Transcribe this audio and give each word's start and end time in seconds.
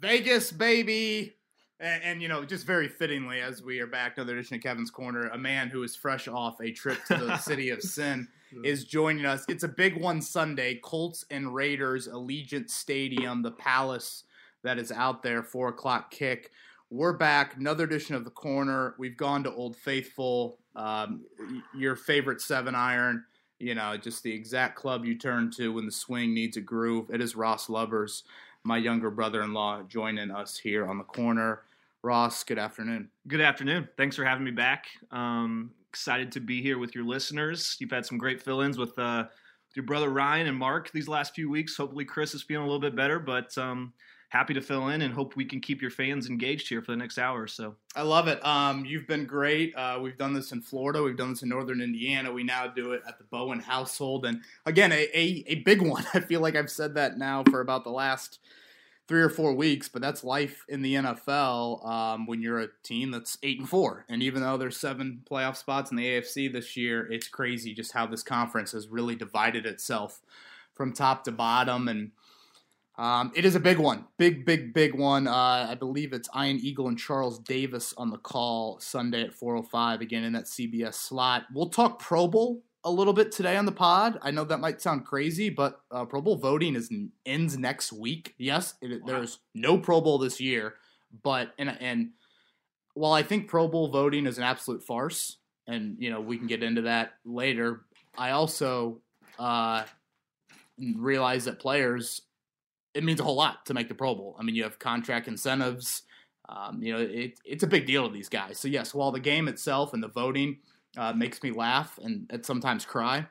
Vegas, 0.00 0.50
baby. 0.50 1.34
And, 1.78 2.02
and, 2.02 2.22
you 2.22 2.28
know, 2.28 2.44
just 2.44 2.66
very 2.66 2.88
fittingly, 2.88 3.40
as 3.40 3.62
we 3.62 3.80
are 3.80 3.86
back, 3.86 4.16
another 4.16 4.34
edition 4.34 4.56
of 4.56 4.62
Kevin's 4.62 4.90
Corner, 4.90 5.28
a 5.28 5.38
man 5.38 5.68
who 5.68 5.82
is 5.82 5.94
fresh 5.94 6.26
off 6.28 6.60
a 6.60 6.70
trip 6.72 6.98
to 7.06 7.16
the 7.16 7.36
city 7.38 7.70
of 7.70 7.82
sin 7.82 8.28
is 8.64 8.84
joining 8.84 9.26
us. 9.26 9.44
It's 9.48 9.62
a 9.62 9.68
big 9.68 10.00
one 10.00 10.20
Sunday. 10.20 10.80
Colts 10.82 11.24
and 11.30 11.54
Raiders, 11.54 12.08
Allegiant 12.08 12.70
Stadium, 12.70 13.42
the 13.42 13.52
palace 13.52 14.24
that 14.62 14.78
is 14.78 14.90
out 14.90 15.22
there, 15.22 15.42
four 15.42 15.68
o'clock 15.68 16.10
kick. 16.10 16.50
We're 16.90 17.12
back, 17.12 17.56
another 17.56 17.84
edition 17.84 18.14
of 18.14 18.24
the 18.24 18.30
Corner. 18.30 18.94
We've 18.98 19.16
gone 19.16 19.44
to 19.44 19.52
Old 19.52 19.76
Faithful, 19.76 20.58
um, 20.74 21.24
your 21.74 21.94
favorite 21.94 22.40
seven 22.40 22.74
iron. 22.74 23.24
You 23.58 23.74
know, 23.74 23.96
just 23.96 24.22
the 24.22 24.32
exact 24.32 24.76
club 24.76 25.04
you 25.04 25.16
turn 25.16 25.50
to 25.52 25.74
when 25.74 25.84
the 25.84 25.92
swing 25.92 26.32
needs 26.32 26.56
a 26.56 26.62
groove. 26.62 27.10
It 27.10 27.20
is 27.20 27.36
Ross 27.36 27.68
Lubbers, 27.68 28.24
my 28.64 28.76
younger 28.76 29.10
brother-in-law, 29.10 29.82
joining 29.84 30.30
us 30.30 30.58
here 30.58 30.86
on 30.86 30.98
the 30.98 31.04
corner. 31.04 31.62
Ross, 32.02 32.44
good 32.44 32.58
afternoon. 32.58 33.10
Good 33.28 33.40
afternoon. 33.40 33.88
Thanks 33.96 34.16
for 34.16 34.24
having 34.24 34.44
me 34.44 34.50
back. 34.50 34.86
Um, 35.10 35.70
excited 35.88 36.32
to 36.32 36.40
be 36.40 36.62
here 36.62 36.78
with 36.78 36.94
your 36.94 37.04
listeners. 37.04 37.76
You've 37.78 37.90
had 37.90 38.06
some 38.06 38.18
great 38.18 38.42
fill-ins 38.42 38.78
with, 38.78 38.98
uh, 38.98 39.24
with 39.26 39.76
your 39.76 39.84
brother 39.84 40.08
Ryan 40.08 40.46
and 40.46 40.56
Mark 40.56 40.90
these 40.92 41.08
last 41.08 41.34
few 41.34 41.50
weeks. 41.50 41.76
Hopefully, 41.76 42.04
Chris 42.04 42.34
is 42.34 42.42
feeling 42.42 42.64
a 42.64 42.66
little 42.66 42.80
bit 42.80 42.96
better, 42.96 43.18
but 43.18 43.56
um, 43.58 43.92
happy 44.30 44.54
to 44.54 44.60
fill 44.60 44.88
in 44.88 45.02
and 45.02 45.12
hope 45.12 45.36
we 45.36 45.44
can 45.44 45.60
keep 45.60 45.82
your 45.82 45.90
fans 45.90 46.28
engaged 46.28 46.68
here 46.68 46.80
for 46.80 46.92
the 46.92 46.96
next 46.96 47.18
hour 47.18 47.42
or 47.42 47.48
so. 47.48 47.74
I 47.94 48.02
love 48.02 48.28
it. 48.28 48.44
Um, 48.46 48.84
you've 48.84 49.06
been 49.06 49.26
great. 49.26 49.74
Uh, 49.76 49.98
we've 50.00 50.16
done 50.16 50.32
this 50.32 50.52
in 50.52 50.62
Florida. 50.62 51.02
We've 51.02 51.16
done 51.16 51.30
this 51.30 51.42
in 51.42 51.48
Northern 51.48 51.80
Indiana. 51.80 52.32
We 52.32 52.44
now 52.44 52.68
do 52.68 52.92
it 52.92 53.02
at 53.06 53.18
the 53.18 53.24
Bowen 53.24 53.60
household, 53.60 54.24
and 54.24 54.40
again, 54.64 54.92
a, 54.92 55.08
a, 55.14 55.44
a 55.48 55.54
big 55.56 55.82
one. 55.86 56.06
I 56.14 56.20
feel 56.20 56.40
like 56.40 56.56
I've 56.56 56.70
said 56.70 56.94
that 56.94 57.18
now 57.18 57.42
for 57.50 57.60
about 57.60 57.84
the 57.84 57.90
last 57.90 58.38
three 59.10 59.22
or 59.22 59.28
four 59.28 59.52
weeks, 59.52 59.88
but 59.88 60.00
that's 60.00 60.22
life 60.22 60.64
in 60.68 60.82
the 60.82 60.94
NFL 60.94 61.84
um, 61.84 62.26
when 62.26 62.40
you're 62.40 62.60
a 62.60 62.68
team 62.84 63.10
that's 63.10 63.36
eight 63.42 63.58
and 63.58 63.68
four. 63.68 64.06
And 64.08 64.22
even 64.22 64.40
though 64.40 64.56
there's 64.56 64.76
seven 64.76 65.22
playoff 65.28 65.56
spots 65.56 65.90
in 65.90 65.96
the 65.96 66.06
AFC 66.06 66.52
this 66.52 66.76
year, 66.76 67.10
it's 67.10 67.26
crazy 67.26 67.74
just 67.74 67.90
how 67.90 68.06
this 68.06 68.22
conference 68.22 68.70
has 68.70 68.86
really 68.86 69.16
divided 69.16 69.66
itself 69.66 70.20
from 70.74 70.92
top 70.92 71.24
to 71.24 71.32
bottom. 71.32 71.88
And 71.88 72.12
um, 73.00 73.32
it 73.34 73.46
is 73.46 73.54
a 73.54 73.60
big 73.60 73.78
one, 73.78 74.04
big, 74.18 74.44
big, 74.44 74.74
big 74.74 74.94
one. 74.94 75.26
Uh, 75.26 75.68
I 75.70 75.74
believe 75.74 76.12
it's 76.12 76.28
Ian 76.36 76.58
Eagle 76.58 76.88
and 76.88 76.98
Charles 76.98 77.38
Davis 77.38 77.94
on 77.96 78.10
the 78.10 78.18
call 78.18 78.78
Sunday 78.78 79.22
at 79.22 79.32
4:05 79.32 80.02
again 80.02 80.22
in 80.22 80.34
that 80.34 80.44
CBS 80.44 80.96
slot. 80.96 81.44
We'll 81.54 81.70
talk 81.70 81.98
Pro 81.98 82.28
Bowl 82.28 82.62
a 82.84 82.90
little 82.90 83.14
bit 83.14 83.32
today 83.32 83.56
on 83.56 83.64
the 83.64 83.72
pod. 83.72 84.18
I 84.20 84.30
know 84.30 84.44
that 84.44 84.60
might 84.60 84.82
sound 84.82 85.06
crazy, 85.06 85.48
but 85.48 85.80
uh, 85.90 86.04
Pro 86.04 86.20
Bowl 86.20 86.36
voting 86.36 86.76
is 86.76 86.92
ends 87.24 87.56
next 87.56 87.90
week. 87.90 88.34
Yes, 88.36 88.74
it, 88.82 89.00
wow. 89.00 89.06
there's 89.06 89.38
no 89.54 89.78
Pro 89.78 90.02
Bowl 90.02 90.18
this 90.18 90.38
year, 90.38 90.74
but 91.22 91.54
and 91.58 91.74
and 91.80 92.10
while 92.92 93.12
I 93.12 93.22
think 93.22 93.48
Pro 93.48 93.66
Bowl 93.66 93.88
voting 93.88 94.26
is 94.26 94.36
an 94.36 94.44
absolute 94.44 94.82
farce, 94.82 95.38
and 95.66 95.96
you 95.98 96.10
know 96.10 96.20
we 96.20 96.36
can 96.36 96.48
get 96.48 96.62
into 96.62 96.82
that 96.82 97.12
later, 97.24 97.80
I 98.18 98.32
also 98.32 99.00
uh, 99.38 99.84
realize 100.78 101.46
that 101.46 101.60
players 101.60 102.20
it 102.94 103.04
means 103.04 103.20
a 103.20 103.24
whole 103.24 103.36
lot 103.36 103.66
to 103.66 103.74
make 103.74 103.88
the 103.88 103.94
Pro 103.94 104.14
Bowl. 104.14 104.36
I 104.38 104.42
mean, 104.42 104.54
you 104.54 104.62
have 104.64 104.78
contract 104.78 105.28
incentives. 105.28 106.02
Um, 106.48 106.82
you 106.82 106.92
know, 106.92 107.00
it, 107.00 107.38
it's 107.44 107.62
a 107.62 107.66
big 107.66 107.86
deal 107.86 108.06
to 108.06 108.12
these 108.12 108.28
guys. 108.28 108.58
So 108.58 108.68
yes, 108.68 108.92
while 108.92 109.12
the 109.12 109.20
game 109.20 109.46
itself 109.46 109.94
and 109.94 110.02
the 110.02 110.08
voting 110.08 110.58
uh, 110.96 111.12
makes 111.12 111.42
me 111.42 111.52
laugh 111.52 111.98
and, 112.02 112.26
and 112.30 112.44
sometimes 112.44 112.84
cry, 112.84 113.26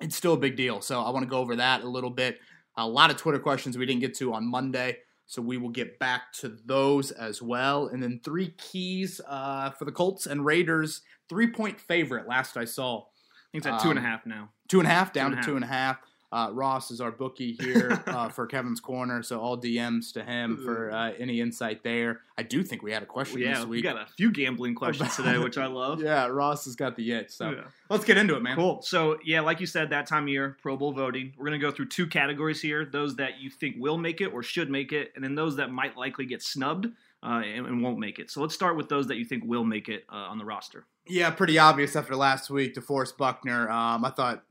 it's 0.00 0.16
still 0.16 0.34
a 0.34 0.38
big 0.38 0.56
deal. 0.56 0.80
So 0.80 1.00
I 1.00 1.10
want 1.10 1.24
to 1.24 1.30
go 1.30 1.38
over 1.38 1.56
that 1.56 1.82
a 1.82 1.88
little 1.88 2.10
bit. 2.10 2.38
A 2.76 2.86
lot 2.86 3.10
of 3.10 3.16
Twitter 3.16 3.38
questions 3.38 3.78
we 3.78 3.86
didn't 3.86 4.00
get 4.00 4.14
to 4.16 4.34
on 4.34 4.46
Monday. 4.46 4.98
So 5.26 5.40
we 5.40 5.56
will 5.56 5.70
get 5.70 5.98
back 5.98 6.32
to 6.40 6.58
those 6.66 7.10
as 7.10 7.40
well. 7.40 7.86
And 7.86 8.02
then 8.02 8.20
three 8.22 8.54
keys 8.58 9.18
uh, 9.26 9.70
for 9.70 9.86
the 9.86 9.92
Colts 9.92 10.26
and 10.26 10.44
Raiders. 10.44 11.00
Three 11.30 11.50
point 11.50 11.80
favorite 11.80 12.28
last 12.28 12.58
I 12.58 12.66
saw. 12.66 12.98
I 12.98 13.04
think 13.52 13.64
it's 13.64 13.66
at 13.66 13.74
um, 13.74 13.80
two 13.80 13.90
and 13.90 13.98
a 13.98 14.02
um, 14.02 14.06
half 14.06 14.26
now. 14.26 14.50
Two 14.68 14.80
and 14.80 14.86
a 14.86 14.90
half, 14.90 15.12
down 15.14 15.30
two 15.30 15.36
to 15.36 15.42
two 15.42 15.56
and 15.56 15.64
a 15.64 15.68
half. 15.68 15.98
Uh, 16.32 16.48
Ross 16.50 16.90
is 16.90 17.00
our 17.00 17.10
bookie 17.10 17.52
here 17.60 18.02
uh, 18.06 18.28
for 18.30 18.46
Kevin's 18.46 18.80
Corner, 18.80 19.22
so 19.22 19.38
all 19.38 19.58
DMs 19.58 20.14
to 20.14 20.24
him 20.24 20.56
for 20.64 20.90
uh, 20.90 21.12
any 21.18 21.42
insight 21.42 21.84
there. 21.84 22.20
I 22.38 22.42
do 22.42 22.62
think 22.62 22.82
we 22.82 22.90
had 22.90 23.02
a 23.02 23.06
question 23.06 23.40
yeah, 23.40 23.58
this 23.58 23.66
week. 23.66 23.70
we 23.70 23.82
got 23.82 23.96
a 23.96 24.06
few 24.16 24.32
gambling 24.32 24.74
questions 24.74 25.14
today, 25.14 25.36
which 25.36 25.58
I 25.58 25.66
love. 25.66 26.02
yeah, 26.02 26.26
Ross 26.28 26.64
has 26.64 26.74
got 26.74 26.96
the 26.96 27.12
itch, 27.12 27.30
so 27.30 27.50
yeah. 27.50 27.64
let's 27.90 28.06
get 28.06 28.16
into 28.16 28.34
it, 28.34 28.42
man. 28.42 28.56
Cool. 28.56 28.80
So 28.80 29.18
yeah, 29.22 29.42
like 29.42 29.60
you 29.60 29.66
said, 29.66 29.90
that 29.90 30.06
time 30.06 30.22
of 30.22 30.28
year, 30.30 30.56
Pro 30.62 30.74
Bowl 30.74 30.92
voting. 30.92 31.34
We're 31.36 31.44
gonna 31.44 31.58
go 31.58 31.70
through 31.70 31.88
two 31.88 32.06
categories 32.06 32.62
here: 32.62 32.86
those 32.86 33.16
that 33.16 33.38
you 33.38 33.50
think 33.50 33.76
will 33.78 33.98
make 33.98 34.22
it 34.22 34.28
or 34.32 34.42
should 34.42 34.70
make 34.70 34.92
it, 34.92 35.12
and 35.14 35.22
then 35.22 35.34
those 35.34 35.56
that 35.56 35.70
might 35.70 35.98
likely 35.98 36.24
get 36.24 36.42
snubbed. 36.42 36.86
Uh, 37.24 37.40
and, 37.42 37.66
and, 37.66 37.80
won't 37.84 38.00
make 38.00 38.18
it. 38.18 38.32
So 38.32 38.40
let's 38.40 38.52
start 38.52 38.76
with 38.76 38.88
those 38.88 39.06
that 39.06 39.16
you 39.16 39.24
think 39.24 39.44
will 39.44 39.62
make 39.62 39.88
it 39.88 40.04
uh, 40.12 40.16
on 40.16 40.38
the 40.38 40.44
roster. 40.44 40.86
Yeah, 41.06 41.30
pretty 41.30 41.56
obvious 41.56 41.94
after 41.94 42.16
last 42.16 42.50
week. 42.50 42.74
DeForest 42.74 43.16
Buckner. 43.16 43.70
Um, 43.70 44.04
I 44.04 44.10
thought 44.10 44.42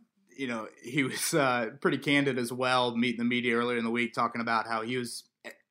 you 0.42 0.48
know, 0.48 0.68
he 0.82 1.04
was 1.04 1.36
uh, 1.36 1.70
pretty 1.82 2.00
candid 2.00 2.40
as 2.40 2.52
well, 2.52 2.98
meeting 2.98 3.20
the 3.20 3.24
media 3.24 3.56
earlier 3.56 3.78
in 3.78 3.84
the 3.84 3.92
week, 3.92 4.12
talking 4.12 4.42
about 4.42 4.66
how 4.66 4.82
he 4.82 4.98
was 4.98 5.26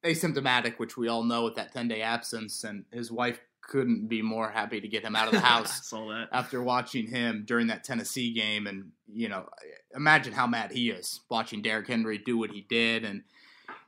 asymptomatic, 0.04 0.78
which 0.78 0.96
we 0.96 1.08
all 1.08 1.24
know 1.24 1.42
with 1.42 1.56
that 1.56 1.72
10 1.72 1.88
day 1.88 2.02
absence, 2.02 2.62
and 2.62 2.84
his 2.92 3.10
wife 3.10 3.40
couldn't 3.62 4.06
be 4.06 4.22
more 4.22 4.48
happy 4.48 4.80
to 4.80 4.86
get 4.86 5.02
him 5.02 5.16
out 5.16 5.26
of 5.26 5.32
the 5.32 5.40
house 5.46 5.92
after 6.30 6.62
watching 6.62 7.08
him 7.08 7.42
during 7.48 7.66
that 7.66 7.82
Tennessee 7.82 8.32
game. 8.32 8.68
And, 8.68 8.92
you 9.12 9.28
know, 9.28 9.48
imagine 9.92 10.32
how 10.32 10.46
mad 10.46 10.70
he 10.70 10.90
is 10.90 11.18
watching 11.28 11.62
Derrick 11.62 11.88
Henry 11.88 12.18
do 12.18 12.38
what 12.38 12.52
he 12.52 12.60
did. 12.60 13.04
And, 13.04 13.24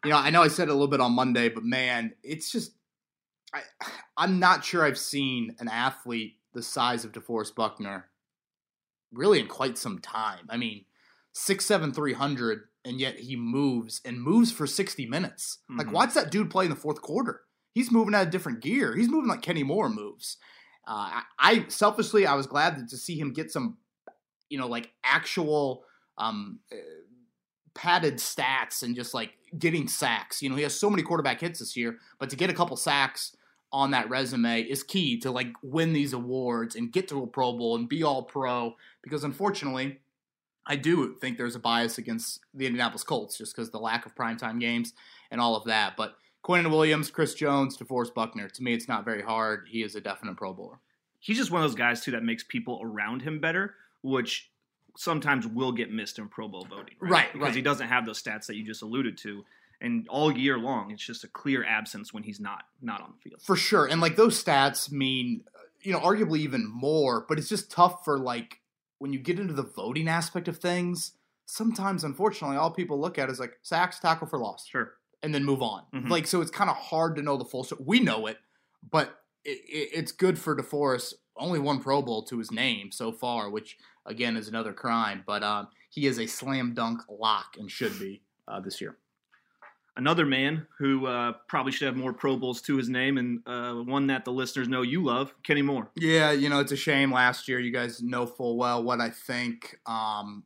you 0.04 0.10
know, 0.10 0.16
I 0.16 0.31
know 0.31 0.43
I 0.43 0.49
said 0.49 0.66
it 0.66 0.72
a 0.72 0.75
little 0.75 0.88
bit 0.88 1.00
on 1.00 1.12
Monday, 1.12 1.49
but 1.49 1.62
man, 1.62 2.12
it's 2.25 2.50
just, 2.50 2.72
I, 3.54 3.60
I'm 4.16 4.41
not 4.41 4.64
sure 4.64 4.84
I've 4.84 4.99
seen 4.99 5.54
an 5.60 5.69
athlete 5.69 6.38
the 6.54 6.62
size 6.62 7.04
of 7.04 7.12
DeForest 7.12 7.54
Buckner 7.54 8.09
really 9.12 9.40
in 9.40 9.46
quite 9.46 9.78
some 9.78 9.98
time. 9.98 10.46
I 10.48 10.56
mean, 10.56 10.84
six 11.32 11.64
seven 11.64 11.92
three 11.92 12.14
hundred, 12.14 12.60
and 12.84 13.00
yet 13.00 13.18
he 13.18 13.36
moves 13.36 14.00
and 14.04 14.20
moves 14.20 14.52
for 14.52 14.66
sixty 14.66 15.06
minutes. 15.06 15.58
Mm-hmm. 15.70 15.78
Like, 15.78 15.92
watch 15.92 16.14
that 16.14 16.30
dude 16.30 16.50
play 16.50 16.64
in 16.64 16.70
the 16.70 16.76
fourth 16.76 17.02
quarter. 17.02 17.40
He's 17.74 17.90
moving 17.90 18.14
at 18.14 18.26
a 18.26 18.30
different 18.30 18.60
gear. 18.60 18.94
He's 18.94 19.08
moving 19.08 19.28
like 19.28 19.42
Kenny 19.42 19.62
Moore 19.62 19.88
moves. 19.88 20.36
Uh, 20.86 21.20
I, 21.20 21.22
I, 21.38 21.64
selfishly, 21.68 22.26
I 22.26 22.34
was 22.34 22.46
glad 22.46 22.88
to 22.88 22.96
see 22.96 23.18
him 23.18 23.32
get 23.32 23.50
some, 23.50 23.78
you 24.50 24.58
know, 24.58 24.66
like 24.66 24.90
actual 25.04 25.84
um, 26.18 26.58
uh, 26.70 26.76
padded 27.74 28.16
stats 28.16 28.82
and 28.82 28.94
just 28.94 29.14
like 29.14 29.30
getting 29.58 29.88
sacks. 29.88 30.42
You 30.42 30.50
know, 30.50 30.56
he 30.56 30.64
has 30.64 30.78
so 30.78 30.90
many 30.90 31.02
quarterback 31.02 31.40
hits 31.40 31.60
this 31.60 31.76
year, 31.76 31.96
but 32.18 32.30
to 32.30 32.36
get 32.36 32.50
a 32.50 32.54
couple 32.54 32.76
sacks 32.76 33.34
on 33.72 33.92
that 33.92 34.10
resume 34.10 34.60
is 34.60 34.82
key 34.82 35.18
to 35.20 35.30
like 35.30 35.52
win 35.62 35.92
these 35.92 36.12
awards 36.12 36.76
and 36.76 36.92
get 36.92 37.08
to 37.08 37.22
a 37.22 37.26
Pro 37.26 37.52
Bowl 37.56 37.76
and 37.76 37.88
be 37.88 38.02
all 38.02 38.22
pro. 38.22 38.76
Because 39.02 39.24
unfortunately, 39.24 39.98
I 40.66 40.76
do 40.76 41.16
think 41.20 41.38
there's 41.38 41.56
a 41.56 41.60
bias 41.60 41.98
against 41.98 42.40
the 42.54 42.66
Indianapolis 42.66 43.02
Colts 43.02 43.38
just 43.38 43.56
because 43.56 43.70
the 43.70 43.78
lack 43.78 44.06
of 44.06 44.14
primetime 44.14 44.60
games 44.60 44.92
and 45.30 45.40
all 45.40 45.56
of 45.56 45.64
that. 45.64 45.96
But 45.96 46.16
Quinnen 46.44 46.70
Williams, 46.70 47.10
Chris 47.10 47.34
Jones, 47.34 47.76
DeForest 47.76 48.14
Buckner, 48.14 48.48
to 48.48 48.62
me, 48.62 48.74
it's 48.74 48.88
not 48.88 49.04
very 49.04 49.22
hard. 49.22 49.68
He 49.70 49.82
is 49.82 49.94
a 49.94 50.00
definite 50.00 50.36
Pro 50.36 50.52
Bowler. 50.52 50.78
He's 51.18 51.38
just 51.38 51.50
one 51.50 51.62
of 51.62 51.70
those 51.70 51.78
guys 51.78 52.00
too 52.00 52.10
that 52.10 52.24
makes 52.24 52.44
people 52.44 52.80
around 52.82 53.22
him 53.22 53.40
better, 53.40 53.76
which 54.02 54.50
sometimes 54.96 55.46
will 55.46 55.72
get 55.72 55.90
missed 55.90 56.18
in 56.18 56.28
Pro 56.28 56.48
Bowl 56.48 56.66
voting, 56.68 56.96
right? 57.00 57.10
right 57.10 57.32
because 57.32 57.46
right. 57.46 57.56
he 57.56 57.62
doesn't 57.62 57.88
have 57.88 58.04
those 58.04 58.22
stats 58.22 58.46
that 58.46 58.56
you 58.56 58.64
just 58.64 58.82
alluded 58.82 59.16
to 59.18 59.44
and 59.82 60.09
all 60.09 60.32
year 60.32 60.56
long 60.56 60.91
it's 60.91 61.04
just 61.04 61.25
a 61.25 61.28
clear 61.28 61.65
absence 61.65 62.15
when 62.15 62.22
he's 62.22 62.41
not 62.41 62.65
not 62.81 63.03
on 63.03 63.12
the 63.12 63.28
field. 63.28 63.43
For 63.43 63.56
sure. 63.56 63.87
And 63.87 64.00
like 64.00 64.16
those 64.16 64.43
stats 64.43 64.91
mean 64.91 65.44
you 65.82 65.93
know 65.93 66.00
arguably 66.00 66.38
even 66.38 66.66
more 66.66 67.26
but 67.28 67.38
it's 67.38 67.48
just 67.48 67.70
tough 67.70 68.04
for 68.04 68.19
like 68.19 68.60
when 68.98 69.12
you 69.12 69.19
get 69.19 69.38
into 69.38 69.53
the 69.53 69.65
voting 69.65 70.09
aspect 70.09 70.48
of 70.48 70.56
things 70.56 71.12
sometimes 71.44 72.04
unfortunately 72.04 72.56
all 72.56 72.70
people 72.70 72.98
look 72.98 73.19
at 73.19 73.28
is 73.28 73.41
like 73.41 73.59
sacks 73.62 73.98
tackle 73.98 74.26
for 74.26 74.38
loss. 74.38 74.66
Sure. 74.66 74.93
And 75.25 75.34
then 75.34 75.44
move 75.44 75.62
on. 75.62 75.82
Mm-hmm. 75.93 76.09
like 76.09 76.26
so 76.26 76.41
it's 76.41 76.50
kind 76.50 76.70
of 76.70 76.76
hard 76.76 77.17
to 77.17 77.23
know 77.23 77.37
the 77.37 77.44
full 77.44 77.64
story 77.64 77.82
we 77.85 78.00
know 78.00 78.26
it 78.26 78.38
but 78.88 79.19
it, 79.44 79.58
it, 79.69 79.90
it's 79.93 80.12
good 80.12 80.38
for 80.38 80.56
DeForest 80.56 81.14
only 81.37 81.58
one 81.58 81.81
Pro 81.81 82.02
Bowl 82.02 82.23
to 82.25 82.38
his 82.38 82.50
name 82.50 82.93
so 82.93 83.11
far, 83.11 83.49
which 83.50 83.78
again 84.05 84.37
is 84.37 84.49
another 84.49 84.73
crime. 84.75 85.25
But 85.26 85.43
um, 85.43 85.69
he 85.88 86.06
is 86.06 86.19
a 86.19 86.26
slam 86.26 86.75
dunk 86.75 87.00
lock 87.08 87.56
and 87.58 87.70
should 87.70 87.99
be 87.99 88.23
uh, 88.46 88.61
this 88.61 88.81
year 88.81 88.99
another 89.96 90.26
man 90.26 90.66
who 90.78 91.06
uh, 91.06 91.32
probably 91.48 91.72
should 91.72 91.86
have 91.86 91.96
more 91.96 92.12
Pro 92.12 92.36
Bowls 92.36 92.60
to 92.62 92.76
his 92.76 92.88
name, 92.88 93.18
and 93.18 93.40
uh, 93.46 93.74
one 93.74 94.06
that 94.08 94.24
the 94.24 94.32
listeners 94.32 94.68
know 94.68 94.82
you 94.82 95.02
love, 95.02 95.34
Kenny 95.42 95.62
Moore. 95.62 95.90
Yeah, 95.94 96.32
you 96.32 96.48
know 96.48 96.60
it's 96.60 96.72
a 96.72 96.76
shame. 96.76 97.12
Last 97.12 97.48
year, 97.48 97.60
you 97.60 97.72
guys 97.72 98.02
know 98.02 98.26
full 98.26 98.56
well 98.56 98.82
what 98.82 99.00
I 99.00 99.10
think. 99.10 99.78
Um, 99.86 100.44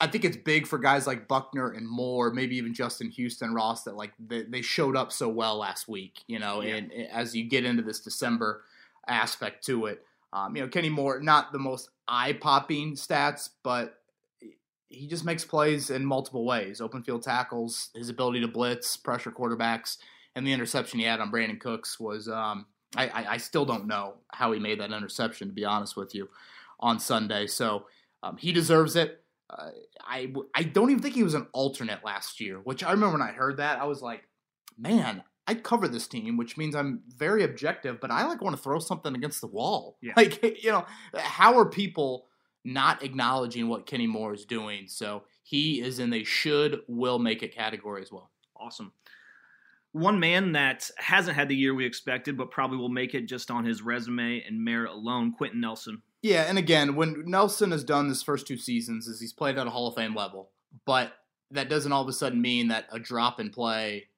I 0.00 0.06
think 0.06 0.24
it's 0.24 0.36
big 0.36 0.66
for 0.66 0.78
guys 0.78 1.06
like 1.06 1.26
Buckner 1.26 1.70
and 1.70 1.88
Moore, 1.88 2.30
maybe 2.32 2.56
even 2.56 2.72
Justin 2.72 3.10
Houston, 3.10 3.52
Ross, 3.52 3.82
that 3.84 3.96
like 3.96 4.12
they, 4.18 4.42
they 4.42 4.62
showed 4.62 4.96
up 4.96 5.12
so 5.12 5.28
well 5.28 5.56
last 5.56 5.88
week. 5.88 6.22
You 6.26 6.38
know, 6.38 6.62
yeah. 6.62 6.76
and, 6.76 6.92
and 6.92 7.08
as 7.10 7.34
you 7.34 7.44
get 7.44 7.64
into 7.64 7.82
this 7.82 8.00
December 8.00 8.62
aspect 9.06 9.64
to 9.66 9.86
it, 9.86 10.04
um, 10.32 10.54
you 10.54 10.62
know, 10.62 10.68
Kenny 10.68 10.90
Moore, 10.90 11.20
not 11.20 11.52
the 11.52 11.58
most 11.58 11.90
eye 12.06 12.34
popping 12.34 12.94
stats, 12.94 13.50
but 13.62 13.97
he 14.88 15.06
just 15.06 15.24
makes 15.24 15.44
plays 15.44 15.90
in 15.90 16.04
multiple 16.04 16.44
ways 16.44 16.80
open 16.80 17.02
field 17.02 17.22
tackles, 17.22 17.90
his 17.94 18.08
ability 18.08 18.40
to 18.40 18.48
blitz, 18.48 18.96
pressure 18.96 19.30
quarterbacks, 19.30 19.98
and 20.34 20.46
the 20.46 20.52
interception 20.52 20.98
he 20.98 21.04
had 21.04 21.20
on 21.20 21.30
Brandin 21.30 21.60
Cooks 21.60 22.00
was 22.00 22.28
um, 22.28 22.66
I, 22.96 23.08
I, 23.08 23.32
I 23.32 23.36
still 23.36 23.64
don't 23.64 23.86
know 23.86 24.14
how 24.32 24.52
he 24.52 24.60
made 24.60 24.80
that 24.80 24.92
interception 24.92 25.48
to 25.48 25.54
be 25.54 25.64
honest 25.64 25.96
with 25.96 26.14
you 26.14 26.28
on 26.80 26.98
Sunday. 27.00 27.46
So 27.46 27.86
um, 28.22 28.36
he 28.36 28.52
deserves 28.52 28.96
it. 28.96 29.22
Uh, 29.50 29.70
I 30.02 30.32
I 30.54 30.62
don't 30.62 30.90
even 30.90 31.02
think 31.02 31.14
he 31.14 31.22
was 31.22 31.34
an 31.34 31.46
alternate 31.52 32.04
last 32.04 32.40
year, 32.40 32.58
which 32.58 32.84
I 32.84 32.90
remember 32.90 33.18
when 33.18 33.28
I 33.28 33.32
heard 33.32 33.58
that 33.58 33.80
I 33.80 33.84
was 33.84 34.02
like, 34.02 34.28
man, 34.76 35.22
I 35.46 35.54
cover 35.54 35.88
this 35.88 36.06
team, 36.06 36.36
which 36.36 36.58
means 36.58 36.74
I'm 36.76 37.02
very 37.16 37.42
objective, 37.42 38.00
but 38.00 38.10
I 38.10 38.26
like 38.26 38.42
want 38.42 38.56
to 38.56 38.62
throw 38.62 38.78
something 38.78 39.14
against 39.14 39.40
the 39.40 39.46
wall. 39.46 39.96
Yeah. 40.02 40.12
Like 40.16 40.62
you 40.62 40.70
know, 40.70 40.84
how 41.16 41.58
are 41.58 41.66
people 41.66 42.26
not 42.72 43.02
acknowledging 43.02 43.68
what 43.68 43.86
Kenny 43.86 44.06
Moore 44.06 44.34
is 44.34 44.44
doing? 44.44 44.86
So 44.88 45.24
he 45.42 45.80
is 45.80 45.98
in 45.98 46.10
the 46.10 46.24
should 46.24 46.80
will 46.86 47.18
make 47.18 47.42
it 47.42 47.54
category 47.54 48.02
as 48.02 48.12
well. 48.12 48.30
Awesome. 48.56 48.92
One 49.92 50.20
man 50.20 50.52
that 50.52 50.90
hasn't 50.98 51.36
had 51.36 51.48
the 51.48 51.56
year 51.56 51.74
we 51.74 51.86
expected, 51.86 52.36
but 52.36 52.50
probably 52.50 52.76
will 52.76 52.88
make 52.90 53.14
it 53.14 53.26
just 53.26 53.50
on 53.50 53.64
his 53.64 53.80
resume 53.82 54.42
and 54.46 54.62
merit 54.62 54.90
alone, 54.90 55.32
Quenton 55.32 55.60
Nelson. 55.60 56.02
Yeah, 56.22 56.42
and 56.42 56.58
again, 56.58 56.94
when 56.94 57.24
Nelson 57.26 57.70
has 57.70 57.84
done 57.84 58.08
this 58.08 58.22
first 58.22 58.46
two 58.46 58.58
seasons, 58.58 59.06
is 59.06 59.20
he's 59.20 59.32
played 59.32 59.56
at 59.56 59.66
a 59.66 59.70
Hall 59.70 59.88
of 59.88 59.94
Fame 59.94 60.14
level, 60.14 60.50
but 60.84 61.12
that 61.52 61.70
doesn't 61.70 61.92
all 61.92 62.02
of 62.02 62.08
a 62.08 62.12
sudden 62.12 62.42
mean 62.42 62.68
that 62.68 62.86
a 62.92 62.98
drop 62.98 63.40
in 63.40 63.50
play, 63.50 64.08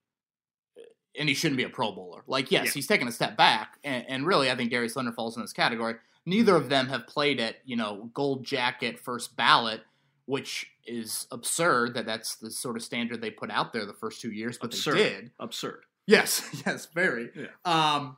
and 1.19 1.29
he 1.29 1.35
shouldn't 1.35 1.59
be 1.59 1.63
a 1.65 1.69
Pro 1.69 1.93
Bowler. 1.93 2.23
Like, 2.27 2.51
yes, 2.51 2.67
Yeah. 2.67 2.71
he's 2.73 2.87
taken 2.87 3.07
a 3.07 3.13
step 3.13 3.37
back, 3.37 3.79
and, 3.85 4.05
and 4.09 4.27
really, 4.27 4.51
I 4.51 4.57
think 4.57 4.71
Darius 4.71 4.97
Leonard 4.97 5.15
falls 5.15 5.37
in 5.37 5.43
this 5.43 5.53
category. 5.53 5.95
Neither 6.27 6.53
Mm-hmm. 6.53 6.63
of 6.65 6.69
them 6.69 6.89
have 6.89 7.07
played 7.07 7.41
at 7.41 7.57
you 7.65 7.77
know 7.77 8.11
gold 8.15 8.45
jacket 8.45 8.99
first 8.99 9.37
ballot, 9.37 9.81
which 10.27 10.71
is 10.87 11.27
absurd 11.31 11.95
that 11.95 12.07
that's 12.07 12.37
the 12.37 12.51
sort 12.51 12.77
of 12.77 12.83
standard 12.83 13.21
they 13.21 13.31
put 13.31 13.51
out 13.51 13.73
there 13.73 13.87
the 13.87 13.93
first 13.95 14.21
two 14.21 14.31
years, 14.33 14.59
but 14.59 14.67
Absurd. 14.75 14.95
they 14.97 15.03
did. 15.09 15.31
Absurd. 15.39 15.85
Yes, 16.07 16.43
yes, 16.67 16.87
very. 16.95 17.31
Yeah. 17.37 17.47
Um, 17.65 18.17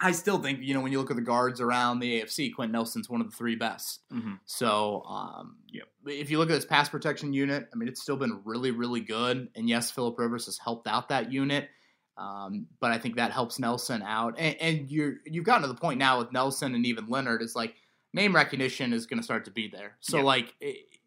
I 0.00 0.10
still 0.12 0.38
think 0.38 0.60
you 0.62 0.74
know 0.74 0.80
when 0.80 0.90
you 0.92 0.98
look 0.98 1.10
at 1.10 1.16
the 1.16 1.22
guards 1.22 1.60
around 1.60 2.00
the 2.00 2.20
AFC, 2.20 2.52
Quenton 2.54 2.72
Nelson's 2.72 3.08
one 3.08 3.20
of 3.20 3.30
the 3.30 3.36
three 3.36 3.54
best. 3.56 4.00
hmm 4.10 4.34
So, 4.44 5.02
um, 5.02 5.56
Yep. 5.72 5.84
if 6.06 6.30
you 6.30 6.38
look 6.38 6.50
at 6.50 6.54
this 6.54 6.64
pass 6.64 6.88
protection 6.88 7.32
unit, 7.32 7.68
I 7.72 7.76
mean, 7.76 7.88
it's 7.88 8.02
still 8.02 8.16
been 8.16 8.40
really, 8.44 8.70
really 8.72 9.00
good. 9.00 9.48
And 9.54 9.68
yes, 9.68 9.90
Philip 9.92 10.18
Rivers 10.18 10.46
has 10.46 10.58
helped 10.58 10.88
out 10.88 11.08
that 11.10 11.32
unit, 11.32 11.68
um, 12.16 12.66
but 12.80 12.90
I 12.92 12.98
think 12.98 13.16
that 13.16 13.32
helps 13.32 13.58
Nelson 13.58 14.02
out. 14.02 14.34
And, 14.38 14.56
and 14.60 14.90
you're 14.90 15.14
you've 15.26 15.44
gotten 15.44 15.62
to 15.62 15.68
the 15.68 15.74
point 15.74 15.98
now 15.98 16.18
with 16.18 16.32
Nelson 16.32 16.74
and 16.74 16.86
even 16.86 17.08
Leonard 17.08 17.42
is 17.42 17.54
like 17.56 17.74
name 18.12 18.34
recognition 18.34 18.92
is 18.92 19.06
going 19.06 19.18
to 19.18 19.24
start 19.24 19.44
to 19.46 19.50
be 19.50 19.66
there. 19.68 19.96
So, 20.00 20.18
Yeah. 20.18 20.22
like, 20.24 20.54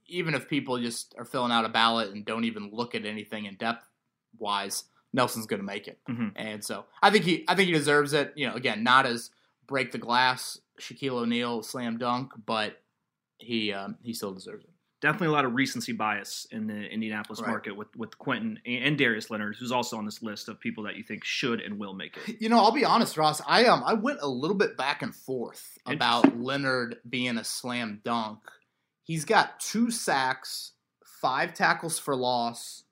even 0.07 0.33
if 0.33 0.49
people 0.49 0.77
just 0.79 1.15
are 1.17 1.23
filling 1.25 1.51
out 1.53 1.63
a 1.65 1.69
ballot 1.69 2.11
and 2.13 2.25
don't 2.25 2.43
even 2.43 2.69
look 2.71 2.95
at 2.95 3.05
anything 3.05 3.45
in 3.45 3.55
depth 3.55 3.85
wise, 4.37 4.83
Nelson's 5.13 5.45
going 5.45 5.61
to 5.61 5.65
make 5.65 5.87
it. 5.87 5.99
Mhm. 6.09 6.33
And 6.35 6.63
so, 6.63 6.85
I 7.01 7.09
think 7.09 7.23
he 7.23 7.45
I 7.47 7.55
think 7.55 7.67
he 7.67 7.73
deserves 7.73 8.11
it. 8.13 8.33
You 8.35 8.47
know, 8.49 8.55
again, 8.55 8.83
not 8.83 9.05
as 9.05 9.31
break 9.67 9.91
the 9.93 9.97
glass 9.97 10.59
Shaquille 10.79 11.13
O'Neal 11.23 11.63
slam 11.63 11.97
dunk, 11.97 12.31
but 12.45 12.81
he 13.37 13.71
um, 13.73 13.97
he 14.03 14.13
still 14.13 14.33
deserves 14.33 14.65
it. 14.65 14.71
Definitely 14.99 15.27
a 15.27 15.31
lot 15.31 15.45
of 15.45 15.53
recency 15.53 15.91
bias 15.93 16.47
in 16.49 16.65
the 16.65 16.73
Indianapolis 16.73 17.39
Right. 17.39 17.49
market 17.51 17.75
with, 17.77 17.95
with 17.95 18.17
Quenton 18.17 18.59
and, 18.65 18.97
Darius 18.97 19.29
Leonard, 19.29 19.55
who's 19.59 19.71
also 19.71 19.95
on 19.97 20.05
this 20.05 20.23
list 20.23 20.49
of 20.49 20.59
people 20.59 20.85
that 20.85 20.95
you 20.95 21.03
think 21.03 21.23
should 21.23 21.61
and 21.61 21.77
will 21.77 21.93
make 21.93 22.17
it. 22.27 22.37
You 22.41 22.49
know, 22.49 22.57
I'll 22.57 22.71
be 22.71 22.83
honest, 22.83 23.15
Ross. 23.15 23.39
I 23.47 23.65
um 23.65 23.83
I 23.85 23.93
went 23.93 24.19
a 24.21 24.27
little 24.27 24.57
bit 24.57 24.75
back 24.75 25.03
and 25.03 25.13
forth 25.15 25.77
about 25.85 26.39
Leonard 26.39 26.97
being 27.07 27.37
a 27.37 27.43
slam 27.43 28.01
dunk. 28.03 28.39
He's 29.03 29.23
got 29.23 29.59
two 29.59 29.91
sacks, 29.91 30.71
five 31.21 31.53
tackles 31.53 31.99
for 31.99 32.15
loss, 32.15 32.83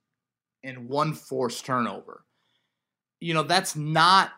and 0.64 0.88
one 0.88 1.14
forced 1.14 1.66
turnover. 1.66 2.24
You 3.20 3.34
know, 3.34 3.44
that's 3.44 3.76
not 3.76 4.32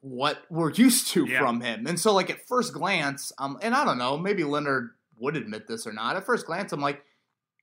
what 0.00 0.38
we're 0.50 0.72
used 0.74 1.08
to 1.12 1.24
Yeah. 1.26 1.38
from 1.38 1.60
him. 1.60 1.86
And 1.86 1.98
so, 2.00 2.12
like 2.14 2.30
at 2.30 2.46
first 2.48 2.72
glance, 2.72 3.32
um, 3.38 3.58
and 3.62 3.74
I 3.74 3.84
don't 3.84 3.98
know, 3.98 4.16
maybe 4.18 4.42
Leonard 4.44 4.90
would 5.20 5.36
admit 5.36 5.66
this 5.66 5.86
or 5.86 5.92
not. 5.92 6.16
At 6.16 6.24
first 6.26 6.46
glance, 6.46 6.72
I'm 6.72 6.80
like, 6.80 7.04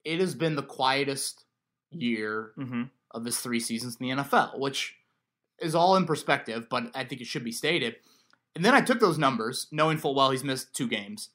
it 0.03 0.19
has 0.19 0.35
been 0.35 0.55
the 0.55 0.63
quietest 0.63 1.45
year 1.91 2.51
hmm 2.55 2.83
of 3.11 3.23
his 3.23 3.37
three 3.39 3.61
seasons 3.61 3.95
in 3.97 4.07
the 4.07 4.23
NFL, 4.23 4.59
which 4.59 4.95
is 5.59 5.73
all 5.73 5.95
in 5.95 6.05
perspective, 6.05 6.67
but 6.69 6.91
I 6.93 7.05
think 7.05 7.21
it 7.21 7.27
should 7.27 7.45
be 7.45 7.51
stated. 7.53 7.95
And 8.57 8.65
then 8.65 8.73
I 8.73 8.81
took 8.81 8.99
those 8.99 9.17
numbers, 9.17 9.67
knowing 9.71 9.97
full 9.97 10.15
well 10.15 10.31
he's 10.31 10.43
missed 10.43 10.73
two 10.75 10.87
games, 10.87 11.29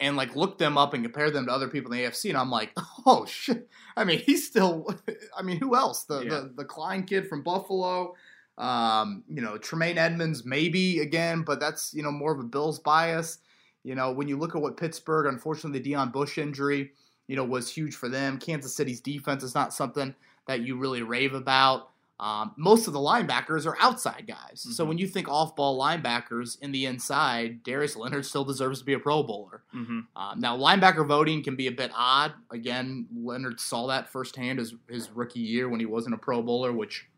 and 0.00 0.16
like 0.16 0.34
looked 0.34 0.58
them 0.58 0.76
up 0.76 0.94
and 0.94 1.04
compared 1.04 1.32
them 1.32 1.46
to 1.46 1.52
other 1.52 1.68
people 1.68 1.92
in 1.92 1.98
the 1.98 2.04
AFC, 2.04 2.28
and 2.30 2.36
I'm 2.38 2.50
like, 2.50 2.72
oh 3.06 3.24
shit. 3.24 3.68
I 3.96 4.02
mean, 4.02 4.18
he's 4.18 4.46
still. 4.46 4.88
I 5.38 5.42
mean, 5.42 5.58
who 5.58 5.76
else? 5.76 6.04
The 6.04 6.22
Yeah. 6.22 6.30
the, 6.30 6.52
the 6.56 6.64
Klein 6.64 7.04
kid 7.04 7.28
from 7.28 7.42
Buffalo. 7.44 8.16
Um, 8.58 9.22
you 9.28 9.40
know, 9.40 9.56
Tremaine 9.58 9.98
Edmunds 9.98 10.44
maybe 10.44 11.00
again, 11.00 11.42
but 11.42 11.60
that's 11.60 11.94
you 11.94 12.02
know 12.02 12.10
more 12.10 12.32
of 12.32 12.40
a 12.40 12.44
Bills 12.44 12.80
bias. 12.80 13.38
You 13.84 13.94
know, 13.94 14.12
when 14.12 14.28
you 14.28 14.36
look 14.38 14.54
at 14.54 14.62
what 14.62 14.76
Pittsburgh, 14.76 15.26
unfortunately, 15.26 15.80
the 15.80 15.90
Devin 15.92 16.10
Bush 16.10 16.38
injury, 16.38 16.92
you 17.26 17.36
know, 17.36 17.44
was 17.44 17.68
huge 17.72 17.94
for 17.94 18.08
them. 18.08 18.38
Kansas 18.38 18.74
City's 18.74 19.00
defense 19.00 19.42
is 19.42 19.54
not 19.54 19.74
something 19.74 20.14
that 20.46 20.60
you 20.60 20.76
really 20.76 21.02
rave 21.02 21.34
about. 21.34 21.88
Um, 22.20 22.52
most 22.56 22.86
of 22.86 22.92
the 22.92 23.00
linebackers 23.00 23.66
are 23.66 23.76
outside 23.80 24.26
guys. 24.28 24.64
So 24.76 24.84
Mhm. 24.84 24.88
when 24.88 24.98
you 24.98 25.08
think 25.08 25.28
off 25.28 25.56
ball 25.56 25.76
linebackers 25.80 26.60
in 26.60 26.70
the 26.70 26.86
inside, 26.86 27.64
Darius 27.64 27.96
Leonard 27.96 28.24
still 28.24 28.44
deserves 28.44 28.78
to 28.78 28.84
be 28.84 28.92
a 28.92 28.98
Pro 29.00 29.24
Bowler. 29.24 29.64
hmm 29.72 30.00
Um, 30.14 30.38
now, 30.38 30.56
linebacker 30.56 31.04
voting 31.06 31.42
can 31.42 31.56
be 31.56 31.66
a 31.66 31.72
bit 31.72 31.90
odd. 31.94 32.34
Again, 32.50 33.08
Leonard 33.12 33.58
saw 33.58 33.88
that 33.88 34.08
firsthand 34.12 34.60
his, 34.60 34.74
his 34.88 35.10
rookie 35.10 35.40
year 35.40 35.68
when 35.68 35.80
he 35.80 35.86
wasn't 35.86 36.14
a 36.14 36.18
Pro 36.18 36.42
Bowler, 36.42 36.72
which 36.72 37.08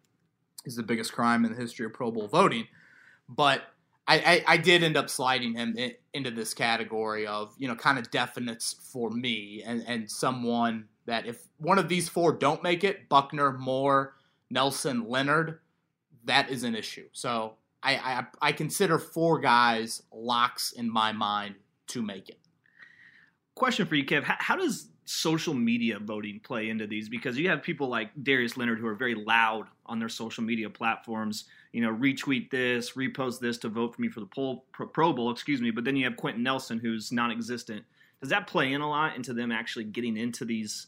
is 0.64 0.76
the 0.76 0.82
biggest 0.82 1.12
crime 1.12 1.44
in 1.44 1.52
the 1.52 1.60
history 1.60 1.84
of 1.84 1.92
Pro 1.92 2.10
Bowl 2.10 2.26
voting. 2.26 2.66
But 3.28 3.73
I, 4.06 4.18
I, 4.18 4.44
I 4.46 4.56
did 4.58 4.82
end 4.82 4.96
up 4.96 5.08
sliding 5.08 5.54
him 5.54 5.76
in, 5.78 5.92
into 6.12 6.30
this 6.30 6.52
category 6.52 7.26
of, 7.26 7.54
you 7.58 7.68
know, 7.68 7.74
kind 7.74 7.98
of 7.98 8.10
definites 8.10 8.74
for 8.92 9.10
me 9.10 9.62
and, 9.64 9.82
and 9.86 10.10
someone 10.10 10.88
that 11.06 11.26
if 11.26 11.48
one 11.58 11.78
of 11.78 11.88
these 11.88 12.08
four 12.08 12.32
don't 12.32 12.62
make 12.62 12.84
it, 12.84 13.08
Buckner, 13.08 13.52
Moore, 13.52 14.14
Nelson, 14.50 15.08
Leonard, 15.08 15.60
that 16.24 16.50
is 16.50 16.64
an 16.64 16.74
issue. 16.74 17.08
So 17.12 17.54
I, 17.82 17.96
I, 17.96 18.26
I 18.48 18.52
consider 18.52 18.98
four 18.98 19.40
guys 19.40 20.02
locks 20.12 20.72
in 20.72 20.90
my 20.90 21.12
mind 21.12 21.54
to 21.88 22.02
make 22.02 22.28
it. 22.28 22.38
Question 23.54 23.86
for 23.86 23.94
you, 23.94 24.04
Kev. 24.04 24.24
How, 24.24 24.36
how 24.38 24.56
does 24.56 24.88
social 25.04 25.54
media 25.54 25.98
voting 25.98 26.40
play 26.42 26.70
into 26.70 26.86
these? 26.86 27.08
Because 27.08 27.38
you 27.38 27.48
have 27.50 27.62
people 27.62 27.88
like 27.88 28.10
Darius 28.22 28.56
Leonard 28.56 28.78
who 28.78 28.86
are 28.86 28.94
very 28.94 29.14
loud 29.14 29.66
on 29.86 29.98
their 29.98 30.08
social 30.08 30.42
media 30.42 30.70
platforms. 30.70 31.44
You 31.74 31.82
know, 31.82 31.92
retweet 31.92 32.50
this, 32.50 32.92
repost 32.92 33.40
this 33.40 33.58
to 33.58 33.68
vote 33.68 33.96
for 33.96 34.00
me 34.00 34.08
for 34.08 34.20
the 34.20 34.26
Pro, 34.26 34.62
Pro, 34.72 34.86
Pro 34.86 35.12
Bowl. 35.12 35.32
Excuse 35.32 35.60
me. 35.60 35.72
But 35.72 35.84
then 35.84 35.96
you 35.96 36.04
have 36.04 36.16
Quenton 36.16 36.44
Nelson 36.44 36.78
who's 36.78 37.10
non-existent. 37.10 37.84
Does 38.20 38.30
that 38.30 38.46
play 38.46 38.72
in 38.72 38.80
a 38.80 38.88
lot 38.88 39.16
into 39.16 39.34
them 39.34 39.50
actually 39.50 39.84
getting 39.84 40.16
into 40.16 40.44
these, 40.44 40.86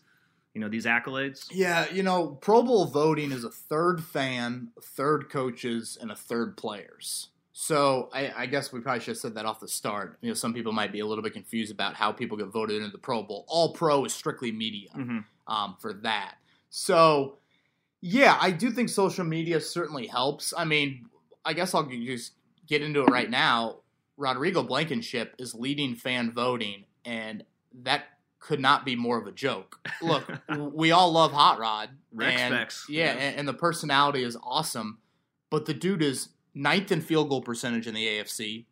you 0.54 0.60
know, 0.60 0.68
these 0.68 0.86
accolades? 0.86 1.48
Yeah, 1.50 1.90
you 1.92 2.04
know, 2.04 2.38
Pro 2.40 2.62
Bowl 2.62 2.86
voting 2.86 3.32
is 3.32 3.42
a 3.42 3.50
third 3.50 4.02
fan, 4.02 4.68
a 4.78 4.80
third 4.80 5.28
coaches, 5.28 5.98
and 6.00 6.12
a 6.12 6.16
third 6.16 6.56
players. 6.56 7.30
So 7.52 8.08
I, 8.12 8.32
I 8.36 8.46
guess 8.46 8.72
we 8.72 8.80
probably 8.80 9.00
should 9.00 9.12
have 9.12 9.18
said 9.18 9.34
that 9.34 9.44
off 9.44 9.58
the 9.58 9.66
start. 9.66 10.18
You 10.20 10.28
know, 10.28 10.34
some 10.34 10.54
people 10.54 10.72
might 10.72 10.92
be 10.92 11.00
a 11.00 11.06
little 11.06 11.24
bit 11.24 11.32
confused 11.32 11.72
about 11.72 11.94
how 11.94 12.12
people 12.12 12.36
get 12.36 12.46
voted 12.46 12.76
into 12.76 12.92
the 12.92 12.98
Pro 12.98 13.24
Bowl. 13.24 13.44
All 13.48 13.72
Pro 13.72 14.04
is 14.04 14.14
strictly 14.14 14.52
media 14.52 14.90
hmm 14.92 15.18
um, 15.48 15.76
for 15.80 15.92
that. 15.92 16.36
So, 16.70 17.38
yeah, 18.06 18.38
I 18.40 18.52
do 18.52 18.70
think 18.70 18.88
social 18.88 19.24
media 19.24 19.60
certainly 19.60 20.06
helps. 20.06 20.54
I 20.56 20.64
mean, 20.64 21.06
I 21.44 21.54
guess 21.54 21.74
I'll 21.74 21.82
just 21.84 22.34
get 22.68 22.80
into 22.80 23.00
it 23.02 23.10
right 23.10 23.28
now. 23.28 23.78
Rodrigo 24.16 24.62
Blankenship 24.62 25.34
is 25.40 25.56
leading 25.56 25.96
fan 25.96 26.32
voting, 26.32 26.84
and 27.04 27.42
that 27.82 28.04
could 28.38 28.60
not 28.60 28.84
be 28.84 28.94
more 28.94 29.18
of 29.18 29.26
a 29.26 29.32
joke. 29.32 29.80
Look, 30.00 30.30
we 30.72 30.92
all 30.92 31.10
love 31.10 31.32
Hot 31.32 31.58
Rod. 31.58 31.90
Rex 32.12 32.40
and. 32.40 32.54
Yeah, 32.54 32.66
Yeah. 32.88 33.10
And, 33.12 33.40
and 33.40 33.48
the 33.48 33.54
personality 33.54 34.22
is 34.22 34.36
awesome, 34.40 34.98
but 35.50 35.66
the 35.66 35.74
dude 35.74 36.02
is 36.02 36.28
ninth 36.54 36.92
in 36.92 37.00
field 37.00 37.28
goal 37.28 37.42
percentage 37.42 37.88
in 37.88 37.94
the 37.94 38.06
AFC, 38.06 38.66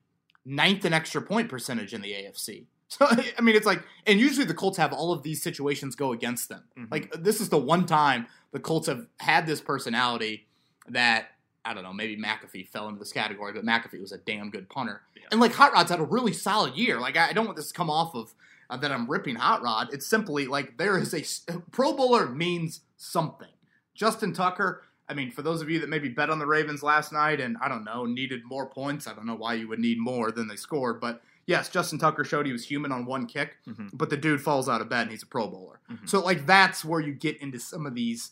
ninth 0.44 0.84
in 0.84 0.92
extra 0.92 1.20
point 1.20 1.48
percentage 1.48 1.92
in 1.92 2.02
the 2.02 2.12
AFC. 2.12 2.66
So 2.86 3.06
I 3.08 3.40
mean, 3.40 3.56
it's 3.56 3.66
like, 3.66 3.82
and 4.06 4.20
usually 4.20 4.44
the 4.44 4.54
Colts 4.54 4.76
have 4.76 4.92
all 4.92 5.10
of 5.10 5.24
these 5.24 5.42
situations 5.42 5.96
go 5.96 6.12
against 6.12 6.48
them. 6.48 6.62
Mhm. 6.78 6.92
Like 6.92 7.10
this 7.14 7.40
is 7.40 7.48
the 7.48 7.58
one 7.58 7.86
time 7.86 8.26
the 8.54 8.60
Colts 8.60 8.86
have 8.86 9.06
had 9.20 9.46
this 9.46 9.60
personality 9.60 10.46
that 10.88 11.26
I 11.66 11.72
don't 11.74 11.82
know, 11.82 11.92
maybe 11.94 12.16
McAfee 12.20 12.68
fell 12.68 12.88
into 12.88 12.98
this 12.98 13.12
category, 13.12 13.52
but 13.52 13.64
McAfee 13.64 14.00
was 14.00 14.12
a 14.12 14.18
damn 14.18 14.50
good 14.50 14.68
punter. 14.68 15.00
Yeah. 15.16 15.22
And 15.32 15.40
like 15.40 15.52
Hot 15.54 15.72
Rod's 15.72 15.90
had 15.90 15.98
a 16.00 16.04
really 16.04 16.32
solid 16.34 16.74
year. 16.74 17.00
Like 17.00 17.16
I 17.16 17.32
don't 17.32 17.46
want 17.46 17.56
this 17.56 17.68
to 17.68 17.74
come 17.74 17.88
off 17.90 18.14
of 18.14 18.34
uh, 18.70 18.76
that 18.78 18.92
I'm 18.92 19.10
ripping 19.10 19.36
Hot 19.36 19.62
Rod. 19.62 19.88
It's 19.92 20.06
simply 20.06 20.46
like 20.46 20.76
there 20.78 20.98
is 20.98 21.12
a 21.14 21.52
Pro 21.72 21.92
Bowler 21.94 22.28
means 22.28 22.80
something. 22.96 23.48
Justin 23.94 24.32
Tucker. 24.32 24.82
I 25.08 25.12
mean, 25.14 25.30
for 25.30 25.42
those 25.42 25.60
of 25.60 25.68
you 25.68 25.80
that 25.80 25.88
maybe 25.90 26.08
bet 26.08 26.30
on 26.30 26.38
the 26.38 26.46
Ravens 26.46 26.82
last 26.82 27.12
night 27.12 27.40
and 27.40 27.56
I 27.62 27.68
don't 27.68 27.84
know 27.84 28.06
needed 28.06 28.42
more 28.44 28.66
points, 28.66 29.06
I 29.06 29.12
don't 29.14 29.26
know 29.26 29.34
why 29.34 29.54
you 29.54 29.68
would 29.68 29.78
need 29.78 29.98
more 29.98 30.30
than 30.32 30.48
they 30.48 30.56
scored, 30.56 30.98
but 31.00 31.20
yes, 31.46 31.68
Justin 31.68 31.98
Tucker 31.98 32.24
showed 32.24 32.46
he 32.46 32.52
was 32.52 32.64
human 32.66 32.90
on 32.90 33.04
one 33.04 33.26
kick, 33.26 33.56
Mhm. 33.68 33.90
but 33.92 34.08
the 34.08 34.16
dude 34.16 34.40
falls 34.40 34.66
out 34.68 34.80
of 34.80 34.88
bed 34.88 35.02
and 35.02 35.10
he's 35.10 35.22
a 35.22 35.26
Pro 35.26 35.46
Bowler. 35.48 35.80
Mhm. 35.90 36.08
So 36.08 36.20
like 36.20 36.46
that's 36.46 36.84
where 36.86 37.00
you 37.00 37.12
get 37.12 37.36
into 37.42 37.58
some 37.60 37.84
of 37.86 37.94
these 37.94 38.30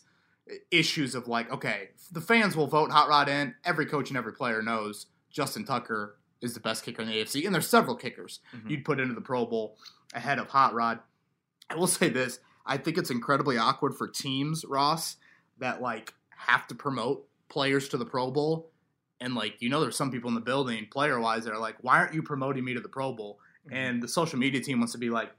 issues 0.71 1.15
of 1.15 1.27
like, 1.27 1.51
okay, 1.51 1.89
the 2.11 2.21
fans 2.21 2.55
will 2.55 2.67
vote 2.67 2.91
Hot 2.91 3.07
Rod 3.07 3.29
in. 3.29 3.55
Every 3.63 3.85
coach 3.85 4.09
and 4.09 4.17
every 4.17 4.33
player 4.33 4.61
knows 4.61 5.05
Justin 5.31 5.63
Tucker 5.65 6.17
is 6.41 6.53
the 6.53 6.59
best 6.59 6.83
kicker 6.83 7.01
in 7.01 7.07
the 7.07 7.15
AFC, 7.21 7.45
and 7.45 7.55
there's 7.55 7.67
several 7.67 7.95
kickers 7.95 8.39
Mhm. 8.53 8.69
you'd 8.69 8.85
put 8.85 8.99
into 8.99 9.13
the 9.13 9.21
Pro 9.21 9.45
Bowl 9.45 9.77
ahead 10.13 10.39
of 10.39 10.49
Hot 10.49 10.73
Rod. 10.73 10.99
I 11.69 11.75
will 11.75 11.87
say 11.87 12.09
this: 12.09 12.39
I 12.65 12.77
think 12.77 12.97
it's 12.97 13.09
incredibly 13.09 13.57
awkward 13.57 13.95
for 13.95 14.07
teams, 14.07 14.65
Ross, 14.65 15.15
that 15.59 15.81
like 15.81 16.13
have 16.29 16.67
to 16.67 16.75
promote 16.75 17.27
players 17.47 17.87
to 17.89 17.97
the 17.97 18.05
Pro 18.05 18.29
Bowl, 18.31 18.71
and 19.21 19.33
like 19.35 19.61
you 19.61 19.69
know, 19.69 19.79
there's 19.79 19.95
some 19.95 20.11
people 20.11 20.27
in 20.27 20.35
the 20.35 20.41
building, 20.41 20.87
player 20.91 21.19
wise, 21.19 21.45
that 21.45 21.53
are 21.53 21.59
like, 21.59 21.77
"Why 21.81 21.97
aren't 21.99 22.13
you 22.13 22.21
promoting 22.21 22.65
me 22.65 22.73
to 22.73 22.81
the 22.81 22.89
Pro 22.89 23.13
Bowl?" 23.13 23.39
Mm-hmm. 23.65 23.75
And 23.75 24.03
the 24.03 24.09
social 24.09 24.37
media 24.37 24.59
team 24.59 24.79
wants 24.79 24.91
to 24.91 24.99
be 24.99 25.09
like, 25.09 25.31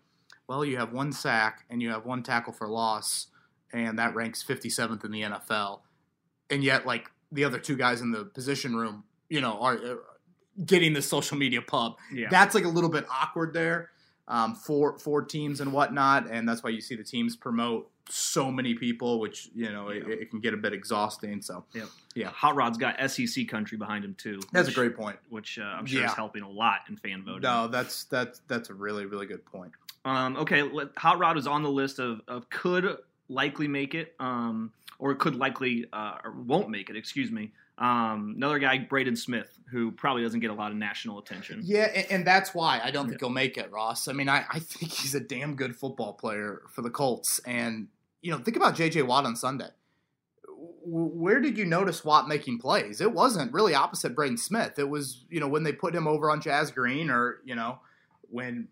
"Well, 0.48 0.64
you 0.64 0.78
have 0.78 0.92
one 0.94 1.12
sack 1.12 1.66
and 1.68 1.82
you 1.82 1.90
have 1.90 2.06
one 2.06 2.22
tackle 2.22 2.54
for 2.54 2.66
loss, 2.68 3.26
and 3.74 3.98
that 3.98 4.14
ranks 4.14 4.42
57th 4.42 5.04
in 5.04 5.10
the 5.10 5.20
NFL, 5.22 5.80
and 6.48 6.64
yet 6.64 6.86
like 6.86 7.10
the 7.30 7.44
other 7.44 7.58
two 7.58 7.76
guys 7.76 8.00
in 8.00 8.10
the 8.10 8.24
position 8.24 8.74
room, 8.74 9.04
you 9.28 9.42
know, 9.42 9.60
are." 9.60 9.74
are 9.74 9.98
getting 10.66 10.92
the 10.92 11.02
social 11.02 11.36
media 11.36 11.60
pub 11.60 11.96
yeah. 12.12 12.28
that's 12.30 12.54
like 12.54 12.64
a 12.64 12.68
little 12.68 12.88
bit 12.88 13.04
awkward 13.10 13.52
there 13.52 13.90
um, 14.28 14.54
for 14.54 14.98
for 14.98 15.20
teams 15.22 15.60
and 15.60 15.72
whatnot, 15.72 16.30
and 16.30 16.48
that's 16.48 16.62
why 16.62 16.70
you 16.70 16.80
see 16.80 16.94
the 16.94 17.04
teams 17.04 17.36
promote 17.36 17.90
so 18.08 18.50
many 18.50 18.74
people, 18.74 19.18
which 19.18 19.50
you 19.54 19.70
know 19.70 19.88
it, 19.88 20.04
Yeah. 20.06 20.14
it 20.14 20.30
can 20.30 20.40
get 20.40 20.54
a 20.54 20.56
bit 20.56 20.72
exhausting. 20.72 21.42
So 21.42 21.64
yeah. 22.14 22.28
Hot 22.28 22.54
Rod's 22.54 22.78
got 22.78 22.96
SEC 23.10 23.48
country 23.48 23.76
behind 23.76 24.04
him 24.04 24.14
too. 24.14 24.40
that's 24.52 24.68
a 24.68 24.72
great 24.72 24.96
point. 24.96 25.18
which 25.28 25.58
uh, 25.58 25.62
I'm 25.62 25.86
sure 25.86 26.04
is 26.04 26.12
helping 26.12 26.42
a 26.42 26.48
lot 26.48 26.80
in 26.88 26.96
fan 26.96 27.24
voting. 27.24 27.42
No, 27.42 27.68
that's 27.68 28.04
that's 28.04 28.40
that's 28.46 28.70
a 28.70 28.74
really 28.74 29.06
really 29.06 29.26
good 29.26 29.44
point. 29.44 29.72
Um, 30.04 30.36
okay, 30.36 30.62
let, 30.62 30.96
Hot 30.98 31.18
Rod 31.18 31.36
is 31.36 31.46
on 31.46 31.62
the 31.62 31.70
list 31.70 31.98
of, 31.98 32.20
of 32.28 32.48
could 32.50 32.98
likely 33.28 33.68
make 33.68 33.94
it, 33.94 34.14
um, 34.20 34.72
or 34.98 35.14
could 35.14 35.36
likely 35.36 35.86
uh, 35.92 36.18
or 36.24 36.32
won't 36.32 36.68
make 36.70 36.90
it. 36.90 36.96
Excuse 36.96 37.30
me. 37.30 37.52
Um, 37.76 38.34
another 38.36 38.60
guy, 38.60 38.78
Braden 38.78 39.16
Smith, 39.16 39.58
who 39.70 39.90
probably 39.90 40.22
doesn't 40.22 40.38
get 40.40 40.50
a 40.50 40.54
lot 40.54 40.70
of 40.70 40.76
national 40.76 41.18
attention. 41.18 41.60
Yeah, 41.64 41.90
and, 41.94 42.06
and 42.10 42.26
that's 42.26 42.54
why 42.54 42.80
I 42.84 42.92
don't 42.92 43.08
think 43.08 43.20
Yeah. 43.20 43.26
he'll 43.26 43.34
make 43.34 43.58
it, 43.58 43.70
Ross. 43.72 44.06
I 44.06 44.12
mean, 44.12 44.28
I, 44.28 44.44
I 44.48 44.60
think 44.60 44.92
he's 44.92 45.14
a 45.16 45.20
damn 45.20 45.56
good 45.56 45.74
football 45.74 46.12
player 46.12 46.62
for 46.70 46.82
the 46.82 46.90
Colts, 46.90 47.40
and 47.40 47.88
you 48.22 48.30
know, 48.30 48.38
think 48.38 48.56
about 48.56 48.76
J.J. 48.76 49.02
Watt 49.02 49.24
on 49.26 49.34
Sunday. 49.34 49.68
W- 50.46 51.10
Where 51.10 51.40
did 51.40 51.58
you 51.58 51.64
notice 51.64 52.04
Watt 52.04 52.28
making 52.28 52.58
plays? 52.58 53.00
It 53.00 53.12
wasn't 53.12 53.52
really 53.52 53.74
opposite 53.74 54.14
Braden 54.14 54.38
Smith. 54.38 54.78
It 54.78 54.88
was, 54.88 55.24
you 55.28 55.40
know, 55.40 55.48
when 55.48 55.62
they 55.64 55.72
put 55.72 55.94
him 55.94 56.06
over 56.06 56.30
on 56.30 56.40
Chaz 56.40 56.72
Green, 56.72 57.10
or 57.10 57.40
you 57.44 57.54
know, 57.56 57.80
when 58.30 58.68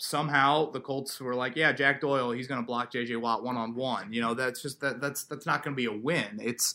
somehow 0.00 0.70
the 0.70 0.80
Colts 0.80 1.20
were 1.20 1.34
like, 1.34 1.54
"Yeah, 1.56 1.72
Jack 1.72 2.00
Doyle, 2.00 2.30
he's 2.32 2.46
going 2.46 2.60
to 2.60 2.66
block 2.66 2.90
J.J. 2.90 3.16
Watt 3.16 3.44
one 3.44 3.56
on 3.56 3.74
one." 3.74 4.12
You 4.12 4.22
know, 4.22 4.34
that's 4.34 4.62
just 4.62 4.80
that 4.80 5.00
that's 5.00 5.24
that's 5.24 5.46
not 5.46 5.62
going 5.62 5.74
to 5.74 5.76
be 5.76 5.86
a 5.86 5.92
win. 5.92 6.40
It's 6.42 6.74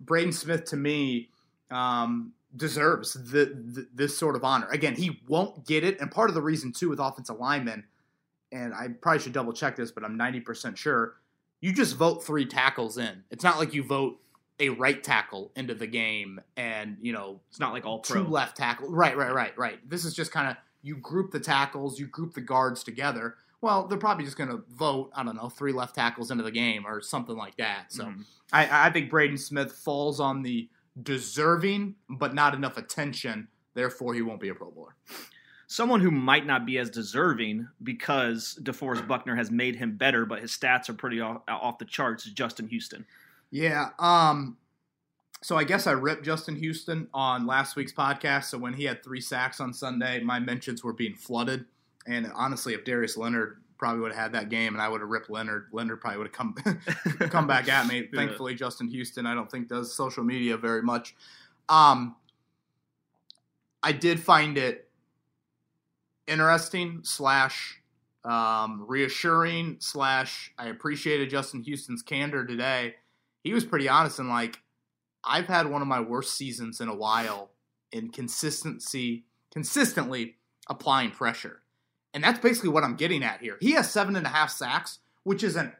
Braden 0.00 0.32
Smith 0.32 0.64
to 0.66 0.76
me 0.76 1.30
um, 1.70 2.32
deserves 2.56 3.14
the, 3.14 3.46
the, 3.46 3.88
this 3.94 4.16
sort 4.16 4.36
of 4.36 4.44
honor. 4.44 4.68
Again, 4.68 4.94
he 4.94 5.20
won't 5.28 5.66
get 5.66 5.82
it, 5.82 6.00
and 6.00 6.10
part 6.10 6.28
of 6.28 6.34
the 6.34 6.42
reason 6.42 6.72
too 6.72 6.90
with 6.90 7.00
offensive 7.00 7.38
linemen, 7.38 7.84
and 8.52 8.74
I 8.74 8.88
probably 8.88 9.20
should 9.20 9.32
double 9.32 9.52
check 9.52 9.74
this, 9.76 9.90
but 9.90 10.04
I'm 10.04 10.18
90% 10.18 10.76
sure. 10.76 11.14
You 11.60 11.72
just 11.72 11.96
vote 11.96 12.22
three 12.24 12.46
tackles 12.46 12.98
in. 12.98 13.24
It's 13.30 13.42
not 13.42 13.58
like 13.58 13.74
you 13.74 13.82
vote 13.82 14.20
a 14.60 14.68
right 14.70 15.02
tackle 15.02 15.52
into 15.56 15.74
the 15.74 15.86
game 15.86 16.40
and 16.56 16.96
you 17.00 17.12
know 17.12 17.40
It's 17.48 17.60
not 17.60 17.72
like 17.72 17.86
all 17.86 18.00
two 18.00 18.14
pro. 18.14 18.22
left 18.22 18.56
tackle. 18.56 18.90
Right, 18.90 19.16
right, 19.16 19.32
right, 19.32 19.56
right. 19.56 19.88
This 19.88 20.04
is 20.04 20.14
just 20.14 20.32
kind 20.32 20.48
of 20.48 20.56
you 20.82 20.96
group 20.96 21.30
the 21.30 21.40
tackles, 21.40 21.98
you 21.98 22.06
group 22.06 22.34
the 22.34 22.40
guards 22.40 22.82
together. 22.84 23.36
Well, 23.60 23.88
they're 23.88 23.98
probably 23.98 24.24
just 24.24 24.36
going 24.36 24.50
to 24.50 24.62
vote. 24.70 25.10
I 25.14 25.24
don't 25.24 25.34
know, 25.36 25.48
three 25.48 25.72
left 25.72 25.94
tackles 25.96 26.30
into 26.30 26.44
the 26.44 26.52
game 26.52 26.86
or 26.86 27.00
something 27.00 27.36
like 27.36 27.56
that. 27.56 27.92
So. 27.92 28.04
Mhm. 28.04 28.24
I, 28.52 28.86
I 28.88 28.90
think 28.90 29.10
Braden 29.10 29.36
Smith 29.38 29.72
falls 29.72 30.20
on 30.20 30.42
the 30.42 30.68
deserving, 31.02 31.94
but 32.08 32.34
not 32.34 32.54
enough 32.54 32.76
attention. 32.76 33.48
Therefore, 33.74 34.14
he 34.14 34.22
won't 34.22 34.40
be 34.40 34.48
a 34.48 34.54
Pro 34.54 34.70
Bowler. 34.70 34.94
Someone 35.66 36.00
who 36.00 36.10
might 36.10 36.46
not 36.46 36.64
be 36.64 36.78
as 36.78 36.88
deserving 36.88 37.68
because 37.82 38.58
DeForest 38.62 39.06
Buckner 39.06 39.36
has 39.36 39.50
made 39.50 39.76
him 39.76 39.96
better, 39.96 40.24
but 40.24 40.40
his 40.40 40.50
stats 40.50 40.88
are 40.88 40.94
pretty 40.94 41.20
off, 41.20 41.42
off 41.46 41.78
the 41.78 41.84
charts. 41.84 42.24
Is 42.26 42.32
Justin 42.32 42.68
Houston? 42.68 43.04
Yeah. 43.50 43.90
Um. 43.98 44.56
So 45.40 45.56
I 45.56 45.64
guess 45.64 45.86
I 45.86 45.92
ripped 45.92 46.24
Justin 46.24 46.56
Houston 46.56 47.08
on 47.14 47.46
last 47.46 47.76
week's 47.76 47.92
podcast. 47.92 48.44
So 48.44 48.58
when 48.58 48.72
he 48.72 48.84
had 48.84 49.04
three 49.04 49.20
sacks 49.20 49.60
on 49.60 49.72
Sunday, 49.72 50.20
my 50.20 50.40
mentions 50.40 50.82
were 50.82 50.92
being 50.92 51.14
flooded. 51.14 51.64
And 52.06 52.30
honestly, 52.34 52.74
if 52.74 52.84
Darius 52.84 53.16
Leonard 53.16 53.58
probably 53.78 54.00
would 54.00 54.12
have 54.12 54.20
had 54.20 54.32
that 54.32 54.48
game, 54.48 54.74
and 54.74 54.82
I 54.82 54.88
would 54.88 55.00
have 55.00 55.08
ripped 55.08 55.30
Leonard, 55.30 55.68
Leonard 55.72 56.00
probably 56.00 56.18
would 56.18 56.26
have 56.26 56.32
come 56.32 56.54
come 57.30 57.46
back 57.46 57.68
at 57.68 57.86
me. 57.86 57.98
Yeah. 58.12 58.20
Thankfully, 58.20 58.54
Justin 58.54 58.88
Houston, 58.88 59.26
I 59.26 59.34
don't 59.34 59.50
think 59.50 59.68
does 59.68 59.94
social 59.94 60.24
media 60.24 60.56
very 60.56 60.82
much. 60.82 61.14
Um, 61.68 62.16
I 63.82 63.92
did 63.92 64.18
find 64.20 64.58
it 64.58 64.88
interesting 66.26 67.00
slash 67.02 67.80
um, 68.24 68.84
reassuring 68.86 69.76
slash 69.80 70.52
I 70.58 70.68
appreciated 70.68 71.30
Justin 71.30 71.62
Houston's 71.62 72.02
candor 72.02 72.44
today. 72.44 72.96
He 73.44 73.52
was 73.52 73.64
pretty 73.64 73.88
honest 73.88 74.18
and 74.18 74.28
like, 74.28 74.60
I've 75.28 75.46
had 75.46 75.66
one 75.66 75.82
of 75.82 75.88
my 75.88 76.00
worst 76.00 76.36
seasons 76.36 76.80
in 76.80 76.88
a 76.88 76.94
while 76.94 77.50
in 77.92 78.10
consistency, 78.10 79.24
consistently 79.52 80.36
applying 80.68 81.10
pressure. 81.10 81.62
And 82.14 82.24
that's 82.24 82.40
basically 82.40 82.70
what 82.70 82.84
I'm 82.84 82.96
getting 82.96 83.22
at 83.22 83.40
here. 83.40 83.58
He 83.60 83.72
has 83.72 83.90
seven 83.90 84.16
and 84.16 84.26
a 84.26 84.30
half 84.30 84.50
sacks, 84.50 84.98
which 85.24 85.42
is 85.42 85.56
an, 85.56 85.72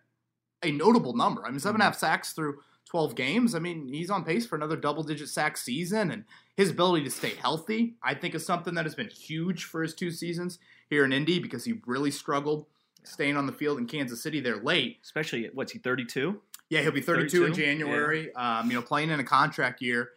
a 0.62 0.71
notable 0.71 1.17
number. 1.17 1.45
I 1.45 1.50
mean, 1.50 1.61
seven 1.61 1.81
and 1.81 1.83
a 1.83 1.87
mm-hmm. 1.87 1.93
half 1.93 1.99
sacks 1.99 2.33
through 2.33 2.59
12 2.87 3.14
games. 3.14 3.55
I 3.55 3.59
mean, 3.59 3.93
he's 3.93 4.11
on 4.11 4.25
pace 4.25 4.47
for 4.47 4.57
another 4.57 4.76
double 4.76 5.02
digit 5.02 5.28
sack 5.28 5.57
season. 5.57 6.11
And 6.11 6.25
his 6.57 6.71
ability 6.71 7.05
to 7.05 7.11
stay 7.11 7.35
healthy, 7.35 7.95
I 8.02 8.14
think, 8.14 8.35
is 8.35 8.45
something 8.45 8.75
that 8.75 8.85
has 8.85 8.95
been 8.95 9.09
huge 9.09 9.64
for 9.64 9.83
his 9.83 9.95
two 9.95 10.11
seasons 10.11 10.59
here 10.88 11.05
in 11.05 11.12
Indy 11.12 11.38
because 11.38 11.64
he 11.64 11.81
really 11.87 12.11
struggled 12.11 12.67
staying 13.05 13.37
on 13.37 13.47
the 13.47 13.52
field 13.52 13.78
in 13.78 13.87
Kansas 13.87 14.23
City 14.23 14.40
there 14.40 14.57
late. 14.57 14.99
Especially 15.02 15.49
what's 15.52 15.73
he 15.73 15.78
32? 15.78 16.40
Yeah, 16.70 16.82
he'll 16.82 16.92
be 16.92 17.00
32, 17.00 17.44
in 17.44 17.52
32? 17.52 17.62
January. 17.62 18.34
Um, 18.34 18.70
you 18.70 18.76
know, 18.76 18.82
playing 18.82 19.10
in 19.10 19.20
a 19.20 19.25
contract 19.25 19.80
year. 19.80 20.10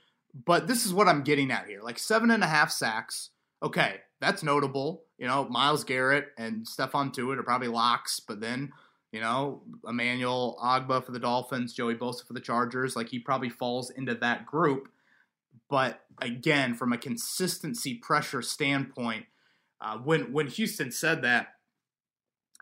But 0.46 0.68
this 0.68 0.86
is 0.86 0.94
what 0.94 1.08
I'm 1.08 1.24
getting 1.24 1.52
at 1.52 1.68
here: 1.68 1.82
like 1.82 2.00
seven 2.00 2.32
and 2.32 2.44
a 2.44 2.48
half 2.48 2.72
sacks. 2.72 3.30
Okay, 3.64 3.98
that's 4.20 4.44
notable. 4.44 5.04
You 5.18 5.28
know, 5.28 5.48
Myles 5.50 5.84
Garrett 5.84 6.30
and 6.38 6.66
Stephon 6.66 7.14
Tuitt 7.14 7.38
are 7.38 7.44
probably 7.44 7.68
locks, 7.68 8.20
but 8.20 8.40
then 8.40 8.72
you 9.12 9.20
know, 9.20 9.62
Emmanuel 9.86 10.58
Ogbah 10.64 11.06
for 11.06 11.12
the 11.12 11.20
Dolphins, 11.20 11.74
Joey 11.74 11.96
Bosa 11.96 12.26
for 12.26 12.34
the 12.34 12.40
Chargers. 12.40 12.96
Like 12.96 13.10
he 13.10 13.20
probably 13.20 13.50
falls 13.50 13.90
into 13.90 14.16
that 14.16 14.46
group. 14.46 14.88
But 15.70 16.02
again, 16.22 16.76
from 16.76 16.94
a 16.94 16.98
consistency 16.98 17.96
pressure 17.96 18.42
standpoint, 18.42 19.26
uh, 19.82 19.98
when 19.98 20.32
when 20.32 20.48
Houston 20.48 20.92
said 20.92 21.24
that, 21.24 21.48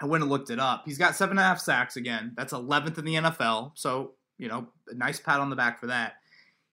I 0.02 0.06
went 0.06 0.24
and 0.24 0.32
looked 0.32 0.50
it 0.50 0.60
up. 0.60 0.84
He's 0.86 0.98
got 0.98 1.16
seven 1.16 1.38
and 1.38 1.40
a 1.40 1.44
half 1.44 1.60
sacks 1.60 1.96
again. 1.98 2.34
That's 2.36 2.54
11th 2.54 2.98
in 2.98 3.06
the 3.06 3.16
NFL. 3.16 3.72
So, 3.76 4.14
you 4.38 4.48
know, 4.48 4.68
a 4.88 4.96
nice 4.96 5.20
pat 5.20 5.40
on 5.40 5.50
the 5.50 5.56
back 5.56 5.80
for 5.80 5.88
that. 5.88 6.14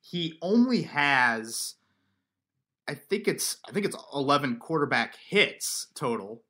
He 0.01 0.39
only 0.41 0.83
has, 0.83 1.75
I 2.87 2.95
think 2.95 3.27
it's, 3.27 3.59
I 3.69 3.73
think 3.73 3.87
it's 3.87 3.97
11 4.15 4.59
quarterback 4.59 5.17
hits 5.29 5.89
total. 5.95 6.43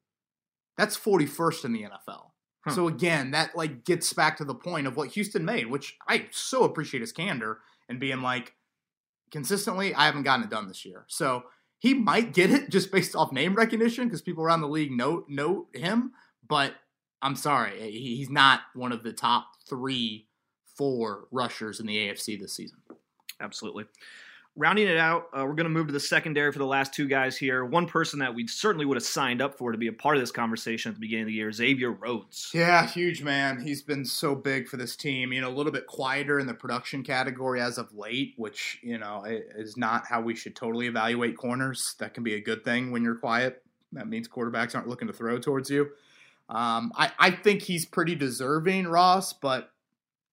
That's 0.77 0.97
41st 0.97 1.65
in 1.65 1.73
the 1.73 1.83
NFL. 1.85 2.31
Huh. 2.61 2.75
So 2.75 2.89
again, 2.89 3.31
that 3.31 3.57
like 3.57 3.85
gets 3.85 4.13
back 4.13 4.37
to 4.39 4.45
the 4.45 4.55
point 4.55 4.87
of 4.87 4.97
what 4.97 5.11
Houston 5.11 5.45
made, 5.45 5.69
which 5.69 5.97
I 6.07 6.27
so 6.31 6.65
appreciate 6.65 7.01
his 7.01 7.13
candor 7.13 7.61
and 7.89 7.99
being 7.99 8.21
like, 8.21 8.55
consistently, 9.31 9.95
I 9.95 10.07
haven't 10.07 10.25
gotten 10.25 10.45
it 10.45 10.51
done 10.51 10.69
this 10.69 10.85
year. 10.85 11.05
So 11.09 11.45
he 11.79 11.95
might 11.95 12.33
get 12.33 12.51
it 12.51 12.71
just 12.71 12.91
based 12.91 13.15
off 13.15 13.33
name 13.33 13.55
recognition 13.55 14.05
because 14.05 14.23
people 14.23 14.45
around 14.45 14.61
the 14.61 14.69
league 14.69 14.93
know 14.93 15.25
know 15.29 15.69
him. 15.73 16.13
But 16.49 16.75
I'm 17.23 17.37
sorry, 17.37 17.91
he's 17.91 18.31
not 18.31 18.61
one 18.75 18.93
of 18.93 19.03
the 19.03 19.13
top 19.13 19.47
three, 19.69 20.27
four 20.77 21.29
rushers 21.31 21.81
in 21.81 21.87
the 21.87 21.97
AFC 21.97 22.39
this 22.39 22.55
season. 22.55 22.79
Absolutely. 23.41 23.85
Rounding 24.59 24.89
it 24.89 24.97
out, 24.97 25.27
uh, 25.35 25.45
we're 25.45 25.55
going 25.55 25.65
to 25.65 25.71
move 25.71 25.89
to 25.89 25.93
the 25.93 26.01
secondary 26.01 26.51
for 26.51 26.59
the 26.59 26.67
last 26.67 26.95
two 26.95 27.07
guys 27.07 27.37
here. 27.37 27.63
One 27.63 27.87
person 27.87 28.21
that 28.21 28.35
we 28.35 28.47
certainly 28.47 28.87
would 28.87 28.97
have 28.97 29.05
signed 29.05 29.43
up 29.43 29.59
for 29.59 29.71
to 29.71 29.77
be 29.77 29.89
a 29.89 29.93
part 29.93 30.17
of 30.17 30.23
this 30.23 30.31
conversation 30.31 30.89
at 30.89 30.95
the 30.95 31.01
beginning 31.01 31.25
of 31.25 31.27
the 31.27 31.35
year, 31.35 31.53
Xavier 31.53 31.91
Rhodes. 31.91 32.51
Yeah, 32.55 32.87
huge 32.87 33.23
man. 33.23 33.61
He's 33.61 33.83
been 33.83 34.07
so 34.07 34.35
big 34.35 34.67
for 34.67 34.79
this 34.79 34.97
team. 34.97 35.31
You 35.31 35.43
know, 35.43 35.51
a 35.51 35.53
little 35.53 35.73
bit 35.73 35.87
quieter 35.87 36.41
in 36.41 36.47
the 36.47 36.55
production 36.55 37.03
category 37.03 37.61
as 37.61 37.77
of 37.77 37.93
late, 37.93 38.33
which 38.39 38.79
you 38.83 38.97
know 38.97 39.25
is 39.27 39.77
not 39.77 40.07
how 40.07 40.23
we 40.23 40.35
should 40.35 40.57
totally 40.57 40.87
evaluate 40.87 41.37
corners. 41.37 41.95
That 41.99 42.15
can 42.15 42.25
be 42.25 42.35
a 42.35 42.41
good 42.41 42.65
thing 42.65 42.93
when 42.93 43.03
you're 43.03 43.17
quiet. 43.17 43.63
That 43.93 44.09
means 44.09 44.27
quarterbacks 44.27 44.75
aren't 44.75 44.89
looking 44.89 45.09
to 45.09 45.15
throw 45.15 45.39
towards 45.39 45.69
you. 45.69 45.91
Um, 46.49 46.93
I, 46.97 47.11
I 47.19 47.31
think 47.31 47.63
he's 47.63 47.85
pretty 47.85 48.15
deserving, 48.15 48.87
Ross. 48.87 49.33
But 49.33 49.71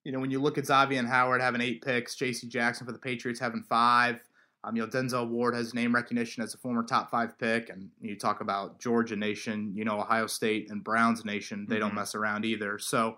you 0.03 0.11
know, 0.11 0.19
when 0.19 0.31
you 0.31 0.39
look 0.41 0.57
at 0.57 0.65
Xavien 0.65 1.07
Howard 1.07 1.41
having 1.41 1.61
eight 1.61 1.81
picks, 1.83 2.15
J.C. 2.15 2.47
Jackson 2.47 2.85
for 2.85 2.91
the 2.91 2.99
Patriots 2.99 3.39
having 3.39 3.63
five. 3.63 4.21
Um, 4.65 4.75
you 4.77 4.81
know, 4.81 4.87
Denzel 4.87 5.27
Ward 5.27 5.55
has 5.55 5.73
name 5.73 5.93
recognition 5.93 6.41
as 6.41 6.53
a 6.53 6.57
former 6.57 6.83
top 6.83 7.11
five 7.11 7.37
pick, 7.37 7.69
and 7.69 7.89
you 7.99 8.17
talk 8.17 8.39
about 8.41 8.79
Georgia 8.79 9.15
Nation. 9.15 9.73
You 9.75 9.83
know, 9.83 9.99
Ohio 9.99 10.27
State 10.27 10.69
and 10.69 10.83
Browns 10.83 11.25
Nation. 11.25 11.65
They 11.67 11.79
don't 11.79 11.91
Mhm. 11.91 11.95
mess 11.95 12.15
around 12.15 12.45
either. 12.45 12.79
So 12.79 13.17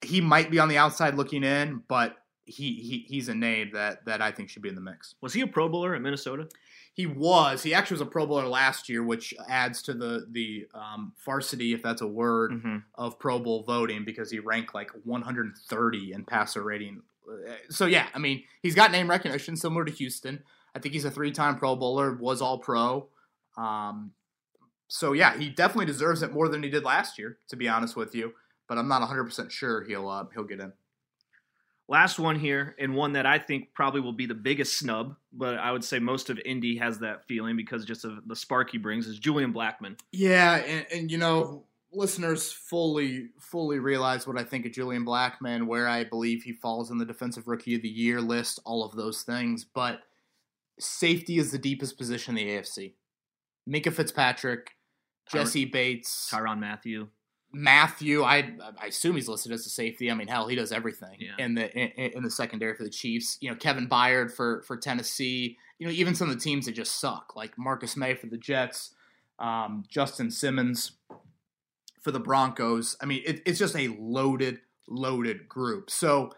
he 0.00 0.20
might 0.22 0.50
be 0.50 0.58
on 0.58 0.68
the 0.68 0.78
outside 0.78 1.14
looking 1.14 1.44
in, 1.44 1.82
but 1.88 2.16
he, 2.46 2.72
he 2.76 3.04
he's 3.06 3.28
a 3.28 3.34
name 3.34 3.70
that 3.74 4.04
that 4.06 4.22
I 4.22 4.30
think 4.32 4.48
should 4.48 4.62
be 4.62 4.70
in 4.70 4.74
the 4.74 4.80
mix. 4.80 5.14
Was 5.20 5.34
he 5.34 5.42
a 5.42 5.46
Pro 5.46 5.68
Bowler 5.68 5.94
at 5.94 6.00
Minnesota? 6.00 6.48
He 6.98 7.06
was. 7.06 7.62
He 7.62 7.72
actually 7.74 7.94
was 7.94 8.00
a 8.00 8.06
Pro 8.06 8.26
Bowler 8.26 8.48
last 8.48 8.88
year, 8.88 9.04
which 9.04 9.32
adds 9.48 9.82
to 9.82 9.94
the 9.94 10.26
the 10.32 10.66
um, 10.74 11.12
varsity, 11.24 11.72
if 11.72 11.80
that's 11.80 12.02
a 12.02 12.06
word, 12.08 12.50
Mm-hmm. 12.50 12.76
of 12.96 13.18
Pro 13.20 13.38
Bowl 13.38 13.62
voting 13.62 14.04
because 14.04 14.32
he 14.32 14.40
ranked 14.40 14.74
like 14.74 14.90
130 15.04 16.12
in 16.12 16.24
passer 16.24 16.62
rating. 16.64 17.02
So 17.70 17.86
yeah, 17.86 18.08
I 18.14 18.18
mean 18.18 18.42
he's 18.62 18.74
got 18.74 18.90
name 18.90 19.08
recognition 19.08 19.56
similar 19.56 19.84
to 19.84 19.92
Houston. 19.92 20.42
I 20.74 20.80
think 20.80 20.92
he's 20.92 21.04
a 21.04 21.10
three-time 21.10 21.56
Pro 21.56 21.76
Bowler, 21.76 22.14
was 22.14 22.42
All 22.42 22.58
Pro. 22.58 23.08
Um, 23.56 24.10
so 24.88 25.12
yeah, 25.12 25.36
he 25.38 25.50
definitely 25.50 25.86
deserves 25.86 26.22
it 26.22 26.32
more 26.32 26.48
than 26.48 26.62
he 26.64 26.68
did 26.68 26.82
last 26.84 27.16
year, 27.18 27.38
to 27.48 27.56
be 27.56 27.68
honest 27.68 27.94
with 27.96 28.14
you. 28.14 28.32
But 28.68 28.76
I'm 28.78 28.88
not 28.88 29.00
100 29.02 29.24
percent 29.24 29.52
sure 29.52 29.84
he'll 29.84 30.08
uh, 30.08 30.24
he'll 30.34 30.44
get 30.44 30.58
in. 30.60 30.72
Last 31.90 32.18
one 32.18 32.38
here, 32.38 32.76
and 32.78 32.94
one 32.94 33.14
that 33.14 33.24
I 33.24 33.38
think 33.38 33.72
probably 33.72 34.02
will 34.02 34.12
be 34.12 34.26
the 34.26 34.34
biggest 34.34 34.78
snub, 34.78 35.16
but 35.32 35.58
I 35.58 35.72
would 35.72 35.82
say 35.82 35.98
most 35.98 36.28
of 36.28 36.38
Indy 36.44 36.76
has 36.76 36.98
that 36.98 37.24
feeling 37.26 37.56
because 37.56 37.86
just 37.86 38.04
of 38.04 38.28
the 38.28 38.36
spark 38.36 38.70
he 38.70 38.76
brings 38.76 39.06
is 39.06 39.18
Julian 39.18 39.54
Blackmon. 39.54 39.98
Yeah, 40.12 40.56
and, 40.56 40.86
and 40.92 41.10
you 41.10 41.16
know, 41.16 41.64
listeners 41.90 42.52
fully 42.52 43.30
fully 43.38 43.78
realize 43.78 44.26
what 44.26 44.38
I 44.38 44.44
think 44.44 44.66
of 44.66 44.72
Julian 44.72 45.06
Blackmon, 45.06 45.66
where 45.66 45.88
I 45.88 46.04
believe 46.04 46.42
he 46.42 46.52
falls 46.52 46.90
in 46.90 46.98
the 46.98 47.06
defensive 47.06 47.48
rookie 47.48 47.74
of 47.74 47.82
the 47.82 47.88
year 47.88 48.20
list, 48.20 48.60
all 48.66 48.84
of 48.84 48.94
those 48.94 49.22
things. 49.22 49.64
But 49.64 50.00
safety 50.78 51.38
is 51.38 51.50
the 51.52 51.58
deepest 51.58 51.96
position 51.96 52.36
in 52.36 52.46
the 52.46 52.52
AFC. 52.52 52.92
Minkah 53.68 53.92
Fitzpatrick, 53.92 54.72
Jessie 55.30 55.64
Bates, 55.64 56.30
Tyrann 56.30 56.58
Mathieu. 56.58 57.08
Mathieu. 57.52 58.22
I 58.24 58.52
I 58.80 58.86
assume 58.86 59.16
he's 59.16 59.28
listed 59.28 59.52
as 59.52 59.64
a 59.66 59.70
safety. 59.70 60.10
I 60.10 60.14
mean, 60.14 60.28
hell, 60.28 60.48
he 60.48 60.56
does 60.56 60.72
everything 60.72 61.16
Yeah. 61.18 61.44
in 61.44 61.54
the 61.54 61.70
in, 61.76 62.12
in 62.18 62.22
the 62.22 62.30
secondary 62.30 62.74
for 62.74 62.84
the 62.84 62.90
Chiefs. 62.90 63.38
You 63.40 63.50
know, 63.50 63.56
Kevin 63.56 63.88
Byard 63.88 64.32
for 64.32 64.62
for 64.62 64.76
Tennessee. 64.76 65.56
You 65.78 65.86
know, 65.86 65.92
even 65.92 66.14
some 66.14 66.28
of 66.28 66.34
the 66.34 66.40
teams 66.40 66.66
that 66.66 66.72
just 66.72 67.00
suck, 67.00 67.34
like 67.36 67.56
Marcus 67.56 67.96
Maye 67.96 68.14
for 68.14 68.26
the 68.26 68.36
Jets, 68.36 68.94
um, 69.38 69.84
Justin 69.88 70.30
Simmons 70.30 70.92
for 72.02 72.10
the 72.10 72.20
Broncos. 72.20 72.96
I 73.00 73.06
mean, 73.06 73.22
it, 73.24 73.42
it's 73.46 73.58
just 73.58 73.76
a 73.76 73.88
loaded, 73.98 74.58
loaded 74.88 75.48
group. 75.48 75.88
So 75.90 76.32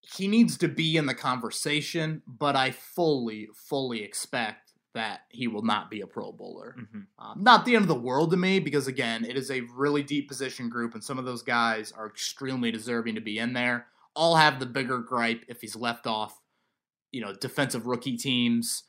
he 0.00 0.28
needs 0.28 0.56
to 0.58 0.68
be 0.68 0.96
in 0.96 1.06
the 1.06 1.14
conversation, 1.14 2.22
but 2.26 2.54
I 2.56 2.70
fully, 2.70 3.48
fully 3.54 4.02
expect 4.02 4.65
that 4.96 5.20
he 5.28 5.46
will 5.46 5.62
not 5.62 5.90
be 5.90 6.00
a 6.00 6.06
Pro 6.06 6.32
Bowler. 6.32 6.74
Mhm. 6.78 7.06
Um, 7.18 7.42
not 7.42 7.64
the 7.64 7.76
end 7.76 7.84
of 7.84 7.88
the 7.88 7.94
world 7.94 8.30
to 8.32 8.36
me 8.36 8.58
because 8.58 8.86
again, 8.88 9.24
it 9.24 9.36
is 9.36 9.50
a 9.50 9.60
really 9.74 10.02
deep 10.02 10.26
position 10.28 10.68
group, 10.68 10.94
and 10.94 11.04
some 11.04 11.18
of 11.18 11.24
those 11.24 11.42
guys 11.42 11.92
are 11.92 12.06
extremely 12.06 12.70
deserving 12.70 13.14
to 13.14 13.20
be 13.20 13.38
in 13.38 13.52
there. 13.52 13.86
I'll 14.16 14.36
have 14.36 14.58
the 14.58 14.66
bigger 14.66 14.98
gripe 14.98 15.44
if 15.48 15.60
he's 15.60 15.76
left 15.76 16.06
off, 16.06 16.40
you 17.12 17.20
know, 17.20 17.32
defensive 17.34 17.86
rookie 17.86 18.16
teams, 18.16 18.84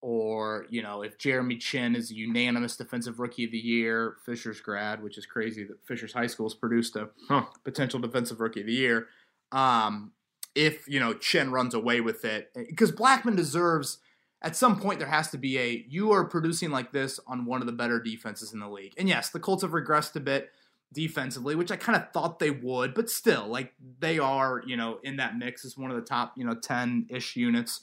or 0.00 0.66
you 0.68 0.82
know, 0.82 1.02
if 1.02 1.16
Jeremy 1.16 1.56
Chinn 1.56 1.94
is 1.94 2.10
a 2.10 2.14
unanimous 2.14 2.76
defensive 2.76 3.20
rookie 3.20 3.44
of 3.44 3.52
the 3.52 3.58
year, 3.58 4.16
Fishers 4.26 4.60
grad, 4.60 5.00
which 5.02 5.16
is 5.16 5.26
crazy 5.26 5.62
that 5.64 5.86
Fishers 5.86 6.12
High 6.12 6.26
School 6.26 6.46
has 6.48 6.54
produced 6.54 6.96
a 6.96 7.10
Huh. 7.28 7.46
potential 7.64 8.00
defensive 8.00 8.40
rookie 8.40 8.60
of 8.62 8.66
the 8.66 8.72
year. 8.74 9.08
Um, 9.52 10.12
if 10.56 10.88
you 10.88 10.98
know 10.98 11.14
Chinn 11.14 11.52
runs 11.52 11.72
away 11.74 12.00
with 12.00 12.24
it, 12.24 12.50
because 12.68 12.90
Blackmon 12.90 13.36
deserves 13.36 13.98
at 14.42 14.56
some 14.56 14.78
point 14.78 14.98
there 14.98 15.08
has 15.08 15.30
to 15.30 15.38
be 15.38 15.58
a 15.58 15.84
you 15.88 16.12
are 16.12 16.24
producing 16.24 16.70
like 16.70 16.92
this 16.92 17.18
on 17.26 17.46
one 17.46 17.60
of 17.60 17.66
the 17.66 17.72
better 17.72 18.00
defenses 18.00 18.52
in 18.52 18.60
the 18.60 18.68
league. 18.68 18.92
And 18.98 19.08
yes, 19.08 19.30
the 19.30 19.40
Colts 19.40 19.62
have 19.62 19.70
regressed 19.70 20.16
a 20.16 20.20
bit 20.20 20.50
defensively, 20.92 21.54
which 21.54 21.70
I 21.70 21.76
kind 21.76 21.96
of 21.96 22.12
thought 22.12 22.38
they 22.38 22.50
would, 22.50 22.92
but 22.92 23.08
still, 23.08 23.46
like 23.46 23.72
they 24.00 24.18
are, 24.18 24.62
you 24.66 24.76
know, 24.76 24.98
in 25.02 25.16
that 25.16 25.38
mix 25.38 25.64
as 25.64 25.78
one 25.78 25.90
of 25.90 25.96
the 25.96 26.02
top, 26.02 26.34
you 26.36 26.44
know, 26.44 26.54
10-ish 26.54 27.36
units 27.36 27.80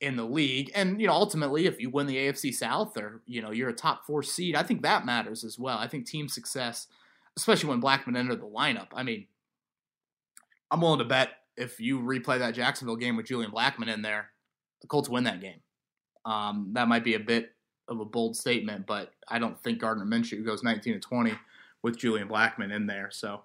in 0.00 0.16
the 0.16 0.24
league. 0.24 0.70
And, 0.74 1.00
you 1.00 1.06
know, 1.06 1.12
ultimately 1.12 1.66
if 1.66 1.80
you 1.80 1.90
win 1.90 2.06
the 2.06 2.16
AFC 2.16 2.54
South 2.54 2.96
or, 2.96 3.22
you 3.26 3.42
know, 3.42 3.50
you're 3.50 3.68
a 3.68 3.74
top 3.74 4.06
4 4.06 4.22
seed, 4.22 4.54
I 4.54 4.62
think 4.62 4.82
that 4.82 5.04
matters 5.04 5.44
as 5.44 5.58
well. 5.58 5.78
I 5.78 5.88
think 5.88 6.06
team 6.06 6.28
success, 6.28 6.86
especially 7.36 7.68
when 7.68 7.82
Blackmon 7.82 8.16
entered 8.16 8.40
the 8.40 8.46
lineup. 8.46 8.88
I 8.94 9.02
mean, 9.02 9.26
I'm 10.70 10.80
willing 10.80 10.98
to 11.00 11.04
bet 11.04 11.30
if 11.56 11.80
you 11.80 12.00
replay 12.00 12.38
that 12.38 12.54
Jacksonville 12.54 12.96
game 12.96 13.16
with 13.16 13.26
Julian 13.26 13.50
Blackmon 13.50 13.92
in 13.92 14.02
there, 14.02 14.30
the 14.80 14.86
Colts 14.86 15.08
win 15.08 15.24
that 15.24 15.40
game. 15.40 15.60
Um, 16.26 16.70
that 16.72 16.88
might 16.88 17.04
be 17.04 17.14
a 17.14 17.20
bit 17.20 17.52
of 17.88 18.00
a 18.00 18.04
bold 18.04 18.36
statement, 18.36 18.84
but 18.86 19.12
I 19.28 19.38
don't 19.38 19.58
think 19.62 19.78
Gardner 19.78 20.04
Minshew 20.04 20.44
goes 20.44 20.62
19 20.62 20.94
to 20.94 21.00
20 21.00 21.32
with 21.82 21.96
Julian 21.96 22.28
Blackmon 22.28 22.74
in 22.74 22.86
there. 22.86 23.10
So, 23.12 23.42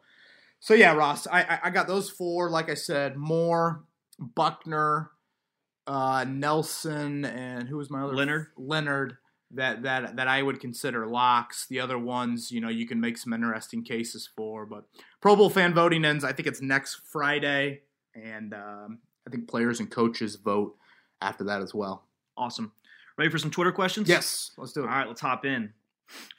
so 0.60 0.74
yeah, 0.74 0.94
Ross, 0.94 1.28
I, 1.28 1.60
I, 1.64 1.70
got 1.70 1.88
those 1.88 2.10
four. 2.10 2.50
Like 2.50 2.70
I 2.70 2.74
said, 2.74 3.18
Moore, 3.18 3.84
Buckner, 4.20 5.12
uh, 5.86 6.26
Nelson, 6.28 7.24
and 7.24 7.68
who 7.68 7.78
was 7.78 7.92
my 7.92 8.02
other 8.02 8.16
Leonard. 8.16 8.48
Leonard. 8.58 9.18
That, 9.54 9.84
that 9.84 10.16
that 10.16 10.30
I 10.30 10.42
would 10.42 10.62
consider 10.62 11.06
locks. 11.06 11.68
The 11.68 11.82
other 11.82 12.00
ones, 12.00 12.54
you 12.54 12.62
know, 12.62 12.70
you 12.70 12.88
can 12.88 13.02
make 13.02 13.18
some 13.18 13.34
interesting 13.34 13.84
cases 13.84 14.30
for. 14.34 14.66
But 14.66 14.86
Pro 15.20 15.36
Bowl 15.36 15.50
fan 15.50 15.74
voting 15.74 16.06
ends. 16.06 16.24
I 16.24 16.32
think 16.32 16.48
it's 16.48 16.62
next 16.62 17.02
Friday, 17.04 17.82
and 18.16 18.54
um, 18.54 19.00
I 19.28 19.30
think 19.30 19.50
players 19.50 19.82
and 19.82 19.92
coaches 19.92 20.38
vote 20.38 20.78
after 21.22 21.44
that 21.44 21.62
as 21.62 21.74
well. 21.74 22.06
Awesome. 22.42 22.72
Ready 23.18 23.30
for 23.30 23.38
some 23.38 23.52
Twitter 23.52 23.72
questions? 23.72 24.10
Yes, 24.10 24.52
let's 24.58 24.74
do 24.74 24.82
it. 24.82 24.88
All 24.88 24.90
right, 24.90 25.08
let's 25.08 25.22
hop 25.22 25.46
in. 25.46 25.74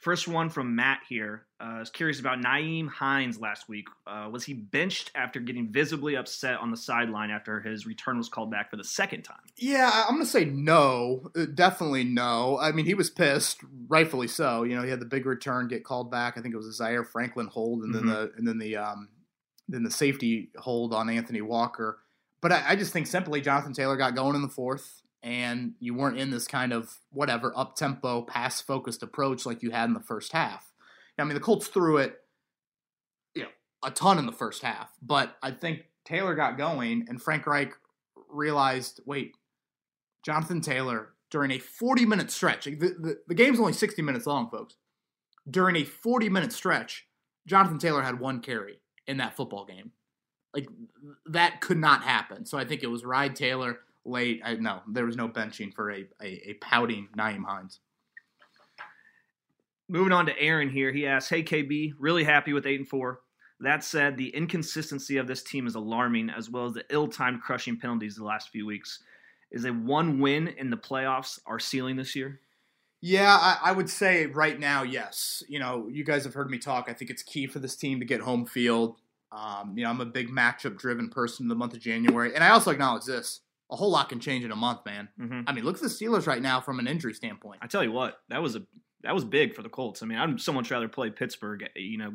First 0.01 0.27
one 0.27 0.49
from 0.49 0.75
Matt 0.75 0.99
here. 1.07 1.45
Uh, 1.59 1.63
I 1.63 1.79
was 1.79 1.89
curious 1.89 2.19
about 2.19 2.39
Nyheim 2.39 2.87
Hines 2.89 3.39
last 3.39 3.67
week. 3.69 3.87
Uh, 4.05 4.27
was 4.31 4.43
he 4.43 4.53
benched 4.53 5.09
after 5.15 5.39
getting 5.39 5.71
visibly 5.71 6.15
upset 6.15 6.59
on 6.59 6.69
the 6.71 6.77
sideline 6.77 7.31
after 7.31 7.59
his 7.61 7.87
return 7.87 8.17
was 8.17 8.27
called 8.29 8.51
back 8.51 8.69
for 8.69 8.75
the 8.75 8.83
second 8.83 9.23
time? 9.23 9.39
Yeah, 9.57 9.89
I- 9.91 10.03
I'm 10.07 10.15
gonna 10.15 10.25
say 10.25 10.45
no. 10.45 11.31
Uh, 11.35 11.45
Definitely 11.45 12.03
no. 12.03 12.59
I 12.59 12.71
mean, 12.73 12.85
he 12.85 12.93
was 12.95 13.09
pissed, 13.09 13.61
rightfully 13.87 14.27
so. 14.27 14.63
You 14.63 14.75
know, 14.75 14.83
he 14.83 14.89
had 14.89 14.99
the 14.99 15.05
big 15.05 15.25
return 15.25 15.69
get 15.69 15.83
called 15.85 16.11
back. 16.11 16.37
I 16.37 16.41
think 16.41 16.53
it 16.53 16.57
was 16.57 16.67
a 16.67 16.73
Zaire 16.73 17.05
Franklin 17.05 17.47
hold, 17.47 17.83
and 17.83 17.95
then 17.95 18.03
Mhm. 18.03 18.07
the 18.09 18.31
and 18.37 18.47
then 18.47 18.57
the 18.59 18.75
um 18.75 19.07
then 19.69 19.83
the 19.83 19.91
safety 19.91 20.51
hold 20.57 20.93
on 20.93 21.09
Anthony 21.09 21.41
Walker. 21.41 21.99
But 22.41 22.51
I, 22.51 22.63
I 22.71 22.75
just 22.75 22.91
think 22.91 23.07
simply 23.07 23.39
Jonathan 23.39 23.71
Taylor 23.73 23.95
got 23.95 24.13
going 24.15 24.35
in 24.35 24.41
the 24.41 24.49
fourth, 24.49 25.01
and 25.23 25.73
you 25.79 25.93
weren't 25.93 26.19
in 26.19 26.29
this 26.29 26.47
kind 26.47 26.73
of 26.73 26.97
whatever 27.09 27.53
up 27.55 27.75
tempo, 27.75 28.21
pass 28.21 28.61
focused 28.61 29.01
approach 29.01 29.45
like 29.45 29.63
you 29.63 29.71
had 29.71 29.85
in 29.85 29.93
the 29.93 30.01
first 30.01 30.33
half. 30.33 30.71
I 31.17 31.23
mean, 31.23 31.33
the 31.33 31.39
Colts 31.39 31.67
threw 31.67 31.97
it, 31.97 32.17
you 33.33 33.43
know, 33.43 33.49
a 33.83 33.91
ton 33.91 34.19
in 34.19 34.25
the 34.25 34.31
first 34.31 34.63
half, 34.63 34.91
but 35.01 35.35
I 35.41 35.51
think 35.51 35.85
Taylor 36.05 36.35
got 36.35 36.57
going, 36.57 37.05
and 37.07 37.21
Frank 37.21 37.47
Reich 37.47 37.71
realized, 38.29 38.99
wait, 39.05 39.33
Jonathan 40.25 40.59
Taylor 40.59 41.13
during 41.29 41.51
a 41.51 41.59
40 41.59 42.05
minute 42.05 42.31
stretch. 42.31 42.65
The, 42.65 42.75
the, 42.75 43.17
the 43.27 43.35
game's 43.35 43.59
only 43.59 43.73
60 43.73 44.01
minutes 44.01 44.25
long, 44.25 44.49
folks. 44.49 44.75
During 45.49 45.75
a 45.77 45.83
40 45.83 46.29
minute 46.29 46.51
stretch, 46.51 47.07
Jonathan 47.47 47.79
Taylor 47.79 48.01
had 48.01 48.19
one 48.19 48.41
carry 48.41 48.79
in 49.07 49.17
that 49.17 49.35
football 49.35 49.65
game. 49.65 49.91
Like 50.53 50.67
that 51.25 51.61
could 51.61 51.77
not 51.77 52.03
happen. 52.03 52.45
So 52.45 52.57
I 52.57 52.65
think 52.65 52.83
it 52.83 52.87
was 52.87 53.03
Ride 53.03 53.35
Taylor 53.35 53.79
late. 54.05 54.41
I, 54.43 54.55
no, 54.55 54.81
there 54.87 55.05
was 55.05 55.15
no 55.15 55.29
benching 55.29 55.73
for 55.73 55.91
a, 55.91 56.05
a, 56.21 56.49
a 56.49 56.53
pouting 56.61 57.07
Nyheim 57.17 57.45
Hines. 57.45 57.79
Moving 59.89 60.13
on 60.13 60.25
to 60.25 60.39
Aaron 60.39 60.69
here. 60.69 60.91
He 60.91 61.05
asks, 61.05 61.29
"Hey 61.29 61.43
KB, 61.43 61.93
really 61.99 62.23
happy 62.23 62.53
with 62.53 62.65
eight 62.65 62.79
and 62.79 62.87
four. 62.87 63.19
That 63.59 63.83
said, 63.83 64.17
the 64.17 64.29
inconsistency 64.29 65.17
of 65.17 65.27
this 65.27 65.43
team 65.43 65.67
is 65.67 65.75
alarming, 65.75 66.29
as 66.29 66.49
well 66.49 66.65
as 66.65 66.73
the 66.73 66.83
ill-timed 66.89 67.41
crushing 67.41 67.77
penalties 67.77 68.15
the 68.15 68.25
last 68.25 68.49
few 68.49 68.65
weeks. 68.65 69.01
Is 69.51 69.65
a 69.65 69.71
one 69.71 70.19
win 70.19 70.47
in 70.47 70.69
the 70.69 70.77
playoffs 70.77 71.39
our 71.45 71.59
ceiling 71.59 71.95
this 71.95 72.15
year? 72.15 72.41
Yeah, 73.01 73.37
I, 73.39 73.57
I 73.69 73.71
would 73.71 73.89
say 73.89 74.25
right 74.25 74.59
now, 74.59 74.83
yes. 74.83 75.43
You 75.47 75.59
know, 75.59 75.87
you 75.89 76.03
guys 76.03 76.23
have 76.23 76.33
heard 76.33 76.49
me 76.49 76.57
talk. 76.57 76.85
I 76.89 76.93
think 76.93 77.11
it's 77.11 77.21
key 77.21 77.47
for 77.47 77.59
this 77.59 77.75
team 77.75 77.99
to 77.99 78.05
get 78.05 78.21
home 78.21 78.45
field. 78.45 78.97
Um, 79.31 79.73
you 79.75 79.83
know, 79.83 79.89
I'm 79.89 80.01
a 80.01 80.05
big 80.05 80.29
matchup 80.29 80.77
driven 80.77 81.09
person 81.09 81.43
in 81.43 81.47
the 81.49 81.55
month 81.55 81.73
of 81.73 81.79
January. 81.79 82.33
And 82.33 82.43
I 82.43 82.49
also 82.49 82.71
acknowledge 82.71 83.05
this 83.05 83.41
a 83.71 83.75
whole 83.75 83.91
lot 83.91 84.09
can 84.09 84.19
change 84.19 84.45
in 84.45 84.51
a 84.51 84.55
month, 84.55 84.85
man. 84.85 85.09
Mm-hmm. 85.19 85.41
I 85.47 85.53
mean, 85.53 85.63
look 85.63 85.75
at 85.75 85.81
the 85.81 85.87
Steelers 85.87 86.27
right 86.27 86.41
now 86.41 86.61
from 86.61 86.79
an 86.79 86.87
injury 86.87 87.13
standpoint. 87.13 87.59
I 87.61 87.67
tell 87.67 87.83
you 87.83 87.91
what, 87.91 88.19
that 88.29 88.41
was 88.41 88.55
a 88.55 88.63
that 89.03 89.13
was 89.13 89.25
big 89.25 89.53
for 89.53 89.61
the 89.61 89.69
Colts. 89.69 90.01
I 90.01 90.05
mean, 90.05 90.17
I'd 90.17 90.39
so 90.39 90.53
much 90.53 90.71
rather 90.71 90.87
play 90.87 91.09
Pittsburgh, 91.09 91.69
you 91.75 91.97
know, 91.97 92.13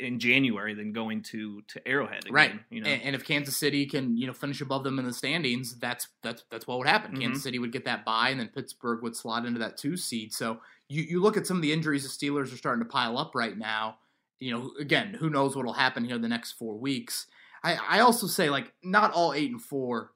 in 0.00 0.18
January 0.18 0.74
than 0.74 0.92
going 0.92 1.22
to 1.30 1.62
to 1.68 1.88
Arrowhead. 1.88 2.24
Again, 2.24 2.34
Right. 2.34 2.52
You 2.70 2.82
know. 2.82 2.90
And, 2.90 3.02
and 3.02 3.14
if 3.14 3.24
Kansas 3.24 3.56
City 3.56 3.86
can, 3.86 4.16
you 4.16 4.26
know, 4.26 4.32
finish 4.32 4.60
above 4.60 4.82
them 4.82 4.98
in 4.98 5.04
the 5.04 5.12
standings, 5.12 5.78
that's 5.78 6.08
that's 6.22 6.44
that's 6.50 6.66
what 6.66 6.78
would 6.78 6.88
happen. 6.88 7.16
Mhm. 7.16 7.20
Kansas 7.20 7.42
City 7.42 7.58
would 7.58 7.72
get 7.72 7.84
that 7.84 8.04
bye, 8.04 8.30
and 8.30 8.40
then 8.40 8.48
Pittsburgh 8.48 9.02
would 9.02 9.14
slot 9.14 9.46
into 9.46 9.60
that 9.60 9.76
two 9.76 9.96
seed. 9.96 10.32
So 10.32 10.58
you, 10.88 11.02
you 11.02 11.22
look 11.22 11.36
at 11.36 11.46
some 11.46 11.56
of 11.56 11.62
the 11.62 11.72
injuries 11.72 12.02
the 12.02 12.08
Steelers 12.26 12.52
are 12.52 12.56
starting 12.56 12.84
to 12.84 12.88
pile 12.90 13.16
up 13.16 13.34
right 13.34 13.56
now. 13.56 13.98
You 14.40 14.52
know, 14.52 14.72
again, 14.80 15.14
who 15.14 15.30
knows 15.30 15.54
what 15.54 15.64
will 15.64 15.72
happen 15.72 16.04
here 16.04 16.18
the 16.18 16.28
next 16.28 16.52
four 16.52 16.76
weeks. 16.76 17.26
I, 17.62 17.78
I 17.88 18.00
also 18.00 18.26
say 18.26 18.50
like 18.50 18.72
not 18.82 19.12
all 19.12 19.32
eight 19.32 19.50
and 19.50 19.62
four 19.62 20.10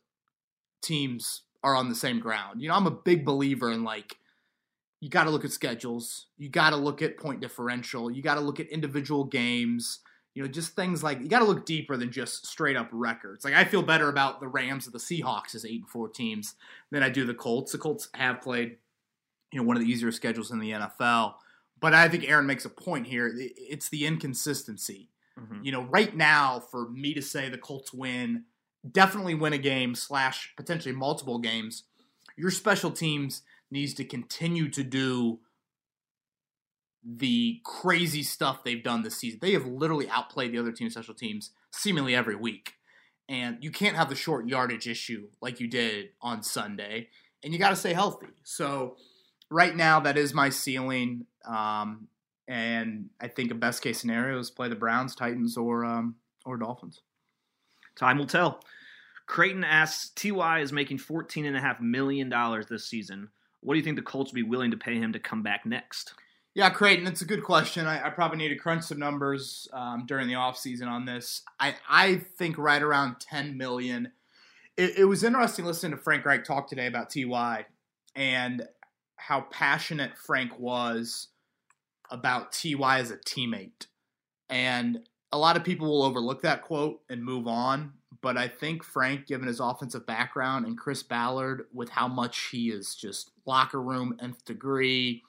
teams 0.83 1.43
are 1.63 1.75
on 1.75 1.89
the 1.89 1.95
same 1.95 2.21
ground. 2.21 2.63
You 2.63 2.69
know, 2.69 2.75
I'm 2.75 2.87
a 2.87 2.91
big 2.93 3.25
believer 3.25 3.71
in 3.73 3.85
like 3.85 4.17
you 5.01 5.09
got 5.09 5.25
to 5.25 5.31
look 5.31 5.45
at 5.45 5.53
schedules. 5.53 6.27
You 6.37 6.49
got 6.49 6.71
to 6.71 6.77
look 6.77 7.03
at 7.03 7.19
point 7.19 7.41
differential. 7.41 8.11
You 8.11 8.23
got 8.23 8.35
to 8.35 8.41
look 8.41 8.59
at 8.61 8.69
individual 8.69 9.25
games. 9.25 10.01
you 10.35 10.43
know, 10.45 10.49
just 10.49 10.77
things 10.77 11.03
like 11.03 11.21
you 11.21 11.29
got 11.29 11.41
to 11.41 11.45
look 11.45 11.67
deeper 11.67 11.97
than 11.97 12.13
just 12.13 12.47
straight 12.47 12.77
up 12.77 12.89
records. 12.93 13.45
Like 13.45 13.55
I 13.55 13.65
feel 13.65 13.83
better 13.83 14.09
about 14.09 14.41
the 14.41 14.47
Rams 14.47 14.87
or 14.87 14.93
the 14.93 14.99
Seahawks 14.99 15.55
as 15.55 15.65
eight 15.65 15.81
and 15.81 15.89
four 15.89 16.09
teams 16.09 16.55
than 16.91 17.03
I 17.03 17.09
do 17.09 17.25
the 17.25 17.35
Colts. 17.35 17.73
The 17.73 17.79
Colts 17.79 18.09
have 18.15 18.41
played, 18.41 18.77
you 19.53 19.61
know, 19.61 19.67
one 19.67 19.77
of 19.77 19.83
the 19.83 19.91
easier 19.91 20.13
schedules 20.13 20.53
in 20.53 20.61
the 20.61 20.71
NFL. 20.71 21.35
But 21.81 21.93
I 21.95 22.09
think 22.09 22.29
Aaron 22.29 22.47
makes 22.47 22.65
a 22.65 22.71
point 22.71 23.09
here. 23.09 23.33
It's 23.37 23.89
the 23.89 24.07
inconsistency. 24.07 25.11
Mm-hmm. 25.39 25.65
You 25.65 25.73
know, 25.73 25.83
right 25.83 26.15
now, 26.17 26.61
for 26.61 26.89
me 26.89 27.15
to 27.15 27.23
say 27.23 27.49
the 27.49 27.59
Colts 27.59 27.93
win, 27.93 28.45
definitely 28.93 29.35
win 29.35 29.53
a 29.53 29.59
game 29.59 29.95
slash 29.95 30.53
potentially 30.57 30.95
multiple 30.95 31.39
games, 31.39 31.85
your 32.37 32.51
special 32.51 32.91
teams 32.91 33.43
needs 33.71 33.95
to 33.95 34.05
continue 34.05 34.69
to 34.71 34.83
do 34.83 35.41
the 37.05 37.61
crazy 37.65 38.23
stuff 38.23 38.65
they've 38.65 38.83
done 38.83 39.03
this 39.03 39.17
season. 39.17 39.39
They 39.41 39.53
have 39.53 39.67
literally 39.67 40.09
outplayed 40.09 40.53
the 40.53 40.59
other 40.59 40.73
team 40.73 40.91
special 40.91 41.15
teams 41.15 41.51
seemingly 41.73 42.15
every 42.15 42.37
week. 42.37 42.75
And 43.29 43.59
you 43.61 43.71
can't 43.71 43.97
have 43.97 44.09
the 44.09 44.15
short 44.15 44.49
yardage 44.49 44.89
issue 44.89 45.29
like 45.41 45.61
you 45.61 45.69
did 45.69 46.11
on 46.21 46.43
Sunday. 46.43 47.09
And 47.43 47.53
you 47.53 47.59
got 47.59 47.71
to 47.71 47.77
stay 47.77 47.93
healthy. 47.93 48.29
So, 48.43 48.97
right 49.51 49.77
now, 49.77 50.01
that 50.01 50.17
is 50.17 50.35
my 50.35 50.49
ceiling. 50.49 51.27
Um, 51.45 52.09
and 52.49 53.11
I 53.21 53.29
think 53.29 53.51
a 53.51 53.55
best 53.55 53.83
case 53.83 54.01
scenario 54.01 54.39
is 54.39 54.51
play 54.51 54.69
the 54.69 54.75
Browns, 54.75 55.15
Titans, 55.15 55.57
or 55.57 55.85
um, 55.85 56.17
or 56.45 56.57
Dolphins. 56.57 57.03
Time 57.95 58.19
will 58.19 58.27
tell. 58.27 58.61
Creighton 59.29 59.63
asks, 59.63 60.09
Ty 60.11 60.61
is 60.61 60.73
making 60.73 60.99
fourteen 60.99 61.45
and 61.45 61.57
a 61.57 61.61
half 61.61 61.81
million 61.81 62.29
dollars 62.29 62.67
this 62.67 62.87
season. 62.87 63.29
What 63.61 63.75
do 63.75 63.79
you 63.79 63.85
think 63.85 63.97
the 63.97 64.03
Colts 64.03 64.33
would 64.33 64.37
be 64.37 64.43
willing 64.43 64.71
to 64.71 64.77
pay 64.77 64.97
him 64.97 65.13
to 65.13 65.19
come 65.21 65.43
back 65.43 65.65
next? 65.67 66.15
Yeah, 66.55 66.71
Creighton, 66.71 67.07
it's 67.07 67.23
a 67.23 67.27
good 67.27 67.45
question. 67.45 67.87
I, 67.87 68.07
I 68.07 68.11
probably 68.11 68.39
need 68.39 68.49
to 68.49 68.57
crunch 68.57 68.85
some 68.85 68.99
numbers 68.99 69.69
um, 69.73 70.07
during 70.07 70.27
the 70.27 70.35
offseason 70.35 70.89
on 70.89 71.05
this. 71.05 71.43
I, 71.61 71.77
I 71.89 72.17
think 72.37 72.59
right 72.59 72.83
around 72.83 73.21
10 73.21 73.57
million. 73.57 74.11
It, 74.77 74.99
it 74.99 75.05
was 75.05 75.23
interesting 75.23 75.67
listening 75.67 75.93
to 75.93 75.99
Frank 75.99 76.25
Reich 76.25 76.45
talk 76.45 76.69
today 76.69 76.87
about 76.87 77.11
TY 77.11 77.67
and 78.17 78.67
how 79.17 79.43
passionate 79.53 80.17
Frank 80.17 80.59
was 80.59 81.29
about 82.11 82.53
TY 82.53 82.99
as 82.99 83.11
a 83.11 83.19
teammate. 83.19 83.87
And 84.49 85.01
a 85.31 85.39
lot 85.39 85.57
of 85.57 85.65
people 85.65 85.87
will 85.87 86.03
overlook 86.03 86.43
that 86.43 86.63
quote 86.63 87.03
and 87.11 87.23
move 87.23 87.47
on. 87.47 87.93
But 88.21 88.37
I 88.37 88.49
think 88.49 88.83
Frank, 88.83 89.27
given 89.27 89.47
his 89.47 89.61
offensive 89.61 90.07
background, 90.07 90.67
and 90.67 90.77
Chris 90.77 91.03
Ballard, 91.03 91.67
with 91.73 91.91
how 91.91 92.09
much 92.09 92.49
he 92.51 92.71
is 92.71 92.95
just 92.95 93.31
locker 93.47 93.81
room, 93.81 94.17
nth 94.21 94.45
degree, 94.45 95.23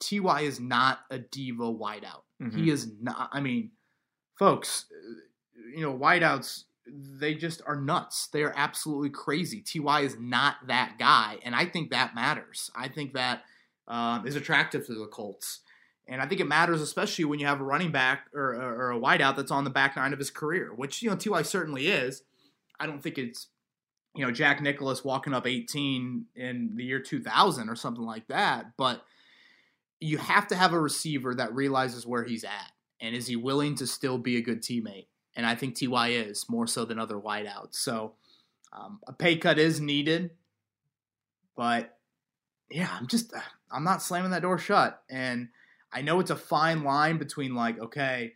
Ty 0.00 0.42
is 0.42 0.60
not 0.60 1.00
a 1.10 1.18
diva 1.18 1.64
wideout. 1.64 2.22
Mm-hmm. 2.42 2.58
He 2.58 2.70
is 2.70 2.90
not. 3.00 3.30
I 3.32 3.40
mean, 3.40 3.70
folks, 4.38 4.86
you 5.74 5.82
know, 5.82 5.96
wideouts 5.96 6.64
they 6.90 7.34
just 7.34 7.62
are 7.66 7.76
nuts. 7.76 8.28
They 8.28 8.42
are 8.42 8.54
absolutely 8.56 9.10
crazy. 9.10 9.62
Ty 9.62 10.00
is 10.00 10.16
not 10.18 10.56
that 10.66 10.96
guy, 10.98 11.38
and 11.44 11.54
I 11.54 11.66
think 11.66 11.90
that 11.90 12.14
matters. 12.14 12.70
I 12.74 12.88
think 12.88 13.14
that 13.14 13.42
uh, 13.86 14.22
is 14.24 14.36
attractive 14.36 14.86
to 14.86 14.94
the 14.94 15.06
Colts, 15.06 15.60
and 16.08 16.22
I 16.22 16.26
think 16.26 16.40
it 16.40 16.48
matters 16.48 16.80
especially 16.80 17.26
when 17.26 17.38
you 17.38 17.46
have 17.46 17.60
a 17.60 17.64
running 17.64 17.92
back 17.92 18.26
or, 18.34 18.54
or, 18.54 18.90
a 18.90 18.98
wideout 18.98 19.36
that's 19.36 19.50
on 19.50 19.64
the 19.64 19.70
back 19.70 19.96
nine 19.96 20.12
of 20.12 20.18
his 20.18 20.30
career, 20.30 20.72
which 20.74 21.02
you 21.02 21.10
know 21.10 21.16
Ty 21.16 21.42
certainly 21.42 21.88
is. 21.88 22.22
I 22.80 22.86
don't 22.86 23.02
think 23.02 23.18
it's 23.18 23.48
you 24.14 24.24
know 24.24 24.32
Jack 24.32 24.60
Nicklaus 24.62 25.04
walking 25.04 25.34
up 25.34 25.46
18 25.46 26.26
in 26.34 26.70
the 26.74 26.84
year 26.84 27.00
2000 27.00 27.68
or 27.68 27.76
something 27.76 28.04
like 28.04 28.26
that, 28.28 28.72
but 28.76 29.04
you 30.00 30.16
have 30.18 30.48
to 30.48 30.56
have 30.56 30.72
a 30.72 30.80
receiver 30.80 31.34
that 31.34 31.54
realizes 31.54 32.06
where 32.06 32.24
he's 32.24 32.44
at 32.44 32.72
and 33.00 33.14
is 33.14 33.26
he 33.26 33.36
willing 33.36 33.74
to 33.76 33.86
still 33.86 34.18
be 34.18 34.36
a 34.36 34.42
good 34.42 34.62
teammate? 34.62 35.06
And 35.36 35.46
I 35.46 35.54
think 35.54 35.78
Ty 35.78 36.08
is 36.08 36.48
more 36.48 36.66
so 36.66 36.84
than 36.84 36.98
other 36.98 37.16
wideouts. 37.16 37.74
So 37.74 38.14
um, 38.72 39.00
a 39.06 39.12
pay 39.12 39.36
cut 39.36 39.58
is 39.58 39.80
needed, 39.80 40.30
but 41.56 41.96
yeah, 42.70 42.88
I'm 42.98 43.06
just 43.06 43.32
I'm 43.70 43.84
not 43.84 44.02
slamming 44.02 44.32
that 44.32 44.42
door 44.42 44.58
shut. 44.58 45.02
And 45.08 45.48
I 45.92 46.02
know 46.02 46.20
it's 46.20 46.30
a 46.30 46.36
fine 46.36 46.84
line 46.84 47.18
between 47.18 47.54
like 47.54 47.78
okay, 47.78 48.34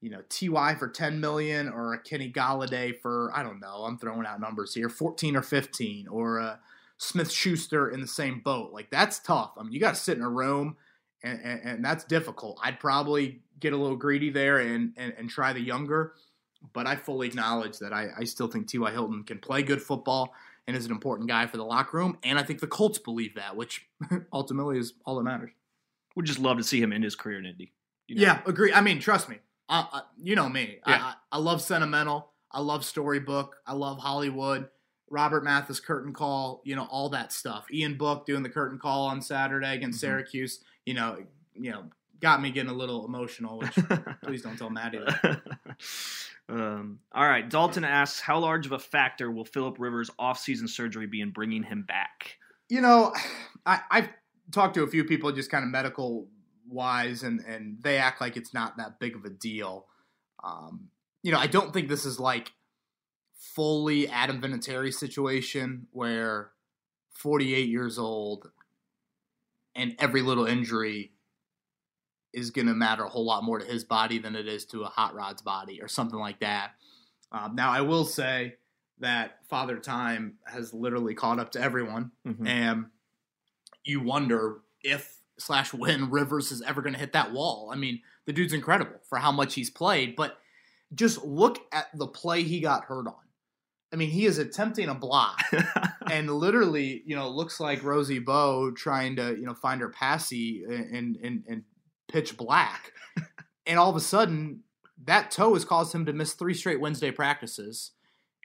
you 0.00 0.10
know 0.10 0.22
Ty 0.28 0.74
for 0.74 0.88
10 0.88 1.20
million 1.20 1.68
or 1.68 1.94
a 1.94 1.98
Kenny 1.98 2.30
Golladay 2.30 2.98
for 3.00 3.30
I 3.34 3.42
don't 3.42 3.60
know 3.60 3.84
I'm 3.84 3.98
throwing 3.98 4.26
out 4.26 4.40
numbers 4.40 4.74
here 4.74 4.88
14 4.88 5.36
or 5.36 5.42
15 5.42 6.08
or 6.08 6.38
a 6.38 6.60
Smith 6.98 7.30
Schuster 7.30 7.88
in 7.88 8.00
the 8.00 8.06
same 8.06 8.40
boat. 8.40 8.72
Like 8.72 8.90
that's 8.90 9.18
tough. 9.18 9.52
I 9.56 9.62
mean 9.62 9.72
you 9.72 9.80
got 9.80 9.94
to 9.94 10.00
sit 10.00 10.16
in 10.16 10.24
a 10.24 10.28
room 10.28 10.76
and, 11.24 11.40
and, 11.42 11.60
and, 11.62 11.84
that's 11.84 12.04
difficult. 12.04 12.58
I'd 12.62 12.80
probably 12.80 13.42
get 13.60 13.72
a 13.72 13.76
little 13.76 13.96
greedy 13.96 14.30
there 14.30 14.58
and, 14.58 14.92
and, 14.96 15.14
and 15.16 15.30
try 15.30 15.52
the 15.52 15.60
younger, 15.60 16.14
but 16.72 16.88
I 16.88 16.96
fully 16.96 17.28
acknowledge 17.28 17.78
that 17.78 17.92
I, 17.92 18.08
I 18.18 18.24
still 18.24 18.48
think 18.48 18.66
T.Y. 18.66 18.90
Hilton 18.90 19.22
can 19.22 19.38
play 19.38 19.62
good 19.62 19.80
football 19.80 20.34
and 20.66 20.76
is 20.76 20.84
an 20.84 20.92
important 20.92 21.28
guy 21.28 21.46
for 21.46 21.56
the 21.56 21.64
locker 21.64 21.96
room, 21.96 22.18
and 22.22 22.38
I 22.38 22.42
think 22.42 22.60
the 22.60 22.66
Colts 22.66 22.98
believe 22.98 23.34
that, 23.34 23.56
which 23.56 23.86
ultimately 24.32 24.78
is 24.78 24.94
all 25.04 25.16
that 25.16 25.24
matters. 25.24 25.50
Would 26.16 26.26
just 26.26 26.38
love 26.38 26.58
to 26.58 26.64
see 26.64 26.80
him 26.80 26.92
in 26.92 27.02
his 27.02 27.14
career 27.14 27.38
in 27.38 27.46
Indy. 27.46 27.72
You 28.08 28.16
know? 28.16 28.22
Yeah, 28.22 28.40
agree. 28.46 28.72
I 28.72 28.80
mean, 28.80 29.00
trust 29.00 29.28
me. 29.28 29.38
Uh, 29.68 29.84
uh, 29.92 30.00
you 30.18 30.36
know 30.36 30.48
me. 30.48 30.78
Yeah. 30.86 31.12
I, 31.32 31.36
I 31.36 31.38
love 31.38 31.62
sentimental. 31.62 32.32
I 32.50 32.60
love 32.60 32.84
storybook. 32.84 33.56
I 33.66 33.72
love 33.72 33.98
Hollywood. 33.98 34.68
Robert 35.08 35.44
Mathis 35.44 35.80
curtain 35.80 36.12
call, 36.12 36.62
you 36.64 36.74
know, 36.74 36.86
all 36.90 37.10
that 37.10 37.32
stuff. 37.32 37.66
Ian 37.70 37.96
Book 37.96 38.26
doing 38.26 38.42
the 38.42 38.48
curtain 38.48 38.78
call 38.78 39.06
on 39.06 39.20
Saturday 39.20 39.74
against 39.74 39.98
mm-hmm. 39.98 40.06
Syracuse 40.10 40.60
you 40.86 40.94
know, 40.94 41.18
you 41.54 41.70
know, 41.70 41.84
got 42.20 42.42
me 42.42 42.50
getting 42.50 42.70
a 42.70 42.74
little 42.74 43.04
emotional. 43.04 43.58
Which 43.58 43.78
please 44.24 44.42
don't 44.42 44.56
tell 44.56 44.70
Maddie. 44.70 44.98
um, 46.48 46.98
all 47.12 47.26
right, 47.26 47.48
Dalton 47.48 47.84
asks, 47.84 48.20
how 48.20 48.38
large 48.38 48.66
of 48.66 48.72
a 48.72 48.78
factor 48.78 49.30
will 49.30 49.44
Philip 49.44 49.76
Rivers' 49.78 50.10
offseason 50.20 50.68
surgery 50.68 51.06
be 51.06 51.20
in 51.20 51.30
bringing 51.30 51.62
him 51.62 51.82
back? 51.82 52.36
You 52.68 52.80
know, 52.80 53.12
I, 53.66 53.80
I've 53.90 54.08
talked 54.50 54.74
to 54.74 54.82
a 54.82 54.88
few 54.88 55.04
people, 55.04 55.30
just 55.32 55.50
kind 55.50 55.64
of 55.64 55.70
medical 55.70 56.28
wise, 56.68 57.22
and 57.22 57.40
and 57.40 57.82
they 57.82 57.98
act 57.98 58.20
like 58.20 58.36
it's 58.36 58.52
not 58.52 58.76
that 58.78 58.98
big 58.98 59.14
of 59.14 59.24
a 59.24 59.30
deal. 59.30 59.86
Um, 60.42 60.88
you 61.22 61.30
know, 61.30 61.38
I 61.38 61.46
don't 61.46 61.72
think 61.72 61.88
this 61.88 62.04
is 62.04 62.18
like 62.18 62.52
fully 63.36 64.08
Adam 64.08 64.40
Vinatieri 64.40 64.92
situation 64.92 65.86
where 65.92 66.50
48 67.10 67.68
years 67.68 67.98
old 67.98 68.50
and 69.74 69.94
every 69.98 70.22
little 70.22 70.46
injury 70.46 71.12
is 72.32 72.50
going 72.50 72.66
to 72.66 72.74
matter 72.74 73.04
a 73.04 73.08
whole 73.08 73.24
lot 73.24 73.44
more 73.44 73.58
to 73.58 73.64
his 73.64 73.84
body 73.84 74.18
than 74.18 74.36
it 74.36 74.48
is 74.48 74.64
to 74.66 74.82
a 74.82 74.86
hot 74.86 75.14
rod's 75.14 75.42
body 75.42 75.80
or 75.82 75.88
something 75.88 76.18
like 76.18 76.40
that. 76.40 76.72
Um, 77.30 77.54
now, 77.54 77.70
I 77.70 77.82
will 77.82 78.04
say 78.04 78.56
that 79.00 79.38
Father 79.48 79.78
Time 79.78 80.38
has 80.46 80.72
literally 80.72 81.14
caught 81.14 81.38
up 81.38 81.52
to 81.52 81.60
everyone, 81.60 82.12
mm-hmm. 82.26 82.46
and 82.46 82.86
you 83.84 84.00
wonder 84.00 84.58
if 84.82 85.18
slash 85.38 85.72
when 85.72 86.10
Rivers 86.10 86.52
is 86.52 86.62
ever 86.62 86.82
going 86.82 86.94
to 86.94 87.00
hit 87.00 87.12
that 87.12 87.32
wall. 87.32 87.70
I 87.72 87.76
mean, 87.76 88.00
the 88.26 88.32
dude's 88.32 88.52
incredible 88.52 89.00
for 89.08 89.18
how 89.18 89.32
much 89.32 89.54
he's 89.54 89.70
played, 89.70 90.16
but 90.16 90.38
just 90.94 91.24
look 91.24 91.58
at 91.72 91.86
the 91.94 92.06
play 92.06 92.42
he 92.42 92.60
got 92.60 92.84
hurt 92.84 93.06
on. 93.06 93.14
I 93.92 93.96
mean, 93.96 94.10
he 94.10 94.24
is 94.24 94.38
attempting 94.38 94.88
a 94.88 94.94
block 94.94 95.42
and 96.10 96.30
literally, 96.30 97.02
you 97.04 97.14
know, 97.14 97.28
looks 97.28 97.60
like 97.60 97.84
Rosie 97.84 98.18
Bowe 98.18 98.70
trying 98.70 99.16
to, 99.16 99.36
you 99.36 99.44
know, 99.44 99.54
find 99.54 99.82
her 99.82 99.90
passy 99.90 100.64
in, 100.64 101.18
in, 101.22 101.44
in 101.46 101.64
pitch 102.08 102.36
black. 102.38 102.92
and 103.66 103.78
all 103.78 103.90
of 103.90 103.96
a 103.96 104.00
sudden, 104.00 104.60
that 105.04 105.30
toe 105.30 105.52
has 105.52 105.66
caused 105.66 105.94
him 105.94 106.06
to 106.06 106.12
miss 106.14 106.32
three 106.32 106.54
straight 106.54 106.80
Wednesday 106.80 107.10
practices. 107.10 107.90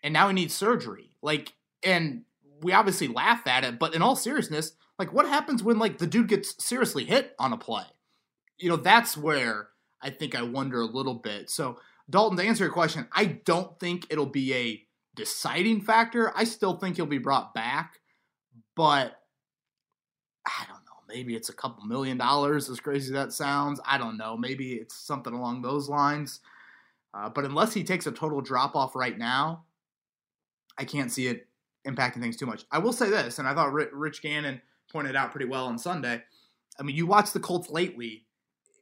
And 0.03 0.13
now 0.13 0.27
he 0.27 0.33
needs 0.33 0.53
surgery. 0.53 1.11
Like, 1.21 1.53
and 1.81 2.23
we 2.61 2.73
obviously 2.73 3.07
laugh 3.07 3.47
at 3.47 3.63
it, 3.63 3.79
but 3.79 3.95
in 3.95 4.01
all 4.01 4.15
seriousness, 4.17 4.73
like, 4.99 5.13
what 5.13 5.27
happens 5.27 5.63
when, 5.63 5.79
like, 5.79 5.97
the 5.97 6.07
dude 6.07 6.27
gets 6.27 6.63
seriously 6.63 7.05
hit 7.05 7.35
on 7.39 7.53
a 7.53 7.57
play? 7.57 7.85
You 8.57 8.69
know, 8.69 8.77
that's 8.77 9.15
where 9.15 9.69
I 10.01 10.09
think 10.09 10.35
I 10.35 10.41
wonder 10.41 10.81
a 10.81 10.85
little 10.85 11.15
bit. 11.15 11.49
So, 11.49 11.79
Dalton, 12.09 12.37
to 12.37 12.43
answer 12.43 12.63
your 12.63 12.73
question, 12.73 13.07
I 13.11 13.25
don't 13.25 13.79
think 13.79 14.07
it'll 14.09 14.25
be 14.25 14.53
a 14.53 14.83
deciding 15.15 15.81
factor. 15.81 16.31
I 16.35 16.45
still 16.45 16.77
think 16.77 16.95
he'll 16.95 17.05
be 17.05 17.17
brought 17.17 17.53
back, 17.53 17.99
but 18.75 19.19
I 20.45 20.65
don't 20.67 20.77
know. 20.77 20.83
Maybe 21.09 21.35
it's 21.35 21.49
a 21.49 21.53
couple 21.53 21.85
million 21.85 22.17
dollars, 22.17 22.69
as 22.69 22.79
crazy 22.79 23.07
as 23.07 23.13
that 23.13 23.33
sounds. 23.33 23.79
I 23.85 23.97
don't 23.97 24.17
know. 24.17 24.37
Maybe 24.37 24.73
it's 24.73 24.95
something 24.95 25.33
along 25.33 25.61
those 25.61 25.89
lines. 25.89 26.39
Uh, 27.13 27.29
but 27.29 27.45
unless 27.45 27.73
he 27.73 27.83
takes 27.83 28.07
a 28.07 28.11
total 28.11 28.41
drop 28.41 28.75
off 28.75 28.95
right 28.95 29.17
now, 29.17 29.63
I 30.77 30.85
can't 30.85 31.11
see 31.11 31.27
it 31.27 31.47
impacting 31.87 32.21
things 32.21 32.37
too 32.37 32.45
much. 32.45 32.65
I 32.71 32.79
will 32.79 32.93
say 32.93 33.09
this, 33.09 33.39
and 33.39 33.47
I 33.47 33.53
thought 33.53 33.73
Rich 33.73 34.21
Gannon 34.21 34.61
pointed 34.91 35.15
out 35.15 35.31
pretty 35.31 35.45
well 35.47 35.65
on 35.65 35.77
Sunday. 35.77 36.21
I 36.79 36.83
mean, 36.83 36.95
you 36.95 37.07
watch 37.07 37.31
the 37.31 37.39
Colts 37.39 37.69
lately, 37.69 38.25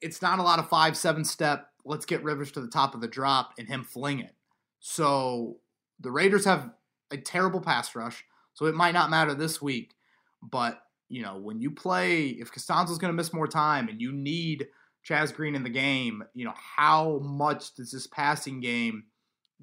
it's 0.01 0.21
not 0.21 0.39
a 0.39 0.43
lot 0.43 0.59
of 0.59 0.69
five, 0.69 0.97
seven 0.97 1.23
step, 1.23 1.69
let's 1.85 2.05
get 2.05 2.23
Rivers 2.23 2.51
to 2.53 2.61
the 2.61 2.67
top 2.67 2.93
of 2.93 3.01
the 3.01 3.07
drop 3.07 3.53
and 3.57 3.67
him 3.67 3.83
fling 3.83 4.19
it. 4.19 4.35
So 4.79 5.57
the 5.99 6.11
Raiders 6.11 6.45
have 6.45 6.71
a 7.11 7.17
terrible 7.17 7.61
pass 7.61 7.95
rush, 7.95 8.23
so 8.53 8.65
it 8.65 8.75
might 8.75 8.93
not 8.93 9.09
matter 9.09 9.33
this 9.33 9.61
week. 9.61 9.93
But 10.41 10.81
you 11.09 11.21
know, 11.21 11.37
when 11.37 11.61
you 11.61 11.71
play, 11.71 12.27
if 12.27 12.51
Castonzo's 12.51 12.97
going 12.97 13.13
to 13.13 13.15
miss 13.15 13.33
more 13.33 13.47
time 13.47 13.89
and 13.89 14.01
you 14.01 14.11
need 14.11 14.67
Chaz 15.07 15.33
Green 15.33 15.55
in 15.55 15.63
the 15.63 15.69
game, 15.69 16.23
you 16.33 16.45
know, 16.45 16.53
how 16.55 17.19
much 17.19 17.75
does 17.75 17.91
this 17.91 18.07
passing 18.07 18.59
game 18.59 19.03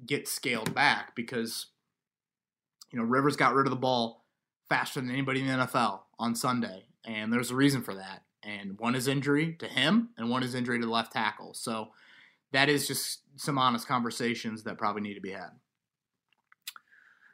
get 0.05 0.27
scaled 0.27 0.73
back? 0.73 1.15
Because, 1.15 1.67
you 2.91 2.99
know, 2.99 3.05
Rivers 3.05 3.35
got 3.35 3.53
rid 3.53 3.67
of 3.67 3.71
the 3.71 3.77
ball 3.77 4.22
faster 4.73 4.99
than 4.99 5.11
anybody 5.11 5.41
in 5.41 5.45
the 5.45 5.53
NFL 5.53 5.99
on 6.17 6.33
Sunday. 6.33 6.87
And 7.05 7.31
there's 7.31 7.51
a 7.51 7.55
reason 7.55 7.83
for 7.83 7.93
that. 7.93 8.23
And 8.41 8.79
one 8.79 8.95
is 8.95 9.07
injury 9.07 9.53
to 9.59 9.67
him, 9.67 10.09
and 10.17 10.31
one 10.31 10.41
is 10.41 10.55
injury 10.55 10.79
to 10.79 10.85
the 10.85 10.91
left 10.91 11.13
tackle. 11.13 11.53
So 11.53 11.89
that 12.53 12.69
is 12.69 12.87
just 12.87 13.19
some 13.35 13.59
honest 13.59 13.87
conversations 13.87 14.63
that 14.63 14.79
probably 14.79 15.03
need 15.03 15.13
to 15.13 15.21
be 15.21 15.29
had. 15.29 15.51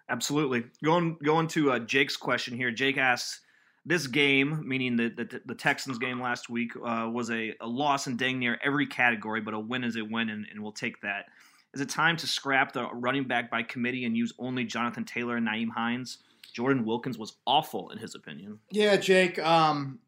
Absolutely. 0.09 0.65
Going 0.83 1.17
going 1.23 1.47
to 1.49 1.71
uh, 1.71 1.79
Jake's 1.79 2.17
question 2.17 2.57
here. 2.57 2.71
Jake 2.71 2.97
asks, 2.97 3.39
"This 3.85 4.05
game, 4.07 4.67
meaning 4.67 4.97
the 4.97 5.07
the, 5.07 5.41
the 5.45 5.55
Texans 5.55 5.97
game 5.97 6.21
last 6.21 6.49
week, 6.49 6.73
uh, 6.75 7.09
was 7.11 7.31
a, 7.31 7.55
a, 7.61 7.67
loss 7.67 8.07
in 8.07 8.17
dang 8.17 8.37
near 8.37 8.59
every 8.61 8.85
category, 8.85 9.39
but 9.39 9.53
a 9.53 9.59
win 9.59 9.85
is 9.85 9.95
a 9.95 10.03
win, 10.03 10.29
and, 10.29 10.45
and 10.51 10.61
we'll 10.61 10.73
take 10.73 10.99
that. 11.03 11.27
Is 11.73 11.79
it 11.79 11.87
time 11.87 12.17
to 12.17 12.27
scrap 12.27 12.73
the 12.73 12.89
running 12.91 13.23
back 13.23 13.49
by 13.49 13.63
committee 13.63 14.03
and 14.03 14.17
use 14.17 14.33
only 14.39 14.65
Jonathan 14.65 15.05
Taylor 15.05 15.37
and 15.37 15.47
Nyheim 15.47 15.69
Hines? 15.69 16.17
Jordan 16.49 16.85
Wilkins 16.85 17.17
was 17.17 17.37
awful 17.45 17.89
in 17.89 17.97
his 17.97 18.15
opinion. 18.15 18.59
Yeah, 18.71 18.97
Jake. 18.97 19.39
Um, 19.39 19.99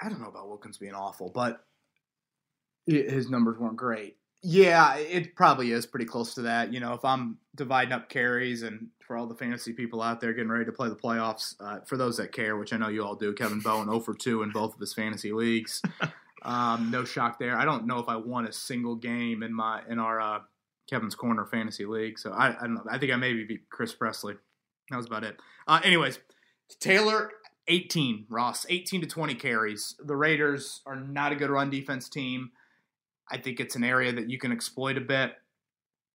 I 0.00 0.08
don't 0.08 0.20
know 0.20 0.28
about 0.28 0.48
Wilkins 0.48 0.78
being 0.78 0.94
awful, 0.94 1.30
but 1.30 1.64
his 2.86 3.28
numbers 3.28 3.58
weren't 3.58 3.76
great. 3.76 4.16
Yeah, 4.42 4.96
it 4.96 5.36
probably 5.36 5.72
is 5.72 5.84
pretty 5.84 6.06
close 6.06 6.34
to 6.34 6.42
that. 6.42 6.72
You 6.72 6.80
know, 6.80 6.94
if 6.94 7.04
I'm 7.04 7.36
dividing 7.56 7.92
up 7.92 8.08
carries 8.08 8.62
and 8.62 8.88
for 9.06 9.16
all 9.16 9.26
the 9.26 9.34
fantasy 9.34 9.72
people 9.72 10.00
out 10.00 10.20
there 10.20 10.32
getting 10.32 10.50
ready 10.50 10.64
to 10.64 10.72
play 10.72 10.88
the 10.88 10.96
playoffs, 10.96 11.54
uh, 11.60 11.80
for 11.84 11.98
those 11.98 12.16
that 12.16 12.32
care, 12.32 12.56
which 12.56 12.72
I 12.72 12.78
know 12.78 12.88
you 12.88 13.04
all 13.04 13.16
do, 13.16 13.34
Kevin 13.34 13.60
Bowen 13.60 13.86
0 13.86 14.00
for 14.00 14.14
2 14.14 14.42
in 14.42 14.50
both 14.50 14.74
of 14.74 14.80
his 14.80 14.94
fantasy 14.94 15.32
leagues. 15.32 15.82
Um, 16.42 16.90
no 16.90 17.04
shock 17.04 17.38
there. 17.38 17.56
I 17.56 17.64
don't 17.64 17.86
know 17.86 17.98
if 17.98 18.08
I 18.08 18.16
won 18.16 18.46
a 18.46 18.52
single 18.52 18.94
game 18.94 19.42
in 19.42 19.52
my 19.52 19.82
in 19.88 19.98
our 19.98 20.20
uh, 20.20 20.38
Kevin's 20.88 21.14
Corner 21.14 21.44
fantasy 21.44 21.84
league, 21.84 22.18
so 22.18 22.32
I, 22.32 22.48
I 22.48 22.62
don't 22.62 22.74
know. 22.74 22.84
I 22.90 22.98
think 22.98 23.12
I 23.12 23.16
maybe 23.16 23.44
beat 23.44 23.68
Chris 23.68 23.92
Presley. 23.92 24.34
That 24.90 24.96
was 24.96 25.06
about 25.06 25.24
it. 25.24 25.38
Uh, 25.66 25.80
anyways, 25.84 26.18
Taylor 26.80 27.30
18, 27.68 28.26
Ross 28.28 28.66
18 28.68 29.02
to 29.02 29.06
20 29.06 29.34
carries. 29.36 29.94
The 30.04 30.16
Raiders 30.16 30.82
are 30.86 30.96
not 30.96 31.32
a 31.32 31.36
good 31.36 31.50
run 31.50 31.70
defense 31.70 32.08
team. 32.08 32.50
I 33.30 33.38
think 33.38 33.60
it's 33.60 33.76
an 33.76 33.84
area 33.84 34.12
that 34.12 34.28
you 34.28 34.38
can 34.38 34.52
exploit 34.52 34.96
a 34.96 35.00
bit. 35.00 35.34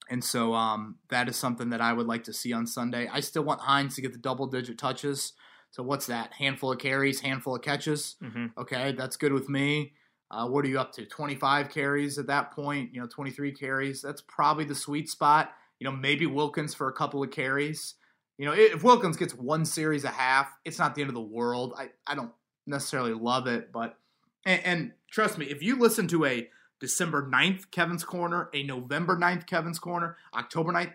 And 0.10 0.24
so 0.24 0.54
um, 0.54 0.98
that 1.10 1.28
is 1.30 1.36
something 1.36 1.70
that 1.70 1.82
I 1.82 1.94
would 1.94 2.06
like 2.06 2.26
to 2.26 2.34
see 2.34 2.54
on 2.54 2.68
Sunday. 2.68 3.10
I 3.12 3.22
still 3.22 3.44
want 3.44 3.62
Hines 3.62 3.96
to 3.96 4.02
get 4.02 4.12
the 4.12 4.20
double 4.20 4.48
digit 4.48 4.78
touches. 4.78 5.34
So 5.72 5.82
what's 5.82 6.06
that? 6.08 6.34
Handful 6.34 6.72
of 6.72 6.80
carries, 6.80 7.22
handful 7.22 7.56
of 7.56 7.62
catches. 7.62 8.16
Mm-hmm. 8.22 8.48
Okay, 8.58 8.92
that's 8.92 9.18
good 9.18 9.34
with 9.34 9.50
me. 9.50 9.94
Uh, 10.30 10.48
what 10.48 10.66
are 10.66 10.68
you 10.68 10.80
up 10.80 10.92
to? 10.94 11.06
25 11.06 11.70
carries 11.70 12.18
at 12.18 12.28
that 12.28 12.52
point, 12.52 12.94
you 12.94 13.00
know, 13.00 13.08
23 13.08 13.52
carries. 13.54 14.02
That's 14.02 14.22
probably 14.22 14.66
the 14.66 14.76
sweet 14.76 15.10
spot. 15.10 15.52
You 15.80 15.86
know, 15.86 15.96
maybe 15.96 16.26
Wilkins 16.26 16.74
for 16.74 16.88
a 16.88 16.94
couple 16.94 17.24
of 17.24 17.32
carries. 17.32 17.96
You 18.38 18.46
know, 18.46 18.54
if 18.54 18.84
Wilkins 18.84 19.18
gets 19.18 19.34
one 19.34 19.66
series 19.66 20.04
a 20.04 20.10
half, 20.10 20.52
it's 20.66 20.80
not 20.80 20.96
the 20.96 21.02
end 21.02 21.10
of 21.10 21.16
the 21.16 21.22
world. 21.22 21.74
I, 21.78 21.90
I 22.06 22.16
don't 22.16 22.32
necessarily 22.68 23.14
love 23.14 23.48
it, 23.48 23.72
but, 23.72 23.98
and, 24.46 24.62
and 24.66 24.92
trust 25.10 25.38
me, 25.38 25.46
if 25.46 25.64
you 25.64 25.78
listen 25.78 26.08
to 26.10 26.26
a 26.26 26.50
December 26.80 27.30
9th, 27.32 27.72
Kevin's 27.72 28.04
Corner, 28.04 28.50
a 28.54 28.64
November 28.64 29.16
9th, 29.16 29.48
Kevin's 29.48 29.80
Corner, 29.80 30.18
October 30.34 30.74
9th, 30.74 30.94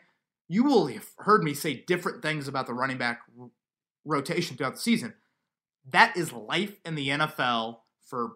you 0.48 0.64
will 0.64 0.88
have 0.88 1.06
heard 1.18 1.42
me 1.42 1.54
say 1.54 1.84
different 1.86 2.22
things 2.22 2.48
about 2.48 2.66
the 2.66 2.74
running 2.74 2.98
back 2.98 3.20
rotation 4.04 4.56
throughout 4.56 4.74
the 4.74 4.80
season. 4.80 5.14
That 5.90 6.16
is 6.16 6.32
life 6.32 6.74
in 6.84 6.94
the 6.94 7.08
NFL 7.08 7.78
for 8.02 8.32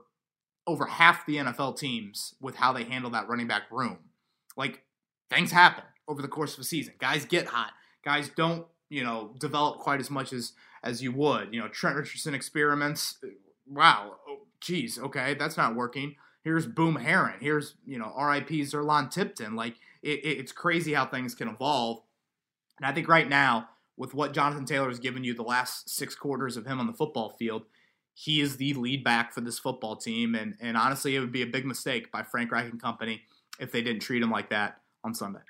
over 0.67 0.87
half 0.87 1.27
the 1.27 1.37
NFL 1.37 1.79
teams 1.79 2.35
with 2.41 2.57
how 2.57 2.73
they 2.73 2.85
handle 2.85 3.11
that 3.11 3.29
running 3.29 3.49
back 3.49 3.65
room. 3.71 3.99
Like, 4.57 4.83
things 5.29 5.53
happen 5.53 5.85
over 6.09 6.23
the 6.23 6.29
course 6.29 6.55
of 6.55 6.61
a 6.61 6.65
season. 6.65 6.95
Guys 6.99 7.25
get 7.25 7.49
hot. 7.49 7.73
Guys 8.05 8.31
don't, 8.35 8.67
you 8.95 9.05
know, 9.05 9.35
develop 9.39 9.79
quite 9.79 10.01
as 10.01 10.11
much 10.11 10.33
as 10.33 10.53
as 10.83 11.03
you 11.03 11.13
would. 11.13 11.53
You 11.53 11.61
know, 11.61 11.69
Trent 11.69 11.97
Richardson 11.97 12.35
experiments. 12.35 13.19
Uh, 13.23 13.29
wow, 13.67 14.17
oh, 14.29 14.41
geez, 14.61 14.99
okay, 14.99 15.35
that's 15.35 15.57
not 15.57 15.75
working 15.75 16.17
here's 16.45 16.67
Boom 16.67 16.97
Herron, 16.97 17.41
here's 17.41 17.75
you 17.85 17.99
know 17.99 18.13
R.I.P. 18.15 18.63
Zurlon 18.63 19.11
Tipton. 19.11 19.57
Like 19.57 19.75
it, 20.03 20.21
it's 20.23 20.53
crazy 20.53 20.93
how 20.93 21.07
things 21.07 21.35
can 21.35 21.49
evolve. 21.49 22.03
And 22.79 22.87
I 22.87 22.93
think 22.93 23.09
right 23.09 23.29
now, 23.29 23.69
with 23.97 24.15
what 24.15 24.35
Jonathan 24.35 24.67
Taylor 24.67 24.89
has 24.89 24.99
given 24.99 25.25
you 25.25 25.35
the 25.35 25.43
last 25.43 25.89
six 25.89 26.15
quarters 26.15 26.57
of 26.57 26.67
him 26.67 26.79
on 26.79 26.87
the 26.87 26.93
football 26.93 27.31
field, 27.31 27.63
he 28.13 28.41
is 28.41 28.57
the 28.57 28.75
lead 28.75 29.03
back 29.03 29.33
for 29.33 29.41
this 29.41 29.59
football 29.59 29.97
team. 29.97 30.35
And 30.35 30.55
and 30.61 30.77
honestly, 30.77 31.17
it 31.17 31.21
would 31.21 31.33
be 31.33 31.43
a 31.43 31.47
big 31.47 31.65
mistake 31.65 32.13
by 32.13 32.23
Frank 32.23 32.53
Reich 32.53 32.71
and 32.71 32.81
company 32.81 33.23
if 33.59 33.73
they 33.73 33.83
didn't 33.83 34.03
treat 34.03 34.23
him 34.23 34.31
like 34.31 34.51
that 34.51 34.81
on 35.03 35.15
Sunday. 35.15 35.41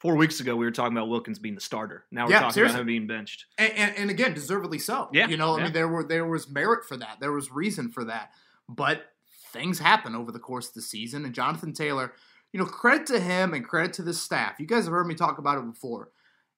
Four 0.00 0.14
weeks 0.16 0.38
ago, 0.38 0.54
we 0.54 0.64
were 0.64 0.70
talking 0.70 0.96
about 0.96 1.08
Wilkins 1.08 1.40
being 1.40 1.56
the 1.56 1.60
starter. 1.60 2.04
Now 2.12 2.26
we're 2.26 2.32
yeah, 2.32 2.40
talking 2.40 2.54
seriously. 2.54 2.74
about 2.74 2.80
him 2.82 2.86
being 2.86 3.06
benched, 3.08 3.46
and, 3.58 3.72
and, 3.72 3.96
and, 3.96 4.10
again, 4.10 4.32
deservedly 4.32 4.78
so. 4.78 5.08
Yeah, 5.12 5.26
you 5.26 5.36
know, 5.36 5.56
yeah. 5.56 5.62
I 5.62 5.64
mean, 5.64 5.72
there 5.72 5.88
were 5.88 6.04
there 6.04 6.24
was 6.24 6.48
merit 6.48 6.84
for 6.84 6.96
that. 6.96 7.18
There 7.20 7.32
was 7.32 7.50
reason 7.50 7.90
for 7.90 8.04
that. 8.04 8.30
But 8.68 9.06
things 9.52 9.78
happen 9.78 10.14
over 10.14 10.30
the 10.30 10.38
course 10.38 10.68
of 10.68 10.74
the 10.74 10.82
season. 10.82 11.24
And 11.24 11.34
Jonathan 11.34 11.72
Taylor, 11.72 12.12
you 12.52 12.60
know, 12.60 12.66
credit 12.66 13.06
to 13.08 13.20
him 13.20 13.54
and 13.54 13.64
credit 13.64 13.92
to 13.94 14.02
the 14.02 14.14
staff. 14.14 14.60
You 14.60 14.66
guys 14.66 14.84
have 14.84 14.92
heard 14.92 15.06
me 15.06 15.14
talk 15.14 15.38
about 15.38 15.58
it 15.58 15.66
before. 15.66 16.10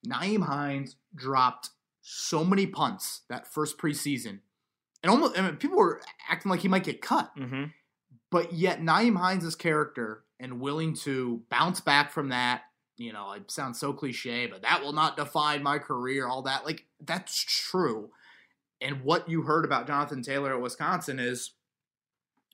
Nyheim 0.07 0.45
Hines 0.45 0.97
dropped 1.15 1.71
so 2.03 2.45
many 2.45 2.67
punts 2.67 3.23
that 3.29 3.47
first 3.47 3.79
preseason. 3.79 4.41
And 5.03 5.11
almost 5.11 5.39
I 5.39 5.43
mean, 5.43 5.57
people 5.57 5.79
were 5.79 6.01
acting 6.29 6.51
like 6.51 6.61
he 6.61 6.69
might 6.69 6.85
get 6.85 7.01
cut. 7.01 7.31
Mm-hmm. 7.39 7.65
But 8.31 8.53
yet 8.53 8.81
Nyheim 8.81 9.17
Hines' 9.17 9.55
character 9.55 10.25
and 10.39 10.61
willing 10.61 10.95
to 10.95 11.43
bounce 11.51 11.81
back 11.81 12.13
from 12.13 12.29
that, 12.31 12.63
you 13.01 13.13
know, 13.13 13.33
it 13.33 13.51
sounds 13.51 13.81
so 13.81 13.93
cliche, 13.93 14.47
but 14.47 14.63
that 14.63 14.83
will 14.83 14.93
not 14.93 15.17
define 15.17 15.63
my 15.63 15.79
career, 15.79 16.29
all 16.29 16.43
that. 16.43 16.65
Like, 16.65 16.85
that's 17.05 17.43
true. 17.43 18.11
And 18.81 19.03
what 19.03 19.29
you 19.29 19.43
heard 19.43 19.65
about 19.65 19.87
Jonathan 19.87 20.23
Taylor 20.23 20.55
at 20.55 20.61
Wisconsin 20.61 21.19
is 21.19 21.53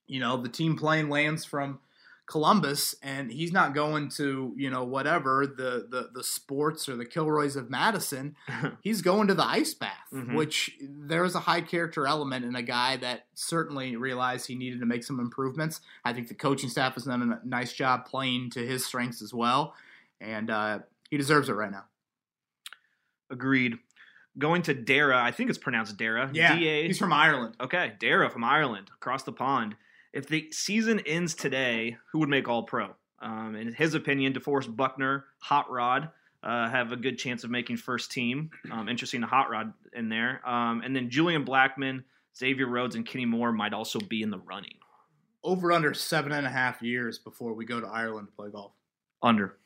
you 0.07 0.21
know, 0.21 0.37
the 0.37 0.49
team 0.49 0.77
plane 0.77 1.09
lands 1.09 1.45
from 1.45 1.81
Columbus 2.27 2.97
and 3.03 3.31
he's 3.31 3.53
not 3.53 3.73
going 3.73 4.09
to, 4.09 4.53
you 4.57 4.69
know, 4.69 4.85
whatever, 4.85 5.47
the 5.47 5.87
the, 5.89 6.11
the 6.13 6.25
sports 6.25 6.89
or 6.89 6.97
the 6.97 7.05
Kilroys 7.05 7.55
of 7.55 7.71
Madison. 7.71 8.35
he's 8.81 9.01
going 9.01 9.29
to 9.29 9.35
the 9.35 9.47
ice 9.47 9.75
bath, 9.75 10.09
mm-hmm. 10.13 10.35
which 10.35 10.77
there's 10.81 11.35
a 11.35 11.41
high 11.41 11.61
character 11.61 12.07
element 12.07 12.45
in 12.45 12.57
a 12.57 12.63
guy 12.63 12.97
that 12.97 13.27
certainly 13.35 13.97
realized 13.97 14.47
he 14.47 14.57
needed 14.57 14.81
to 14.81 14.87
make 14.87 15.05
some 15.05 15.21
improvements. 15.21 15.81
I 16.05 16.13
think 16.13 16.29
the 16.29 16.35
coaching 16.35 16.69
staff 16.69 16.95
has 16.95 17.05
done 17.05 17.23
a 17.23 17.47
nice 17.47 17.73
job 17.73 18.07
playing 18.07 18.51
to 18.51 18.67
his 18.67 18.85
strengths 18.85 19.23
as 19.23 19.33
well. 19.33 19.75
And 20.21 20.51
uh, 20.51 20.79
he 21.11 21.17
deserves 21.17 21.49
it 21.49 21.55
right 21.55 21.71
now. 21.71 21.85
Agreed. 23.31 23.79
Going 24.39 24.63
to 24.63 24.75
Dara, 24.75 25.23
I 25.23 25.31
think 25.31 25.49
it's 25.49 25.59
pronounced 25.59 25.97
Dara. 25.97 26.31
Yeah, 26.33 26.57
D-A. 26.57 26.87
he's 26.87 26.99
from 26.99 27.13
Ireland. 27.13 27.57
Okay, 27.61 27.95
Dara 27.99 28.29
from 28.29 28.45
Ireland, 28.45 28.91
across 28.95 29.23
the 29.23 29.33
pond 29.33 29.77
if 30.17 30.27
the 30.29 30.51
season 30.51 31.01
ends 31.01 31.35
today, 31.35 31.99
who 32.11 32.21
would 32.21 32.31
make 32.31 32.49
All 32.49 32.63
Pro? 32.63 32.95
Um, 33.21 33.55
in 33.55 33.75
his 33.75 33.93
opinion, 33.93 34.33
DeForest 34.33 34.75
Buckner, 34.75 35.27
Hot 35.41 35.71
Rod 35.71 36.09
uh, 36.43 36.71
have 36.71 36.91
a 36.91 36.97
good 36.97 37.19
chance 37.19 37.45
of 37.45 37.51
making 37.51 37.77
first 37.77 38.11
team. 38.11 38.51
Um, 38.73 38.89
interesting, 38.89 39.21
the 39.21 39.27
Hot 39.27 39.51
Rod 39.51 39.75
in 39.93 40.09
there, 40.09 40.41
um, 40.49 40.81
and 40.83 40.97
then 40.97 41.11
Julian 41.11 41.45
Blackmon, 41.45 42.03
Xavier 42.35 42.67
Rhodes, 42.67 42.97
and 42.97 43.05
Kenny 43.05 43.27
Moore 43.27 43.53
might 43.53 43.75
also 43.75 44.01
be 44.01 44.23
in 44.23 44.31
the 44.31 44.39
running. 44.39 44.79
Over 45.45 45.71
under 45.71 45.93
seven 45.93 46.33
and 46.33 46.47
a 46.47 46.51
half 46.51 46.81
years 46.81 47.19
before 47.19 47.53
we 47.53 47.67
go 47.67 47.79
to 47.79 47.87
Ireland 47.87 48.29
to 48.29 48.33
play 48.33 48.51
golf. 48.51 48.73
Under. 49.23 49.57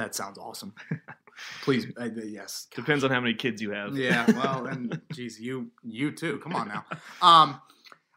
That 0.00 0.14
sounds 0.14 0.38
awesome. 0.38 0.72
Please, 1.62 1.86
uh, 2.00 2.08
yes. 2.24 2.68
Gosh. 2.70 2.76
Depends 2.76 3.04
on 3.04 3.10
how 3.10 3.20
many 3.20 3.34
kids 3.34 3.60
you 3.60 3.72
have. 3.72 3.94
Yeah, 3.94 4.24
well, 4.30 4.64
and 4.64 4.98
geez, 5.12 5.38
you 5.38 5.70
you 5.84 6.10
too. 6.10 6.38
Come 6.42 6.54
on 6.54 6.68
now. 6.68 6.86
Um, 7.20 7.60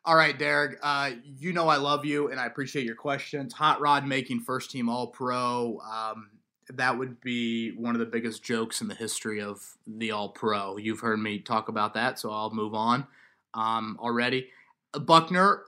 all 0.05 0.15
right, 0.15 0.37
Derek. 0.39 0.79
Uh, 0.81 1.11
you 1.37 1.51
know 1.51 1.67
I 1.67 1.75
love 1.75 2.05
you 2.05 2.31
and 2.31 2.39
I 2.39 2.45
appreciate 2.45 2.85
your 2.85 2.95
questions. 2.95 3.53
Hot 3.53 3.81
Rod 3.81 4.05
making 4.05 4.39
first 4.39 4.71
team 4.71 4.87
All 4.87 5.07
Pro. 5.07 5.79
Um, 5.79 6.29
that 6.69 6.97
would 6.97 7.19
be 7.19 7.71
one 7.71 7.95
of 7.95 7.99
the 7.99 8.05
biggest 8.05 8.43
jokes 8.43 8.79
in 8.79 8.87
the 8.87 8.95
history 8.95 9.41
of 9.41 9.61
the 9.85 10.11
All 10.11 10.29
Pro. 10.29 10.77
You've 10.77 11.01
heard 11.01 11.19
me 11.19 11.39
talk 11.39 11.67
about 11.67 11.95
that, 11.95 12.17
so 12.17 12.31
I'll 12.31 12.51
move 12.51 12.73
on 12.73 13.07
um, 13.53 13.97
already. 14.01 14.47
Buckner, 14.93 15.63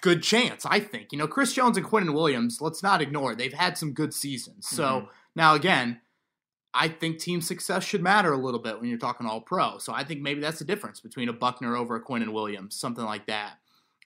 good 0.00 0.24
chance, 0.24 0.66
I 0.66 0.80
think. 0.80 1.12
You 1.12 1.18
know, 1.18 1.28
Chris 1.28 1.52
Jones 1.52 1.76
and 1.76 1.86
Quinnen 1.86 2.14
Williams, 2.14 2.60
let's 2.60 2.82
not 2.82 3.00
ignore, 3.00 3.36
they've 3.36 3.52
had 3.52 3.78
some 3.78 3.92
good 3.92 4.12
seasons. 4.12 4.66
So 4.68 4.84
mm-hmm. 4.84 5.06
Now, 5.36 5.54
again, 5.54 6.00
I 6.74 6.88
think 6.88 7.18
team 7.18 7.40
success 7.40 7.84
should 7.84 8.02
matter 8.02 8.32
a 8.32 8.38
little 8.38 8.58
bit 8.58 8.80
when 8.80 8.88
you're 8.88 8.98
talking 8.98 9.26
all 9.26 9.40
pro. 9.40 9.78
So 9.78 9.92
I 9.92 10.02
think 10.02 10.20
maybe 10.20 10.40
that's 10.40 10.58
the 10.58 10.64
difference 10.64 10.98
between 10.98 11.28
a 11.28 11.32
Buckner 11.32 11.76
over 11.76 11.94
a 11.94 12.02
Quinnen 12.02 12.32
Williams, 12.32 12.74
something 12.74 13.04
like 13.04 13.26
that. 13.26 13.54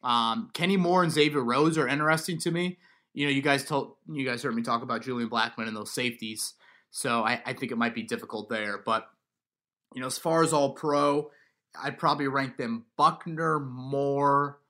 Um, 0.02 0.50
Kenny 0.52 0.76
Moore 0.76 1.02
and 1.02 1.12
Xavier 1.12 1.42
Rhodes 1.42 1.78
are 1.78 1.88
interesting 1.88 2.38
to 2.40 2.50
me. 2.50 2.78
You 3.12 3.26
know, 3.26 3.32
you 3.32 3.42
guys 3.42 3.64
told 3.64 3.96
you 4.08 4.24
guys 4.24 4.42
heard 4.42 4.54
me 4.54 4.62
talk 4.62 4.82
about 4.82 5.02
Julian 5.02 5.30
Blackmon 5.30 5.66
and 5.66 5.76
those 5.76 5.92
safeties. 5.92 6.54
So 6.90 7.22
I, 7.22 7.40
I 7.44 7.52
think 7.54 7.72
it 7.72 7.78
might 7.78 7.94
be 7.94 8.02
difficult 8.02 8.48
there. 8.48 8.78
But 8.78 9.08
you 9.94 10.00
know, 10.00 10.06
as 10.06 10.18
far 10.18 10.42
as 10.42 10.52
all 10.52 10.74
pro, 10.74 11.30
I'd 11.80 11.98
probably 11.98 12.28
rank 12.28 12.56
them 12.56 12.86
Buckner, 12.96 13.58
Moore, 13.58 14.60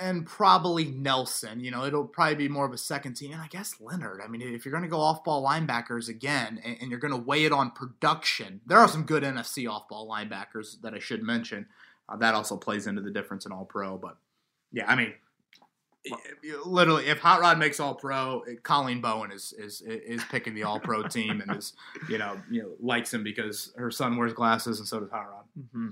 and 0.00 0.26
probably 0.26 0.86
Nelson. 0.86 1.60
You 1.60 1.70
know, 1.70 1.84
it'll 1.84 2.06
probably 2.06 2.36
be 2.36 2.48
more 2.48 2.66
of 2.66 2.72
a 2.72 2.78
second 2.78 3.14
team. 3.14 3.32
And 3.32 3.40
I 3.40 3.46
guess 3.46 3.74
Leonard. 3.80 4.20
I 4.24 4.28
mean, 4.28 4.42
if 4.42 4.64
you're 4.64 4.72
going 4.72 4.84
to 4.84 4.88
go 4.88 5.00
off 5.00 5.24
ball 5.24 5.44
linebackers 5.44 6.08
again 6.08 6.60
and, 6.64 6.76
and 6.80 6.90
you're 6.90 7.00
going 7.00 7.14
to 7.14 7.20
weigh 7.20 7.44
it 7.44 7.52
on 7.52 7.70
production, 7.70 8.60
there 8.66 8.78
are 8.78 8.88
some 8.88 9.04
good 9.04 9.22
NFC 9.22 9.70
off 9.70 9.88
ball 9.88 10.08
linebackers 10.08 10.80
that 10.82 10.94
I 10.94 10.98
should 10.98 11.22
mention. 11.22 11.66
Uh, 12.08 12.16
that 12.16 12.34
also 12.34 12.56
plays 12.56 12.86
into 12.86 13.02
the 13.02 13.10
difference 13.10 13.46
in 13.46 13.52
all 13.52 13.64
pro. 13.64 13.96
But 13.96 14.16
yeah, 14.72 14.90
I 14.90 14.96
mean, 14.96 15.14
literally, 16.64 17.06
if 17.06 17.18
Hot 17.18 17.40
Rod 17.40 17.58
makes 17.58 17.78
All 17.78 17.94
Pro, 17.94 18.42
Colleen 18.62 19.00
Bowen 19.00 19.30
is 19.30 19.52
is 19.52 19.82
is 19.82 20.22
picking 20.30 20.54
the 20.54 20.62
All 20.62 20.80
Pro 20.80 21.02
team 21.02 21.40
and 21.40 21.56
is 21.56 21.74
you 22.08 22.18
know 22.18 22.40
you 22.50 22.62
know 22.62 22.70
likes 22.80 23.12
him 23.12 23.22
because 23.22 23.72
her 23.76 23.90
son 23.90 24.16
wears 24.16 24.32
glasses 24.32 24.78
and 24.78 24.88
so 24.88 25.00
does 25.00 25.10
Hot 25.10 25.30
Rod. 25.30 25.44
Mm-hmm. 25.58 25.88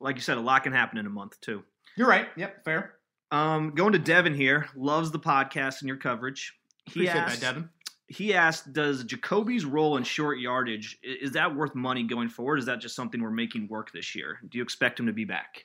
Like 0.00 0.16
you 0.16 0.22
said, 0.22 0.38
a 0.38 0.40
lot 0.40 0.64
can 0.64 0.72
happen 0.72 0.98
in 0.98 1.06
a 1.06 1.10
month 1.10 1.40
too. 1.40 1.62
You're 1.96 2.08
right. 2.08 2.28
Yep, 2.36 2.64
fair. 2.64 2.94
Um, 3.30 3.74
going 3.74 3.92
to 3.92 3.98
Devin 3.98 4.34
here, 4.34 4.68
loves 4.76 5.10
the 5.10 5.18
podcast 5.18 5.80
and 5.80 5.88
your 5.88 5.96
coverage. 5.96 6.54
He 6.86 6.92
Appreciate 6.92 7.16
asked, 7.16 7.40
that, 7.40 7.46
Devin. 7.46 7.70
He 8.06 8.34
asked, 8.34 8.72
"Does 8.72 9.04
Jacoby's 9.04 9.64
role 9.64 9.96
in 9.96 10.04
short 10.04 10.38
yardage 10.38 10.98
is 11.02 11.32
that 11.32 11.54
worth 11.54 11.74
money 11.74 12.04
going 12.04 12.28
forward? 12.28 12.58
Is 12.58 12.66
that 12.66 12.80
just 12.80 12.94
something 12.94 13.22
we're 13.22 13.30
making 13.30 13.68
work 13.68 13.90
this 13.92 14.14
year? 14.14 14.38
Do 14.48 14.58
you 14.58 14.64
expect 14.64 15.00
him 15.00 15.06
to 15.06 15.12
be 15.12 15.24
back?" 15.24 15.64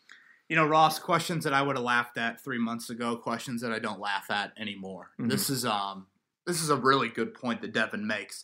you 0.49 0.55
know, 0.55 0.65
Ross, 0.65 0.97
questions 0.97 1.43
that 1.43 1.53
I 1.53 1.61
would 1.61 1.75
have 1.75 1.85
laughed 1.85 2.17
at 2.17 2.43
three 2.43 2.57
months 2.57 2.89
ago, 2.89 3.15
questions 3.15 3.61
that 3.61 3.71
I 3.71 3.79
don't 3.79 3.99
laugh 3.99 4.31
at 4.31 4.51
anymore. 4.57 5.11
Mm-hmm. 5.19 5.29
This 5.29 5.49
is 5.49 5.63
um 5.63 6.07
this 6.45 6.61
is 6.61 6.71
a 6.71 6.75
really 6.75 7.09
good 7.09 7.33
point 7.35 7.61
that 7.61 7.71
Devin 7.71 8.05
makes. 8.05 8.43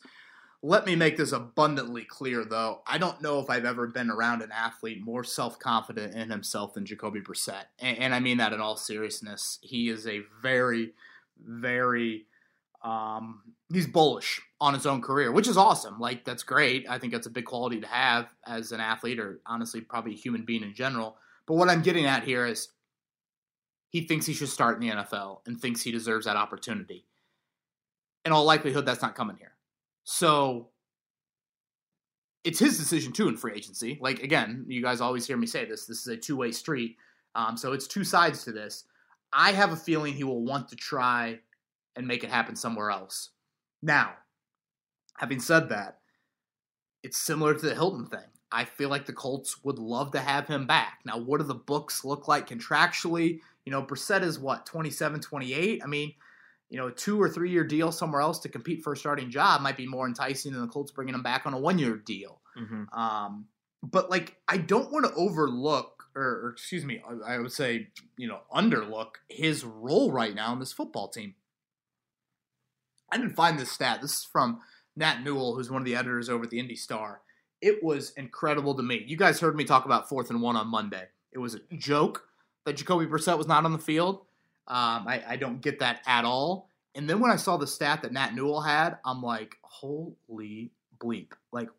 Let 0.68 0.88
me 0.88 0.96
make 0.96 1.16
this 1.16 1.32
abundantly 1.32 2.06
clear, 2.06 2.44
though. 2.44 2.82
I 2.88 2.98
don't 2.98 3.22
know 3.22 3.38
if 3.38 3.52
I've 3.52 3.66
ever 3.66 3.86
been 3.86 4.10
around 4.10 4.42
an 4.42 4.52
athlete 4.52 5.00
more 5.00 5.24
self 5.24 5.60
confident 5.60 6.16
in 6.16 6.32
himself 6.32 6.74
than 6.74 6.88
Jacoby 6.88 7.22
Brissett. 7.22 7.66
And, 7.78 8.00
and, 8.00 8.16
I 8.16 8.20
mean 8.20 8.38
that 8.38 8.52
in 8.52 8.60
all 8.60 8.76
seriousness. 8.76 9.60
He 9.62 9.90
is 9.90 10.08
a 10.08 10.22
very, 10.42 10.94
very, 11.40 12.26
um, 12.84 13.44
he's 13.72 13.86
bullish 13.86 14.42
on 14.60 14.74
his 14.74 14.88
own 14.88 15.04
career, 15.04 15.32
which 15.32 15.48
is 15.48 15.56
awesome. 15.56 16.00
Like, 16.00 16.26
that's 16.26 16.42
great. 16.42 16.88
I 16.90 16.98
think 16.98 17.14
that's 17.14 17.28
a 17.28 17.32
big 17.32 17.46
quality 17.46 17.80
to 17.82 17.88
have 17.88 18.26
as 18.48 18.72
an 18.72 18.80
athlete, 18.80 19.20
or 19.20 19.42
honestly, 19.46 19.82
probably 19.82 20.14
a 20.14 20.18
human 20.18 20.46
being 20.46 20.64
in 20.64 20.74
general. 20.74 21.18
But 21.46 21.58
what 21.58 21.70
I'm 21.70 21.84
getting 21.84 22.08
at 22.08 22.24
here 22.24 22.44
is 22.44 22.70
he 23.90 24.02
thinks 24.02 24.26
he 24.26 24.34
should 24.34 24.50
start 24.50 24.82
in 24.82 24.90
the 24.90 24.96
NFL 24.96 25.42
and 25.46 25.62
thinks 25.62 25.84
he 25.84 25.92
deserves 25.92 26.26
that 26.26 26.38
opportunity. 26.38 27.06
In 28.26 28.32
all 28.32 28.46
likelihood, 28.46 28.88
that's 28.88 29.04
not 29.04 29.14
coming 29.14 29.36
here. 29.38 29.55
So 30.06 30.70
it's 32.44 32.60
his 32.60 32.78
decision 32.78 33.12
too 33.12 33.28
in 33.28 33.36
free 33.36 33.54
agency. 33.54 33.98
Like 34.00 34.24
again, 34.24 34.66
you 34.68 34.82
guys 34.82 35.02
always 35.02 35.28
hear 35.28 35.36
me 35.36 35.48
say 35.48 35.66
this. 35.66 35.86
This 35.86 36.00
is 36.00 36.08
a 36.08 36.16
two 36.16 36.38
way 36.38 36.52
street. 36.52 36.96
Um, 37.34 37.58
so 37.58 37.74
it's 37.74 37.88
two 37.88 38.06
sides 38.06 38.46
to 38.46 38.54
this. 38.54 38.86
I 39.34 39.52
have 39.52 39.74
a 39.74 39.76
feeling 39.76 40.14
he 40.14 40.24
will 40.24 40.46
want 40.46 40.70
to 40.70 40.76
try 40.78 41.40
and 41.98 42.08
make 42.08 42.24
it 42.24 42.30
happen 42.30 42.56
somewhere 42.56 42.92
else. 42.92 43.32
Now, 43.82 44.14
having 45.18 45.40
said 45.40 45.70
that, 45.70 46.00
it's 47.04 47.18
similar 47.18 47.54
to 47.54 47.66
the 47.66 47.76
Hilton 47.76 48.06
thing. 48.06 48.30
I 48.52 48.64
feel 48.64 48.90
like 48.90 49.06
the 49.06 49.14
Colts 49.14 49.64
would 49.64 49.80
love 49.80 50.12
to 50.12 50.20
have 50.20 50.48
him 50.48 50.66
back. 50.66 51.00
Now, 51.04 51.18
what 51.18 51.42
do 51.42 51.44
the 51.48 51.56
books 51.56 52.06
look 52.06 52.28
like 52.28 52.48
contractually? 52.48 53.42
You 53.66 53.72
know, 53.72 53.84
Brissett 53.84 54.22
is 54.22 54.40
what, 54.40 54.66
27, 54.66 55.20
28? 55.20 55.82
I 55.84 55.88
mean, 55.88 56.14
you 56.70 56.78
know, 56.78 56.88
a 56.88 56.92
two 56.92 57.22
or 57.22 57.30
three 57.30 57.52
year 57.52 57.64
deal 57.64 57.92
somewhere 57.92 58.22
else 58.22 58.40
to 58.40 58.50
compete 58.50 58.84
for 58.84 58.94
a 58.94 58.98
starting 58.98 59.30
job 59.30 59.62
might 59.62 59.78
be 59.78 59.88
more 59.88 60.08
enticing 60.08 60.54
than 60.54 60.62
the 60.62 60.68
Colts 60.68 60.92
bringing 60.92 61.14
him 61.14 61.24
back 61.24 61.46
on 61.46 61.54
a 61.54 61.60
one 61.60 61.78
year 61.78 61.96
deal. 61.96 62.42
Mm-hmm. 62.58 62.98
Um, 62.98 63.46
but 63.84 64.10
like, 64.10 64.38
I 64.48 64.58
don't 64.58 64.92
want 64.92 65.06
to 65.06 65.14
overlook, 65.14 66.04
or, 66.16 66.24
or, 66.24 66.50
excuse 66.50 66.84
me, 66.86 67.02
I 67.26 67.38
would 67.38 67.52
say, 67.52 67.90
you 68.18 68.28
know, 68.28 68.40
underlook 68.54 69.16
his 69.30 69.64
role 69.64 70.12
right 70.12 70.34
now 70.34 70.54
in 70.54 70.60
this 70.60 70.74
football 70.74 71.08
team. 71.08 71.36
I 73.12 73.18
didn't 73.18 73.36
find 73.36 73.60
this 73.60 73.72
stat. 73.72 74.02
This 74.02 74.14
is 74.14 74.24
from 74.24 74.62
Nat 74.96 75.24
Newell, 75.24 75.56
who's 75.56 75.70
one 75.70 75.82
of 75.82 75.86
the 75.86 75.96
editors 75.96 76.30
over 76.30 76.46
at 76.46 76.50
the 76.50 76.60
Indy 76.60 76.76
Star. 76.76 77.22
It 77.62 77.84
was 77.84 78.12
incredible 78.18 78.76
to 78.76 78.84
me. 78.84 79.04
You 79.06 79.18
guys 79.18 79.40
heard 79.40 79.56
me 79.56 79.64
talk 79.64 79.86
about 79.86 80.10
fourth 80.10 80.30
and 80.30 80.42
one 80.42 80.56
on 80.56 80.68
Monday. 80.68 81.06
It 81.32 81.38
was 81.38 81.56
a 81.56 81.76
joke 81.76 82.24
that 82.66 82.78
Jacoby 82.78 83.06
Brissett 83.06 83.38
was 83.38 83.48
not 83.48 83.66
on 83.66 83.74
the 83.74 83.80
field. 83.80 84.26
Um, 84.68 85.08
I, 85.08 85.24
I 85.28 85.36
don't 85.36 85.62
get 85.62 85.80
that 85.80 86.02
at 86.08 86.26
all. 86.26 86.70
And 86.96 87.10
then 87.10 87.20
when 87.20 87.32
I 87.32 87.36
saw 87.36 87.58
the 87.58 87.68
stat 87.68 88.02
that 88.02 88.14
Nat 88.14 88.34
Newell 88.34 88.62
had, 88.62 88.98
I'm 89.06 89.22
like, 89.22 89.58
holy 89.62 90.72
bleep. 90.98 91.34
Like, 91.52 91.70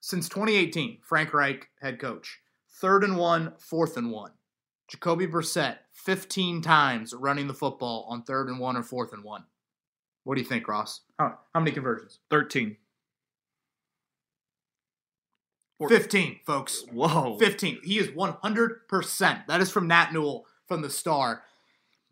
since 0.00 0.28
2018, 0.28 0.98
Frank 1.02 1.32
Reich, 1.32 1.68
head 1.80 2.00
coach, 2.00 2.40
third 2.80 3.04
and 3.04 3.16
one, 3.16 3.52
fourth 3.58 3.96
and 3.96 4.10
one. 4.10 4.32
Jacoby 4.88 5.26
Brissett, 5.28 5.76
15 5.92 6.62
times 6.62 7.14
running 7.14 7.46
the 7.46 7.54
football 7.54 8.06
on 8.08 8.24
third 8.24 8.48
and 8.48 8.58
one 8.58 8.76
or 8.76 8.82
fourth 8.82 9.12
and 9.12 9.22
one. 9.22 9.44
What 10.24 10.34
do 10.34 10.40
you 10.40 10.48
think, 10.48 10.66
Ross? 10.66 11.02
How, 11.18 11.38
how 11.54 11.60
many 11.60 11.70
conversions? 11.70 12.18
13. 12.30 12.76
15, 15.88 16.40
folks. 16.44 16.84
Whoa. 16.92 17.38
15. 17.38 17.80
He 17.84 17.98
is 17.98 18.08
100%. 18.08 19.46
That 19.46 19.60
is 19.60 19.70
from 19.70 19.86
Nat 19.86 20.12
Newell 20.12 20.46
from 20.66 20.82
the 20.82 20.90
Star. 20.90 21.42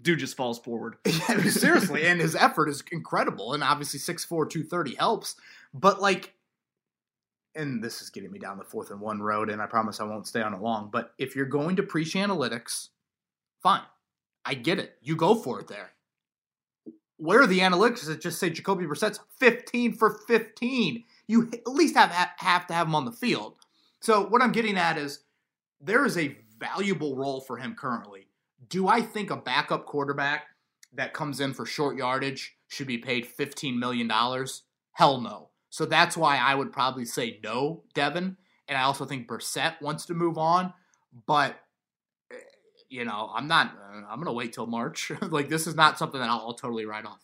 Dude 0.01 0.21
just 0.21 0.37
falls 0.37 0.59
forward. 0.59 0.97
yeah, 1.05 1.43
seriously. 1.43 2.07
and 2.07 2.21
his 2.21 2.37
effort 2.37 2.69
is 2.69 2.83
incredible. 2.93 3.53
And 3.53 3.65
obviously, 3.65 3.99
6'4, 3.99 4.29
230 4.29 4.95
helps. 4.95 5.37
But, 5.75 6.01
like, 6.01 6.35
and 7.55 7.83
this 7.83 8.01
is 8.01 8.11
getting 8.11 8.31
me 8.31 8.39
down 8.39 8.59
the 8.59 8.65
fourth 8.65 8.91
and 8.91 9.01
one 9.01 9.21
road, 9.21 9.51
and 9.51 9.61
I 9.61 9.67
promise 9.67 10.01
I 10.01 10.05
won't 10.05 10.29
stay 10.29 10.41
on 10.41 10.55
it 10.55 10.61
long. 10.61 10.91
But 10.93 11.13
if 11.19 11.35
you're 11.35 11.47
going 11.47 11.77
to 11.77 11.83
preach 11.83 12.15
analytics, 12.15 12.89
fine. 13.63 13.83
I 14.45 14.55
get 14.55 14.79
it. 14.79 14.97
You 15.03 15.17
go 15.17 15.35
for 15.35 15.61
it 15.61 15.69
there. 15.69 15.91
Where 17.17 17.43
are 17.43 17.47
the 17.49 17.59
analytics 17.59 18.07
that 18.07 18.21
just 18.21 18.39
say 18.39 18.49
Jacoby 18.49 18.87
Brissett's 18.87 19.19
15 19.41 19.95
for 19.95 20.21
15? 20.29 21.05
You 21.27 21.51
at 21.53 21.67
least 21.67 21.97
have 21.97 22.11
have 22.11 22.67
to 22.69 22.75
have 22.75 22.87
him 22.87 22.95
on 22.95 23.05
the 23.05 23.13
field. 23.13 23.57
So 24.01 24.25
what 24.25 24.41
I'm 24.41 24.53
getting 24.53 24.79
at 24.79 24.97
is 24.97 25.25
there 25.81 26.07
is 26.07 26.17
a 26.17 26.37
valuable 26.59 27.17
role 27.17 27.41
for 27.41 27.57
him 27.57 27.75
currently. 27.75 28.28
Do 28.69 28.89
I 28.89 29.01
think 29.01 29.31
a 29.31 29.37
backup 29.37 29.87
quarterback 29.87 30.47
that 30.95 31.15
comes 31.15 31.41
in 31.41 31.55
for 31.55 31.67
short 31.67 31.97
yardage 31.97 32.57
should 32.69 32.87
be 32.87 32.99
paid 32.99 33.27
$15 33.27 33.79
million? 33.79 34.11
Hell 34.93 35.21
no. 35.21 35.51
So 35.71 35.85
that's 35.85 36.17
why 36.17 36.39
I 36.39 36.55
would 36.55 36.73
probably 36.73 37.05
say 37.05 37.41
no, 37.43 37.83
Devin. 37.95 38.37
And 38.69 38.79
I 38.79 38.83
also 38.83 39.05
think 39.05 39.29
Brissett 39.29 39.81
wants 39.81 40.07
to 40.07 40.15
move 40.15 40.39
on, 40.39 40.73
but 41.27 41.57
eh, 42.31 42.37
you 42.89 43.05
know, 43.05 43.31
I'm 43.35 43.49
not. 43.49 43.69
Uh, 43.69 44.03
I'm 44.09 44.19
gonna 44.19 44.33
wait 44.33 44.53
till 44.53 44.67
March. 44.67 45.11
like 45.23 45.49
this 45.49 45.67
is 45.67 45.75
not 45.75 45.99
something 45.99 46.21
that 46.21 46.29
I'll, 46.29 46.41
I'll 46.41 46.55
totally 46.55 46.85
write 46.85 47.07
off. 47.07 47.21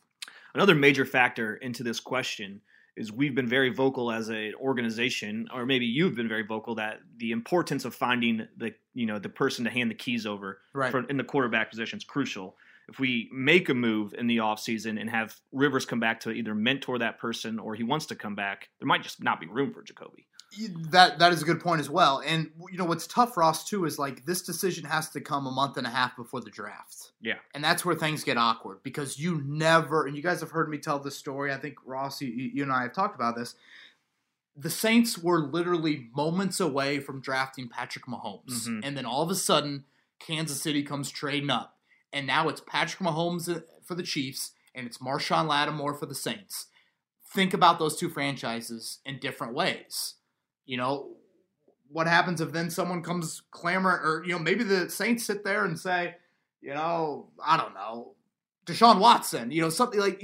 Another 0.54 0.74
major 0.74 1.04
factor 1.04 1.56
into 1.56 1.82
this 1.82 2.00
question 2.00 2.60
is 2.96 3.12
we've 3.12 3.34
been 3.34 3.48
very 3.48 3.70
vocal 3.70 4.12
as 4.12 4.28
an 4.28 4.52
organization, 4.60 5.48
or 5.52 5.66
maybe 5.66 5.86
you've 5.86 6.14
been 6.14 6.28
very 6.28 6.44
vocal 6.44 6.74
that 6.76 7.00
the 7.16 7.32
importance 7.32 7.84
of 7.84 7.94
finding 7.94 8.46
the 8.56 8.74
you 8.94 9.06
know 9.06 9.18
the 9.18 9.28
person 9.28 9.64
to 9.64 9.70
hand 9.70 9.90
the 9.90 9.94
keys 9.94 10.26
over 10.26 10.60
right. 10.72 10.90
for, 10.90 11.04
in 11.04 11.16
the 11.16 11.24
quarterback 11.24 11.70
position 11.70 11.98
is 11.98 12.04
crucial. 12.04 12.56
If 12.88 13.00
we 13.00 13.30
make 13.32 13.70
a 13.70 13.74
move 13.74 14.14
in 14.14 14.26
the 14.26 14.38
offseason 14.38 15.00
and 15.00 15.08
have 15.08 15.34
Rivers 15.52 15.86
come 15.86 16.00
back 16.00 16.20
to 16.20 16.30
either 16.30 16.54
mentor 16.54 16.98
that 16.98 17.18
person 17.18 17.58
or 17.58 17.74
he 17.74 17.82
wants 17.82 18.06
to 18.06 18.14
come 18.14 18.34
back, 18.34 18.68
there 18.78 18.86
might 18.86 19.02
just 19.02 19.22
not 19.22 19.40
be 19.40 19.46
room 19.46 19.72
for 19.72 19.82
Jacoby. 19.82 20.26
That 20.90 21.18
that 21.18 21.32
is 21.32 21.42
a 21.42 21.44
good 21.44 21.60
point 21.60 21.80
as 21.80 21.90
well. 21.90 22.22
And 22.24 22.50
you 22.70 22.78
know 22.78 22.84
what's 22.84 23.06
tough, 23.06 23.36
Ross, 23.36 23.68
too, 23.68 23.84
is 23.84 23.98
like 23.98 24.24
this 24.24 24.42
decision 24.42 24.84
has 24.84 25.10
to 25.10 25.20
come 25.20 25.46
a 25.46 25.50
month 25.50 25.76
and 25.76 25.86
a 25.86 25.90
half 25.90 26.16
before 26.16 26.40
the 26.40 26.50
draft. 26.50 27.12
Yeah, 27.20 27.38
and 27.54 27.62
that's 27.62 27.84
where 27.84 27.94
things 27.94 28.24
get 28.24 28.36
awkward 28.36 28.82
because 28.82 29.18
you 29.18 29.42
never. 29.44 30.06
And 30.06 30.16
you 30.16 30.22
guys 30.22 30.40
have 30.40 30.50
heard 30.50 30.68
me 30.68 30.78
tell 30.78 30.98
this 30.98 31.16
story. 31.16 31.52
I 31.52 31.56
think 31.56 31.76
Ross, 31.84 32.20
you, 32.20 32.28
you 32.28 32.62
and 32.62 32.72
I 32.72 32.82
have 32.82 32.92
talked 32.92 33.14
about 33.14 33.36
this. 33.36 33.54
The 34.56 34.70
Saints 34.70 35.18
were 35.18 35.40
literally 35.40 36.08
moments 36.14 36.60
away 36.60 37.00
from 37.00 37.20
drafting 37.20 37.68
Patrick 37.68 38.06
Mahomes, 38.06 38.66
mm-hmm. 38.66 38.80
and 38.82 38.96
then 38.96 39.06
all 39.06 39.22
of 39.22 39.30
a 39.30 39.34
sudden, 39.34 39.84
Kansas 40.20 40.60
City 40.60 40.82
comes 40.82 41.10
trading 41.10 41.50
up, 41.50 41.78
and 42.12 42.26
now 42.26 42.48
it's 42.48 42.62
Patrick 42.66 43.00
Mahomes 43.00 43.54
uh, 43.54 43.60
for 43.82 43.94
the 43.94 44.02
Chiefs, 44.02 44.52
and 44.74 44.86
it's 44.86 44.98
Marshon 44.98 45.48
Lattimore 45.48 45.94
for 45.94 46.06
the 46.06 46.14
Saints. 46.14 46.66
Think 47.26 47.52
about 47.52 47.80
those 47.80 47.96
two 47.96 48.08
franchises 48.08 49.00
in 49.04 49.18
different 49.18 49.54
ways 49.54 50.14
you 50.66 50.76
know, 50.76 51.10
what 51.88 52.06
happens 52.06 52.40
if 52.40 52.52
then 52.52 52.70
someone 52.70 53.02
comes 53.02 53.42
clamoring, 53.50 54.00
or, 54.02 54.24
you 54.24 54.32
know, 54.32 54.38
maybe 54.38 54.64
the 54.64 54.90
Saints 54.90 55.24
sit 55.24 55.44
there 55.44 55.64
and 55.64 55.78
say, 55.78 56.16
you 56.60 56.74
know, 56.74 57.28
I 57.44 57.56
don't 57.56 57.74
know, 57.74 58.14
Deshaun 58.66 58.98
Watson, 58.98 59.50
you 59.50 59.60
know, 59.60 59.68
something 59.68 60.00
like 60.00 60.22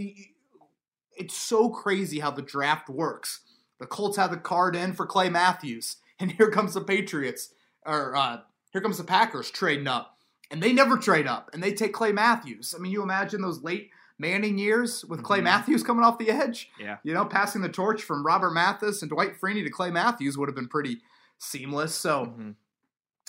it's 1.17 1.37
so 1.37 1.69
crazy 1.69 2.19
how 2.19 2.31
the 2.31 2.43
draft 2.43 2.89
works. 2.89 3.41
The 3.79 3.87
Colts 3.87 4.17
have 4.17 4.31
the 4.31 4.37
card 4.37 4.75
in 4.75 4.95
for 4.95 5.07
Clay 5.07 5.29
Matthews, 5.29 5.97
and 6.19 6.33
here 6.33 6.51
comes 6.51 6.75
the 6.75 6.81
Patriots, 6.81 7.53
or 7.85 8.17
uh, 8.17 8.41
here 8.73 8.81
comes 8.81 8.99
the 8.99 9.05
Packers 9.05 9.51
trading 9.51 9.87
up, 9.87 10.19
and 10.51 10.63
they 10.63 10.73
never 10.73 10.97
trade 10.97 11.27
up, 11.27 11.51
and 11.53 11.63
they 11.63 11.73
take 11.73 11.93
Clay 11.93 12.13
Matthews. 12.13 12.75
I 12.77 12.81
mean, 12.81 12.93
you 12.93 13.03
imagine 13.03 13.43
those 13.43 13.63
late 13.63 13.91
Manning 14.21 14.59
years 14.59 15.05
with 15.05 15.23
Clay 15.23 15.39
mm-hmm. 15.39 15.45
Matthews 15.45 15.83
coming 15.83 16.05
off 16.05 16.19
the 16.19 16.31
edge. 16.31 16.69
Yeah. 16.79 16.99
You 17.03 17.15
know, 17.15 17.25
passing 17.25 17.63
the 17.63 17.69
torch 17.69 18.03
from 18.03 18.25
Robert 18.25 18.51
Mathis 18.51 19.03
and 19.03 19.11
Dwight 19.11 19.41
Freeney 19.41 19.65
to 19.65 19.71
Clay 19.71 19.91
Matthews 19.91 20.37
would 20.37 20.49
have 20.49 20.55
been 20.55 20.69
pretty 20.69 20.99
seamless. 21.39 21.95
So 21.95 22.27
mm-hmm. 22.27 22.51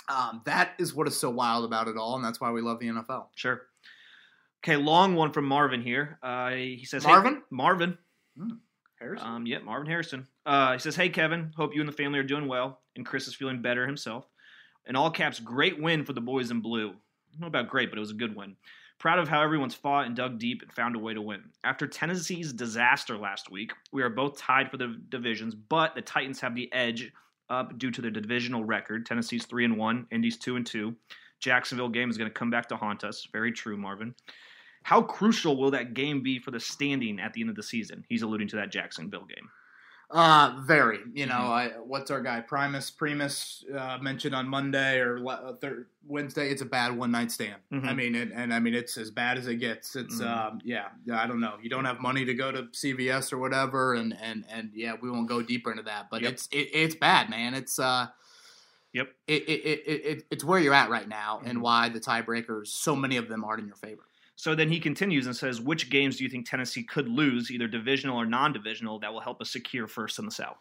Um, 0.09 0.41
that 0.45 0.73
is 0.79 0.93
what 0.93 1.07
is 1.07 1.17
so 1.17 1.29
wild 1.29 1.63
about 1.63 1.87
it 1.87 1.95
all, 1.95 2.15
and 2.15 2.25
that's 2.25 2.41
why 2.41 2.51
we 2.51 2.61
love 2.61 2.79
the 2.79 2.87
NFL. 2.87 3.27
Sure. 3.35 3.61
Okay, 4.63 4.75
long 4.75 5.15
one 5.15 5.31
from 5.31 5.45
Marvin 5.45 5.81
here. 5.81 6.19
Uh, 6.21 6.51
he 6.51 6.85
says, 6.85 7.05
Marvin? 7.05 7.35
Hey, 7.35 7.41
Marvin. 7.49 7.97
Harrison. 8.99 9.27
Um, 9.27 9.45
yeah, 9.45 9.59
Marvin 9.59 9.87
Harrison. 9.87 10.27
Uh, 10.45 10.73
he 10.73 10.79
says, 10.79 10.95
"Hey 10.95 11.09
Kevin, 11.09 11.51
hope 11.55 11.73
you 11.73 11.81
and 11.81 11.89
the 11.89 11.93
family 11.93 12.19
are 12.19 12.23
doing 12.23 12.47
well, 12.47 12.81
and 12.95 13.05
Chris 13.05 13.27
is 13.27 13.35
feeling 13.35 13.61
better 13.61 13.87
himself." 13.87 14.27
In 14.85 14.95
all 14.95 15.09
caps, 15.09 15.39
great 15.39 15.81
win 15.81 16.05
for 16.05 16.13
the 16.13 16.21
boys 16.21 16.51
in 16.51 16.61
blue. 16.61 16.89
I 16.89 17.31
don't 17.33 17.41
know 17.41 17.47
about 17.47 17.69
great, 17.69 17.89
but 17.89 17.97
it 17.97 18.01
was 18.01 18.11
a 18.11 18.15
good 18.15 18.35
win. 18.35 18.55
Proud 19.01 19.17
of 19.17 19.27
how 19.27 19.41
everyone's 19.41 19.73
fought 19.73 20.05
and 20.05 20.15
dug 20.15 20.37
deep 20.37 20.61
and 20.61 20.71
found 20.71 20.95
a 20.95 20.99
way 20.99 21.11
to 21.15 21.23
win. 21.23 21.41
After 21.63 21.87
Tennessee's 21.87 22.53
disaster 22.53 23.17
last 23.17 23.49
week, 23.49 23.71
we 23.91 24.03
are 24.03 24.11
both 24.11 24.37
tied 24.37 24.69
for 24.69 24.77
the 24.77 24.95
divisions, 25.09 25.55
but 25.55 25.95
the 25.95 26.03
Titans 26.03 26.39
have 26.41 26.53
the 26.53 26.71
edge 26.71 27.11
up 27.49 27.79
due 27.79 27.89
to 27.89 27.99
their 27.99 28.11
divisional 28.11 28.63
record. 28.63 29.07
Tennessee's 29.07 29.47
three 29.47 29.65
and 29.65 29.75
one, 29.75 30.05
Indy's 30.11 30.37
two 30.37 30.55
and 30.55 30.67
two. 30.67 30.95
Jacksonville 31.39 31.89
game 31.89 32.11
is 32.11 32.17
going 32.19 32.29
to 32.29 32.33
come 32.33 32.51
back 32.51 32.69
to 32.69 32.75
haunt 32.75 33.03
us. 33.03 33.27
Very 33.31 33.51
true, 33.51 33.75
Marvin. 33.75 34.13
How 34.83 35.01
crucial 35.01 35.57
will 35.57 35.71
that 35.71 35.95
game 35.95 36.21
be 36.21 36.37
for 36.37 36.51
the 36.51 36.59
standing 36.59 37.19
at 37.19 37.33
the 37.33 37.41
end 37.41 37.49
of 37.49 37.55
the 37.55 37.63
season? 37.63 38.05
He's 38.07 38.21
alluding 38.21 38.49
to 38.49 38.57
that 38.57 38.71
Jacksonville 38.71 39.25
game. 39.25 39.49
Uh, 40.11 40.59
very. 40.65 40.99
You 41.13 41.25
know, 41.25 41.35
Mhm. 41.35 41.49
I, 41.49 41.67
what's 41.79 42.11
our 42.11 42.21
guy 42.21 42.41
Primus 42.41 42.89
Primus 42.91 43.63
uh, 43.73 43.97
mentioned 44.01 44.35
on 44.35 44.47
Monday 44.47 44.99
or 44.99 45.19
le- 45.21 45.33
uh, 45.35 45.53
thir- 45.55 45.87
Wednesday? 46.05 46.49
It's 46.49 46.61
a 46.61 46.65
bad 46.65 46.97
one 46.97 47.11
night 47.11 47.31
stand. 47.31 47.61
Mhm. 47.71 47.87
I 47.87 47.93
mean, 47.93 48.15
and, 48.15 48.33
and 48.33 48.53
I 48.53 48.59
mean 48.59 48.73
it's 48.73 48.97
as 48.97 49.09
bad 49.09 49.37
as 49.37 49.47
it 49.47 49.55
gets. 49.55 49.95
It's 49.95 50.15
Mhm. 50.19 50.27
um, 50.27 50.61
yeah, 50.65 50.89
yeah. 51.05 51.21
I 51.21 51.27
don't 51.27 51.39
know. 51.39 51.57
You 51.61 51.69
don't 51.69 51.85
have 51.85 52.01
money 52.01 52.25
to 52.25 52.33
go 52.33 52.51
to 52.51 52.63
CVS 52.73 53.31
or 53.31 53.37
whatever, 53.37 53.93
and 53.93 54.13
and 54.21 54.43
and 54.49 54.71
yeah, 54.73 54.95
we 55.01 55.09
won't 55.09 55.29
go 55.29 55.41
deeper 55.41 55.71
into 55.71 55.83
that. 55.83 56.09
But 56.11 56.23
Yep. 56.23 56.31
it's 56.33 56.47
it, 56.51 56.69
it's 56.73 56.95
bad, 56.95 57.29
man. 57.29 57.53
It's 57.53 57.79
uh. 57.79 58.07
Yep. 58.93 59.07
It, 59.27 59.43
it, 59.43 59.47
it, 59.65 59.79
it, 59.87 60.05
it, 60.05 60.23
it's 60.31 60.43
where 60.43 60.59
you're 60.59 60.73
at 60.73 60.89
right 60.89 61.07
now, 61.07 61.41
and 61.45 61.61
why 61.61 61.87
the 61.87 62.01
tiebreakers, 62.01 62.67
so 62.67 62.93
many 62.93 63.15
of 63.15 63.29
them 63.29 63.45
aren't 63.45 63.61
in 63.61 63.67
your 63.67 63.77
favor. 63.77 64.03
So 64.41 64.55
then 64.55 64.71
he 64.71 64.79
continues 64.79 65.27
and 65.27 65.35
says, 65.35 65.61
Which 65.61 65.91
games 65.91 66.17
do 66.17 66.23
you 66.23 66.29
think 66.31 66.49
Tennessee 66.49 66.81
could 66.81 67.07
lose, 67.07 67.51
either 67.51 67.67
divisional 67.67 68.17
or 68.17 68.25
non 68.25 68.53
divisional, 68.53 68.97
that 68.97 69.13
will 69.13 69.19
help 69.19 69.39
us 69.39 69.51
secure 69.51 69.87
first 69.87 70.17
in 70.17 70.25
the 70.25 70.31
South? 70.31 70.57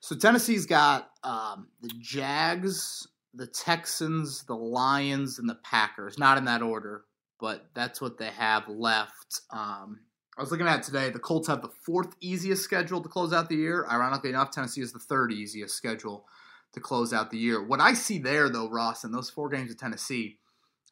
So 0.00 0.16
Tennessee's 0.16 0.64
got 0.64 1.10
um, 1.22 1.68
the 1.82 1.90
Jags, 2.00 3.06
the 3.34 3.46
Texans, 3.46 4.44
the 4.44 4.56
Lions, 4.56 5.38
and 5.38 5.46
the 5.46 5.56
Packers. 5.56 6.18
Not 6.18 6.38
in 6.38 6.46
that 6.46 6.62
order, 6.62 7.04
but 7.38 7.66
that's 7.74 8.00
what 8.00 8.16
they 8.16 8.30
have 8.30 8.66
left. 8.66 9.42
Um, 9.50 10.00
I 10.38 10.40
was 10.40 10.50
looking 10.50 10.66
at 10.66 10.82
today. 10.82 11.10
The 11.10 11.18
Colts 11.18 11.48
have 11.48 11.60
the 11.60 11.68
fourth 11.68 12.16
easiest 12.22 12.62
schedule 12.62 13.02
to 13.02 13.10
close 13.10 13.34
out 13.34 13.50
the 13.50 13.56
year. 13.56 13.86
Ironically 13.90 14.30
enough, 14.30 14.52
Tennessee 14.52 14.80
is 14.80 14.94
the 14.94 14.98
third 14.98 15.32
easiest 15.32 15.76
schedule 15.76 16.24
to 16.72 16.80
close 16.80 17.12
out 17.12 17.30
the 17.30 17.36
year. 17.36 17.62
What 17.62 17.78
I 17.78 17.92
see 17.92 18.18
there, 18.18 18.48
though, 18.48 18.70
Ross, 18.70 19.04
in 19.04 19.12
those 19.12 19.28
four 19.28 19.50
games 19.50 19.70
of 19.70 19.76
Tennessee, 19.76 20.38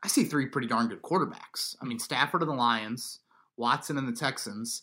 I 0.02 0.08
see 0.08 0.24
three 0.24 0.46
pretty 0.46 0.68
darn 0.68 0.88
good 0.88 1.02
quarterbacks. 1.02 1.76
I 1.80 1.84
mean, 1.84 1.98
Stafford 1.98 2.42
and 2.42 2.50
the 2.50 2.54
Lions, 2.54 3.20
Watson 3.56 3.98
and 3.98 4.08
the 4.08 4.18
Texans, 4.18 4.82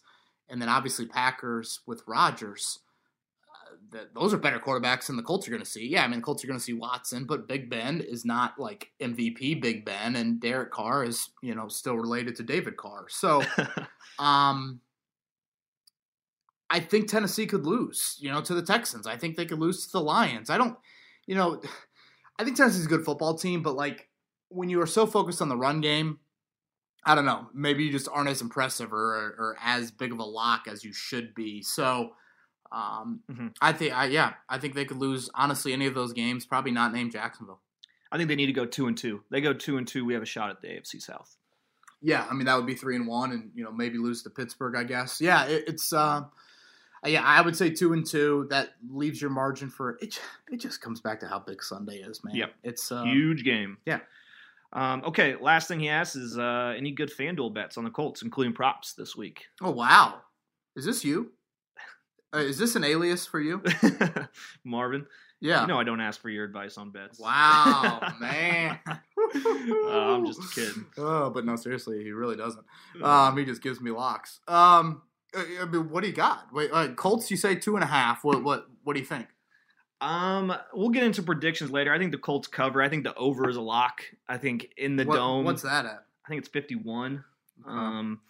and 0.49 0.61
then 0.61 0.69
obviously 0.69 1.05
Packers 1.05 1.81
with 1.85 2.03
Rodgers 2.07 2.79
that 3.91 4.13
those 4.13 4.33
are 4.33 4.37
better 4.37 4.59
quarterbacks 4.59 5.07
than 5.07 5.15
the 5.15 5.23
Colts 5.23 5.47
are 5.47 5.51
going 5.51 5.63
to 5.63 5.69
see. 5.69 5.87
Yeah, 5.87 6.03
I 6.03 6.07
mean, 6.07 6.19
the 6.19 6.23
Colts 6.23 6.43
are 6.43 6.47
going 6.47 6.59
to 6.59 6.63
see 6.63 6.73
Watson, 6.73 7.25
but 7.25 7.47
Big 7.47 7.69
Ben 7.69 8.01
is 8.01 8.25
not 8.25 8.59
like 8.59 8.91
MVP 9.01 9.61
Big 9.61 9.85
Ben, 9.85 10.15
and 10.15 10.39
Derek 10.39 10.71
Carr 10.71 11.03
is, 11.03 11.29
you 11.41 11.55
know, 11.55 11.67
still 11.67 11.95
related 11.95 12.35
to 12.37 12.43
David 12.43 12.77
Carr. 12.77 13.05
So, 13.09 13.43
um, 14.19 14.81
I 16.69 16.79
think 16.79 17.07
Tennessee 17.07 17.47
could 17.47 17.65
lose, 17.65 18.17
you 18.19 18.29
know, 18.29 18.41
to 18.41 18.53
the 18.53 18.61
Texans. 18.61 19.07
I 19.07 19.17
think 19.17 19.37
they 19.37 19.45
could 19.45 19.59
lose 19.59 19.85
to 19.85 19.91
the 19.91 20.01
Lions. 20.01 20.49
I 20.49 20.57
don't, 20.57 20.77
you 21.25 21.35
know, 21.35 21.61
I 22.39 22.43
think 22.43 22.57
Tennessee's 22.57 22.85
a 22.85 22.89
good 22.89 23.05
football 23.05 23.35
team, 23.35 23.63
but 23.63 23.75
like 23.75 24.06
when 24.49 24.69
you 24.69 24.81
are 24.81 24.87
so 24.87 25.05
focused 25.05 25.41
on 25.41 25.49
the 25.49 25.57
run 25.57 25.81
game, 25.81 26.19
I 27.05 27.15
don't 27.15 27.25
know, 27.25 27.47
maybe 27.53 27.83
you 27.85 27.91
just 27.91 28.09
aren't 28.11 28.29
as 28.29 28.41
impressive 28.41 28.91
or, 28.93 28.97
or 29.37 29.57
as 29.63 29.91
big 29.91 30.11
of 30.11 30.19
a 30.19 30.23
lock 30.23 30.67
as 30.67 30.83
you 30.83 30.91
should 30.93 31.33
be. 31.35 31.61
So, 31.61 32.13
um, 32.71 33.21
Mhm. 33.31 33.55
I 33.61 33.71
think, 33.73 33.93
I 33.93 34.05
yeah, 34.05 34.33
I 34.49 34.57
think 34.57 34.73
they 34.75 34.85
could 34.85 34.97
lose 34.97 35.29
honestly 35.33 35.71
any 35.73 35.85
of 35.85 35.93
those 35.93 36.11
games. 36.13 36.45
Probably 36.45 36.71
not 36.71 36.91
named 36.93 37.11
Jacksonville. 37.13 37.61
I 38.11 38.17
think 38.17 38.27
they 38.29 38.35
need 38.35 38.47
to 38.47 38.53
go 38.53 38.65
two 38.65 38.87
and 38.87 38.97
two. 38.97 39.23
They 39.29 39.41
go 39.41 39.53
two 39.53 39.77
and 39.77 39.87
two, 39.87 40.03
we 40.05 40.13
have 40.13 40.23
a 40.23 40.27
shot 40.27 40.49
at 40.49 40.61
the 40.61 40.67
AFC 40.69 41.01
South. 41.01 41.37
Yeah, 42.01 42.27
I 42.29 42.33
mean 42.33 42.45
that 42.45 42.55
would 42.55 42.65
be 42.67 42.75
three 42.75 42.95
and 42.95 43.07
one, 43.07 43.31
and 43.31 43.51
you 43.55 43.63
know 43.63 43.71
maybe 43.71 43.97
lose 43.97 44.21
to 44.23 44.29
Pittsburgh. 44.29 44.75
I 44.75 44.83
guess. 44.83 45.19
Yeah, 45.19 45.45
it, 45.45 45.63
it's. 45.67 45.91
Uh, 45.91 46.21
yeah, 47.05 47.23
I 47.23 47.41
would 47.41 47.55
say 47.55 47.69
two 47.71 47.93
and 47.93 48.05
two. 48.05 48.47
That 48.51 48.75
leaves 48.89 49.19
your 49.21 49.31
margin 49.31 49.69
for 49.69 49.91
it. 50.01 50.19
It 50.51 50.57
just 50.57 50.79
comes 50.81 51.01
back 51.01 51.19
to 51.21 51.27
how 51.27 51.39
big 51.39 51.63
Sunday 51.63 51.97
is, 51.97 52.23
man. 52.23 52.35
Yep. 52.35 52.53
It's 52.63 52.91
uh, 52.91 53.03
Huge 53.03 53.43
game. 53.43 53.77
yeah. 53.85 53.99
Um, 54.73 55.03
okay, 55.05 55.35
last 55.39 55.67
thing 55.67 55.79
he 55.79 55.89
asks 55.89 56.15
is 56.15 56.37
uh, 56.37 56.73
any 56.77 56.91
good 56.91 57.09
FanDuel 57.11 57.53
bets 57.53 57.77
on 57.77 57.83
the 57.83 57.89
Colts, 57.89 58.21
including 58.21 58.53
props 58.53 58.93
this 58.93 59.15
week? 59.15 59.45
Oh 59.61 59.71
wow, 59.71 60.15
is 60.75 60.85
this 60.85 61.03
you? 61.05 61.31
Uh, 62.35 62.39
is 62.39 62.57
this 62.57 62.75
an 62.75 62.83
alias 62.83 63.25
for 63.25 63.39
you? 63.39 63.63
Marvin, 64.65 65.05
Yeah. 65.39 65.61
you 65.61 65.67
know 65.67 65.79
I 65.79 65.83
don't 65.85 66.01
ask 66.01 66.21
for 66.21 66.29
your 66.29 66.43
advice 66.43 66.77
on 66.77 66.91
bets. 66.91 67.17
Wow, 67.19 68.13
man. 68.19 68.79
Uh, 68.85 68.95
I'm 70.15 70.25
just 70.25 70.53
kidding. 70.53 70.85
Oh, 70.97 71.29
but 71.29 71.45
no, 71.45 71.55
seriously, 71.55 72.03
he 72.03 72.11
really 72.11 72.35
doesn't. 72.35 72.65
Uh, 73.01 73.07
Um, 73.29 73.37
he 73.37 73.45
just 73.45 73.61
gives 73.61 73.79
me 73.79 73.91
locks. 73.91 74.39
Um, 74.47 75.01
uh, 75.35 75.43
I 75.61 75.65
mean, 75.65 75.89
what 75.89 76.01
do 76.01 76.09
you 76.09 76.15
got? 76.15 76.47
Wait, 76.53 76.69
uh, 76.73 76.89
Colts, 76.89 77.31
you 77.31 77.37
say 77.37 77.55
two 77.55 77.75
and 77.75 77.83
a 77.83 77.87
half. 77.87 78.23
What, 78.25 78.43
what, 78.43 78.67
what 78.83 78.93
do 78.93 78.99
you 78.99 79.05
think? 79.05 79.27
Um, 79.99 80.53
we'll 80.73 80.89
get 80.89 81.03
into 81.03 81.23
predictions 81.23 81.71
later. 81.71 81.93
I 81.93 81.97
think 81.97 82.11
the 82.11 82.17
Colts 82.17 82.47
cover. 82.47 82.81
I 82.81 82.89
think 82.89 83.03
the 83.03 83.15
over 83.15 83.49
is 83.49 83.55
a 83.55 83.61
lock. 83.61 84.01
I 84.27 84.37
think 84.37 84.71
in 84.77 84.95
the 84.95 85.05
What- 85.05 85.15
dome. 85.15 85.45
What's 85.45 85.63
that 85.63 85.85
at? 85.85 86.05
I 86.25 86.29
think 86.29 86.39
it's 86.39 86.49
51. 86.49 87.23
Okay. 87.61 87.69
Um, 87.69 88.21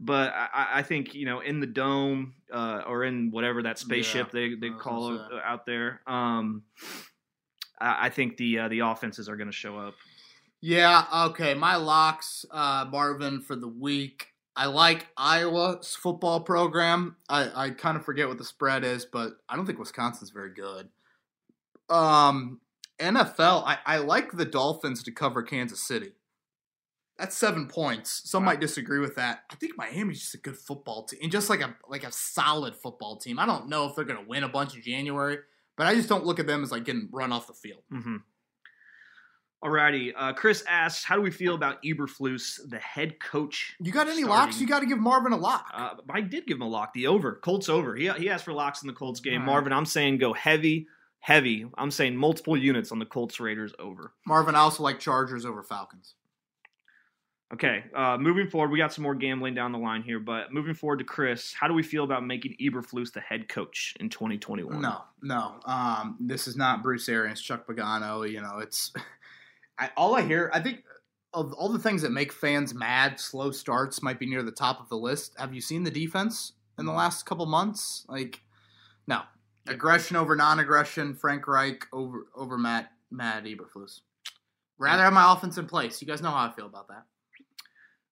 but 0.00 0.34
I- 0.34 0.68
I, 0.74 0.82
think 0.82 1.14
you 1.14 1.24
know 1.24 1.40
in 1.40 1.60
the 1.60 1.66
dome 1.66 2.34
uh, 2.52 2.82
or 2.86 3.04
in 3.04 3.30
whatever 3.30 3.62
that 3.62 3.78
spaceship 3.78 4.32
they, 4.32 4.54
they 4.54 4.70
call 4.70 5.14
it 5.14 5.20
out 5.44 5.64
there. 5.64 6.02
Um, 6.06 6.62
I, 7.80 8.06
I 8.06 8.10
think 8.10 8.36
the 8.36 8.58
uh, 8.60 8.68
the 8.68 8.80
offenses 8.80 9.28
are 9.28 9.36
going 9.36 9.48
to 9.48 9.52
show 9.52 9.78
up. 9.78 9.94
Yeah, 10.60 11.04
okay. 11.26 11.54
My 11.54 11.76
locks, 11.76 12.44
uh, 12.50 12.86
Marvin, 12.90 13.40
for 13.40 13.56
the 13.56 13.68
week. 13.68 14.28
I 14.56 14.66
like 14.66 15.08
Iowa's 15.16 15.94
football 15.94 16.40
program. 16.40 17.16
I, 17.28 17.66
I 17.66 17.70
kind 17.70 17.96
of 17.96 18.04
forget 18.04 18.28
what 18.28 18.38
the 18.38 18.44
spread 18.44 18.84
is, 18.84 19.04
but 19.04 19.32
I 19.48 19.56
don't 19.56 19.66
think 19.66 19.78
Wisconsin's 19.78 20.30
very 20.30 20.54
good. 20.54 20.88
Um, 21.88 22.60
NFL, 23.00 23.64
I, 23.66 23.78
I 23.84 23.98
like 23.98 24.32
the 24.32 24.44
Dolphins 24.44 25.02
to 25.04 25.12
cover 25.12 25.42
Kansas 25.42 25.86
City. 25.86 26.12
That's 27.18 27.36
seven 27.36 27.68
points. 27.68 28.22
Some 28.28 28.42
Wow. 28.42 28.52
might 28.52 28.60
disagree 28.60 28.98
with 28.98 29.14
that. 29.16 29.44
I 29.50 29.54
think 29.54 29.76
Miami's 29.76 30.20
just 30.20 30.34
a 30.34 30.38
good 30.38 30.56
football 30.56 31.04
team, 31.04 31.20
and 31.22 31.30
just 31.30 31.48
like 31.48 31.60
a 31.60 31.76
like 31.88 32.02
a 32.04 32.10
solid 32.10 32.74
football 32.74 33.16
team. 33.18 33.38
I 33.38 33.46
don't 33.46 33.68
know 33.68 33.86
if 33.88 33.94
they're 33.94 34.04
gonna 34.04 34.24
win 34.26 34.42
a 34.42 34.48
bunch 34.48 34.74
in 34.74 34.82
January, 34.82 35.38
but 35.76 35.86
I 35.86 35.94
just 35.94 36.08
don't 36.08 36.24
look 36.24 36.40
at 36.40 36.46
them 36.48 36.62
as 36.64 36.72
like 36.72 36.84
getting 36.84 37.08
run 37.12 37.30
off 37.32 37.46
the 37.46 37.52
field. 37.54 37.82
Mm-hmm. 37.92 38.16
Alrighty, 39.64 40.12
uh, 40.14 40.34
Chris 40.34 40.62
asks, 40.68 41.04
how 41.04 41.14
do 41.16 41.22
we 41.22 41.30
feel 41.30 41.54
about 41.54 41.82
Eberflus, 41.82 42.60
the 42.68 42.78
head 42.78 43.18
coach? 43.18 43.74
You 43.80 43.92
got 43.92 44.08
any 44.08 44.22
starting- 44.22 44.28
locks? 44.28 44.60
You 44.60 44.66
got 44.66 44.80
to 44.80 44.86
give 44.86 44.98
Marvin 44.98 45.32
a 45.32 45.38
lock. 45.38 45.66
Uh, 45.72 45.94
I 46.10 46.20
did 46.20 46.46
give 46.46 46.56
him 46.58 46.62
a 46.62 46.68
lock. 46.68 46.92
The 46.92 47.06
over, 47.06 47.36
Colts 47.42 47.70
over. 47.70 47.94
He 47.96 48.10
he 48.10 48.28
asked 48.28 48.44
for 48.44 48.52
locks 48.52 48.82
in 48.82 48.88
the 48.88 48.92
Colts 48.92 49.20
game. 49.20 49.40
Right. 49.40 49.46
Marvin, 49.46 49.72
I'm 49.72 49.86
saying 49.86 50.18
go 50.18 50.34
heavy, 50.34 50.86
heavy. 51.24 51.64
I'm 51.78 51.90
saying 51.90 52.16
multiple 52.16 52.54
units 52.54 52.92
on 52.92 52.98
the 52.98 53.06
Colts 53.06 53.40
Raiders 53.40 53.72
over. 53.78 54.12
Marvin, 54.26 54.54
I 54.54 54.58
also 54.58 54.82
like 54.82 55.00
Chargers 55.00 55.46
over 55.46 55.62
Falcons. 55.62 56.16
Okay, 57.50 57.84
uh, 57.96 58.18
moving 58.18 58.46
forward, 58.46 58.70
we 58.70 58.76
got 58.76 58.92
some 58.92 59.04
more 59.04 59.14
gambling 59.14 59.54
down 59.54 59.72
the 59.72 59.78
line 59.78 60.02
here, 60.02 60.18
but 60.18 60.52
moving 60.52 60.74
forward 60.74 60.98
to 60.98 61.04
Chris, 61.04 61.54
how 61.58 61.66
do 61.66 61.72
we 61.72 61.82
feel 61.82 62.04
about 62.04 62.26
making 62.26 62.54
Eberflus 62.60 63.10
the 63.10 63.20
head 63.20 63.48
coach 63.48 63.94
in 64.00 64.10
2021? 64.10 64.82
No, 64.82 65.00
no. 65.22 65.54
Um, 65.64 66.18
this 66.20 66.46
is 66.46 66.58
not 66.58 66.82
Bruce 66.82 67.08
Arians, 67.08 67.40
Chuck 67.40 67.66
Pagano. 67.66 68.30
You 68.30 68.42
know, 68.42 68.58
it's 68.58 68.92
I, 69.78 69.90
all 69.96 70.14
I 70.14 70.22
hear. 70.22 70.50
I 70.52 70.60
think 70.60 70.84
of 71.32 71.54
all 71.54 71.70
the 71.70 71.78
things 71.78 72.02
that 72.02 72.10
make 72.12 72.34
fans 72.34 72.74
mad, 72.74 73.18
slow 73.18 73.50
starts 73.50 74.02
might 74.02 74.18
be 74.18 74.26
near 74.26 74.42
the 74.42 74.52
top 74.52 74.78
of 74.78 74.90
the 74.90 74.98
list. 74.98 75.34
Have 75.38 75.54
you 75.54 75.62
seen 75.62 75.84
the 75.84 75.90
defense 75.90 76.52
in 76.78 76.84
the 76.84 76.92
last 76.92 77.24
couple 77.24 77.46
months? 77.46 78.04
Like, 78.10 78.42
no, 79.06 79.22
aggression 79.66 80.16
over 80.16 80.36
non-aggression. 80.36 81.14
Frank 81.14 81.46
Reich 81.46 81.86
over 81.92 82.26
over 82.34 82.58
Matt 82.58 82.90
Matt 83.10 83.44
Eberflus. 83.44 84.00
Rather 84.78 85.02
have 85.02 85.12
my 85.12 85.32
offense 85.32 85.56
in 85.56 85.66
place. 85.66 86.00
You 86.02 86.08
guys 86.08 86.20
know 86.20 86.30
how 86.30 86.46
I 86.46 86.52
feel 86.52 86.66
about 86.66 86.88
that. 86.88 87.04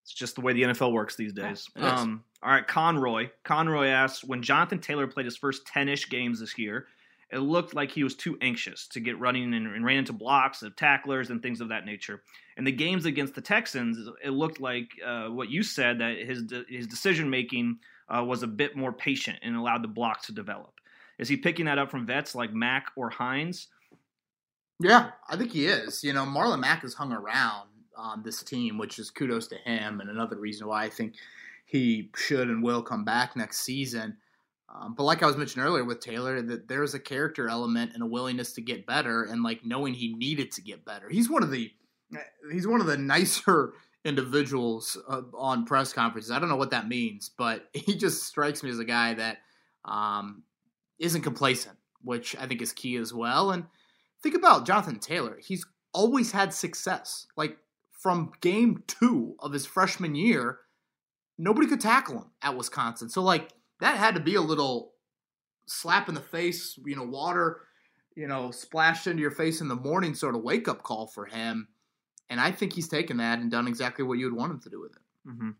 It's 0.03 0.13
just 0.13 0.35
the 0.35 0.41
way 0.41 0.53
the 0.53 0.63
NFL 0.63 0.93
works 0.93 1.17
these 1.17 1.33
days. 1.33 1.69
it 1.77 1.81
is. 1.81 1.85
um, 1.85 2.25
all 2.43 2.51
right, 2.51 2.67
Conroy. 2.67 3.31
Conroy 3.45 3.87
asks, 3.89 4.25
when 4.25 4.43
Jonathan 4.43 4.81
Taylor 4.81 5.07
played 5.07 5.27
his 5.27 5.37
first 5.37 5.65
10-ish 5.67 6.09
games 6.09 6.41
this 6.41 6.59
year, 6.59 6.87
it 7.31 7.39
looked 7.39 7.75
like 7.75 7.91
he 7.91 8.05
was 8.05 8.15
too 8.15 8.37
anxious 8.43 8.89
to 8.89 9.01
get 9.01 9.19
running 9.19 9.55
and, 9.55 9.67
and 9.67 9.85
ran 9.85 9.99
into 9.99 10.13
blocks 10.13 10.63
of 10.63 10.77
tacklers 10.77 11.31
and 11.31 11.41
things 11.41 11.61
of 11.61 11.69
that 11.69 11.87
nature. 11.87 12.23
In 12.57 12.65
the 12.65 12.73
games 12.73 13.07
against 13.07 13.35
the 13.35 13.41
Texans, 13.41 13.97
it 14.23 14.31
looked 14.31 14.61
like 14.61 14.91
uh, 15.05 15.29
what 15.29 15.49
you 15.51 15.63
said 15.63 16.01
that 16.01 16.19
his 16.19 16.43
de- 16.43 16.65
his 16.69 16.87
decision 16.87 17.31
making 17.31 17.79
uh, 18.15 18.23
was 18.23 18.43
a 18.43 18.47
bit 18.47 18.77
more 18.77 18.93
patient 18.93 19.39
and 19.43 19.57
allowed 19.57 19.83
the 19.83 19.89
blocks 19.89 20.27
to 20.27 20.33
develop. 20.33 20.75
Is 21.19 21.29
he 21.29 21.37
picking 21.37 21.67
that 21.67 21.79
up 21.79 21.91
from 21.91 22.07
vets 22.07 22.35
like 22.35 22.53
Mack 22.53 22.87
or 22.97 23.11
Hines? 23.11 23.69
Yeah, 24.81 25.11
I 25.29 25.37
think 25.37 25.53
he 25.53 25.67
is. 25.67 26.03
You 26.03 26.13
know, 26.13 26.25
Marlon 26.25 26.61
Mack 26.61 26.83
has 26.83 26.95
hung 26.95 27.13
around 27.13 27.69
on 27.97 28.23
this 28.23 28.43
team, 28.43 28.79
which 28.79 28.99
is 28.99 29.11
kudos 29.11 29.47
to 29.49 29.57
him, 29.57 30.01
and 30.01 30.11
another 30.11 30.37
reason 30.37 30.67
why 30.67 30.85
I 30.85 30.89
think 30.89 31.15
he 31.67 32.11
should 32.17 32.49
and 32.49 32.63
will 32.63 32.83
come 32.83 33.05
back 33.05 33.37
next 33.37 33.61
season. 33.61 34.17
Um, 34.75 34.95
but 34.95 35.05
like 35.05 35.23
I 35.23 35.27
was 35.27 35.37
mentioning 35.37 35.67
earlier 35.67 35.85
with 35.85 36.01
Taylor, 36.01 36.41
that 36.43 36.67
there's 36.67 36.95
a 36.95 37.01
character 37.01 37.49
element 37.49 37.93
and 37.95 38.03
a 38.03 38.07
willingness 38.07 38.53
to 38.55 38.61
get 38.61 38.87
better, 38.87 39.25
and 39.25 39.43
like 39.43 39.65
knowing 39.65 39.95
he 39.95 40.15
needed 40.15 40.51
to 40.53 40.63
get 40.63 40.85
better. 40.85 41.09
He's 41.09 41.31
one 41.31 41.43
of 41.43 41.51
the 41.51 41.71
he's 42.51 42.67
one 42.67 42.81
of 42.81 42.87
the 42.87 42.97
nicer 42.97 43.75
individuals 44.05 44.99
uh, 45.09 45.23
on 45.35 45.65
press 45.65 45.93
conferences. 45.93 46.31
I 46.31 46.39
don't 46.39 46.49
know 46.49 46.57
what 46.57 46.71
that 46.71 46.89
means, 46.89 47.31
but 47.37 47.69
he 47.73 47.95
just 47.95 48.25
strikes 48.25 48.63
me 48.63 48.71
as 48.71 48.79
a 48.79 48.85
guy 48.85 49.15
that 49.15 49.39
um, 49.85 50.43
not 51.03 51.23
complacent, 51.23 51.77
which 52.03 52.37
I 52.37 52.47
think 52.47 52.63
is 52.63 52.73
key 52.73 52.97
as 52.97 53.13
well. 53.13 53.51
And 53.51 53.65
think 54.23 54.35
about 54.35 54.67
Jonathan 54.67 54.99
Taylor; 54.99 55.39
he's 55.41 55.67
always 55.93 56.33
had 56.33 56.55
success. 56.55 57.27
Like 57.37 57.59
from 57.93 58.33
game 58.41 58.83
two 58.87 59.37
of 59.39 59.53
his 59.53 59.67
freshman 59.67 60.15
year, 60.15 60.61
nobody 61.39 61.67
could 61.67 61.81
tackle 61.81 62.19
him 62.19 62.31
at 62.43 62.57
Wisconsin. 62.57 63.09
So 63.09 63.23
like 63.23 63.51
that 63.81 63.97
had 63.97 64.15
to 64.15 64.21
be 64.21 64.35
a 64.35 64.41
little 64.41 64.93
slap 65.67 66.09
in 66.09 66.15
the 66.15 66.21
face, 66.21 66.79
you 66.85 66.97
know, 66.97 67.05
water, 67.05 67.63
you 68.17 68.27
know, 68.27 68.51
splashed 68.51 69.07
into 69.07 69.21
your 69.21 69.31
face 69.31 69.61
in 69.61 69.69
the 69.69 69.77
morning 69.77 70.15
sort 70.15 70.35
of 70.35 70.43
wake 70.43 70.69
up 70.69 70.83
call 70.83 71.07
for 71.07 71.27
him. 71.27 71.69
And 72.31 72.41
I 72.41 72.51
think 72.51 72.73
he's 72.73 72.89
taken 72.89 73.19
that 73.19 73.39
and 73.39 73.51
done 73.51 73.69
exactly 73.69 74.05
what 74.05 74.19
you 74.19 74.27
would 74.27 74.37
want 74.37 74.53
him 74.53 74.61
to 74.61 74.71
do 74.71 74.81
with 74.81 74.93
it. 74.93 75.29
Mm-hmm. 75.29 75.51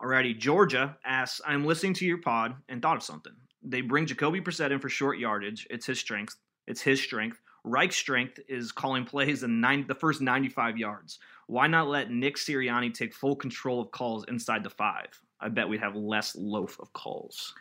Alrighty, 0.00 0.38
Georgia 0.38 0.96
asks, 1.04 1.40
I'm 1.46 1.64
listening 1.64 1.94
to 1.94 2.04
your 2.04 2.18
pod 2.18 2.56
and 2.68 2.82
thought 2.82 2.96
of 2.96 3.02
something. 3.02 3.32
They 3.64 3.80
bring 3.80 4.06
Jacoby 4.06 4.40
Brissett 4.40 4.70
in 4.70 4.78
for 4.78 4.88
short 4.88 5.18
yardage. 5.18 5.66
It's 5.70 5.86
his 5.86 5.98
strength. 5.98 6.36
It's 6.66 6.82
his 6.82 7.02
strength. 7.02 7.40
Reich's 7.64 7.96
strength 7.96 8.38
is 8.46 8.72
calling 8.72 9.04
plays 9.06 9.42
in 9.42 9.60
nine, 9.60 9.86
the 9.88 9.94
first 9.94 10.20
95 10.20 10.76
yards. 10.76 11.18
Why 11.46 11.66
not 11.66 11.88
let 11.88 12.10
Nick 12.10 12.36
Sirianni 12.36 12.92
take 12.92 13.14
full 13.14 13.36
control 13.36 13.80
of 13.80 13.90
calls 13.90 14.24
inside 14.28 14.62
the 14.62 14.70
five? 14.70 15.08
I 15.40 15.48
bet 15.48 15.68
we'd 15.68 15.80
have 15.80 15.96
less 15.96 16.36
loaf 16.36 16.78
of 16.80 16.92
calls. 16.92 17.54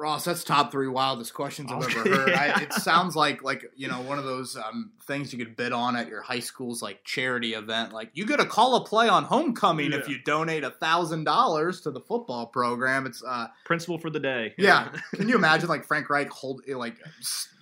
Ross, 0.00 0.24
that's 0.24 0.42
top 0.42 0.72
three 0.72 0.88
wildest 0.88 1.34
questions 1.34 1.70
I've 1.70 1.84
ever 1.84 2.08
heard. 2.08 2.32
I, 2.32 2.62
it 2.62 2.72
sounds 2.72 3.14
like 3.14 3.42
like 3.42 3.64
you 3.76 3.86
know 3.86 4.00
one 4.00 4.18
of 4.18 4.24
those 4.24 4.56
um, 4.56 4.92
things 5.06 5.32
you 5.32 5.38
could 5.38 5.56
bid 5.56 5.72
on 5.72 5.94
at 5.94 6.08
your 6.08 6.22
high 6.22 6.40
school's 6.40 6.82
like 6.82 7.04
charity 7.04 7.52
event. 7.52 7.92
Like 7.92 8.10
you 8.14 8.24
get 8.24 8.38
to 8.38 8.46
call 8.46 8.76
a 8.76 8.84
play 8.84 9.08
on 9.08 9.24
homecoming 9.24 9.92
yeah. 9.92 9.98
if 9.98 10.08
you 10.08 10.18
donate 10.22 10.64
a 10.64 10.70
thousand 10.70 11.24
dollars 11.24 11.82
to 11.82 11.90
the 11.90 12.00
football 12.00 12.46
program. 12.46 13.06
It's 13.06 13.22
uh, 13.22 13.48
principal 13.64 13.98
for 13.98 14.10
the 14.10 14.20
day. 14.20 14.54
Yeah. 14.56 14.88
yeah. 14.92 15.00
Can 15.18 15.28
you 15.28 15.34
imagine 15.36 15.68
like 15.68 15.84
Frank 15.84 16.08
Reich 16.08 16.30
hold 16.30 16.62
like 16.66 16.96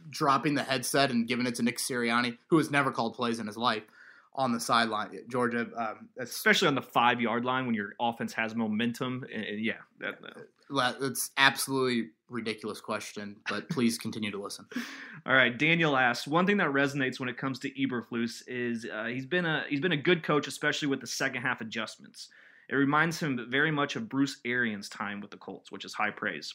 dropping 0.09 0.55
the 0.55 0.63
headset 0.63 1.11
and 1.11 1.27
giving 1.27 1.47
it 1.47 1.57
to 1.57 1.63
Nick 1.63 1.79
Sirianni, 1.79 2.39
who 2.47 2.59
has 2.59 2.71
never 2.71 2.93
called 2.93 3.15
plays 3.15 3.41
in 3.41 3.47
his 3.47 3.57
life? 3.57 3.83
on 4.35 4.53
the 4.53 4.61
sideline. 4.61 5.11
Georgia, 5.29 5.67
um, 5.77 6.09
especially 6.17 6.69
on 6.69 6.77
the 6.77 6.83
five 6.83 7.21
yard 7.21 7.45
line 7.45 7.67
when 7.67 7.75
your 7.75 7.95
offense 8.01 8.33
has 8.35 8.55
momentum. 8.55 9.27
And, 9.35 9.45
and 9.45 9.61
yeah, 9.65 9.79
that, 9.99 10.21
that's 11.01 11.31
absolutely 11.37 12.11
ridiculous 12.31 12.81
question. 12.81 13.37
But 13.49 13.69
please 13.69 13.99
continue 13.99 14.31
to 14.31 14.43
listen. 14.43 14.67
All 15.27 15.35
right, 15.35 15.57
Daniel 15.57 15.97
asks 15.97 16.27
one 16.27 16.47
thing 16.47 16.57
that 16.59 16.69
resonates 16.69 17.21
when 17.21 17.29
it 17.29 17.37
comes 17.37 17.59
to 17.61 17.71
Eberflus 17.71 18.43
is 18.47 18.87
uh, 18.93 19.07
he's 19.07 19.27
been 19.27 19.47
a 19.47 19.65
he's 19.69 19.81
been 19.81 19.93
a 19.93 19.97
good 19.97 20.23
coach, 20.23 20.47
especially 20.47 20.89
with 20.89 21.01
the 21.01 21.07
second 21.07 21.43
half 21.43 21.61
adjustments. 21.61 22.29
It 22.69 22.77
reminds 22.77 23.19
him 23.19 23.47
very 23.51 23.71
much 23.71 23.97
of 23.97 24.09
Bruce 24.09 24.39
Arians' 24.45 24.89
time 24.89 25.21
with 25.21 25.31
the 25.31 25.39
Colts, 25.39 25.73
which 25.73 25.85
is 25.85 25.95
high 25.95 26.11
praise. 26.11 26.55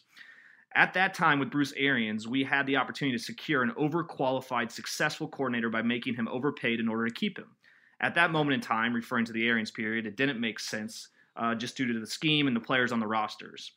At 0.75 0.93
that 0.93 1.13
time 1.13 1.39
with 1.39 1.51
Bruce 1.51 1.73
Arians, 1.77 2.27
we 2.27 2.43
had 2.43 2.65
the 2.65 2.77
opportunity 2.77 3.17
to 3.17 3.23
secure 3.23 3.61
an 3.61 3.71
overqualified, 3.71 4.71
successful 4.71 5.27
coordinator 5.27 5.69
by 5.69 5.81
making 5.83 6.15
him 6.15 6.27
overpaid 6.27 6.79
in 6.79 6.87
order 6.87 7.07
to 7.07 7.13
keep 7.13 7.37
him. 7.37 7.55
At 8.01 8.15
that 8.15 8.31
moment 8.31 8.55
in 8.55 8.61
time, 8.61 8.93
referring 8.93 9.25
to 9.25 9.33
the 9.33 9.47
Arians 9.47 9.71
period, 9.71 10.05
it 10.05 10.17
didn't 10.17 10.39
make 10.39 10.59
sense 10.59 11.09
uh, 11.35 11.55
just 11.55 11.77
due 11.77 11.91
to 11.91 11.99
the 11.99 12.07
scheme 12.07 12.47
and 12.47 12.55
the 12.55 12.59
players 12.59 12.91
on 12.91 12.99
the 12.99 13.07
rosters. 13.07 13.71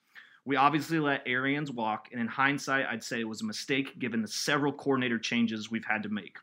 We 0.47 0.57
obviously 0.57 0.99
let 0.99 1.23
Arians 1.27 1.71
walk, 1.71 2.09
and 2.13 2.21
in 2.21 2.27
hindsight, 2.27 2.87
I'd 2.87 3.05
say 3.05 3.21
it 3.21 3.29
was 3.29 3.43
a 3.43 3.45
mistake 3.45 3.99
given 3.99 4.23
the 4.23 4.29
several 4.29 4.73
coordinator 4.73 5.19
changes 5.19 5.71
we've 5.71 5.85
had 5.85 6.03
to 6.05 6.09
make. 6.09 6.39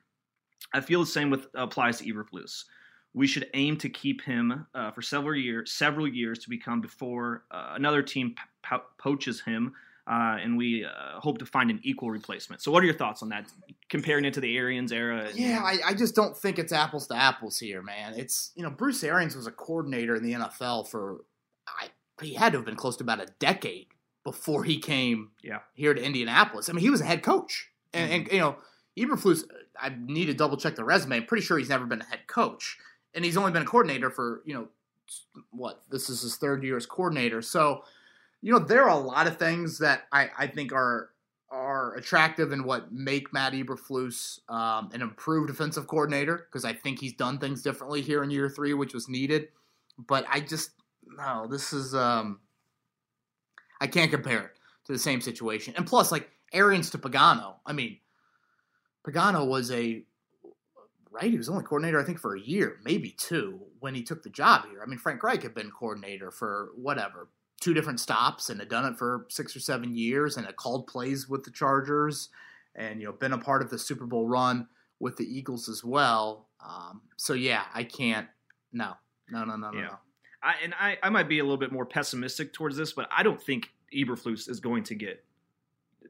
I 0.73 0.81
feel 0.81 0.99
the 0.99 1.05
same 1.05 1.29
with 1.29 1.47
applies 1.55 1.99
to 1.99 2.05
Eberflus. 2.05 2.65
We 3.13 3.27
should 3.27 3.47
aim 3.53 3.77
to 3.77 3.89
keep 3.89 4.21
him 4.21 4.67
uh, 4.75 4.91
for 4.91 5.01
several 5.01 5.35
years, 5.35 5.71
several 5.71 6.07
years 6.07 6.39
to 6.39 6.49
become 6.49 6.81
before 6.81 7.45
uh, 7.49 7.73
another 7.75 8.01
team 8.01 8.35
po- 8.61 8.83
poaches 8.97 9.41
him 9.41 9.73
uh, 10.05 10.37
and 10.41 10.57
we 10.57 10.83
uh, 10.83 11.19
hope 11.19 11.37
to 11.37 11.45
find 11.45 11.69
an 11.69 11.79
equal 11.83 12.11
replacement. 12.11 12.61
So, 12.61 12.71
what 12.71 12.83
are 12.83 12.85
your 12.85 12.95
thoughts 12.95 13.23
on 13.23 13.29
that? 13.29 13.45
Comparing 13.89 14.25
it 14.25 14.33
to 14.33 14.41
the 14.41 14.57
Arians 14.57 14.91
era? 14.91 15.29
Yeah, 15.33 15.61
I, 15.63 15.77
I, 15.85 15.93
just 15.93 16.13
don't 16.13 16.35
think 16.35 16.59
it's 16.59 16.73
apples 16.73 17.07
to 17.07 17.15
apples 17.15 17.57
here, 17.57 17.81
man. 17.81 18.13
It's 18.17 18.51
you 18.55 18.63
know 18.63 18.69
Bruce 18.69 19.03
Arians 19.03 19.35
was 19.35 19.47
a 19.47 19.51
coordinator 19.51 20.15
in 20.15 20.23
the 20.23 20.33
NFL 20.33 20.89
for 20.89 21.23
I, 21.67 21.87
he 22.21 22.33
had 22.33 22.51
to 22.51 22.57
have 22.57 22.65
been 22.65 22.75
close 22.75 22.97
to 22.97 23.03
about 23.03 23.21
a 23.21 23.27
decade 23.39 23.87
before 24.23 24.63
he 24.63 24.79
came 24.79 25.31
yeah. 25.43 25.59
here 25.73 25.93
to 25.93 26.01
Indianapolis. 26.01 26.69
I 26.69 26.73
mean, 26.73 26.83
he 26.83 26.89
was 26.89 27.01
a 27.01 27.05
head 27.05 27.23
coach, 27.23 27.69
and, 27.93 28.09
mm-hmm. 28.09 28.21
and 28.21 28.31
you 28.31 28.39
know 28.39 28.55
Eberflus. 28.97 29.43
I 29.79 29.91
need 30.05 30.25
to 30.25 30.33
double 30.33 30.57
check 30.57 30.75
the 30.75 30.83
resume. 30.83 31.17
I'm 31.17 31.25
pretty 31.25 31.43
sure 31.43 31.57
he's 31.57 31.69
never 31.69 31.85
been 31.85 32.01
a 32.01 32.05
head 32.05 32.27
coach, 32.27 32.77
and 33.13 33.25
he's 33.25 33.37
only 33.37 33.51
been 33.51 33.63
a 33.63 33.65
coordinator 33.65 34.09
for 34.09 34.41
you 34.45 34.53
know 34.53 34.67
what 35.51 35.81
this 35.89 36.09
is 36.09 36.21
his 36.21 36.37
third 36.37 36.63
year 36.63 36.77
as 36.77 36.85
coordinator. 36.85 37.41
So 37.41 37.83
you 38.43 38.51
know, 38.51 38.59
there 38.59 38.83
are 38.83 38.89
a 38.89 38.97
lot 38.97 39.25
of 39.25 39.37
things 39.37 39.79
that 39.79 40.03
I, 40.11 40.29
I 40.37 40.47
think 40.47 40.73
are 40.73 41.09
are 41.49 41.95
attractive 41.95 42.51
and 42.51 42.65
what 42.65 42.91
make 42.91 43.31
Matt 43.31 43.53
Eberflus 43.53 44.39
um, 44.49 44.89
an 44.91 45.01
improved 45.01 45.47
defensive 45.47 45.87
coordinator 45.87 46.47
because 46.51 46.65
I 46.65 46.73
think 46.73 46.99
he's 46.99 47.13
done 47.13 47.37
things 47.37 47.61
differently 47.61 48.01
here 48.01 48.23
in 48.23 48.31
year 48.31 48.49
three, 48.49 48.73
which 48.73 48.93
was 48.93 49.07
needed. 49.07 49.49
But 49.97 50.25
I 50.29 50.41
just 50.41 50.71
no, 51.17 51.47
this 51.49 51.71
is 51.71 51.95
um, 51.95 52.39
I 53.83 53.87
can't 53.87 54.09
compare 54.09 54.39
it 54.45 54.51
to 54.85 54.93
the 54.93 54.99
same 54.99 55.19
situation. 55.19 55.73
And 55.75 55.85
plus, 55.85 56.09
like 56.09 56.29
Arians 56.53 56.89
to 56.91 56.97
Pagano, 56.97 57.55
I 57.65 57.73
mean, 57.73 57.97
Pagano 59.05 59.45
was 59.45 59.69
a 59.71 60.03
right. 61.11 61.29
He 61.29 61.37
was 61.37 61.49
only 61.49 61.65
coordinator, 61.65 61.99
I 61.99 62.05
think, 62.05 62.17
for 62.17 62.33
a 62.33 62.39
year, 62.39 62.77
maybe 62.85 63.09
two, 63.09 63.59
when 63.81 63.93
he 63.93 64.01
took 64.01 64.23
the 64.23 64.29
job 64.29 64.69
here. 64.69 64.81
I 64.81 64.85
mean, 64.85 64.99
Frank 64.99 65.21
Reich 65.21 65.43
had 65.43 65.53
been 65.53 65.69
coordinator 65.69 66.31
for 66.31 66.69
whatever 66.77 67.27
two 67.59 67.73
different 67.73 67.99
stops 67.99 68.49
and 68.49 68.61
had 68.61 68.69
done 68.69 68.85
it 68.85 68.97
for 68.97 69.25
six 69.29 69.53
or 69.53 69.59
seven 69.59 69.93
years 69.93 70.37
and 70.37 70.45
had 70.45 70.55
called 70.55 70.87
plays 70.87 71.27
with 71.27 71.43
the 71.43 71.51
Chargers 71.51 72.29
and 72.75 73.01
you 73.01 73.07
know 73.07 73.11
been 73.11 73.33
a 73.33 73.37
part 73.37 73.61
of 73.61 73.69
the 73.69 73.77
Super 73.77 74.05
Bowl 74.05 74.27
run 74.29 74.65
with 75.01 75.17
the 75.17 75.25
Eagles 75.25 75.67
as 75.67 75.83
well. 75.83 76.47
Um, 76.65 77.01
so 77.17 77.33
yeah, 77.33 77.63
I 77.73 77.83
can't. 77.83 78.29
No, 78.71 78.93
no, 79.29 79.43
no, 79.43 79.57
no, 79.57 79.71
yeah. 79.73 79.81
no. 79.81 79.97
I, 80.43 80.55
and 80.63 80.73
I, 80.79 80.97
I 81.01 81.09
might 81.09 81.29
be 81.29 81.39
a 81.39 81.43
little 81.43 81.57
bit 81.57 81.71
more 81.71 81.85
pessimistic 81.85 82.53
towards 82.53 82.75
this, 82.75 82.93
but 82.93 83.07
I 83.15 83.23
don't 83.23 83.41
think 83.41 83.69
Eberflus 83.93 84.49
is 84.49 84.59
going 84.59 84.83
to 84.85 84.95
get 84.95 85.23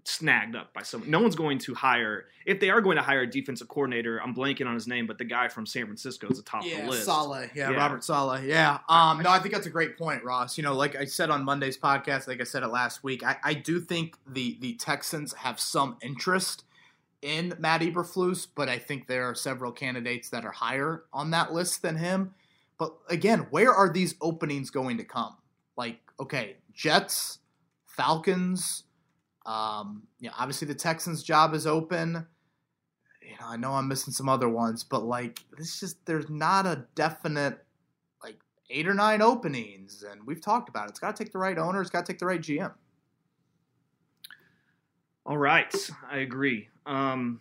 snagged 0.05 0.55
up 0.55 0.73
by 0.73 0.81
someone. 0.81 1.09
No 1.09 1.21
one's 1.21 1.35
going 1.35 1.59
to 1.59 1.73
hire 1.73 2.25
if 2.45 2.59
they 2.59 2.69
are 2.69 2.81
going 2.81 2.97
to 2.97 3.03
hire 3.03 3.21
a 3.21 3.29
defensive 3.29 3.67
coordinator. 3.67 4.21
I'm 4.21 4.35
blanking 4.35 4.67
on 4.67 4.73
his 4.73 4.87
name, 4.87 5.07
but 5.07 5.17
the 5.17 5.23
guy 5.23 5.47
from 5.47 5.65
San 5.65 5.85
Francisco 5.85 6.27
is 6.29 6.37
the 6.37 6.43
top 6.43 6.65
yeah, 6.65 6.79
of 6.79 6.85
the 6.85 6.91
list. 6.91 7.05
Saleh, 7.05 7.49
yeah, 7.55 7.69
yeah, 7.69 7.77
Robert 7.77 8.03
Saleh, 8.03 8.43
yeah. 8.43 8.79
Um, 8.89 9.21
no, 9.21 9.29
I 9.29 9.39
think 9.39 9.53
that's 9.53 9.67
a 9.67 9.71
great 9.71 9.97
point, 9.97 10.23
Ross. 10.23 10.57
You 10.57 10.63
know, 10.63 10.73
like 10.73 10.95
I 10.95 11.05
said 11.05 11.29
on 11.29 11.45
Monday's 11.45 11.77
podcast, 11.77 12.27
like 12.27 12.41
I 12.41 12.43
said 12.43 12.63
it 12.63 12.67
last 12.67 13.03
week, 13.03 13.23
I, 13.23 13.37
I 13.43 13.53
do 13.53 13.79
think 13.79 14.15
the 14.27 14.57
the 14.59 14.73
Texans 14.73 15.33
have 15.33 15.59
some 15.59 15.97
interest 16.01 16.65
in 17.21 17.53
Matt 17.57 17.81
Eberflus, 17.81 18.47
but 18.53 18.67
I 18.67 18.77
think 18.77 19.07
there 19.07 19.23
are 19.29 19.35
several 19.35 19.71
candidates 19.71 20.29
that 20.29 20.43
are 20.43 20.51
higher 20.51 21.03
on 21.13 21.31
that 21.31 21.53
list 21.53 21.81
than 21.81 21.95
him. 21.95 22.33
But 22.77 22.95
again, 23.09 23.47
where 23.49 23.73
are 23.73 23.91
these 23.91 24.15
openings 24.21 24.69
going 24.69 24.97
to 24.97 25.03
come? 25.03 25.35
Like, 25.77 25.99
okay, 26.19 26.57
Jets, 26.73 27.39
Falcons 27.85 28.83
um, 29.45 30.03
you 30.19 30.29
know, 30.29 30.35
obviously 30.37 30.67
the 30.67 30.75
Texans' 30.75 31.23
job 31.23 31.53
is 31.53 31.67
open. 31.67 32.25
You 33.21 33.31
know, 33.39 33.47
I 33.47 33.57
know 33.57 33.73
I'm 33.73 33.87
missing 33.87 34.13
some 34.13 34.29
other 34.29 34.49
ones, 34.49 34.83
but 34.83 35.03
like 35.03 35.43
this 35.57 35.79
just 35.79 36.05
there's 36.05 36.29
not 36.29 36.65
a 36.65 36.85
definite 36.95 37.63
like 38.23 38.37
eight 38.69 38.87
or 38.87 38.93
nine 38.93 39.21
openings, 39.21 40.03
and 40.09 40.25
we've 40.25 40.41
talked 40.41 40.69
about 40.69 40.85
it. 40.85 40.91
It's 40.91 40.99
got 40.99 41.15
to 41.15 41.23
take 41.23 41.33
the 41.33 41.39
right 41.39 41.57
owner. 41.57 41.81
It's 41.81 41.89
got 41.89 42.05
to 42.05 42.11
take 42.11 42.19
the 42.19 42.25
right 42.25 42.41
GM. 42.41 42.73
All 45.25 45.37
right, 45.37 45.73
I 46.09 46.17
agree. 46.19 46.67
Um, 46.85 47.39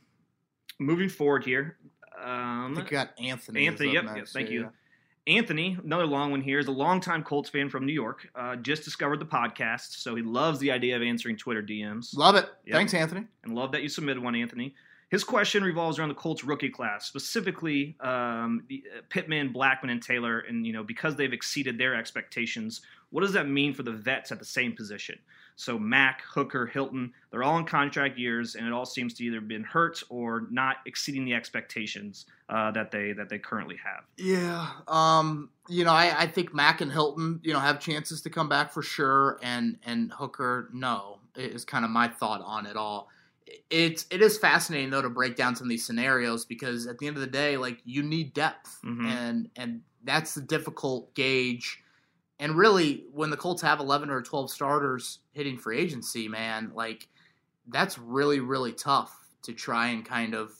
moving 0.78 1.08
forward 1.08 1.44
here, 1.44 1.78
um, 2.20 2.72
I 2.72 2.74
think 2.76 2.90
you 2.90 2.96
got 2.96 3.10
Anthony. 3.18 3.66
Anthony, 3.66 3.92
yep, 3.92 4.04
yep, 4.16 4.28
thank 4.28 4.50
you. 4.50 4.70
Anthony, 5.26 5.78
another 5.84 6.06
long 6.06 6.32
one 6.32 6.40
here, 6.40 6.58
is 6.58 6.66
a 6.66 6.72
longtime 6.72 7.22
Colts 7.22 7.48
fan 7.48 7.68
from 7.68 7.86
New 7.86 7.92
York. 7.92 8.28
Uh, 8.34 8.56
just 8.56 8.82
discovered 8.82 9.20
the 9.20 9.26
podcast, 9.26 10.00
so 10.02 10.16
he 10.16 10.22
loves 10.22 10.58
the 10.58 10.72
idea 10.72 10.96
of 10.96 11.02
answering 11.02 11.36
Twitter 11.36 11.62
DMs. 11.62 12.16
Love 12.16 12.34
it. 12.34 12.48
Yep. 12.66 12.74
Thanks, 12.74 12.94
Anthony. 12.94 13.26
And 13.44 13.54
love 13.54 13.70
that 13.72 13.82
you 13.82 13.88
submitted 13.88 14.22
one, 14.22 14.34
Anthony. 14.34 14.74
His 15.12 15.24
question 15.24 15.62
revolves 15.62 15.98
around 15.98 16.08
the 16.08 16.14
Colts 16.14 16.42
rookie 16.42 16.70
class, 16.70 17.04
specifically 17.04 17.94
um, 18.00 18.64
the, 18.68 18.82
uh, 18.96 19.00
Pittman, 19.10 19.52
Blackmon, 19.52 19.90
and 19.90 20.02
Taylor. 20.02 20.38
And 20.40 20.66
you 20.66 20.72
know, 20.72 20.82
because 20.82 21.16
they've 21.16 21.34
exceeded 21.34 21.76
their 21.76 21.94
expectations, 21.94 22.80
what 23.10 23.20
does 23.20 23.34
that 23.34 23.46
mean 23.46 23.74
for 23.74 23.82
the 23.82 23.92
vets 23.92 24.32
at 24.32 24.38
the 24.38 24.44
same 24.46 24.74
position? 24.74 25.18
So 25.56 25.78
Mack, 25.78 26.22
Hooker, 26.22 26.64
Hilton, 26.64 27.12
they're 27.30 27.42
all 27.42 27.58
in 27.58 27.66
contract 27.66 28.18
years, 28.18 28.54
and 28.54 28.66
it 28.66 28.72
all 28.72 28.86
seems 28.86 29.12
to 29.14 29.24
either 29.24 29.42
been 29.42 29.64
hurt 29.64 30.02
or 30.08 30.46
not 30.50 30.76
exceeding 30.86 31.26
the 31.26 31.34
expectations 31.34 32.24
uh, 32.48 32.70
that 32.70 32.90
they 32.90 33.12
that 33.12 33.28
they 33.28 33.38
currently 33.38 33.76
have. 33.84 34.04
Yeah, 34.16 34.66
um, 34.88 35.50
you 35.68 35.84
know, 35.84 35.92
I, 35.92 36.22
I 36.22 36.26
think 36.26 36.54
Mack 36.54 36.80
and 36.80 36.90
Hilton, 36.90 37.38
you 37.42 37.52
know, 37.52 37.60
have 37.60 37.80
chances 37.80 38.22
to 38.22 38.30
come 38.30 38.48
back 38.48 38.72
for 38.72 38.82
sure, 38.82 39.38
and 39.42 39.76
and 39.84 40.10
Hooker, 40.10 40.70
no, 40.72 41.18
is 41.36 41.66
kind 41.66 41.84
of 41.84 41.90
my 41.90 42.08
thought 42.08 42.40
on 42.40 42.64
it 42.64 42.78
all. 42.78 43.10
It's 43.70 44.06
it 44.10 44.22
is 44.22 44.38
fascinating 44.38 44.90
though 44.90 45.02
to 45.02 45.10
break 45.10 45.36
down 45.36 45.54
some 45.56 45.66
of 45.66 45.68
these 45.70 45.84
scenarios 45.84 46.44
because 46.44 46.86
at 46.86 46.98
the 46.98 47.06
end 47.06 47.16
of 47.16 47.20
the 47.20 47.26
day, 47.26 47.56
like 47.56 47.80
you 47.84 48.02
need 48.02 48.34
depth, 48.34 48.80
Mhm. 48.84 49.06
and 49.06 49.50
and 49.56 49.82
that's 50.04 50.34
the 50.34 50.40
difficult 50.42 51.14
gauge. 51.14 51.82
And 52.38 52.56
really, 52.56 53.06
when 53.12 53.30
the 53.30 53.36
Colts 53.36 53.62
have 53.62 53.78
eleven 53.80 54.10
or 54.10 54.22
twelve 54.22 54.50
starters 54.50 55.20
hitting 55.32 55.58
free 55.58 55.78
agency, 55.78 56.28
man, 56.28 56.72
like 56.74 57.08
that's 57.68 57.98
really 57.98 58.40
really 58.40 58.72
tough 58.72 59.16
to 59.42 59.52
try 59.52 59.88
and 59.88 60.04
kind 60.04 60.34
of 60.34 60.52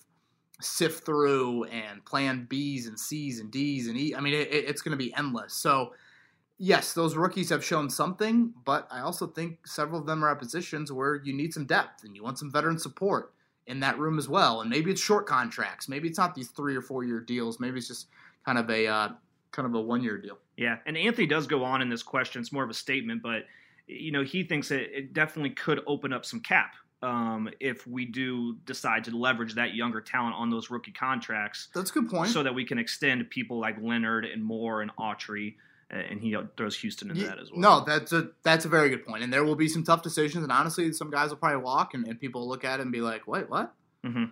sift 0.61 1.05
through 1.05 1.64
and 1.64 2.05
plan 2.05 2.47
B's 2.49 2.86
and 2.86 2.99
C's 2.99 3.40
and 3.40 3.51
D's 3.51 3.88
and 3.88 3.99
E. 3.99 4.14
I 4.14 4.20
mean, 4.20 4.34
it- 4.34 4.49
it's 4.53 4.80
going 4.82 4.97
to 4.97 5.03
be 5.03 5.12
endless. 5.14 5.55
So, 5.55 5.93
yes, 6.62 6.92
those 6.92 7.16
rookies 7.16 7.50
have 7.50 7.64
shown 7.64 7.90
something, 7.90 8.54
but 8.64 8.86
I 8.88 9.00
also 9.00 9.26
think 9.26 9.66
several 9.66 9.98
of 9.98 10.06
them 10.06 10.24
are 10.24 10.30
at 10.30 10.38
positions 10.38 10.92
where 10.92 11.16
you 11.16 11.32
need 11.32 11.52
some 11.52 11.66
depth 11.66 12.04
and 12.04 12.14
you 12.14 12.22
want 12.22 12.38
some 12.38 12.52
veteran 12.52 12.78
support 12.78 13.32
in 13.66 13.80
that 13.80 13.98
room 13.98 14.16
as 14.16 14.28
well. 14.28 14.60
And 14.60 14.70
maybe 14.70 14.92
it's 14.92 15.00
short 15.00 15.26
contracts. 15.26 15.88
Maybe 15.88 16.08
it's 16.08 16.18
not 16.18 16.36
these 16.36 16.50
three 16.50 16.76
or 16.76 16.80
four 16.80 17.02
year 17.02 17.18
deals. 17.18 17.58
Maybe 17.58 17.78
it's 17.78 17.88
just 17.88 18.06
kind 18.46 18.58
of 18.58 18.70
a 18.70 18.86
uh, 18.86 19.08
kind 19.50 19.66
of 19.66 19.74
a 19.74 19.80
one 19.80 20.04
year 20.04 20.16
deal. 20.18 20.38
Yeah, 20.56 20.76
and 20.86 20.96
Anthony 20.96 21.26
does 21.26 21.48
go 21.48 21.64
on 21.64 21.82
in 21.82 21.88
this 21.88 22.04
question. 22.04 22.40
It's 22.40 22.52
more 22.52 22.62
of 22.62 22.70
a 22.70 22.74
statement, 22.74 23.22
but 23.22 23.42
you 23.88 24.12
know 24.12 24.22
he 24.22 24.44
thinks 24.44 24.68
that 24.68 24.96
it 24.96 25.12
definitely 25.12 25.50
could 25.50 25.80
open 25.88 26.12
up 26.12 26.24
some 26.24 26.38
cap 26.38 26.74
um, 27.02 27.50
if 27.58 27.88
we 27.88 28.04
do 28.04 28.56
decide 28.64 29.02
to 29.04 29.16
leverage 29.16 29.54
that 29.54 29.74
younger 29.74 30.00
talent 30.00 30.36
on 30.36 30.48
those 30.48 30.70
rookie 30.70 30.92
contracts, 30.92 31.68
That's 31.74 31.90
a 31.90 31.94
good 31.94 32.08
point. 32.08 32.30
so 32.30 32.44
that 32.44 32.54
we 32.54 32.64
can 32.64 32.78
extend 32.78 33.28
people 33.30 33.58
like 33.58 33.76
Leonard 33.82 34.24
and 34.24 34.44
Moore 34.44 34.82
and 34.82 34.94
Autry, 34.96 35.56
and 35.93 36.20
he 36.20 36.36
throws 36.57 36.76
Houston 36.80 37.11
in 37.11 37.16
Ye- 37.16 37.24
that 37.24 37.38
as 37.38 37.51
well. 37.51 37.61
No, 37.61 37.84
that's 37.84 38.12
a 38.12 38.30
that's 38.43 38.64
a 38.64 38.68
very 38.68 38.88
good 38.88 39.05
point. 39.07 39.22
And 39.22 39.32
there 39.32 39.45
will 39.45 39.57
be 39.57 39.68
some 39.68 39.84
tough 39.84 40.03
decisions. 40.03 40.43
And 40.43 40.51
honestly, 40.51 40.93
some 40.93 41.11
guys 41.11 41.30
will 41.30 41.36
probably 41.36 41.62
walk, 41.62 41.95
and, 41.95 42.07
and 42.09 42.18
people 42.18 42.40
will 42.43 42.49
look 42.49 42.64
at 42.64 42.80
it 42.80 42.82
and 42.82 42.90
be 42.93 43.01
like, 43.01 43.26
"Wait, 43.28 43.49
what?" 43.51 43.72
hmm 44.05 44.24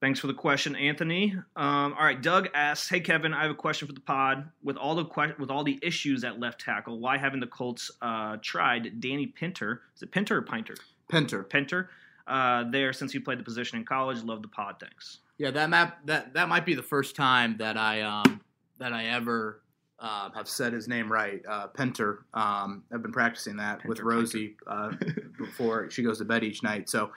Thanks 0.00 0.18
for 0.18 0.28
the 0.28 0.34
question, 0.34 0.74
Anthony. 0.76 1.34
Um, 1.56 1.92
all 1.92 2.04
right, 2.04 2.20
Doug 2.20 2.48
asks, 2.54 2.88
"Hey 2.88 3.00
Kevin, 3.00 3.34
I 3.34 3.42
have 3.42 3.50
a 3.50 3.54
question 3.54 3.86
for 3.86 3.92
the 3.92 4.00
pod. 4.00 4.48
With 4.62 4.78
all 4.78 4.94
the 4.94 5.04
que- 5.04 5.34
with 5.38 5.50
all 5.50 5.62
the 5.62 5.78
issues 5.82 6.24
at 6.24 6.40
left 6.40 6.58
tackle, 6.60 6.98
why 7.00 7.18
haven't 7.18 7.40
the 7.40 7.46
Colts 7.46 7.90
uh, 8.00 8.38
tried 8.40 8.98
Danny 9.00 9.26
Pinter? 9.26 9.82
Is 9.94 10.02
it 10.02 10.10
Pinter 10.10 10.38
or 10.38 10.42
Pinter? 10.42 10.74
Pinter. 11.10 11.42
Pinter 11.42 11.90
uh, 12.26 12.64
there 12.70 12.94
since 12.94 13.12
you 13.12 13.20
played 13.20 13.38
the 13.40 13.42
position 13.44 13.78
in 13.78 13.84
college. 13.84 14.22
Love 14.22 14.40
the 14.40 14.48
pod. 14.48 14.76
Thanks. 14.80 15.18
Yeah, 15.36 15.50
that 15.50 15.68
map 15.68 15.98
that 16.06 16.32
that 16.32 16.48
might 16.48 16.64
be 16.64 16.74
the 16.74 16.82
first 16.82 17.14
time 17.14 17.58
that 17.58 17.76
I 17.76 18.00
um 18.00 18.40
that 18.80 18.92
I 18.92 19.06
ever 19.06 19.62
uh, 20.00 20.30
have 20.34 20.48
said 20.48 20.72
his 20.72 20.88
name 20.88 21.10
right. 21.10 21.40
Uh, 21.48 21.68
Pinter. 21.68 22.24
Um, 22.34 22.84
I've 22.92 23.02
been 23.02 23.12
practicing 23.12 23.56
that 23.58 23.86
with 23.86 24.00
Rosie 24.00 24.56
uh, 24.66 24.92
before 25.38 25.90
she 25.90 26.02
goes 26.02 26.18
to 26.18 26.24
bed 26.24 26.42
each 26.42 26.62
night. 26.62 26.88
So 26.88 27.12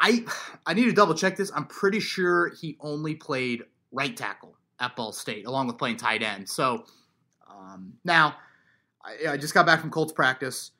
I 0.00 0.24
I 0.64 0.74
need 0.74 0.86
to 0.86 0.92
double 0.92 1.14
check 1.14 1.36
this. 1.36 1.52
I'm 1.54 1.66
pretty 1.66 2.00
sure 2.00 2.52
he 2.60 2.76
only 2.80 3.14
played 3.14 3.64
right 3.92 4.16
tackle 4.16 4.56
at 4.80 4.96
Ball 4.96 5.12
State, 5.12 5.46
along 5.46 5.66
with 5.66 5.78
playing 5.78 5.96
tight 5.96 6.22
end. 6.22 6.48
So 6.48 6.84
um, 7.50 7.94
now 8.04 8.36
I, 9.04 9.32
I 9.32 9.36
just 9.36 9.54
got 9.54 9.66
back 9.66 9.80
from 9.80 9.90
Colts 9.90 10.12
practice. 10.12 10.70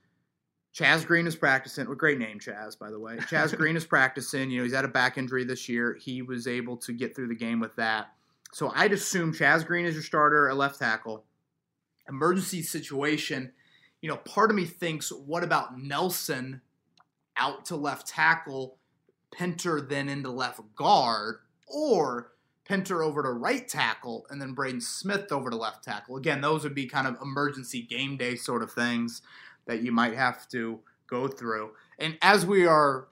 Chaz 0.75 1.07
Green 1.07 1.27
is 1.27 1.37
practicing. 1.37 1.87
Well, 1.87 1.95
great 1.95 2.19
name, 2.19 2.41
Chaz, 2.41 2.77
by 2.77 2.91
the 2.91 2.99
way. 2.99 3.17
Chaz 3.17 3.57
Green 3.57 3.77
is 3.77 3.85
practicing. 3.85 4.51
You 4.51 4.59
know, 4.59 4.65
he's 4.65 4.75
had 4.75 4.85
a 4.85 4.89
back 4.89 5.19
injury 5.19 5.45
this 5.45 5.69
year. 5.69 5.97
He 6.01 6.23
was 6.23 6.49
able 6.49 6.77
to 6.79 6.93
get 6.93 7.15
through 7.15 7.29
the 7.29 7.37
game 7.37 7.61
with 7.61 7.75
that. 7.77 8.09
So 8.55 8.71
I'd 8.73 8.93
assume 8.93 9.33
Chaz 9.33 9.67
Green 9.67 9.85
is 9.85 9.95
your 9.95 10.05
starter 10.05 10.49
at 10.49 10.57
left 10.57 10.79
tackle. 10.79 11.25
Emergency 12.09 12.63
situation. 12.63 13.53
You 14.01 14.09
know, 14.09 14.17
part 14.19 14.49
of 14.49 14.55
me 14.55 14.65
thinks, 14.65 15.11
what 15.11 15.43
about 15.43 15.77
Nelson 15.77 16.61
out 17.37 17.65
to 17.65 17.75
left 17.75 18.07
tackle, 18.07 18.77
Pinter 19.33 19.81
then 19.81 20.09
into 20.09 20.31
left 20.31 20.61
guard, 20.77 21.39
or 21.67 22.31
Pinter 22.65 23.03
over 23.03 23.25
to 23.25 23.33
right 23.33 23.67
tackle, 23.67 24.25
and 24.31 24.41
then 24.41 24.53
Braden 24.53 24.83
Smith 24.83 25.33
over 25.33 25.51
to 25.51 25.57
left 25.57 25.83
tackle? 25.83 26.17
Again, 26.17 26.41
those 26.41 26.63
would 26.63 26.77
be 26.77 26.87
kind 26.87 27.09
of 27.09 27.21
emergency 27.21 27.83
game 27.83 28.17
day 28.17 28.37
sort 28.37 28.63
of 28.63 28.71
things 28.71 29.21
that 29.67 29.83
you 29.83 29.91
might 29.91 30.15
have 30.15 30.49
to 30.51 30.79
go 31.09 31.27
through. 31.27 31.73
And 31.99 32.17
as 32.23 32.47
we 32.47 32.69
are 32.69 33.09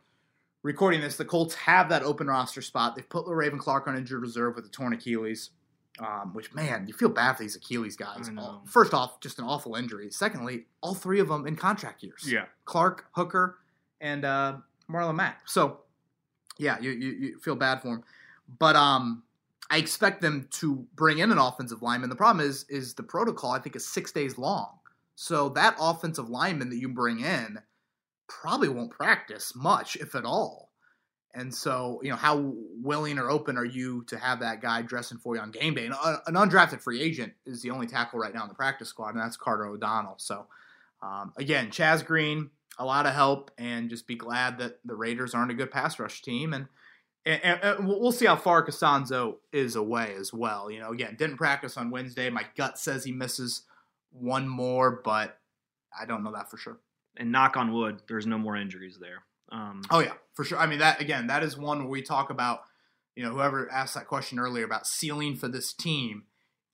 recording 0.63 1.01
this, 1.01 1.17
the 1.17 1.25
Colts 1.25 1.55
have 1.55 1.89
that 1.89 2.03
open 2.03 2.27
roster 2.27 2.63
spot. 2.63 2.95
They've 2.97 3.09
put 3.09 3.27
Raven 3.27 3.59
Clark 3.59 3.89
on 3.89 3.97
injured 3.97 4.23
reserve 4.23 4.57
with 4.57 4.65
a 4.65 4.69
torn 4.69 4.93
Achilles, 4.93 5.51
um, 5.99 6.33
which, 6.35 6.55
man, 6.55 6.87
you 6.87 6.95
feel 6.95 7.09
bad 7.09 7.35
for 7.37 7.43
these 7.43 7.57
Achilles 7.57 7.97
guys. 7.97 8.29
I 8.29 8.33
know. 8.33 8.43
All- 8.43 8.63
First 8.67 8.95
off, 8.95 9.21
just 9.21 9.39
an 9.39 9.45
awful 9.45 9.75
injury. 9.77 10.11
Secondly, 10.11 10.67
all 10.81 10.95
three 10.95 11.21
of 11.21 11.29
them 11.29 11.47
in 11.47 11.57
contract 11.57 12.03
years. 12.03 12.25
Yeah. 12.27 12.45
Clark, 12.65 13.07
Hooker, 13.13 13.59
and 14.01 14.25
uh, 14.25 14.57
Marlon 14.91 15.17
Mack. 15.17 15.49
So, 15.49 15.81
yeah, 16.59 16.79
you, 16.81 16.91
you, 16.91 17.11
you 17.13 17.39
feel 17.41 17.57
bad 17.57 17.83
for 17.83 17.89
them. 17.89 18.05
But 18.59 18.77
um, 18.77 19.23
I 19.71 19.79
expect 19.79 20.21
them 20.21 20.49
to 20.53 20.87
bring 20.95 21.19
in 21.19 21.33
an 21.33 21.39
offensive 21.39 21.83
lineman. 21.83 22.11
The 22.11 22.17
problem 22.17 22.47
is, 22.47 22.65
is 22.69 22.95
the 22.95 23.03
protocol, 23.03 23.53
I 23.53 23.59
think, 23.59 23.77
is 23.77 23.87
six 23.87 24.13
days 24.13 24.39
long. 24.39 24.79
So 25.15 25.51
that 25.51 25.77
offensive 25.79 26.29
lineman 26.29 26.69
that 26.71 26.77
you 26.77 26.89
bring 26.89 27.21
in 27.21 27.59
probably 28.41 28.69
won't 28.69 28.91
practice 28.91 29.55
much, 29.55 29.97
if 29.97 30.15
at 30.15 30.25
all. 30.25 30.71
And 31.35 31.55
so, 31.55 31.99
you 32.03 32.11
know, 32.11 32.17
how 32.17 32.53
willing 32.83 33.19
or 33.19 33.31
open 33.31 33.57
are 33.57 33.65
you 33.65 34.05
to 34.05 34.19
have 34.19 34.41
that 34.41 34.61
guy 34.61 34.83
dressing 34.83 35.17
for 35.17 35.35
you 35.35 35.41
on 35.41 35.51
game 35.51 35.75
day? 35.75 35.87
And 35.87 35.95
uh, 35.95 36.19
an 36.27 36.35
undrafted 36.35 36.83
free 36.83 37.01
agent 37.01 37.33
is 37.47 37.63
the 37.63 37.71
only 37.71 37.87
tackle 37.87 38.19
right 38.19 38.35
now 38.35 38.43
in 38.43 38.49
the 38.49 38.55
practice 38.55 38.89
squad, 38.89 39.15
and 39.15 39.21
that's 39.21 39.39
Carter 39.39 39.67
O'Donnell. 39.67 40.17
So, 40.19 40.47
um, 41.03 41.33
again, 41.39 41.71
Chaz 41.71 42.05
Green, 42.05 42.51
a 42.79 42.85
lot 42.85 43.07
of 43.07 43.15
help, 43.15 43.51
and 43.57 43.89
just 43.89 44.07
be 44.07 44.15
glad 44.15 44.59
that 44.59 44.79
the 44.85 44.95
Raiders 44.95 45.35
aren't 45.35 45.51
a 45.51 45.55
good 45.55 45.71
pass 45.71 45.99
rush 45.99 46.21
team. 46.21 46.53
And, 46.53 46.69
and, 47.25 47.41
and- 47.63 47.89
we'll 47.89 48.13
see 48.13 48.27
how 48.27 48.37
far 48.37 48.67
Castonzo 48.67 49.37
is 49.53 49.75
away 49.75 50.15
as 50.19 50.35
well. 50.35 50.71
You 50.71 50.81
know, 50.81 50.91
again, 50.91 51.17
didn't 51.19 51.39
practice 51.39 51.79
on 51.79 51.91
Wednesday. 51.91 52.29
My 52.29 52.45
gut 52.57 52.79
says 52.79 53.05
he 53.05 53.13
misses 53.13 53.63
one 54.11 54.47
more, 54.47 55.01
but 55.03 55.39
I 55.99 56.05
don't 56.05 56.23
know 56.23 56.33
that 56.33 56.51
for 56.51 56.59
sure. 56.59 56.79
And 57.17 57.31
knock 57.31 57.57
on 57.57 57.73
wood, 57.73 58.03
there's 58.09 58.27
no 58.27 58.39
more 58.39 58.57
injuries 58.57 58.99
there. 59.01 59.25
Um, 59.51 59.83
Oh 59.91 59.99
yeah, 60.01 60.15
for 60.35 60.45
sure. 60.45 60.59
I 60.59 60.67
mean 60.67 60.79
that 60.79 61.01
again, 61.01 61.27
that 61.27 61.43
is 61.43 61.57
one 61.59 61.81
where 61.81 61.89
we 61.89 62.01
talk 62.03 62.31
about, 62.31 62.61
you 63.15 63.23
know, 63.23 63.31
whoever 63.33 63.71
asked 63.71 63.95
that 63.95 64.07
question 64.07 64.39
earlier 64.39 64.65
about 64.65 64.87
ceiling 64.87 65.37
for 65.37 65.49
this 65.49 65.73
team. 65.75 66.25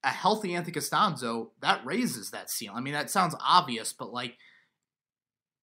A 0.04 0.10
healthy 0.10 0.54
Anthony 0.54 0.74
Castonzo 0.74 1.50
that 1.60 1.84
raises 1.84 2.30
that 2.30 2.50
ceiling. 2.50 2.78
I 2.78 2.80
mean, 2.80 2.94
that 2.94 3.10
sounds 3.10 3.34
obvious, 3.44 3.92
but 3.92 4.12
like, 4.12 4.36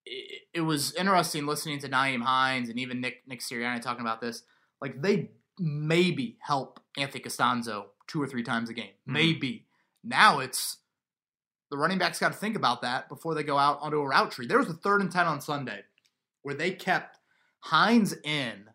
it, 0.05 0.41
it 0.53 0.61
was 0.61 0.93
interesting 0.95 1.45
listening 1.45 1.79
to 1.79 1.89
Nyheim 1.89 2.21
Hines 2.21 2.69
and 2.69 2.77
even 2.79 2.99
Nick 3.01 3.23
Nick 3.27 3.39
Sirianni 3.39 3.81
talking 3.81 4.01
about 4.01 4.21
this. 4.21 4.43
Like 4.81 5.01
they 5.01 5.31
maybe 5.57 6.37
help 6.41 6.81
Anthony 6.97 7.23
Castonzo 7.23 7.85
two 8.07 8.21
or 8.21 8.27
three 8.27 8.43
times 8.43 8.69
a 8.69 8.73
game, 8.73 8.91
Mhm. 9.07 9.13
maybe. 9.13 9.67
Now 10.03 10.39
it's 10.39 10.77
the 11.71 11.77
running 11.77 11.97
backs 11.97 12.19
got 12.19 12.31
to 12.31 12.37
think 12.37 12.55
about 12.55 12.81
that 12.81 13.09
before 13.09 13.33
they 13.33 13.43
go 13.43 13.57
out 13.57 13.79
onto 13.81 13.97
a 13.97 14.07
route 14.07 14.31
tree. 14.31 14.47
There 14.47 14.59
was 14.59 14.69
a 14.69 14.73
third 14.73 15.01
and 15.01 15.11
ten 15.11 15.25
on 15.25 15.41
Sunday 15.41 15.81
where 16.43 16.55
they 16.55 16.71
kept 16.71 17.17
Hines 17.59 18.13
in. 18.23 18.65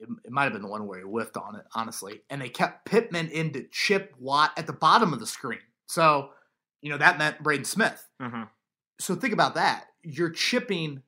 It, 0.00 0.08
it 0.24 0.32
might 0.32 0.44
have 0.44 0.52
been 0.52 0.62
the 0.62 0.68
one 0.68 0.86
where 0.86 0.98
he 0.98 1.04
whiffed 1.04 1.36
on 1.36 1.54
it, 1.54 1.64
honestly. 1.74 2.22
And 2.28 2.42
they 2.42 2.48
kept 2.48 2.86
Pittman 2.86 3.28
into 3.28 3.66
Chip 3.70 4.14
Watt 4.18 4.50
at 4.56 4.66
the 4.66 4.72
bottom 4.72 5.12
of 5.12 5.20
the 5.20 5.26
screen. 5.26 5.60
So, 5.86 6.30
you 6.80 6.90
know, 6.90 6.98
that 6.98 7.18
meant 7.18 7.42
Braden 7.42 7.64
Smith. 7.64 8.04
uh-huh. 8.20 8.46
So 8.98 9.14
think 9.14 9.32
about 9.32 9.54
that. 9.56 9.86
You're 10.04 10.30
chipping 10.30 11.02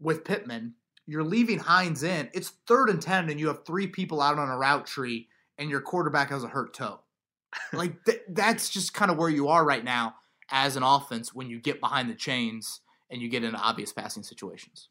with 0.00 0.24
Pittman. 0.24 0.74
You're 1.06 1.24
leaving 1.24 1.58
Hines 1.58 2.02
in. 2.02 2.28
It's 2.34 2.52
third 2.66 2.90
and 2.90 3.00
10, 3.00 3.30
and 3.30 3.40
you 3.40 3.48
have 3.48 3.64
three 3.64 3.86
people 3.86 4.20
out 4.20 4.38
on 4.38 4.50
a 4.50 4.56
route 4.56 4.86
tree, 4.86 5.28
and 5.56 5.70
your 5.70 5.80
quarterback 5.80 6.28
has 6.28 6.44
a 6.44 6.48
hurt 6.48 6.74
toe. 6.74 7.00
like, 7.72 8.04
th- 8.04 8.20
that's 8.28 8.68
just 8.68 8.92
kind 8.92 9.10
of 9.10 9.16
where 9.16 9.30
you 9.30 9.48
are 9.48 9.64
right 9.64 9.84
now 9.84 10.16
as 10.50 10.76
an 10.76 10.82
offense 10.82 11.34
when 11.34 11.48
you 11.48 11.60
get 11.60 11.80
behind 11.80 12.08
the 12.10 12.14
chains 12.14 12.80
and 13.10 13.20
you 13.20 13.28
get 13.28 13.44
into 13.44 13.58
obvious 13.58 13.92
passing 13.92 14.22
situations. 14.22 14.88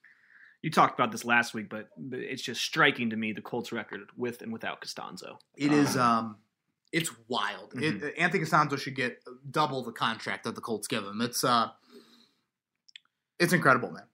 You 0.62 0.72
talked 0.72 1.00
about 1.00 1.12
this 1.12 1.24
last 1.24 1.54
week, 1.54 1.70
but 1.70 1.90
but 1.98 2.20
it's 2.20 2.42
just 2.42 2.62
striking 2.62 3.12
to 3.12 3.16
me 3.16 3.32
the 3.32 3.42
Colts 3.42 3.72
record 3.72 4.02
with 4.18 4.42
and 4.42 4.52
without 4.52 4.82
Castonzo. 4.82 5.38
It 5.56 5.72
is 5.72 5.96
um 5.96 6.38
it's 6.92 7.12
wild. 7.28 7.74
Mhm. 7.74 8.02
It, 8.02 8.16
Anthony 8.18 8.44
Castonzo 8.44 8.78
should 8.80 8.96
get 8.96 9.20
double 9.50 9.84
the 9.84 9.92
contract 9.92 10.46
that 10.46 10.56
the 10.56 10.62
Colts 10.62 10.88
give 10.88 11.04
him. 11.04 11.22
It's 11.22 11.44
uh 11.44 11.70
it's 13.40 13.54
incredible, 13.54 13.92
man. 13.92 14.07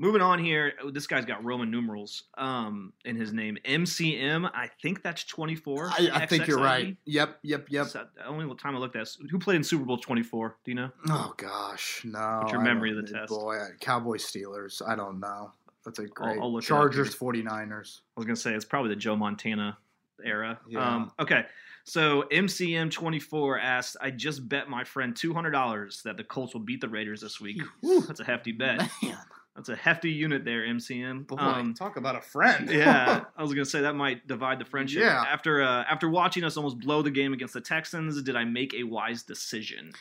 Moving 0.00 0.22
on 0.22 0.38
here, 0.38 0.74
oh, 0.82 0.90
this 0.90 1.08
guy's 1.08 1.24
got 1.24 1.44
Roman 1.44 1.72
numerals 1.72 2.24
um, 2.36 2.92
in 3.04 3.16
his 3.16 3.32
name. 3.32 3.58
MCM, 3.64 4.48
I 4.54 4.70
think 4.80 5.02
that's 5.02 5.24
24. 5.24 5.90
I, 5.90 6.10
I 6.12 6.26
think 6.26 6.46
you're 6.46 6.60
right. 6.60 6.96
Yep, 7.04 7.38
yep, 7.42 7.66
yep. 7.68 7.86
So, 7.88 8.06
the 8.16 8.26
only 8.26 8.54
time 8.54 8.76
I 8.76 8.78
looked 8.78 8.94
at 8.94 9.08
who 9.28 9.40
played 9.40 9.56
in 9.56 9.64
Super 9.64 9.84
Bowl 9.84 9.98
24. 9.98 10.56
Do 10.64 10.70
you 10.70 10.76
know? 10.76 10.90
Oh 11.08 11.34
gosh, 11.36 12.02
no. 12.04 12.40
What's 12.42 12.52
your 12.52 12.62
memory 12.62 12.96
of 12.96 13.04
the 13.04 13.12
test? 13.12 13.30
Boy, 13.30 13.58
Cowboys 13.80 14.24
Steelers. 14.24 14.80
I 14.86 14.94
don't 14.94 15.18
know. 15.18 15.50
That's 15.84 15.98
a 15.98 16.06
great. 16.06 16.38
I'll 16.38 16.56
up 16.56 16.62
Chargers 16.62 17.16
here. 17.18 17.32
49ers. 17.32 18.00
I 18.16 18.20
was 18.20 18.26
gonna 18.26 18.36
say 18.36 18.54
it's 18.54 18.64
probably 18.64 18.90
the 18.90 18.96
Joe 18.96 19.16
Montana 19.16 19.78
era. 20.24 20.60
Yeah. 20.68 20.96
Um, 20.96 21.12
okay, 21.18 21.44
so 21.84 22.24
MCM 22.30 22.90
twenty 22.90 23.18
four 23.18 23.58
asked, 23.58 23.96
"I 24.00 24.10
just 24.10 24.48
bet 24.48 24.68
my 24.68 24.84
friend 24.84 25.16
two 25.16 25.32
hundred 25.32 25.52
dollars 25.52 26.02
that 26.04 26.16
the 26.16 26.24
Colts 26.24 26.52
will 26.52 26.60
beat 26.60 26.80
the 26.82 26.88
Raiders 26.88 27.20
this 27.22 27.40
week. 27.40 27.62
Whew, 27.80 28.02
that's 28.02 28.20
a 28.20 28.24
hefty 28.24 28.52
bet. 28.52 28.78
Man, 29.02 29.16
That's 29.58 29.70
a 29.70 29.74
hefty 29.74 30.12
unit 30.12 30.44
there, 30.44 30.62
MCM. 30.62 31.26
boy, 31.26 31.36
Um, 31.36 31.74
talk 31.74 31.96
about 31.96 32.14
a 32.14 32.20
friend. 32.20 32.70
yeah, 32.72 33.24
I 33.36 33.42
was 33.42 33.52
gonna 33.52 33.64
say 33.64 33.80
that 33.80 33.94
might 33.94 34.24
divide 34.28 34.60
the 34.60 34.64
friendship. 34.64 35.02
Yeah. 35.02 35.24
After 35.28 35.60
uh, 35.60 35.82
after 35.90 36.08
watching 36.08 36.44
us 36.44 36.56
almost 36.56 36.78
blow 36.78 37.02
the 37.02 37.10
game 37.10 37.32
against 37.32 37.54
the 37.54 37.60
Texans, 37.60 38.22
did 38.22 38.36
I 38.36 38.44
make 38.44 38.72
a 38.72 38.84
wise 38.84 39.24
decision? 39.24 39.94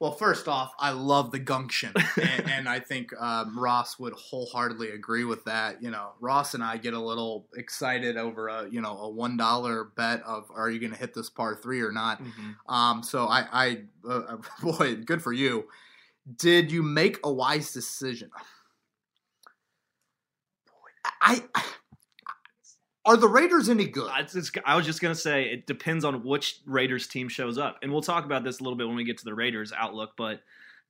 Well, 0.00 0.10
first 0.10 0.48
off, 0.48 0.74
I 0.80 0.90
love 0.90 1.30
the 1.30 1.38
gumption, 1.38 1.92
and, 2.20 2.50
and 2.50 2.68
I 2.68 2.80
think 2.80 3.12
um, 3.20 3.56
Ross 3.56 4.00
would 4.00 4.14
wholeheartedly 4.14 4.90
agree 4.90 5.22
with 5.22 5.44
that. 5.44 5.80
You 5.80 5.92
know, 5.92 6.14
Ross 6.18 6.54
and 6.54 6.64
I 6.64 6.76
get 6.76 6.94
a 6.94 7.00
little 7.00 7.46
excited 7.54 8.16
over 8.16 8.48
a 8.48 8.68
you 8.68 8.80
know 8.80 8.98
a 8.98 9.08
one 9.08 9.36
dollar 9.36 9.84
bet 9.94 10.24
of 10.24 10.50
are 10.52 10.68
you 10.68 10.80
going 10.80 10.92
to 10.92 10.98
hit 10.98 11.14
this 11.14 11.30
par 11.30 11.54
three 11.54 11.82
or 11.82 11.92
not. 11.92 12.20
Um, 12.68 13.04
so 13.04 13.26
I, 13.26 13.46
I 13.52 13.78
uh, 14.10 14.38
boy, 14.60 14.96
good 14.96 15.22
for 15.22 15.32
you. 15.32 15.68
Did 16.36 16.72
you 16.72 16.82
make 16.82 17.20
a 17.22 17.32
wise 17.32 17.72
decision? 17.72 18.30
I, 21.24 21.42
I 21.54 21.64
are 23.06 23.16
the 23.16 23.28
Raiders 23.28 23.68
any 23.68 23.86
good? 23.86 24.10
I, 24.10 24.26
I 24.64 24.76
was 24.76 24.86
just 24.86 25.00
gonna 25.00 25.14
say 25.14 25.44
it 25.44 25.66
depends 25.66 26.04
on 26.04 26.24
which 26.24 26.60
Raiders 26.66 27.06
team 27.06 27.28
shows 27.28 27.58
up, 27.58 27.78
and 27.82 27.92
we'll 27.92 28.00
talk 28.02 28.24
about 28.24 28.44
this 28.44 28.60
a 28.60 28.62
little 28.62 28.76
bit 28.78 28.86
when 28.86 28.96
we 28.96 29.04
get 29.04 29.18
to 29.18 29.24
the 29.24 29.34
Raiders 29.34 29.72
outlook. 29.76 30.12
But 30.16 30.40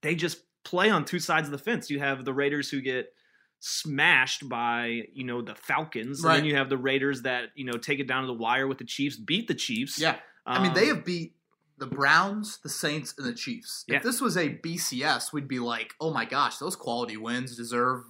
they 0.03 0.15
just 0.15 0.39
play 0.65 0.91
on 0.91 1.05
two 1.05 1.19
sides 1.19 1.49
of 1.49 1.53
the 1.53 1.59
fence. 1.59 1.91
You 1.91 1.99
have 2.01 2.25
the 2.25 2.33
Raiders 2.33 2.71
who 2.71 2.81
get 2.81 3.13
smashed 3.61 4.49
by 4.49 5.03
you 5.13 5.25
know 5.25 5.43
the 5.43 5.55
Falcons, 5.55 6.19
and 6.21 6.25
Right. 6.29 6.37
then 6.37 6.45
you 6.45 6.57
have 6.57 6.69
the 6.69 6.77
Raiders 6.79 7.23
that 7.23 7.49
you 7.55 7.65
know 7.65 7.79
take 7.79 7.99
it 7.99 8.07
down 8.07 8.23
to 8.23 8.27
the 8.27 8.33
wire 8.35 8.69
with 8.69 8.79
the 8.79 8.85
Chiefs, 8.85 9.17
beat 9.17 9.49
the 9.49 9.55
Chiefs. 9.55 9.99
Yeah, 9.99 10.17
I 10.47 10.63
mean 10.63 10.73
they 10.75 10.91
Um, 10.91 10.97
have 10.97 11.05
beat 11.05 11.35
the 11.79 11.87
Browns, 11.87 12.59
the 12.63 12.69
Saints, 12.69 13.15
and 13.19 13.27
the 13.27 13.33
Chiefs. 13.35 13.85
Yeah. 13.89 13.97
If 13.97 14.05
this 14.05 14.21
was 14.21 14.37
a 14.37 14.51
BCS, 14.51 15.33
we'd 15.33 15.49
be 15.49 15.59
like, 15.59 15.95
oh 16.01 16.13
my 16.13 16.25
gosh, 16.25 16.59
those 16.59 16.77
quality 16.77 17.17
wins 17.17 17.57
deserve. 17.57 18.05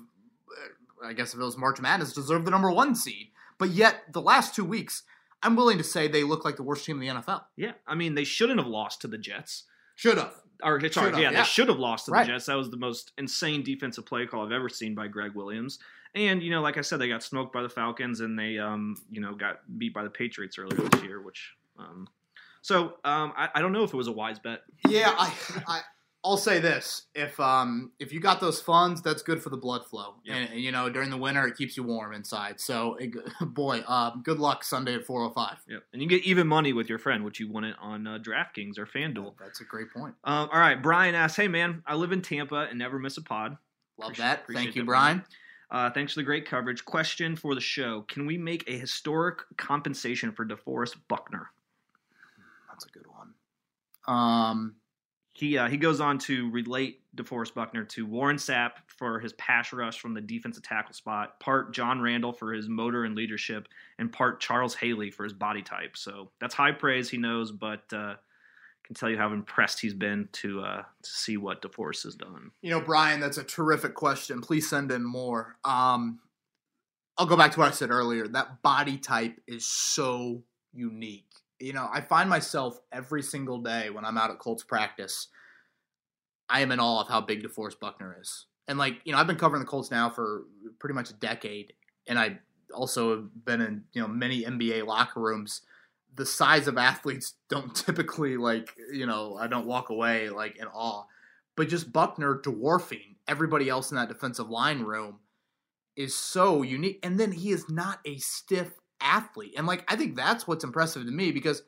I 1.03 1.13
guess 1.13 1.35
if 1.35 1.41
it 1.41 1.45
was 1.45 1.57
March 1.57 1.81
Madness, 1.81 2.13
deserve 2.13 2.45
the 2.45 2.51
number 2.51 2.71
one 2.71 2.95
seed. 2.95 3.29
But 3.59 3.71
yet 3.71 4.13
the 4.13 4.21
last 4.21 4.55
two 4.55 4.65
weeks, 4.65 5.03
I'm 5.43 5.57
willing 5.57 5.79
to 5.79 5.85
say 5.85 6.09
they 6.09 6.25
look 6.25 6.45
like 6.45 6.57
the 6.57 6.63
worst 6.63 6.85
team 6.85 7.01
in 7.01 7.09
the 7.17 7.23
NFL. 7.23 7.45
yeah. 7.57 7.73
I 7.87 7.95
mean 7.95 8.15
they 8.15 8.25
shouldn't 8.25 8.59
have 8.59 8.69
lost 8.69 9.01
to 9.03 9.09
the 9.09 9.19
Jets. 9.19 9.65
Should 9.95 10.19
have. 10.19 10.35
Or 10.63 10.81
sorry, 10.89 11.13
yeah, 11.13 11.31
yeah. 11.31 11.39
they 11.39 11.45
should 11.45 11.69
have 11.69 11.79
lost 11.79 12.07
to 12.07 12.13
Right. 12.13 12.27
the 12.27 12.33
Jets. 12.33 12.47
That 12.47 12.57
was 12.57 12.71
the 12.71 12.77
most 12.77 13.13
insane 13.19 13.63
defensive 13.63 14.07
play 14.07 14.27
call 14.27 14.45
I've 14.47 14.53
ever 14.53 14.69
seen 14.69 14.95
by 14.95 15.09
Gregg 15.09 15.35
Williams. 15.35 15.79
And 16.15 16.43
you 16.43 16.51
know, 16.51 16.63
like 16.63 16.79
I 16.79 16.81
said, 16.81 17.01
they 17.01 17.09
got 17.09 17.23
smoked 17.23 17.53
by 17.53 17.63
the 17.63 17.69
Falcons, 17.69 18.21
and 18.21 18.39
they, 18.39 18.57
um, 18.59 18.97
you 19.11 19.21
know, 19.21 19.35
got 19.35 19.61
beat 19.79 19.93
by 19.93 20.05
the 20.05 20.11
Patriots 20.11 20.59
earlier 20.59 20.81
this 20.89 21.03
year. 21.03 21.21
Which, 21.21 21.53
um, 21.77 22.09
so 22.63 22.95
um, 23.05 23.33
I, 23.37 23.49
I 23.57 23.61
don't 23.61 23.73
know 23.73 23.83
if 23.83 23.93
it 23.93 23.97
was 23.97 24.07
a 24.07 24.13
wise 24.13 24.39
bet. 24.39 24.63
Yeah, 24.89 25.13
I, 25.19 25.33
I 25.67 25.81
I'll 26.25 26.39
say 26.39 26.59
this: 26.59 27.03
if 27.15 27.39
um 27.39 27.93
if 27.99 28.11
you 28.13 28.19
got 28.19 28.41
those 28.41 28.61
funds, 28.61 29.03
that's 29.03 29.23
good 29.23 29.43
for 29.43 29.51
the 29.51 29.57
blood 29.59 29.85
flow, 29.87 30.15
Yeah. 30.25 30.37
and, 30.37 30.53
and, 30.53 30.61
you 30.61 30.73
know 30.73 30.89
during 30.89 31.11
the 31.11 31.19
winter 31.19 31.47
it 31.47 31.57
keeps 31.57 31.77
you 31.77 31.83
warm 31.83 32.15
inside. 32.15 32.61
So 32.61 32.97
it, 32.99 33.13
boy, 33.55 33.83
um, 33.87 34.23
good 34.25 34.39
luck 34.39 34.65
Sunday 34.65 34.95
at 34.95 35.05
four 35.05 35.23
oh 35.23 35.31
five. 35.31 35.59
Yep. 35.69 35.83
And 35.93 36.01
you 36.03 36.09
get 36.09 36.23
even 36.25 36.47
money 36.47 36.73
with 36.73 36.89
your 36.89 36.99
friend, 36.99 37.25
which 37.25 37.41
you 37.41 37.51
won 37.51 37.65
it 37.65 37.77
on 37.81 38.07
uh, 38.07 38.19
DraftKings 38.19 38.79
or 38.79 38.87
FanDuel. 38.87 39.35
That's 39.39 39.61
a 39.61 39.65
great 39.65 39.93
point. 39.93 40.15
Um, 40.25 40.49
all 40.53 40.59
right, 40.61 40.83
Brian 40.83 41.15
asks, 41.15 41.37
"Hey 41.37 41.49
man, 41.49 41.83
I 41.87 41.95
live 41.95 42.13
in 42.13 42.23
Tampa 42.23 42.67
and 42.71 42.79
never 42.79 42.99
miss 42.99 43.19
a 43.19 43.23
pod. 43.23 43.59
Love 43.99 44.09
Appreciate- 44.13 44.25
that. 44.25 44.41
appreciate 44.45 44.65
Thank 44.65 44.77
you, 44.77 44.83
that, 44.83 44.87
Brian. 44.87 45.25
Uh, 45.71 45.91
thanks 45.91 46.13
for 46.15 46.21
the 46.21 46.25
great 46.25 46.47
coverage. 46.47 46.85
Question 46.87 47.37
for 47.37 47.55
the 47.55 47.61
show: 47.61 48.03
Can 48.09 48.25
we 48.25 48.39
make 48.39 48.65
a 48.69 48.79
historic 48.79 49.41
compensation 49.59 50.33
for 50.33 50.47
DeForest 50.47 50.97
Buckner?" 51.09 51.51
That's 52.71 52.87
a 52.87 52.89
good 52.89 53.07
one. 53.07 53.35
Um, 54.07 54.75
He 55.35 55.59
uh, 55.59 55.69
he 55.69 55.77
goes 55.77 56.01
on 56.01 56.19
to 56.21 56.51
relate 56.51 57.01
DeForest 57.17 57.55
Buckner 57.55 57.85
to 57.85 58.07
Warren 58.07 58.37
Sapp 58.37 58.71
for 58.87 59.19
his 59.19 59.33
pass 59.35 59.73
rush 59.73 59.99
from 59.99 60.15
the 60.15 60.21
defensive 60.21 60.63
tackle 60.63 60.95
spot, 60.95 61.41
part 61.41 61.75
John 61.75 62.01
Randle 62.01 62.33
for 62.33 62.53
his 62.53 62.69
motor 62.69 63.05
and 63.05 63.17
leadership, 63.17 63.69
and 63.99 64.13
part 64.13 64.41
Charles 64.41 64.75
Haley 64.75 65.11
for 65.11 65.25
his 65.25 65.33
body 65.33 65.63
type. 65.63 65.97
So 65.97 66.31
that's 66.41 66.55
high 66.55 66.73
praise, 66.73 67.11
he 67.11 67.19
knows, 67.19 67.51
but 67.51 67.83
uh, 67.93 68.15
can 68.85 68.95
tell 68.95 69.11
you 69.11 69.17
how 69.17 69.33
impressed 69.33 69.81
he's 69.81 69.95
been 69.95 70.29
to 70.33 70.61
uh, 70.61 70.83
to 71.03 71.11
see 71.11 71.37
what 71.37 71.63
DeForest 71.63 72.05
has 72.05 72.15
done. 72.15 72.53
you 72.63 72.71
know, 72.71 72.81
Brian, 72.81 73.19
that's 73.19 73.39
a 73.39 73.45
terrific 73.45 73.95
question. 73.95 74.41
Please 74.41 74.69
send 74.69 74.93
in 74.93 75.05
more. 75.05 75.57
Um, 75.65 76.21
I'll 77.19 77.27
go 77.27 77.37
back 77.37 77.53
to 77.53 77.59
what 77.59 77.69
I 77.69 77.73
said 77.73 77.91
earlier. 77.91 78.29
That 78.29 78.63
body 78.63 78.99
type 78.99 79.41
is 79.47 79.67
so 79.67 80.43
unique. 80.73 81.31
You 81.65 81.73
know, 81.73 81.89
I 81.91 82.03
find 82.03 82.29
myself 82.29 82.79
every 82.93 83.23
single 83.23 83.59
day 83.59 83.89
when 83.89 84.05
I'm 84.05 84.19
out 84.19 84.31
at 84.31 84.39
Colts 84.39 84.63
practice, 84.63 85.29
I 86.49 86.61
am 86.61 86.71
in 86.71 86.79
awe 86.79 87.01
of 87.01 87.09
how 87.09 87.23
big 87.23 87.43
DeForest 87.43 87.81
Buckner 87.81 88.19
is. 88.21 88.45
And 88.69 88.79
like, 88.79 88.99
you 89.05 89.13
know, 89.13 89.19
I've 89.19 89.27
been 89.27 89.37
covering 89.37 89.61
the 89.63 89.69
Colts 89.69 89.91
now 89.91 90.11
for 90.11 90.43
pretty 90.79 90.95
much 90.95 91.09
a 91.09 91.15
decade, 91.15 91.73
and 92.07 92.19
I 92.19 92.39
also 92.73 93.17
have 93.17 93.45
been 93.47 93.63
in 93.63 93.85
you 93.95 94.03
know 94.03 94.09
many 94.09 94.45
NBA 94.45 94.87
locker 94.87 95.21
rooms. 95.21 95.63
The 96.15 96.27
size 96.27 96.69
of 96.69 96.77
athletes 96.77 97.35
don't 97.49 97.75
typically 97.87 98.37
like 98.37 98.75
you 98.93 99.07
know 99.07 99.37
I 99.41 99.47
don't 99.47 99.67
walk 99.67 99.89
away 99.89 100.29
like 100.29 100.57
in 100.57 100.67
awe, 100.67 101.05
but 101.57 101.69
just 101.69 101.93
Buckner 101.93 102.41
dwarfing 102.43 103.17
everybody 103.27 103.71
else 103.71 103.91
in 103.91 103.97
that 103.97 104.09
defensive 104.09 104.51
line 104.51 104.83
room 104.83 105.21
is 105.97 106.15
so 106.15 106.63
unique. 106.63 107.01
And 107.03 107.19
then 107.19 107.33
he 107.33 107.51
is 107.51 107.71
not 107.71 108.01
a 108.05 108.19
stiff 108.19 108.73
athlete, 109.01 109.55
and 109.57 109.67
like 109.67 109.85
I 109.91 109.97
think 109.97 110.17
that's 110.17 110.47
what's 110.47 110.65
impressive 110.65 111.05
to 111.05 111.11
me 111.11 111.33
because 111.33 111.63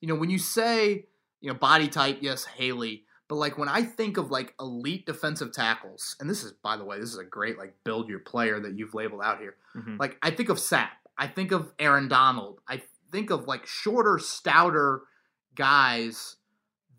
you 0.00 0.08
know 0.08 0.14
when 0.14 0.30
you 0.30 0.38
say 0.38 1.06
you 1.40 1.48
know 1.50 1.54
body 1.54 1.88
type, 1.88 2.18
yes, 2.20 2.44
Haley. 2.44 3.04
But 3.28 3.36
like 3.36 3.56
when 3.58 3.68
I 3.68 3.84
think 3.84 4.16
of 4.16 4.32
like 4.32 4.54
elite 4.58 5.06
defensive 5.06 5.52
tackles, 5.52 6.16
and 6.18 6.28
this 6.28 6.42
is 6.42 6.52
by 6.52 6.76
the 6.76 6.84
way, 6.84 6.98
this 6.98 7.10
is 7.10 7.18
a 7.18 7.24
great 7.24 7.58
like 7.58 7.74
build 7.84 8.08
your 8.08 8.18
player 8.18 8.58
that 8.58 8.76
you've 8.76 8.92
labeled 8.94 9.22
out 9.22 9.38
here. 9.38 9.54
Mhm. 9.76 10.00
Like 10.00 10.18
I 10.20 10.32
think 10.32 10.48
of 10.48 10.56
Sapp, 10.56 10.88
I 11.16 11.28
think 11.28 11.52
of 11.52 11.72
Aaron 11.78 12.08
Donald, 12.08 12.60
I 12.66 12.82
think 13.12 13.30
of 13.30 13.46
like 13.46 13.66
shorter, 13.66 14.18
stouter 14.18 15.02
guys 15.54 16.36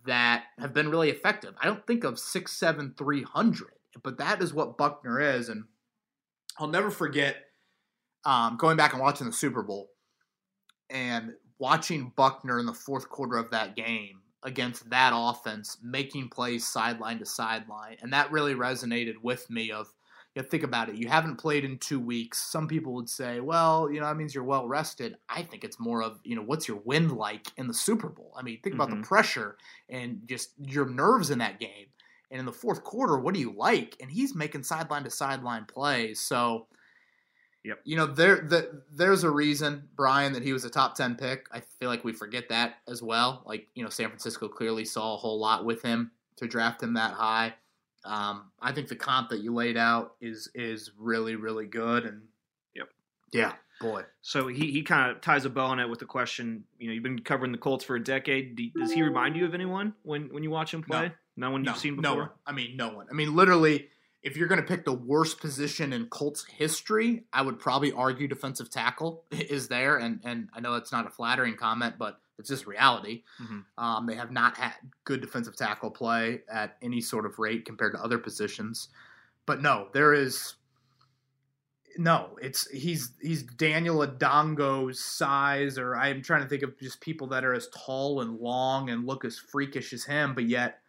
that 0.05 0.45
have 0.57 0.73
been 0.73 0.89
really 0.89 1.09
effective. 1.09 1.53
I 1.61 1.65
don't 1.65 1.85
think 1.85 2.03
of 2.03 2.17
six, 2.17 2.53
seven, 2.53 2.93
three 2.97 3.23
hundred, 3.23 3.73
but 4.01 4.17
that 4.17 4.41
is 4.41 4.53
what 4.53 4.77
Buckner 4.77 5.19
is, 5.19 5.49
and 5.49 5.65
I'll 6.57 6.67
never 6.67 6.89
forget 6.91 7.50
um, 8.25 8.57
going 8.57 8.77
back 8.77 8.93
and 8.93 9.01
watching 9.01 9.27
the 9.27 9.33
Super 9.33 9.63
Bowl 9.63 9.89
and 10.89 11.33
watching 11.59 12.11
Buckner 12.15 12.59
in 12.59 12.65
the 12.65 12.73
fourth 12.73 13.09
quarter 13.09 13.37
of 13.37 13.51
that 13.51 13.75
game 13.75 14.21
against 14.43 14.89
that 14.89 15.13
offense, 15.15 15.77
making 15.83 16.29
plays 16.29 16.65
sideline 16.67 17.19
to 17.19 17.25
sideline, 17.25 17.97
and 18.01 18.11
that 18.13 18.31
really 18.31 18.55
resonated 18.55 19.15
with 19.21 19.49
me. 19.49 19.71
Of 19.71 19.93
you 20.35 20.41
know, 20.41 20.47
think 20.47 20.63
about 20.63 20.89
it, 20.89 20.95
you 20.95 21.07
haven't 21.07 21.37
played 21.37 21.65
in 21.65 21.77
two 21.77 21.99
weeks. 21.99 22.39
Some 22.39 22.67
people 22.67 22.93
would 22.93 23.09
say, 23.09 23.39
well, 23.41 23.91
you 23.91 23.99
know, 23.99 24.05
that 24.07 24.15
means 24.17 24.33
you're 24.33 24.43
well 24.43 24.67
rested. 24.67 25.17
I 25.29 25.43
think 25.43 25.63
it's 25.63 25.79
more 25.79 26.01
of 26.01 26.19
you 26.23 26.35
know, 26.35 26.41
what's 26.43 26.67
your 26.67 26.77
wind 26.77 27.11
like 27.11 27.47
in 27.57 27.67
the 27.67 27.73
Super 27.73 28.09
Bowl? 28.09 28.33
I 28.35 28.41
mean, 28.41 28.59
think 28.61 28.73
about 28.75 28.89
Mhm. 28.89 29.01
the 29.01 29.07
pressure 29.07 29.57
and 29.89 30.21
just 30.27 30.53
your 30.57 30.89
nerves 30.89 31.29
in 31.29 31.39
that 31.39 31.59
game. 31.59 31.87
And 32.31 32.39
in 32.39 32.45
the 32.45 32.53
fourth 32.53 32.83
quarter, 32.83 33.17
what 33.19 33.33
do 33.33 33.41
you 33.41 33.51
like? 33.51 33.97
And 33.99 34.09
he's 34.09 34.33
making 34.33 34.63
sideline 34.63 35.03
to 35.03 35.09
sideline 35.11 35.65
plays. 35.65 36.21
So, 36.21 36.67
Yep. 37.63 37.81
you 37.83 37.95
know, 37.95 38.07
there 38.07 38.37
the, 38.41 38.81
there's 38.91 39.23
a 39.23 39.29
reason, 39.29 39.87
Brian, 39.95 40.33
that 40.33 40.41
he 40.43 40.51
was 40.51 40.65
a 40.65 40.69
top 40.69 40.95
ten 40.95 41.15
pick. 41.15 41.47
I 41.51 41.59
feel 41.59 41.89
like 41.89 42.03
we 42.03 42.11
forget 42.11 42.49
that 42.49 42.75
as 42.87 43.03
well. 43.03 43.43
Like, 43.45 43.67
you 43.75 43.83
know, 43.83 43.89
San 43.89 44.07
Francisco 44.07 44.47
clearly 44.47 44.83
saw 44.85 45.13
a 45.13 45.17
whole 45.17 45.39
lot 45.39 45.63
with 45.63 45.81
him 45.83 46.11
to 46.37 46.47
draft 46.47 46.81
him 46.81 46.95
that 46.95 47.13
high. 47.13 47.53
Um, 48.03 48.45
I 48.59 48.71
think 48.71 48.87
the 48.87 48.95
comp 48.95 49.29
that 49.29 49.41
you 49.41 49.53
laid 49.53 49.77
out 49.77 50.15
is 50.21 50.49
is 50.55 50.89
really 50.97 51.35
really 51.35 51.67
good. 51.67 52.05
And 52.05 52.23
Yep. 52.73 52.89
yeah, 53.31 53.53
boy. 53.79 54.05
So 54.21 54.47
he, 54.47 54.71
he 54.71 54.81
kind 54.81 55.11
of 55.11 55.21
ties 55.21 55.45
a 55.45 55.49
bow 55.51 55.65
on 55.67 55.79
it 55.79 55.87
with 55.87 55.99
the 55.99 56.05
question. 56.05 56.63
You 56.79 56.87
know, 56.87 56.93
you've 56.93 57.03
been 57.03 57.19
covering 57.19 57.51
the 57.51 57.59
Colts 57.59 57.85
for 57.85 57.95
a 57.95 58.03
decade. 58.03 58.55
Do, 58.55 58.69
does 58.71 58.91
he 58.91 59.03
remind 59.03 59.35
you 59.35 59.45
of 59.45 59.53
anyone 59.53 59.93
when, 60.01 60.33
when 60.33 60.41
you 60.41 60.49
watch 60.49 60.73
him 60.73 60.81
play? 60.81 61.11
No, 61.37 61.51
one 61.51 61.61
No, 61.61 61.71
you've 61.71 61.79
seen 61.79 61.95
before? 61.97 62.15
no 62.15 62.19
one. 62.21 62.29
I 62.47 62.51
mean, 62.53 62.75
no 62.75 62.89
one. 62.89 63.05
I 63.09 63.13
mean, 63.13 63.35
literally, 63.35 63.87
if 64.23 64.37
you're 64.37 64.47
going 64.47 64.61
to 64.61 64.67
pick 64.67 64.85
the 64.85 64.93
worst 64.93 65.39
position 65.39 65.93
in 65.93 66.05
Colts 66.07 66.45
history, 66.45 67.25
I 67.33 67.41
would 67.41 67.59
probably 67.59 67.91
argue 67.91 68.27
defensive 68.27 68.69
tackle 68.69 69.25
is 69.31 69.67
there. 69.67 69.97
And 69.97 70.19
and 70.23 70.49
I 70.53 70.59
know 70.59 70.75
it's 70.75 70.91
not 70.91 71.07
a 71.07 71.09
flattering 71.09 71.55
comment, 71.55 71.95
but 71.97 72.19
it's 72.37 72.49
just 72.49 72.65
reality. 72.67 73.23
Mhm. 73.39 73.65
Um, 73.77 74.05
they 74.05 74.15
have 74.15 74.31
not 74.31 74.57
had 74.57 74.73
good 75.05 75.21
defensive 75.21 75.55
tackle 75.55 75.91
play 75.91 76.41
at 76.51 76.77
any 76.81 77.01
sort 77.01 77.25
of 77.25 77.39
rate 77.39 77.65
compared 77.65 77.93
to 77.93 78.03
other 78.03 78.17
positions. 78.17 78.89
But 79.45 79.61
no, 79.61 79.89
there 79.93 80.13
is 80.13 80.55
no, 81.97 82.37
it's 82.41 82.69
he's 82.69 83.11
he's 83.21 83.43
Daniel 83.43 84.01
Adongo's 84.01 84.99
size, 85.03 85.77
or 85.77 85.95
I'm 85.95 86.21
trying 86.21 86.41
to 86.41 86.47
think 86.47 86.63
of 86.63 86.79
just 86.79 87.01
people 87.01 87.27
that 87.27 87.43
are 87.43 87.53
as 87.53 87.67
tall 87.69 88.21
and 88.21 88.39
long 88.39 88.89
and 88.89 89.05
look 89.05 89.25
as 89.25 89.37
freakish 89.37 89.91
as 89.93 90.05
him, 90.05 90.33
but 90.33 90.45
yet, 90.45 90.79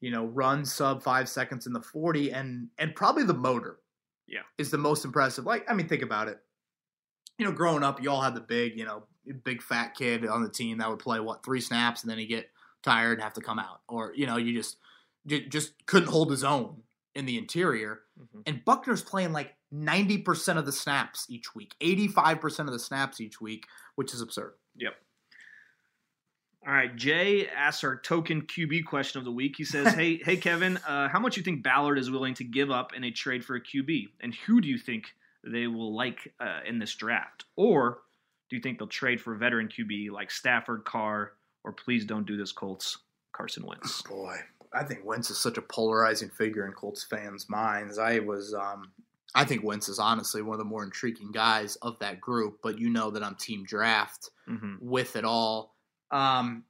you 0.00 0.10
know, 0.10 0.26
run 0.26 0.64
sub 0.64 1.02
five 1.02 1.28
seconds 1.28 1.66
in 1.66 1.72
the 1.72 1.82
forty, 1.82 2.30
and 2.32 2.68
and 2.78 2.94
probably 2.94 3.24
the 3.24 3.34
motor, 3.34 3.78
Yeah. 4.26 4.42
is 4.58 4.70
the 4.70 4.78
most 4.78 5.04
impressive. 5.04 5.44
Like, 5.44 5.68
I 5.70 5.74
mean, 5.74 5.88
think 5.88 6.02
about 6.02 6.28
it. 6.28 6.40
You 7.38 7.44
know, 7.46 7.52
growing 7.52 7.82
up, 7.84 8.02
you 8.02 8.10
all 8.10 8.20
had 8.22 8.34
the 8.34 8.40
big, 8.40 8.76
you 8.78 8.84
know, 8.84 9.04
big 9.44 9.62
fat 9.62 9.94
kid 9.94 10.26
on 10.26 10.42
the 10.42 10.48
team 10.48 10.78
that 10.78 10.88
would 10.88 10.98
play 10.98 11.20
what 11.20 11.44
three 11.44 11.60
snaps 11.60 12.02
and 12.02 12.10
then 12.10 12.18
he 12.18 12.26
get 12.26 12.50
tired 12.82 13.14
and 13.14 13.22
have 13.22 13.34
to 13.34 13.40
come 13.40 13.58
out, 13.58 13.80
or 13.88 14.12
you 14.14 14.26
know, 14.26 14.36
you 14.36 14.52
just 14.54 14.76
ju- 15.26 15.46
just 15.48 15.72
couldn't 15.86 16.08
hold 16.08 16.30
his 16.30 16.44
own 16.44 16.82
in 17.14 17.26
the 17.26 17.36
interior. 17.38 18.02
Mhm. 18.20 18.42
And 18.46 18.64
Buckner's 18.64 19.02
playing 19.02 19.32
like 19.32 19.56
90% 19.72 20.58
of 20.58 20.64
the 20.66 20.72
snaps 20.72 21.26
each 21.28 21.54
week, 21.54 21.74
85% 21.80 22.68
of 22.68 22.72
the 22.72 22.78
snaps 22.78 23.20
each 23.20 23.40
week, 23.40 23.66
which 23.96 24.14
is 24.14 24.20
absurd. 24.20 24.54
All 26.68 26.74
right, 26.74 26.94
Jay 26.94 27.48
asks 27.48 27.82
our 27.82 27.96
token 27.96 28.42
QB 28.42 28.84
question 28.84 29.18
of 29.18 29.24
the 29.24 29.32
week. 29.32 29.54
He 29.56 29.64
says, 29.64 29.94
"Hey, 29.94 30.20
hey, 30.22 30.36
Kevin, 30.36 30.76
uh, 30.86 31.08
how 31.08 31.18
much 31.18 31.38
you 31.38 31.42
think 31.42 31.62
Ballard 31.62 31.98
is 31.98 32.10
willing 32.10 32.34
to 32.34 32.44
give 32.44 32.70
up 32.70 32.92
in 32.92 33.04
a 33.04 33.10
trade 33.10 33.42
for 33.42 33.56
a 33.56 33.60
QB, 33.60 34.08
and 34.20 34.34
who 34.34 34.60
do 34.60 34.68
you 34.68 34.76
think 34.76 35.06
they 35.42 35.66
will 35.66 35.96
like 35.96 36.34
uh, 36.38 36.60
in 36.66 36.78
this 36.78 36.94
draft, 36.94 37.46
or 37.56 38.00
do 38.50 38.56
you 38.56 38.60
think 38.60 38.78
they'll 38.78 38.86
trade 38.86 39.18
for 39.18 39.34
a 39.34 39.38
veteran 39.38 39.68
QB 39.68 40.10
like 40.10 40.30
Stafford, 40.30 40.84
Carr, 40.84 41.32
or 41.64 41.72
please 41.72 42.04
don't 42.04 42.26
do 42.26 42.36
this, 42.36 42.52
Colts, 42.52 42.98
Carson 43.32 43.64
Wentz?" 43.64 44.02
Boy, 44.02 44.36
I 44.74 44.84
think 44.84 45.06
Wentz 45.06 45.30
is 45.30 45.38
such 45.38 45.56
a 45.56 45.62
polarizing 45.62 46.28
figure 46.28 46.66
in 46.66 46.72
Colts 46.72 47.02
fans' 47.02 47.48
minds. 47.48 47.98
I 47.98 48.18
was, 48.18 48.52
um, 48.52 48.92
I 49.34 49.46
think 49.46 49.64
Wentz 49.64 49.88
is 49.88 49.98
honestly 49.98 50.42
one 50.42 50.52
of 50.52 50.58
the 50.58 50.66
more 50.66 50.84
intriguing 50.84 51.32
guys 51.32 51.76
of 51.76 51.98
that 52.00 52.20
group, 52.20 52.58
but 52.62 52.78
you 52.78 52.90
know 52.90 53.10
that 53.12 53.24
I'm 53.24 53.36
team 53.36 53.64
draft 53.64 54.28
hmm 54.46 54.74
with 54.82 55.16
it 55.16 55.24
all. 55.24 55.77
Um, 56.10 56.64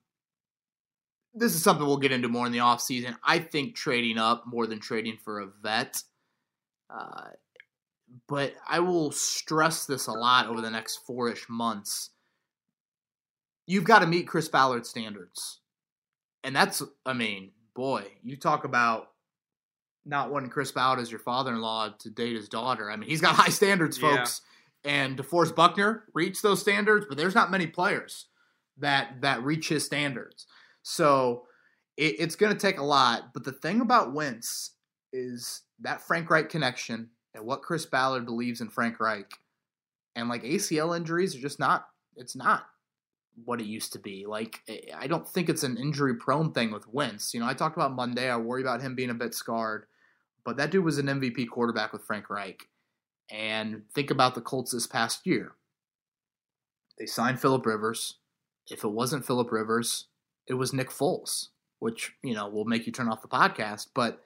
this 1.34 1.54
is 1.54 1.62
something 1.62 1.86
we'll 1.86 1.98
get 1.98 2.12
into 2.12 2.28
more 2.28 2.46
in 2.46 2.52
the 2.52 2.58
offseason. 2.58 3.16
I 3.22 3.38
think 3.38 3.74
trading 3.76 4.18
up 4.18 4.44
more 4.46 4.66
than 4.66 4.80
trading 4.80 5.18
for 5.24 5.40
a 5.40 5.46
vet. 5.62 6.02
Uh, 6.90 7.28
but 8.26 8.54
I 8.66 8.80
will 8.80 9.12
stress 9.12 9.86
this 9.86 10.06
a 10.06 10.12
lot 10.12 10.46
over 10.46 10.60
the 10.60 10.70
next 10.70 11.00
four 11.06 11.30
ish 11.30 11.48
months. 11.48 12.10
You've 13.66 13.84
got 13.84 13.98
to 14.00 14.06
meet 14.06 14.26
Chris 14.26 14.48
Ballard's 14.48 14.88
standards. 14.88 15.60
And 16.42 16.56
that's, 16.56 16.82
I 17.04 17.12
mean, 17.12 17.50
boy, 17.74 18.04
you 18.22 18.36
talk 18.36 18.64
about 18.64 19.10
not 20.06 20.30
wanting 20.30 20.48
Chris 20.48 20.72
Ballard 20.72 21.00
as 21.00 21.10
your 21.10 21.20
father 21.20 21.52
in 21.52 21.60
law 21.60 21.90
to 21.98 22.10
date 22.10 22.34
his 22.34 22.48
daughter. 22.48 22.90
I 22.90 22.96
mean, 22.96 23.08
he's 23.10 23.20
got 23.20 23.34
high 23.34 23.50
standards, 23.50 23.98
Yeah. 23.98 24.16
folks. 24.16 24.40
And 24.84 25.18
DeForest 25.18 25.54
Buckner 25.54 26.04
reached 26.14 26.42
those 26.42 26.60
standards, 26.60 27.04
but 27.06 27.18
there's 27.18 27.34
not 27.34 27.50
many 27.50 27.66
players 27.66 28.26
that 28.80 29.20
that 29.20 29.42
reach 29.42 29.68
his 29.68 29.84
standards. 29.84 30.46
So 30.82 31.44
it, 31.96 32.16
it's 32.18 32.36
going 32.36 32.52
to 32.52 32.58
take 32.58 32.78
a 32.78 32.84
lot. 32.84 33.34
But 33.34 33.44
the 33.44 33.52
thing 33.52 33.80
about 33.80 34.14
Wentz 34.14 34.72
is 35.12 35.62
that 35.80 36.02
Frank 36.02 36.30
Reich 36.30 36.48
connection 36.48 37.10
and 37.34 37.44
what 37.44 37.62
Chris 37.62 37.86
Ballard 37.86 38.26
believes 38.26 38.60
in 38.60 38.68
Frank 38.68 39.00
Reich. 39.00 39.30
And 40.16 40.28
like 40.28 40.42
ACL 40.42 40.96
injuries 40.96 41.36
are 41.36 41.40
just 41.40 41.60
not, 41.60 41.86
it's 42.16 42.34
not 42.34 42.66
what 43.44 43.60
it 43.60 43.66
used 43.66 43.92
to 43.92 43.98
be. 43.98 44.26
Like, 44.26 44.60
I 44.96 45.06
don't 45.06 45.28
think 45.28 45.48
it's 45.48 45.62
an 45.62 45.76
injury 45.76 46.16
prone 46.16 46.52
thing 46.52 46.72
with 46.72 46.88
Wentz. 46.88 47.32
You 47.32 47.40
know, 47.40 47.46
I 47.46 47.54
talked 47.54 47.76
about 47.76 47.94
Monday. 47.94 48.28
I 48.28 48.36
worry 48.36 48.62
about 48.62 48.80
him 48.80 48.94
being 48.94 49.10
a 49.10 49.14
bit 49.14 49.34
scarred. 49.34 49.86
But 50.44 50.56
that 50.56 50.70
dude 50.70 50.84
was 50.84 50.98
an 50.98 51.06
MVP 51.06 51.48
quarterback 51.48 51.92
with 51.92 52.04
Frank 52.04 52.30
Reich. 52.30 52.68
And 53.30 53.82
think 53.94 54.10
about 54.10 54.34
the 54.34 54.40
Colts 54.40 54.72
this 54.72 54.86
past 54.86 55.26
year. 55.26 55.52
They 56.98 57.06
signed 57.06 57.40
Philip 57.40 57.64
Rivers. 57.66 58.17
If 58.70 58.84
it 58.84 58.88
wasn't 58.88 59.26
Philip 59.26 59.50
Rivers, 59.50 60.06
it 60.46 60.54
was 60.54 60.72
Nick 60.72 60.90
Foles, 60.90 61.48
which, 61.78 62.12
you 62.22 62.34
know, 62.34 62.48
will 62.48 62.64
make 62.64 62.86
you 62.86 62.92
turn 62.92 63.08
off 63.08 63.22
the 63.22 63.28
podcast. 63.28 63.88
But 63.94 64.22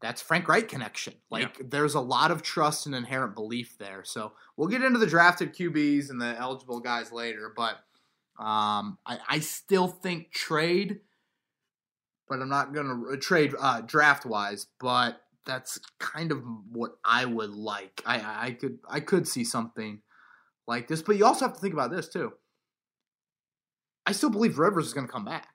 that's 0.00 0.22
Frank 0.22 0.48
Reich 0.48 0.68
connection. 0.68 1.14
Like 1.30 1.70
there's 1.70 1.94
a 1.94 2.00
lot 2.00 2.30
of 2.30 2.42
trust 2.42 2.86
and 2.86 2.94
inherent 2.94 3.34
belief 3.34 3.76
there. 3.78 4.02
So 4.04 4.32
we'll 4.56 4.68
get 4.68 4.82
into 4.82 4.98
the 4.98 5.06
drafted 5.06 5.54
QBs 5.54 6.10
and 6.10 6.20
the 6.20 6.36
eligible 6.38 6.80
guys 6.80 7.12
later, 7.12 7.52
but 7.54 7.76
um, 8.38 8.98
I, 9.06 9.18
I 9.28 9.38
still 9.40 9.88
think 9.88 10.30
trade, 10.30 11.00
but 12.28 12.40
I'm 12.40 12.48
not 12.48 12.74
gonna 12.74 13.16
trade 13.16 13.54
uh, 13.58 13.80
draft 13.80 14.26
wise. 14.26 14.66
But 14.78 15.22
that's 15.46 15.78
kind 15.98 16.32
of 16.32 16.42
what 16.70 16.98
I 17.04 17.24
would 17.24 17.54
like. 17.54 18.02
I 18.04 18.48
I 18.48 18.50
could 18.52 18.78
I 18.88 19.00
could 19.00 19.26
see 19.26 19.44
something 19.44 20.02
like 20.66 20.88
this, 20.88 21.00
but 21.00 21.16
you 21.16 21.24
also 21.24 21.46
have 21.46 21.54
to 21.54 21.60
think 21.60 21.72
about 21.72 21.90
this 21.90 22.08
too. 22.08 22.34
I 24.06 24.12
still 24.12 24.30
believe 24.30 24.58
Rivers 24.58 24.86
is 24.86 24.92
going 24.94 25.06
to 25.06 25.12
come 25.12 25.24
back, 25.24 25.48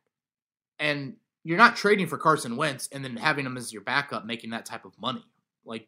and 0.80 1.16
you're 1.44 1.58
not 1.58 1.76
trading 1.76 2.08
for 2.08 2.18
Carson 2.18 2.56
Wentz 2.58 2.88
and 2.92 3.04
then 3.04 3.16
having 3.18 3.46
him 3.46 3.58
as 3.58 3.72
your 3.74 3.82
backup, 3.82 4.26
making 4.26 4.52
that 4.52 4.66
type 4.66 4.86
of 4.86 4.98
money. 5.00 5.26
Like 5.66 5.88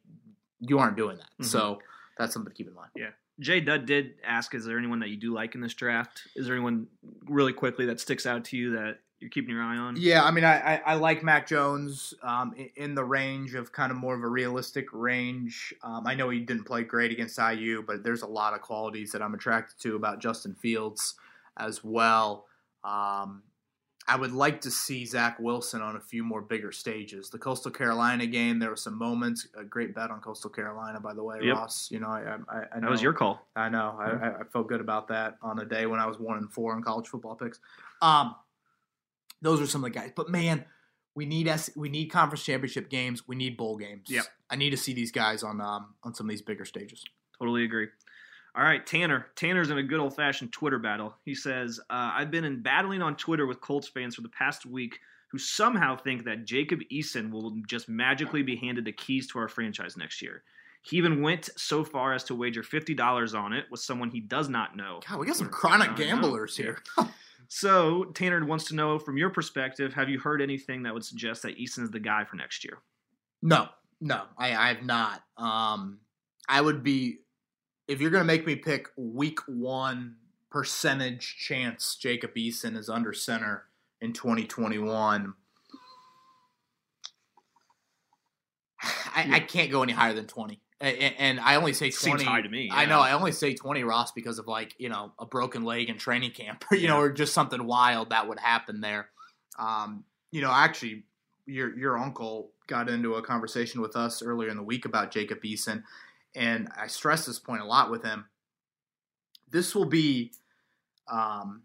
you 0.59 0.80
aren't 0.80 0.95
doing 0.97 1.18
that. 1.18 1.30
Mhm. 1.41 1.45
So 1.45 1.80
that's 2.18 2.34
something 2.34 2.51
to 2.51 2.55
keep 2.55 2.68
in 2.68 2.74
mind. 2.74 2.91
Yeah. 2.95 3.09
Jay 3.39 3.59
Dud 3.59 3.86
did 3.86 4.16
ask, 4.24 4.53
"Is 4.53 4.66
there 4.66 4.78
anyone 4.78 4.99
that 4.99 5.09
you 5.09 5.18
do 5.18 5.34
like 5.34 5.55
in 5.55 5.61
this 5.61 5.74
draft? 5.74 6.22
Is 6.36 6.45
there 6.45 6.55
anyone 6.55 6.88
really 7.26 7.53
quickly 7.53 7.86
that 7.88 7.99
sticks 7.99 8.26
out 8.26 8.45
to 8.45 8.57
you 8.57 8.72
that 8.74 8.99
you're 9.20 9.32
keeping 9.32 9.49
your 9.55 9.64
eye 9.64 9.76
on?" 9.78 9.95
Yeah, 9.97 10.24
I 10.24 10.30
mean, 10.30 10.43
I, 10.43 10.76
I, 10.76 10.82
I 10.86 10.93
like 10.93 11.24
Mac 11.24 11.47
Jones 11.47 12.14
um, 12.22 12.53
in, 12.55 12.70
in 12.76 12.95
the 12.95 13.03
range 13.03 13.55
of 13.55 13.72
kind 13.72 13.91
of 13.91 13.97
more 13.97 14.14
of 14.16 14.22
a 14.22 14.28
realistic 14.28 14.86
range. 14.93 15.74
Um, 15.82 16.05
I 16.05 16.14
know 16.14 16.30
he 16.30 16.39
didn't 16.41 16.66
play 16.66 16.84
great 16.84 17.11
against 17.11 17.39
IU, 17.39 17.82
but 17.82 18.03
there's 18.03 18.22
a 18.22 18.28
lot 18.28 18.53
of 18.53 18.61
qualities 18.61 19.11
that 19.14 19.22
I'm 19.24 19.34
attracted 19.34 19.80
to 19.82 19.95
about 19.95 20.20
Justin 20.20 20.53
Fields 20.53 21.16
as 21.57 21.84
well. 21.84 22.45
Um, 22.84 23.44
I 24.06 24.18
would 24.18 24.34
like 24.34 24.60
to 24.62 24.72
see 24.72 25.06
Zach 25.06 25.40
Wilson 25.40 25.82
on 25.82 25.96
a 25.96 26.00
few 26.02 26.26
more 26.26 26.42
bigger 26.42 26.74
stages. 26.74 27.30
The 27.30 27.38
Coastal 27.40 27.72
Carolina 27.72 28.26
game, 28.28 28.60
there 28.60 28.70
were 28.70 28.76
some 28.76 28.98
moments. 28.98 29.48
A 29.58 29.64
great 29.64 29.96
bet 29.96 30.12
on 30.12 30.20
Coastal 30.20 30.50
Carolina, 30.50 31.00
by 31.00 31.14
the 31.14 31.24
way, 31.24 31.38
Yep. 31.42 31.56
Ross. 31.56 31.88
You 31.90 32.02
know, 32.02 32.08
I, 32.10 32.36
I, 32.50 32.58
I 32.58 32.80
know 32.80 32.88
That 32.88 32.92
was 32.92 33.02
your 33.02 33.14
call. 33.14 33.48
I 33.56 33.70
know. 33.70 33.96
I, 33.98 34.06
I, 34.10 34.28
I 34.42 34.44
felt 34.52 34.68
good 34.68 34.82
about 34.82 35.08
that 35.08 35.38
on 35.42 35.58
a 35.60 35.66
day 35.66 35.86
when 35.86 36.02
I 36.02 36.06
was 36.06 36.20
one 36.20 36.38
and 36.38 36.52
four 36.52 36.76
in 36.76 36.84
college 36.84 37.08
football 37.08 37.36
picks. 37.36 37.62
Um, 38.02 38.36
those 39.42 39.62
are 39.62 39.68
some 39.68 39.86
of 39.86 39.94
the 39.94 39.98
guys. 39.98 40.12
But 40.14 40.30
man, 40.30 40.66
we 41.16 41.26
need 41.26 41.48
S- 41.48 41.70
we 41.78 41.88
need 41.88 42.08
conference 42.08 42.44
championship 42.44 42.90
games. 42.90 43.26
We 43.26 43.38
need 43.38 43.56
bowl 43.56 43.78
games. 43.78 44.10
Yep. 44.10 44.26
I 44.50 44.58
need 44.58 44.72
to 44.72 44.78
see 44.78 44.94
these 44.94 45.12
guys 45.14 45.44
on 45.44 45.62
um 45.62 45.94
on 46.04 46.14
some 46.14 46.26
of 46.26 46.30
these 46.32 46.42
bigger 46.42 46.66
stages. 46.66 47.04
Totally 47.40 47.64
agree. 47.64 47.88
All 48.56 48.64
right, 48.64 48.86
Tanner. 48.86 49.28
Tanner's 49.36 49.72
in 49.72 49.80
a 49.80 49.84
good 49.84 49.99
old 49.99 50.16
fashioned 50.16 50.51
Twitter 50.51 50.78
battle. 50.78 51.16
He 51.26 51.34
says, 51.34 51.80
uh, 51.89 52.12
I've 52.14 52.30
been 52.30 52.43
in 52.43 52.62
battling 52.62 53.01
on 53.01 53.16
Twitter 53.16 53.47
with 53.47 53.62
Colts 53.62 53.88
fans 53.88 54.16
for 54.16 54.22
the 54.22 54.30
past 54.30 54.66
week 54.66 54.99
who 55.32 55.39
somehow 55.39 55.97
think 55.97 56.26
that 56.26 56.45
Jacob 56.45 56.82
Eason 56.91 57.32
will 57.32 57.56
just 57.68 57.89
magically 57.89 58.43
be 58.43 58.56
handed 58.56 58.86
the 58.86 58.91
keys 58.91 59.26
to 59.28 59.39
our 59.39 59.47
franchise 59.47 59.97
next 59.97 60.22
year. 60.22 60.43
He 60.84 60.97
even 60.97 61.22
went 61.22 61.49
so 61.56 61.84
far 61.84 62.14
as 62.14 62.24
to 62.26 62.36
wager 62.36 62.62
$50 62.62 63.39
on 63.39 63.54
it 63.54 63.66
with 63.72 63.80
someone 63.80 64.12
he 64.12 64.20
does 64.20 64.49
not 64.49 64.76
know. 64.76 64.99
God, 65.10 65.18
we 65.18 65.26
got 65.26 65.38
some 65.38 65.49
chronic 65.49 65.91
know. 65.91 65.97
gamblers 65.97 66.56
here. 66.56 66.84
So, 67.49 68.06
Tanner 68.16 68.43
wants 68.43 68.66
to 68.70 68.76
know 68.76 68.97
from 68.97 69.16
your 69.16 69.30
perspective, 69.30 69.93
have 69.93 70.10
you 70.10 70.18
heard 70.18 70.41
anything 70.41 70.82
that 70.84 70.93
would 70.93 71.06
suggest 71.06 71.43
that 71.43 71.56
Eason 71.56 71.84
is 71.84 71.91
the 71.91 71.99
guy 71.99 72.24
for 72.24 72.36
next 72.36 72.64
year? 72.64 72.80
No, 73.43 73.68
no, 74.01 74.24
I, 74.39 74.56
I 74.56 74.68
have 74.70 74.84
not. 74.84 75.22
Um, 75.38 75.99
I 76.49 76.62
would 76.62 76.84
be 76.84 77.20
if 77.88 78.00
you're 78.02 78.12
going 78.12 78.22
to 78.22 78.28
make 78.28 78.46
me 78.46 78.56
pick 78.56 78.88
week 78.96 79.40
one 79.48 80.16
percentage 80.50 81.38
chance 81.40 81.96
Jacob 81.96 82.36
Eason 82.36 82.78
is 82.78 82.90
under 82.90 83.14
center 83.14 83.66
in 84.02 84.14
2021. 84.14 85.34
I, 89.16 89.30
I 89.34 89.40
can't 89.40 89.72
go 89.72 89.84
any 89.84 89.94
higher 89.94 90.14
than 90.14 90.28
20. 90.28 90.60
A- 90.82 90.86
a- 90.86 91.16
And 91.20 91.40
I 91.40 91.56
only 91.56 91.74
say 91.74 91.90
20. 91.92 92.18
Seems 92.20 92.24
high 92.24 92.42
to 92.42 92.50
me. 92.50 92.70
I 92.72 92.86
know. 92.86 93.00
I 93.00 93.14
only 93.14 93.32
say 93.32 93.54
20, 93.54 93.84
Ross, 93.84 94.12
because 94.12 94.40
of 94.40 94.48
like, 94.48 94.76
you 94.78 94.90
know, 94.90 95.14
a 95.20 95.26
broken 95.26 95.64
leg 95.64 95.90
in 95.90 95.98
training 95.98 96.32
camp, 96.32 96.66
you 96.72 96.88
know, 96.88 96.98
or 97.00 97.12
just 97.12 97.34
something 97.34 97.66
wild 97.66 98.10
that 98.10 98.28
would 98.28 98.40
happen 98.40 98.82
there. 98.82 99.10
Um, 99.58 100.04
you 100.32 100.42
know, 100.42 100.52
actually, 100.52 101.04
your 101.46 101.78
your 101.78 101.98
uncle 101.98 102.52
got 102.68 102.90
into 102.90 103.16
a 103.16 103.22
conversation 103.22 103.82
with 103.82 103.96
us 103.96 104.22
earlier 104.24 104.50
in 104.50 104.58
the 104.58 104.64
week 104.64 104.86
about 104.86 105.12
Jacob 105.12 105.42
Eason, 105.44 105.84
and 106.36 106.70
I 106.76 106.88
stress 106.88 107.26
this 107.26 107.40
point 107.40 107.62
a 107.62 107.66
lot 107.66 107.92
with 107.92 108.04
him. 108.04 108.26
This 109.50 109.76
will 109.76 109.86
be 109.86 110.32
um, 111.12 111.64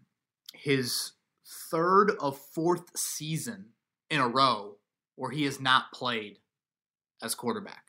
his 0.53 1.13
third 1.71 2.11
of 2.19 2.37
fourth 2.37 2.97
season 2.97 3.69
in 4.09 4.19
a 4.19 4.27
row 4.27 4.75
where 5.15 5.31
he 5.31 5.43
has 5.45 5.59
not 5.59 5.91
played 5.91 6.39
as 7.21 7.35
quarterback. 7.35 7.85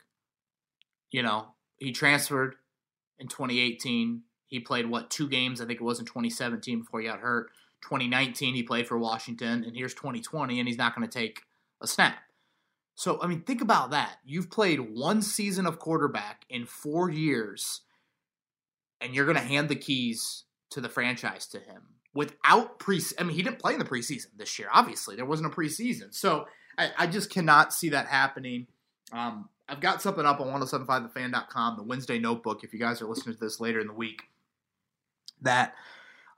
You 1.10 1.22
know, 1.22 1.48
he 1.76 1.92
transferred 1.92 2.56
in 3.18 3.28
2018. 3.28 4.22
He 4.46 4.60
played 4.60 4.86
what 4.86 5.10
two 5.10 5.28
games? 5.28 5.60
I 5.60 5.66
think 5.66 5.80
it 5.80 5.84
was 5.84 6.00
in 6.00 6.06
2017 6.06 6.80
before 6.80 7.00
he 7.00 7.06
got 7.06 7.20
hurt. 7.20 7.50
2019 7.82 8.54
he 8.54 8.62
played 8.62 8.86
for 8.86 8.98
Washington, 8.98 9.64
and 9.64 9.76
here's 9.76 9.94
2020, 9.94 10.58
and 10.58 10.68
he's 10.68 10.78
not 10.78 10.94
going 10.94 11.08
to 11.08 11.18
take 11.18 11.42
a 11.80 11.86
snap. 11.86 12.18
So, 13.00 13.18
I 13.22 13.28
mean, 13.28 13.40
think 13.40 13.62
about 13.62 13.92
that. 13.92 14.18
You've 14.26 14.50
played 14.50 14.94
one 14.94 15.22
season 15.22 15.64
of 15.64 15.78
quarterback 15.78 16.44
in 16.50 16.66
four 16.66 17.08
years, 17.08 17.80
and 19.00 19.14
you're 19.14 19.24
going 19.24 19.38
to 19.38 19.42
hand 19.42 19.70
the 19.70 19.74
keys 19.74 20.44
to 20.72 20.82
the 20.82 20.90
franchise 20.90 21.46
to 21.46 21.60
him 21.60 21.80
without 22.12 22.78
pre. 22.78 23.00
I 23.18 23.22
mean, 23.22 23.34
he 23.34 23.42
didn't 23.42 23.58
play 23.58 23.72
in 23.72 23.78
the 23.78 23.86
preseason 23.86 24.26
this 24.36 24.58
year. 24.58 24.68
Obviously, 24.70 25.16
there 25.16 25.24
wasn't 25.24 25.50
a 25.50 25.56
preseason, 25.56 26.12
so 26.12 26.44
I, 26.76 26.90
I 26.98 27.06
just 27.06 27.30
cannot 27.30 27.72
see 27.72 27.88
that 27.88 28.06
happening. 28.06 28.66
Um, 29.14 29.48
I've 29.66 29.80
got 29.80 30.02
something 30.02 30.26
up 30.26 30.38
on 30.38 30.48
1075thefan.com, 30.60 31.78
the 31.78 31.84
Wednesday 31.84 32.18
notebook, 32.18 32.64
if 32.64 32.74
you 32.74 32.78
guys 32.78 33.00
are 33.00 33.06
listening 33.06 33.34
to 33.34 33.40
this 33.40 33.60
later 33.60 33.80
in 33.80 33.86
the 33.86 33.94
week, 33.94 34.24
that 35.40 35.72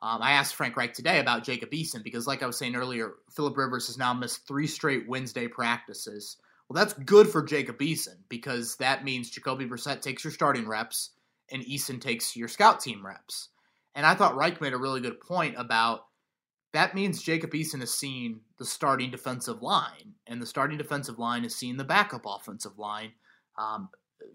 um, 0.00 0.22
I 0.22 0.34
asked 0.34 0.54
Frank 0.54 0.76
Reich 0.76 0.94
today 0.94 1.18
about 1.18 1.42
Jacob 1.42 1.72
Eason 1.72 2.04
because, 2.04 2.28
like 2.28 2.44
I 2.44 2.46
was 2.46 2.56
saying 2.56 2.76
earlier, 2.76 3.14
Philip 3.34 3.56
Rivers 3.56 3.88
has 3.88 3.98
now 3.98 4.14
missed 4.14 4.46
three 4.46 4.68
straight 4.68 5.08
Wednesday 5.08 5.48
practices. 5.48 6.36
Well, 6.72 6.82
that's 6.82 6.98
good 7.04 7.28
for 7.28 7.42
Jacob 7.42 7.78
Eason 7.80 8.16
because 8.30 8.76
that 8.76 9.04
means 9.04 9.28
Jacoby 9.28 9.66
Brissett 9.66 10.00
takes 10.00 10.24
your 10.24 10.32
starting 10.32 10.66
reps 10.66 11.10
and 11.50 11.62
Eason 11.62 12.00
takes 12.00 12.34
your 12.34 12.48
scout 12.48 12.80
team 12.80 13.04
reps. 13.04 13.50
And 13.94 14.06
I 14.06 14.14
thought 14.14 14.36
Reich 14.36 14.58
made 14.62 14.72
a 14.72 14.78
really 14.78 15.02
good 15.02 15.20
point 15.20 15.56
about 15.58 16.06
that 16.72 16.94
means 16.94 17.22
Jacob 17.22 17.50
Eason 17.50 17.80
has 17.80 17.92
seen 17.92 18.40
the 18.58 18.64
starting 18.64 19.10
defensive 19.10 19.60
line, 19.60 20.14
and 20.26 20.40
the 20.40 20.46
starting 20.46 20.78
defensive 20.78 21.18
line 21.18 21.42
has 21.42 21.54
seen 21.54 21.76
the 21.76 21.84
backup 21.84 22.22
offensive 22.24 22.78
line. 22.78 23.12
Um, 23.58 23.90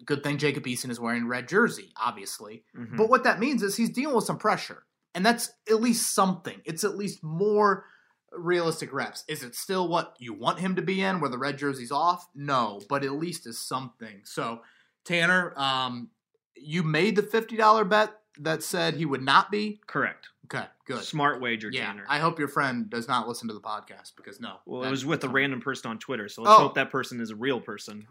good 0.06 0.22
thing 0.22 0.38
Jacob 0.38 0.66
Eason 0.66 0.92
is 0.92 1.00
wearing 1.00 1.28
red 1.28 1.48
jersey, 1.48 1.92
obviously. 2.00 2.64
Mhm. 2.78 2.98
But 2.98 3.10
what 3.10 3.24
that 3.24 3.40
means 3.40 3.64
is 3.64 3.76
he's 3.76 3.90
dealing 3.90 4.16
with 4.16 4.26
some 4.26 4.38
pressure. 4.38 4.86
And 5.16 5.26
that's 5.26 5.50
at 5.68 5.82
least 5.82 6.14
something. 6.14 6.62
It's 6.66 6.84
at 6.84 6.98
least 6.98 7.24
more 7.24 7.86
realistic 8.34 8.94
reps. 8.94 9.24
Is 9.28 9.44
it 9.44 9.56
still 9.56 9.88
what 9.88 10.16
you 10.20 10.34
want 10.34 10.60
him 10.60 10.76
to 10.76 10.82
be 10.82 11.02
in 11.02 11.20
where 11.20 11.30
the 11.30 11.38
red 11.38 11.58
jersey's 11.58 11.92
off? 11.92 12.28
No, 12.36 12.82
but 12.90 13.04
at 13.04 13.12
least 13.14 13.48
is 13.48 13.60
something. 13.60 14.22
So, 14.24 14.62
Tanner, 15.06 15.54
um, 15.58 16.10
you 16.56 16.84
made 16.84 17.16
the 17.16 17.22
$50 17.24 17.88
bet 17.90 18.12
that 18.40 18.62
said 18.64 18.96
he 18.96 19.06
would 19.06 19.22
not 19.24 19.50
be. 19.52 19.80
correct. 19.88 20.28
Okay, 20.46 20.64
good. 20.86 21.04
Smart 21.04 21.42
wager, 21.42 21.70
Yeah, 21.70 21.88
Tanner. 21.88 22.06
I 22.08 22.20
hope 22.20 22.40
your 22.40 22.48
friend 22.48 22.90
does 22.90 23.06
not 23.10 23.28
listen 23.28 23.50
to 23.50 23.54
the 23.54 23.60
podcast 23.60 24.14
because 24.16 24.40
no. 24.40 24.60
well, 24.66 24.86
it 24.86 24.90
was 24.90 25.06
with 25.06 25.22
a 25.26 25.28
random 25.30 25.60
person 25.60 25.92
on 25.92 26.00
Twitter, 26.00 26.30
so 26.30 26.42
let's 26.42 26.56
Oh. 26.58 26.64
hope 26.64 26.76
that 26.76 26.90
person 26.90 27.20
is 27.20 27.32
a 27.32 27.36
real 27.36 27.60
person. 27.60 28.08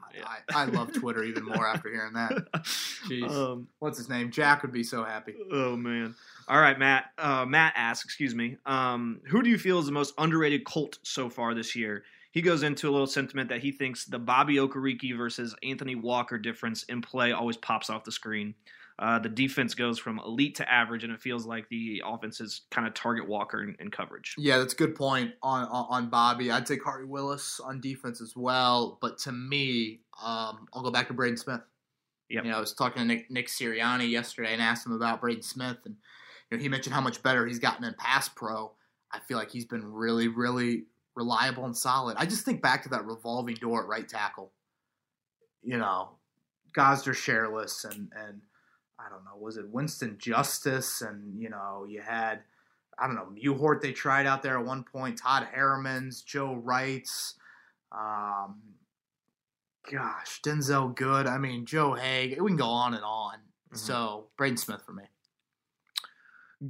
I, 0.53 0.63
I 0.63 0.65
love 0.67 0.93
Twitter 0.93 1.25
even 1.25 1.47
more 1.47 1.67
after 1.67 1.89
hearing 1.91 2.13
that. 2.13 2.33
Jeez. 3.09 3.31
um, 3.31 3.69
What's 3.79 3.97
his 3.97 4.11
name? 4.11 4.31
Jack 4.31 4.61
would 4.63 4.73
be 4.73 4.83
so 4.85 5.03
happy. 5.03 5.35
oh 5.51 5.77
man. 5.77 6.15
All 6.49 6.61
right, 6.61 6.79
Matt. 6.79 7.07
Uh, 7.19 7.45
Matt 7.45 7.73
asks, 7.77 8.05
excuse 8.05 8.35
me, 8.35 8.57
um, 8.67 9.21
who 9.27 9.43
do 9.43 9.51
you 9.51 9.59
feel 9.59 9.79
is 9.81 9.87
the 9.87 9.93
most 9.93 10.15
underrated 10.19 10.65
Colt 10.65 10.99
so 11.03 11.29
far 11.29 11.55
this 11.55 11.75
year? 11.75 12.05
He 12.31 12.43
goes 12.43 12.63
into 12.63 12.89
a 12.89 12.93
little 12.93 13.07
sentiment 13.07 13.49
that 13.49 13.61
he 13.63 13.73
thinks 13.73 14.05
the 14.05 14.19
Bobby 14.19 14.57
Okereke 14.57 15.17
versus 15.17 15.55
Anthony 15.63 15.95
Walker 15.95 16.39
difference 16.39 16.83
in 16.85 17.01
play 17.01 17.33
always 17.33 17.57
pops 17.57 17.91
off 17.91 18.05
the 18.05 18.13
screen. 18.13 18.55
Uh, 18.99 19.19
the 19.19 19.29
defense 19.29 19.75
goes 19.75 19.99
from 19.99 20.21
elite 20.25 20.55
to 20.55 20.71
average, 20.73 21.05
and 21.05 21.13
it 21.13 21.21
feels 21.21 21.45
like 21.45 21.69
the 21.69 22.03
offense 22.05 22.41
is 22.41 22.63
kind 22.71 22.87
of 22.87 22.95
target 22.95 23.29
Walker 23.29 23.63
in, 23.63 23.77
in 23.79 23.91
coverage. 23.91 24.35
Yeah, 24.39 24.59
that's 24.59 24.73
a 24.73 24.77
good 24.77 24.95
point 24.95 25.33
on, 25.43 25.67
on 25.67 25.87
on 25.91 26.09
Bobby. 26.09 26.51
I'd 26.51 26.67
say 26.67 26.79
Khari 26.79 27.07
Willis 27.07 27.61
on 27.61 27.81
defense 27.81 28.23
as 28.23 28.35
well, 28.35 28.99
but 29.03 29.19
to 29.19 29.33
me, 29.33 30.01
um, 30.23 30.67
I'll 30.73 30.83
go 30.83 30.91
back 30.91 31.09
to 31.09 31.15
Braden 31.15 31.37
Smith. 31.37 31.61
Yep. 32.31 32.45
You 32.45 32.51
know, 32.51 32.57
I 32.57 32.61
was 32.61 32.73
talking 32.73 33.03
to 33.03 33.07
Nick, 33.07 33.31
Nick 33.31 33.49
Sirianni 33.49 34.09
yesterday 34.09 34.53
and 34.53 34.63
asked 34.63 34.87
him 34.87 34.93
about 34.93 35.21
Braden 35.21 35.43
Smith, 35.43 35.79
and 35.85 35.97
you 36.51 36.57
know, 36.57 36.63
he 36.63 36.69
mentioned 36.69 36.95
how 36.95 37.01
much 37.01 37.23
better 37.23 37.47
he's 37.47 37.59
gotten 37.59 37.85
in 37.85 37.95
pass 37.95 38.29
pro. 38.29 38.73
I 39.13 39.21
feel 39.21 39.39
like 39.39 39.51
he's 39.51 39.65
been 39.65 39.85
really, 39.85 40.29
really 40.29 40.85
reliable 41.15 41.65
and 41.65 41.77
solid. 41.77 42.17
I 42.19 42.27
just 42.27 42.45
think 42.45 42.63
back 42.63 42.83
to 42.85 42.89
that 42.91 43.05
revolving 43.05 43.57
door 43.57 43.83
at 43.83 43.89
right 43.89 44.09
tackle. 44.09 44.53
You 45.63 45.79
know, 45.79 46.11
Gosder 46.73 47.13
Cherilus 47.15 47.85
and 47.85 48.13
and 48.15 48.41
I 48.99 49.09
don't 49.11 49.25
know, 49.25 49.37
was 49.39 49.57
it 49.57 49.69
Winston 49.69 50.17
Justice 50.19 51.03
and 51.03 51.41
you 51.41 51.51
know, 51.51 51.87
you 51.89 52.01
had 52.01 52.41
I 52.99 53.07
don't 53.07 53.17
know, 53.17 53.29
Mewhort 53.35 53.81
they 53.81 53.93
tried 53.93 54.27
out 54.27 54.43
there 54.43 54.59
at 54.59 54.65
one 54.65 54.85
point, 54.85 55.19
Todd 55.19 55.49
Herremans, 55.55 56.23
Joe 56.25 56.61
Reitz, 56.65 57.35
um, 57.93 58.61
gosh, 59.91 60.41
Denzelle 60.43 60.95
Good. 60.95 61.27
I 61.27 61.39
mean, 61.39 61.67
Joe 61.67 61.93
Haeg. 61.93 62.41
We 62.41 62.51
can 62.51 62.57
go 62.57 62.69
on 62.69 62.95
and 62.95 63.05
on. 63.05 63.39
Mhm. 63.73 63.79
So 63.79 64.29
Braden 64.37 64.57
Smith 64.57 64.83
for 64.83 64.93
me. 64.93 65.05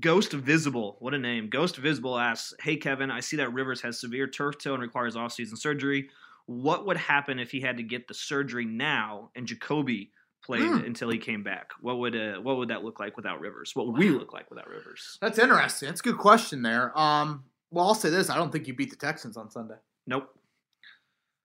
Ghost 0.00 0.32
Visible, 0.32 0.96
what 0.98 1.14
a 1.14 1.18
name. 1.18 1.48
Ghost 1.48 1.76
Visible 1.76 2.18
asks, 2.18 2.52
Hey 2.60 2.76
Kevin, 2.76 3.10
I 3.10 3.20
see 3.20 3.36
that 3.36 3.52
Rivers 3.52 3.80
has 3.82 4.00
severe 4.00 4.26
turf 4.26 4.58
toe 4.58 4.74
and 4.74 4.82
requires 4.82 5.14
offseason 5.14 5.56
surgery. 5.58 6.08
What 6.46 6.86
would 6.86 6.96
happen 6.96 7.38
if 7.38 7.50
he 7.50 7.60
had 7.60 7.76
to 7.76 7.82
get 7.82 8.08
the 8.08 8.14
surgery 8.14 8.64
now 8.64 9.30
and 9.36 9.46
Jacoby 9.46 10.10
played 10.44 10.62
Hmm. 10.62 10.78
until 10.84 11.08
he 11.10 11.18
came 11.18 11.42
back? 11.42 11.70
What 11.80 11.98
would 11.98 12.16
uh, 12.16 12.40
what 12.40 12.56
would 12.58 12.68
that 12.68 12.84
look 12.84 12.98
like 13.00 13.16
without 13.16 13.40
Rivers? 13.40 13.72
What 13.74 13.86
would 13.86 13.96
we 13.98 14.10
look 14.10 14.32
like 14.32 14.48
without 14.50 14.68
Rivers? 14.68 15.18
That's 15.20 15.38
interesting. 15.38 15.88
That's 15.88 16.00
a 16.00 16.04
good 16.04 16.18
question 16.18 16.62
there. 16.62 16.96
Um, 16.98 17.44
well, 17.70 17.86
I'll 17.86 17.94
say 17.94 18.10
this: 18.10 18.28
I 18.30 18.36
don't 18.36 18.50
think 18.52 18.66
you 18.68 18.74
beat 18.74 18.90
the 18.90 18.96
Texans 18.96 19.36
on 19.36 19.50
Sunday. 19.50 19.76
Nope. 20.06 20.28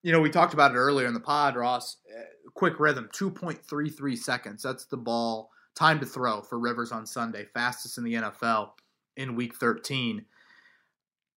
You 0.03 0.11
know, 0.11 0.19
we 0.19 0.29
talked 0.31 0.53
about 0.55 0.71
it 0.71 0.75
earlier 0.77 1.05
in 1.07 1.13
the 1.13 1.19
pod, 1.19 1.55
Ross. 1.55 1.97
Uh, 2.11 2.21
quick 2.55 2.79
rhythm, 2.79 3.07
two 3.11 3.29
point 3.29 3.63
three 3.63 3.89
three 3.89 4.15
seconds. 4.15 4.63
That's 4.63 4.85
the 4.85 4.97
ball 4.97 5.51
time 5.75 5.99
to 5.99 6.05
throw 6.05 6.41
for 6.41 6.59
Rivers 6.59 6.91
on 6.91 7.05
Sunday, 7.05 7.45
fastest 7.53 7.97
in 7.97 8.03
the 8.03 8.13
NFL 8.15 8.71
in 9.17 9.35
Week 9.35 9.55
thirteen, 9.55 10.25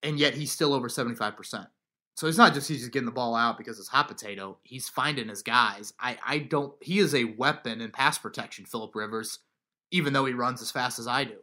and 0.03 0.19
yet 0.19 0.35
he's 0.35 0.53
still 0.53 0.73
over 0.75 0.89
seventy 0.89 1.15
five 1.17 1.37
percent. 1.37 1.67
So 2.17 2.29
it's 2.29 2.39
not 2.39 2.55
just 2.55 2.69
he's 2.69 2.81
just 2.81 2.93
getting 2.93 3.07
the 3.07 3.13
ball 3.13 3.35
out 3.35 3.59
because 3.59 3.79
it's 3.81 3.89
hot 3.89 4.07
potato. 4.07 4.57
He's 4.63 4.89
finding 4.89 5.29
his 5.29 5.43
guys. 5.43 5.93
I, 5.99 6.17
I 6.25 6.39
don't. 6.39 6.73
He 6.81 7.01
is 7.01 7.13
a 7.15 7.25
weapon 7.25 7.81
in 7.81 7.91
pass 7.91 8.19
protection, 8.19 8.67
Philip 8.67 8.95
Rivers, 8.95 9.41
even 9.91 10.13
though 10.13 10.25
he 10.25 10.33
runs 10.33 10.63
as 10.63 10.71
fast 10.71 11.01
as 11.01 11.09
I 11.09 11.25
do. 11.25 11.37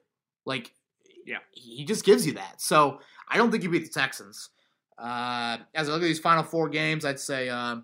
Like, 0.45 0.71
Yeah. 1.25 1.39
he 1.51 1.83
just 1.83 2.05
gives 2.05 2.25
you 2.25 2.31
that. 2.33 2.61
So 2.61 2.99
I 3.27 3.35
don't 3.35 3.51
think 3.51 3.63
you 3.63 3.69
beat 3.69 3.83
the 3.83 3.89
Texans. 3.99 4.49
Uh, 4.97 5.57
as 5.75 5.89
I 5.89 5.91
look 5.91 6.01
at 6.03 6.05
these 6.05 6.19
final 6.19 6.43
four 6.43 6.69
games, 6.69 7.03
I'd 7.03 7.19
say 7.19 7.49
uh, 7.49 7.77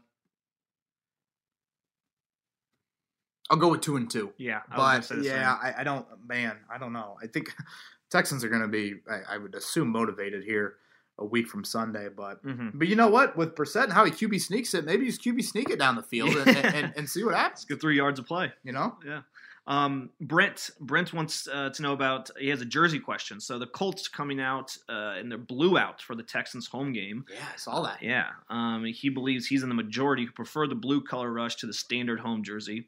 I'll 3.50 3.58
go 3.58 3.70
with 3.70 3.82
two 3.82 3.96
and 3.96 4.10
two. 4.10 4.34
Yeah. 4.38 4.62
I 4.72 4.76
But 4.76 4.78
gonna 4.78 5.04
say 5.04 5.16
the 5.18 5.24
yeah. 5.24 5.58
I, 5.62 5.82
I 5.82 5.84
don't. 5.84 6.06
Man, 6.28 6.58
I 6.74 6.78
don't 6.78 6.94
know. 6.94 7.18
I 7.22 7.28
think 7.28 7.54
Texans 8.12 8.44
are 8.44 8.50
going 8.50 8.62
to 8.62 8.68
be. 8.68 8.96
I, 9.10 9.36
I 9.36 9.38
would 9.38 9.56
assume 9.56 9.90
motivated 9.90 10.44
here 10.44 10.76
a 11.20 11.26
week 11.26 11.48
from 11.48 11.64
Sunday, 11.64 12.10
but. 12.16 12.44
Mhm. 12.46 12.72
But 12.74 12.88
you 12.88 12.96
know 12.96 13.08
what? 13.08 13.38
With 13.38 13.56
Brissett 13.56 13.86
and 13.86 13.94
how 13.94 14.06
he 14.06 14.12
QB 14.12 14.42
sneaks 14.42 14.74
it, 14.74 14.86
maybe 14.86 15.06
just 15.06 15.24
QB 15.24 15.44
sneak 15.44 15.70
it 15.70 15.80
down 15.80 15.96
the 15.96 16.04
field 16.04 16.36
and, 16.36 16.58
and, 16.58 16.94
and, 16.96 17.10
see 17.10 17.24
what 17.24 17.36
happens. 17.38 17.66
Good 17.66 17.82
three 17.82 17.96
yards 17.96 18.20
of 18.20 18.26
play. 18.26 18.52
You 18.64 18.74
know? 18.74 18.96
Yeah. 19.06 19.22
Um, 19.68 20.12
Brent 20.22 20.70
Brent 20.80 21.14
wants 21.14 21.48
uh, 21.52 21.70
to 21.72 21.82
know 21.82 21.92
about. 21.92 22.30
He 22.40 22.48
has 22.50 22.62
a 22.62 22.66
jersey 22.66 23.00
question. 23.00 23.42
So 23.42 23.60
the 23.60 23.68
Colts 23.68 24.08
coming 24.08 24.40
out 24.40 24.78
uh, 24.88 25.16
in 25.20 25.28
their 25.28 25.38
blue 25.38 25.78
out 25.78 26.02
for 26.02 26.16
the 26.16 26.24
Texans 26.24 26.68
home 26.68 26.94
game. 26.94 27.26
Yeah, 27.30 27.46
I 27.54 27.58
saw 27.58 27.82
that. 27.82 28.02
Yeah. 28.02 28.30
Um, 28.50 28.86
he 28.86 29.10
believes 29.10 29.46
he's 29.46 29.64
in 29.64 29.70
the 29.70 29.76
majority 29.76 30.26
who 30.26 30.32
prefer 30.32 30.68
the 30.68 30.76
blue 30.76 31.02
color 31.02 31.32
rush 31.32 31.58
to 31.58 31.66
the 31.66 31.74
standard 31.74 32.22
home 32.22 32.44
jersey. 32.44 32.88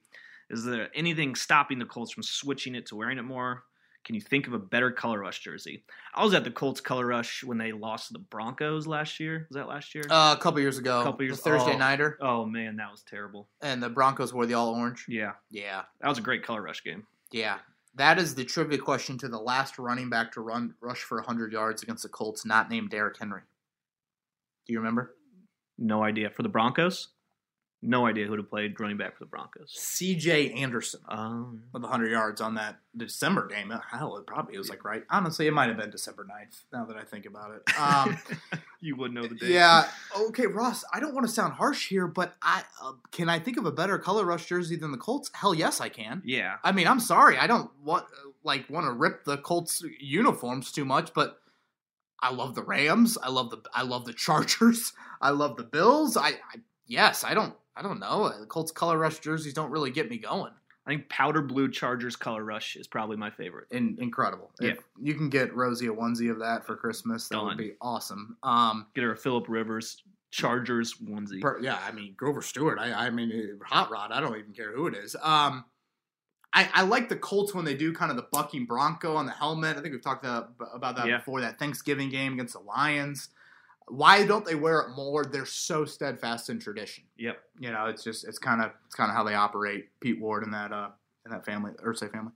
Is 0.50 0.64
there 0.66 0.90
anything 0.96 1.36
stopping 1.36 1.80
the 1.80 1.86
Colts 1.86 2.12
from 2.12 2.24
switching 2.24 2.76
it 2.76 2.86
to 2.88 2.96
wearing 2.96 3.18
it 3.18 3.24
more? 3.24 3.64
Can 4.06 4.16
you 4.16 4.22
think 4.22 4.48
of 4.48 4.54
a 4.54 4.60
better 4.60 4.92
color 4.92 5.20
rush 5.20 5.40
jersey? 5.42 5.84
I 6.16 6.24
was 6.24 6.34
at 6.34 6.44
the 6.46 6.50
Colts 6.52 6.80
color 6.82 7.06
rush 7.06 7.44
when 7.44 7.58
they 7.58 7.72
lost 7.74 8.08
to 8.08 8.14
the 8.14 8.20
Broncos 8.20 8.88
last 8.88 9.20
year. 9.20 9.46
Was 9.50 9.56
that 9.58 9.68
last 9.68 9.94
year? 9.94 10.06
Uh, 10.10 10.36
a 10.38 10.42
couple 10.42 10.60
years 10.62 10.78
ago, 10.78 11.02
A 11.02 11.04
Couple 11.04 11.26
years- 11.26 11.38
the 11.38 11.44
Thursday 11.44 11.74
oh. 11.74 11.78
nighter, 11.78 12.18
oh 12.22 12.46
man, 12.46 12.78
that 12.78 12.90
was 12.90 13.04
terrible. 13.04 13.50
and 13.62 13.84
the 13.84 13.90
Broncos 13.90 14.34
wore 14.34 14.46
the 14.46 14.54
all 14.54 14.74
orange. 14.74 15.06
Yeah, 15.08 15.34
Yeah, 15.52 15.84
that 16.02 16.08
was 16.08 16.18
a 16.18 16.22
great 16.22 16.44
color 16.44 16.62
rush 16.62 16.84
game. 16.84 17.06
yeah. 17.32 17.60
That 17.96 18.20
is 18.20 18.36
the 18.36 18.46
trivia 18.46 18.78
question 18.78 19.18
to 19.18 19.28
the 19.28 19.40
last 19.40 19.78
running 19.80 20.10
back 20.12 20.32
to 20.34 20.42
run 20.42 20.76
rush 20.80 21.00
for 21.02 21.18
100 21.18 21.52
yards 21.52 21.82
against 21.84 22.04
the 22.04 22.10
Colts, 22.10 22.46
not 22.46 22.70
named 22.70 22.92
Derrick 22.92 23.18
Henry. 23.20 23.42
Do 24.68 24.74
you 24.74 24.80
remember? 24.80 25.16
No 25.78 26.04
idea 26.04 26.30
for 26.30 26.44
the 26.44 26.50
Broncos. 26.50 27.10
No 27.82 28.06
idea 28.06 28.28
who 28.28 28.36
to 28.36 28.44
play 28.44 28.74
running 28.78 28.98
back 28.98 29.18
for 29.18 29.24
the 29.24 29.30
Broncos. 29.30 29.72
C.J. 29.74 30.52
Anderson 30.52 31.00
Um, 31.08 31.64
with 31.72 31.82
100 31.84 32.12
yards 32.12 32.42
on 32.42 32.56
that 32.56 32.80
December 32.98 33.48
game. 33.48 33.74
Hell, 33.90 34.18
it 34.18 34.28
probably 34.28 34.58
was 34.58 34.70
like 34.70 34.84
right. 34.84 35.04
Honestly, 35.10 35.48
it 35.48 35.54
might 35.54 35.70
have 35.70 35.78
been 35.78 35.90
December 35.90 36.26
9th. 36.26 36.64
Now 36.74 36.84
that 36.86 36.98
I 36.98 37.04
think 37.04 37.26
about 37.26 37.52
it. 37.52 37.80
Um, 37.80 38.18
you 38.82 38.98
would 38.98 39.14
know 39.14 39.22
the 39.22 39.36
date. 39.36 39.52
Yeah. 39.52 39.88
Okay, 40.18 40.46
Ross. 40.46 40.84
I 40.94 41.00
don't 41.00 41.14
want 41.14 41.26
to 41.26 41.32
sound 41.32 41.54
harsh 41.54 41.88
here, 41.88 42.06
but 42.06 42.36
I 42.42 42.64
uh, 42.84 42.94
can 43.12 43.30
I 43.30 43.40
think 43.40 43.58
of 43.58 43.66
a 43.66 43.72
better 43.72 43.98
color 43.98 44.26
rush 44.26 44.46
jersey 44.48 44.76
than 44.76 44.92
the 44.92 44.98
Colts? 44.98 45.32
Hell 45.34 45.54
yes, 45.54 45.80
I 45.80 45.88
can. 45.88 46.22
Yeah. 46.26 46.58
I 46.64 46.74
mean, 46.74 46.88
I'm 46.88 47.00
sorry. 47.00 47.38
I 47.38 47.48
don't 47.48 47.72
want 47.82 48.06
like 48.44 48.70
want 48.70 48.88
to 48.88 48.92
rip 48.92 49.24
the 49.24 49.38
Colts 49.38 49.84
uniforms 50.02 50.74
too 50.74 50.84
much, 50.84 51.14
but 51.14 51.40
I 52.22 52.32
love 52.34 52.56
the 52.56 52.64
Rams. 52.64 53.18
I 53.22 53.30
love 53.30 53.52
the 53.52 53.62
I 53.74 53.84
love 53.84 54.04
the 54.06 54.14
Chargers. 54.14 54.92
I 55.22 55.30
love 55.30 55.56
the 55.56 55.64
Bills. 55.64 56.18
I, 56.18 56.30
I 56.30 56.58
yes. 56.88 57.24
I 57.24 57.34
don't. 57.34 57.54
I 57.76 57.82
don't 57.82 58.00
know. 58.00 58.30
The 58.40 58.46
Colts 58.46 58.72
color 58.72 58.98
rush 58.98 59.20
jerseys 59.20 59.54
don't 59.54 59.72
really 59.72 59.92
get 59.92 60.10
me 60.10 60.18
going. 60.18 60.52
I 60.86 60.92
think 60.92 61.08
powder 61.10 61.42
blue 61.42 61.70
Chargers 61.70 62.16
color 62.16 62.44
rush 62.44 62.76
is 62.76 62.88
probably 62.88 63.16
my 63.16 63.30
favorite. 63.30 63.68
In, 63.72 63.96
incredible. 64.00 64.52
Yeah. 64.60 64.72
If 64.72 64.80
you 65.00 65.14
can 65.14 65.30
get 65.30 65.54
Rosie 65.56 65.88
a 65.88 65.92
onesie 65.92 66.32
of 66.32 66.40
that 66.40 66.66
for 66.66 66.76
Christmas, 66.76 67.28
that 67.30 67.36
Done. 67.36 67.46
would 67.46 67.58
be 67.58 67.74
awesome. 67.80 68.38
Um, 68.44 68.88
Get 68.96 69.04
her 69.04 69.12
a 69.12 69.18
Philip 69.18 69.48
Rivers 69.48 70.02
Chargers 70.32 70.96
onesie. 70.96 71.42
Per, 71.42 71.60
yeah, 71.60 71.80
I 71.88 71.92
mean 71.92 72.14
Grover 72.18 72.42
Stewart. 72.42 72.80
I, 72.80 72.92
I 73.08 73.10
mean 73.12 73.60
Hot 73.66 73.92
Rod. 73.92 74.12
I 74.12 74.20
don't 74.20 74.38
even 74.38 74.54
care 74.54 74.72
who 74.72 74.88
it 74.88 74.96
is. 74.96 75.16
Um, 75.22 75.66
I, 76.54 76.68
I 76.74 76.82
like 76.82 77.10
the 77.10 77.16
Colts 77.16 77.54
when 77.54 77.66
they 77.66 77.76
do 77.76 77.94
kind 77.94 78.10
of 78.10 78.18
the 78.18 78.26
bucking 78.32 78.66
Bronco 78.66 79.16
on 79.16 79.28
the 79.28 79.32
helmet. 79.32 79.78
I 79.78 79.82
think 79.82 79.94
we've 79.94 80.04
talked 80.04 80.26
about, 80.26 80.52
about 80.74 80.96
that 80.96 81.08
Yeah. 81.08 81.18
before. 81.18 81.42
That 81.42 81.60
Thanksgiving 81.60 82.10
game 82.10 82.34
against 82.34 82.54
the 82.54 82.60
Lions. 82.62 83.30
Why 83.90 84.26
don't 84.26 84.46
they 84.46 84.56
wear 84.56 84.82
it 84.82 84.96
more? 84.96 85.26
They're 85.26 85.46
so 85.46 85.86
steadfast 85.86 86.50
in 86.50 86.60
tradition. 86.60 87.04
Yep. 87.18 87.40
You 87.60 87.72
know, 87.72 87.86
it's 87.88 88.04
just 88.04 88.28
it's 88.28 88.40
kind 88.40 88.62
of 88.62 88.72
it's 88.86 88.96
kind 88.96 89.10
of 89.10 89.16
how 89.16 89.24
they 89.24 89.34
operate. 89.34 89.90
Pete 90.00 90.20
Ward 90.20 90.44
and 90.44 90.54
that 90.54 90.72
uh 90.72 90.90
and 91.26 91.34
that 91.34 91.46
family, 91.46 91.72
Irsay 91.84 92.12
family. 92.12 92.32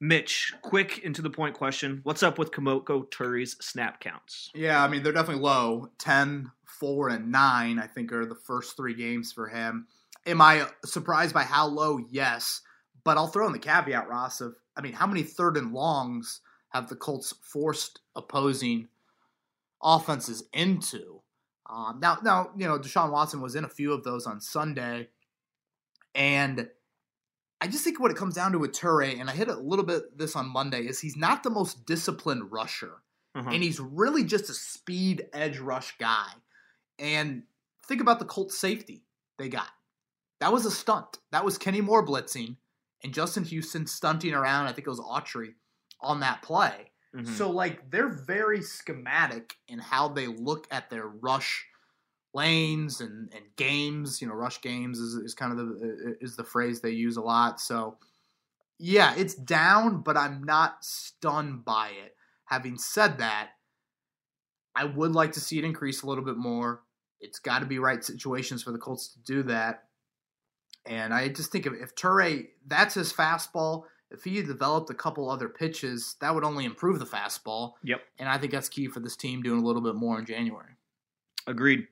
Mitch, 0.00 0.52
quick 0.62 1.04
and 1.04 1.14
to 1.14 1.22
the 1.22 1.30
point 1.30 1.54
question. 1.54 2.00
What's 2.02 2.22
up 2.22 2.38
with 2.38 2.50
Kemoko 2.50 3.10
Turay's 3.10 3.56
snap 3.60 4.00
counts? 4.00 4.50
Yeah, 4.54 4.82
I 4.82 4.88
mean, 4.88 5.02
they're 5.02 5.12
definitely 5.12 5.42
low. 5.42 5.90
10, 5.98 6.50
4, 6.64 7.08
and 7.08 7.32
9, 7.32 7.78
I 7.78 7.86
think, 7.86 8.12
are 8.12 8.26
the 8.26 8.34
first 8.34 8.76
three 8.76 8.94
games 8.94 9.32
for 9.32 9.48
him. 9.48 9.86
Am 10.26 10.42
I 10.42 10.66
surprised 10.84 11.32
by 11.32 11.44
how 11.44 11.66
low? 11.66 11.98
Yes. 12.10 12.60
But 13.04 13.16
I'll 13.16 13.28
throw 13.28 13.46
in 13.46 13.52
the 13.52 13.58
caveat, 13.58 14.08
Ross, 14.08 14.40
of, 14.40 14.54
I 14.76 14.82
mean, 14.82 14.92
how 14.92 15.06
many 15.06 15.22
third 15.22 15.56
and 15.56 15.72
longs 15.72 16.40
have 16.70 16.88
the 16.88 16.96
Colts 16.96 17.32
forced 17.40 18.00
opposing 18.16 18.88
offenses 19.82 20.44
into? 20.52 21.22
Um, 21.68 21.98
now, 22.00 22.18
now, 22.22 22.50
you 22.56 22.66
know, 22.66 22.78
Deshaun 22.78 23.10
Watson 23.10 23.40
was 23.40 23.56
in 23.56 23.64
a 23.64 23.68
few 23.68 23.92
of 23.92 24.04
those 24.04 24.26
on 24.26 24.40
Sunday. 24.40 25.08
And 26.14 26.68
I 27.60 27.66
just 27.66 27.84
think 27.84 27.98
what 28.00 28.10
it 28.10 28.16
comes 28.16 28.34
down 28.34 28.52
to 28.52 28.58
with 28.58 28.72
Turay, 28.72 29.18
and 29.20 29.28
I 29.28 29.32
hit 29.32 29.48
a 29.48 29.54
little 29.58 29.84
bit 29.84 30.16
this 30.16 30.36
on 30.36 30.48
Monday, 30.48 30.82
is 30.86 31.00
he's 31.00 31.16
not 31.16 31.42
the 31.42 31.50
most 31.50 31.86
disciplined 31.86 32.52
rusher 32.52 33.02
Uh-huh. 33.34 33.50
and 33.50 33.62
he's 33.62 33.80
really 33.80 34.24
just 34.24 34.48
a 34.50 34.54
speed 34.54 35.26
edge 35.32 35.58
rush 35.58 35.96
guy. 35.98 36.26
And 36.98 37.42
think 37.86 38.00
about 38.00 38.18
the 38.18 38.24
Colts 38.24 38.56
safety 38.56 39.04
they 39.38 39.48
got. 39.48 39.68
That 40.40 40.52
was 40.52 40.66
a 40.66 40.70
stunt. 40.70 41.18
That 41.32 41.44
was 41.44 41.58
Kenny 41.58 41.80
Moore 41.80 42.04
blitzing 42.06 42.56
and 43.02 43.12
Justin 43.12 43.44
Houston 43.44 43.86
stunting 43.86 44.34
around. 44.34 44.66
I 44.66 44.72
think 44.72 44.86
it 44.86 44.90
was 44.90 45.00
Autry 45.00 45.54
on 46.00 46.20
that 46.20 46.42
play. 46.42 46.92
Mhm. 47.16 47.26
So 47.26 47.50
like 47.50 47.90
they're 47.90 48.08
very 48.08 48.60
schematic 48.60 49.56
in 49.68 49.78
how 49.78 50.08
they 50.08 50.26
look 50.26 50.66
at 50.70 50.90
their 50.90 51.06
rush 51.06 51.66
lanes 52.34 53.00
and, 53.00 53.32
and 53.34 53.44
games. 53.56 54.20
You 54.20 54.28
know, 54.28 54.34
rush 54.34 54.60
games 54.60 54.98
is, 54.98 55.14
is 55.14 55.34
kind 55.34 55.52
of 55.52 55.58
the 55.58 56.16
is 56.20 56.36
the 56.36 56.44
phrase 56.44 56.80
they 56.80 56.90
use 56.90 57.16
a 57.16 57.22
lot. 57.22 57.60
So 57.60 57.96
yeah, 58.78 59.14
it's 59.16 59.34
down, 59.34 60.02
but 60.02 60.16
I'm 60.16 60.44
not 60.44 60.84
stunned 60.84 61.64
by 61.64 61.88
it. 61.88 62.14
Having 62.44 62.78
said 62.78 63.18
that, 63.18 63.50
I 64.74 64.84
would 64.84 65.12
like 65.12 65.32
to 65.32 65.40
see 65.40 65.58
it 65.58 65.64
increase 65.64 66.02
a 66.02 66.06
little 66.06 66.24
bit 66.24 66.36
more. 66.36 66.82
It's 67.20 67.38
got 67.38 67.60
to 67.60 67.66
be 67.66 67.78
right 67.78 68.04
situations 68.04 68.62
for 68.62 68.72
the 68.72 68.78
Colts 68.78 69.08
to 69.14 69.20
do 69.20 69.42
that. 69.44 69.84
And 70.84 71.14
I 71.14 71.28
just 71.28 71.50
think 71.50 71.66
if, 71.66 71.72
if 71.72 71.94
Turay, 71.94 72.48
that's 72.66 72.94
his 72.94 73.12
fastball. 73.12 73.84
If 74.10 74.22
he 74.24 74.40
developed 74.42 74.90
a 74.90 74.94
couple 74.94 75.28
other 75.28 75.48
pitches, 75.48 76.16
that 76.20 76.34
would 76.34 76.44
only 76.44 76.64
improve 76.64 76.98
the 76.98 77.06
fastball. 77.06 77.74
Yep. 77.82 78.02
And 78.18 78.28
I 78.28 78.38
think 78.38 78.52
that's 78.52 78.68
key 78.68 78.86
for 78.86 79.00
this 79.00 79.16
team 79.16 79.42
doing 79.42 79.60
a 79.60 79.64
little 79.64 79.82
bit 79.82 79.96
more 79.96 80.18
in 80.18 80.24
January. 80.24 80.76
Agreed. 81.46 81.86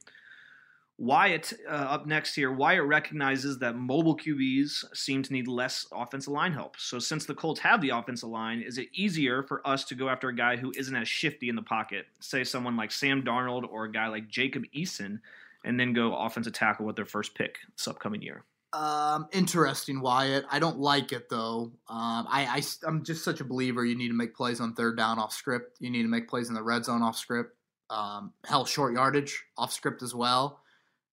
Wyatt 0.97 1.53
uh, 1.69 1.73
up 1.73 2.07
next 2.07 2.37
here. 2.37 2.53
Wyatt 2.53 2.85
recognizes 2.85 3.59
that 3.59 3.77
mobile 3.77 4.17
QBs 4.17 4.97
seem 4.97 5.25
to 5.25 5.33
need 5.33 5.49
less 5.49 5.87
offensive 5.93 6.33
line 6.33 6.53
help. 6.53 6.77
So 6.79 7.01
since 7.01 7.27
the 7.27 7.35
Colts 7.35 7.59
have 7.61 7.81
the 7.81 7.91
offensive 7.91 8.29
line, 8.29 8.61
is 8.61 8.79
it 8.79 8.89
easier 8.93 9.43
for 9.43 9.67
us 9.67 9.85
to 9.87 9.97
go 9.97 10.09
after 10.09 10.29
a 10.29 10.35
guy 10.35 10.57
who 10.57 10.73
isn't 10.77 10.95
as 10.95 11.09
shifty 11.09 11.49
in 11.49 11.57
the 11.57 11.63
pocket, 11.63 12.07
say 12.21 12.45
someone 12.45 12.77
like 12.77 12.93
Sam 12.93 13.23
Darnold 13.23 13.69
or 13.69 13.85
a 13.85 13.93
guy 13.93 14.07
like 14.07 14.29
Jacob 14.29 14.65
Eason, 14.75 15.19
and 15.65 15.81
then 15.81 15.95
go 15.95 16.15
offensive 16.15 16.53
tackle 16.53 16.87
with 16.87 16.95
their 16.95 17.05
first 17.05 17.35
pick 17.35 17.59
this 17.77 17.89
upcoming 17.89 18.23
year? 18.23 18.45
Um, 18.75 19.29
interesting, 19.33 20.01
Wyatt. 20.01 20.45
I 20.51 20.59
don't 20.59 20.79
like 20.81 21.13
it 21.13 21.29
though. 21.29 21.73
Um, 21.89 22.27
I, 22.29 22.63
I 22.85 22.89
am 22.89 23.05
just 23.05 23.23
such 23.25 23.41
a 23.41 23.45
believer. 23.45 23.85
You 23.85 23.95
need 23.97 24.09
to 24.09 24.15
make 24.15 24.35
plays 24.35 24.61
on 24.61 24.75
third 24.75 24.97
down 24.97 25.19
off 25.19 25.33
script. 25.33 25.77
You 25.81 25.91
need 25.91 26.03
to 26.03 26.09
make 26.09 26.29
plays 26.29 26.49
in 26.49 26.55
the 26.55 26.63
red 26.63 26.85
zone 26.85 27.03
off 27.03 27.17
script. 27.17 27.57
Um, 27.91 28.33
hell, 28.45 28.65
short 28.65 28.95
yardage 28.95 29.45
off 29.57 29.73
script 29.73 30.03
as 30.03 30.15
well. 30.15 30.61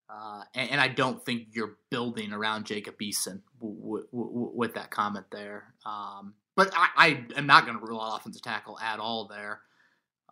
Uh, 0.09 0.43
and, 0.55 0.71
and 0.71 0.81
I 0.81 0.87
don't 0.87 1.23
think 1.23 1.49
you're 1.51 1.77
building 1.89 2.33
around 2.33 2.65
Jacob 2.65 2.95
Eason 2.99 3.41
w- 3.61 3.79
w- 3.81 4.07
w- 4.11 4.51
with 4.55 4.73
that 4.73 4.89
comment 4.89 5.27
there. 5.31 5.73
Um, 5.85 6.33
but 6.55 6.73
I, 6.75 6.87
I 6.97 7.25
am 7.37 7.45
not 7.45 7.65
going 7.65 7.79
to 7.79 7.85
rule 7.85 8.01
out 8.01 8.19
offensive 8.19 8.41
tackle 8.41 8.77
at 8.79 8.99
all 8.99 9.27
there. 9.27 9.61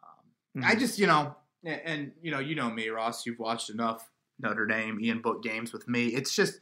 Um, 0.03 0.63
I 0.65 0.75
Mhm. 0.75 0.79
just, 0.79 0.99
you 0.99 1.07
know, 1.07 1.35
and, 1.63 1.81
and 1.85 2.11
you 2.21 2.31
know, 2.31 2.39
you 2.39 2.55
know 2.55 2.69
me, 2.69 2.89
Ross. 2.89 3.25
You've 3.25 3.39
watched 3.39 3.69
enough 3.69 4.09
Notre 4.39 4.65
Dame, 4.65 4.99
Ian 4.99 5.21
Book 5.21 5.43
games 5.43 5.71
with 5.71 5.87
me. 5.87 6.07
It's 6.07 6.35
just 6.35 6.59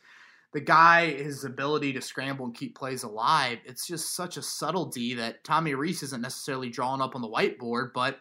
the 0.54 0.62
guy, 0.62 1.08
his 1.12 1.44
ability 1.44 1.94
to 1.94 2.02
scramble 2.02 2.46
and 2.46 2.56
keep 2.56 2.76
plays 2.78 3.04
alive. 3.04 3.60
It's 3.66 3.86
just 3.86 4.16
such 4.16 4.38
a 4.38 4.42
subtlety 4.42 5.14
that 5.16 5.44
Tommy 5.44 5.74
Rees 5.76 6.04
isn't 6.04 6.22
necessarily 6.22 6.70
drawing 6.70 7.02
up 7.02 7.16
on 7.16 7.22
the 7.22 7.30
whiteboard, 7.30 7.92
but 7.94 8.20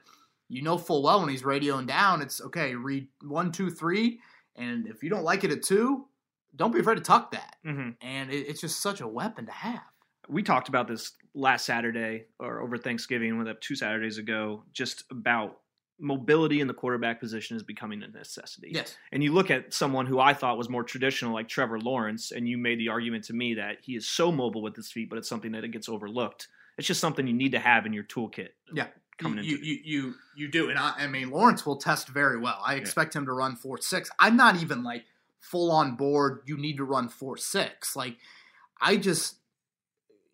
you 0.48 0.62
know 0.62 0.76
full 0.78 1.02
well 1.02 1.20
when 1.20 1.28
he's 1.28 1.42
radioing 1.42 1.86
down, 1.86 2.22
it's 2.22 2.40
okay. 2.40 2.74
Read 2.74 3.08
one, 3.22 3.52
two, 3.52 3.70
three, 3.70 4.20
and 4.56 4.86
if 4.86 5.02
you 5.02 5.10
don't 5.10 5.24
like 5.24 5.44
it 5.44 5.50
at 5.52 5.62
two, 5.62 6.06
don't 6.54 6.72
be 6.72 6.80
afraid 6.80 6.96
to 6.96 7.00
tuck 7.02 7.30
that. 7.32 7.56
Mhm. 7.64 7.96
And 8.00 8.30
it, 8.30 8.46
it's 8.48 8.60
just 8.60 8.80
such 8.80 9.00
a 9.00 9.08
weapon 9.08 9.46
to 9.46 9.52
have. 9.52 9.82
we 10.28 10.42
talked 10.42 10.68
about 10.68 10.88
this 10.88 11.12
last 11.34 11.64
Saturday 11.66 12.24
or 12.40 12.60
over 12.60 12.76
Thanksgiving, 12.76 13.38
with 13.38 13.60
two 13.60 13.76
Saturdays 13.76 14.18
ago, 14.18 14.64
just 14.72 15.04
about 15.10 15.60
mobility 15.98 16.60
in 16.60 16.66
the 16.66 16.74
quarterback 16.74 17.20
position 17.20 17.56
is 17.56 17.62
becoming 17.62 18.02
a 18.02 18.08
necessity. 18.08 18.70
Yes. 18.72 18.96
And 19.12 19.22
you 19.22 19.32
look 19.32 19.50
at 19.50 19.72
someone 19.72 20.06
who 20.06 20.20
I 20.20 20.34
thought 20.34 20.58
was 20.58 20.68
more 20.68 20.84
traditional, 20.84 21.32
like 21.32 21.48
Trevor 21.48 21.80
Lawrence, 21.80 22.32
and 22.32 22.48
you 22.48 22.58
made 22.58 22.78
the 22.78 22.88
argument 22.88 23.24
to 23.24 23.32
me 23.32 23.54
that 23.54 23.78
he 23.80 23.96
is 23.96 24.06
so 24.06 24.30
mobile 24.30 24.62
with 24.62 24.76
his 24.76 24.90
feet, 24.90 25.08
but 25.08 25.18
it's 25.18 25.28
something 25.28 25.52
that 25.52 25.64
it 25.64 25.68
gets 25.68 25.88
overlooked. 25.88 26.48
It's 26.78 26.86
just 26.86 27.00
something 27.00 27.26
you 27.26 27.32
need 27.32 27.52
to 27.52 27.58
have 27.58 27.86
in 27.86 27.92
your 27.92 28.04
toolkit. 28.04 28.50
Yeah. 28.72 28.88
coming 29.18 29.42
you, 29.44 29.54
into 29.54 29.66
you, 29.66 29.80
you 29.84 30.14
you 30.36 30.48
do, 30.48 30.68
and 30.68 30.78
I, 30.78 30.92
I 30.98 31.06
mean 31.06 31.30
Lawrence 31.30 31.64
will 31.64 31.76
test 31.76 32.08
very 32.08 32.38
well. 32.38 32.60
I 32.64 32.74
expect 32.74 33.16
him 33.16 33.24
to 33.26 33.32
run 33.32 33.56
four 33.56 33.80
six. 33.80 34.10
I'm 34.18 34.36
not 34.36 34.60
even 34.60 34.82
like 34.84 35.04
full 35.40 35.70
on 35.70 35.96
board. 35.96 36.42
You 36.44 36.58
need 36.58 36.76
to 36.76 36.84
run 36.84 37.08
four 37.08 37.38
six. 37.38 37.96
Like 37.96 38.18
I 38.78 38.98
just 38.98 39.36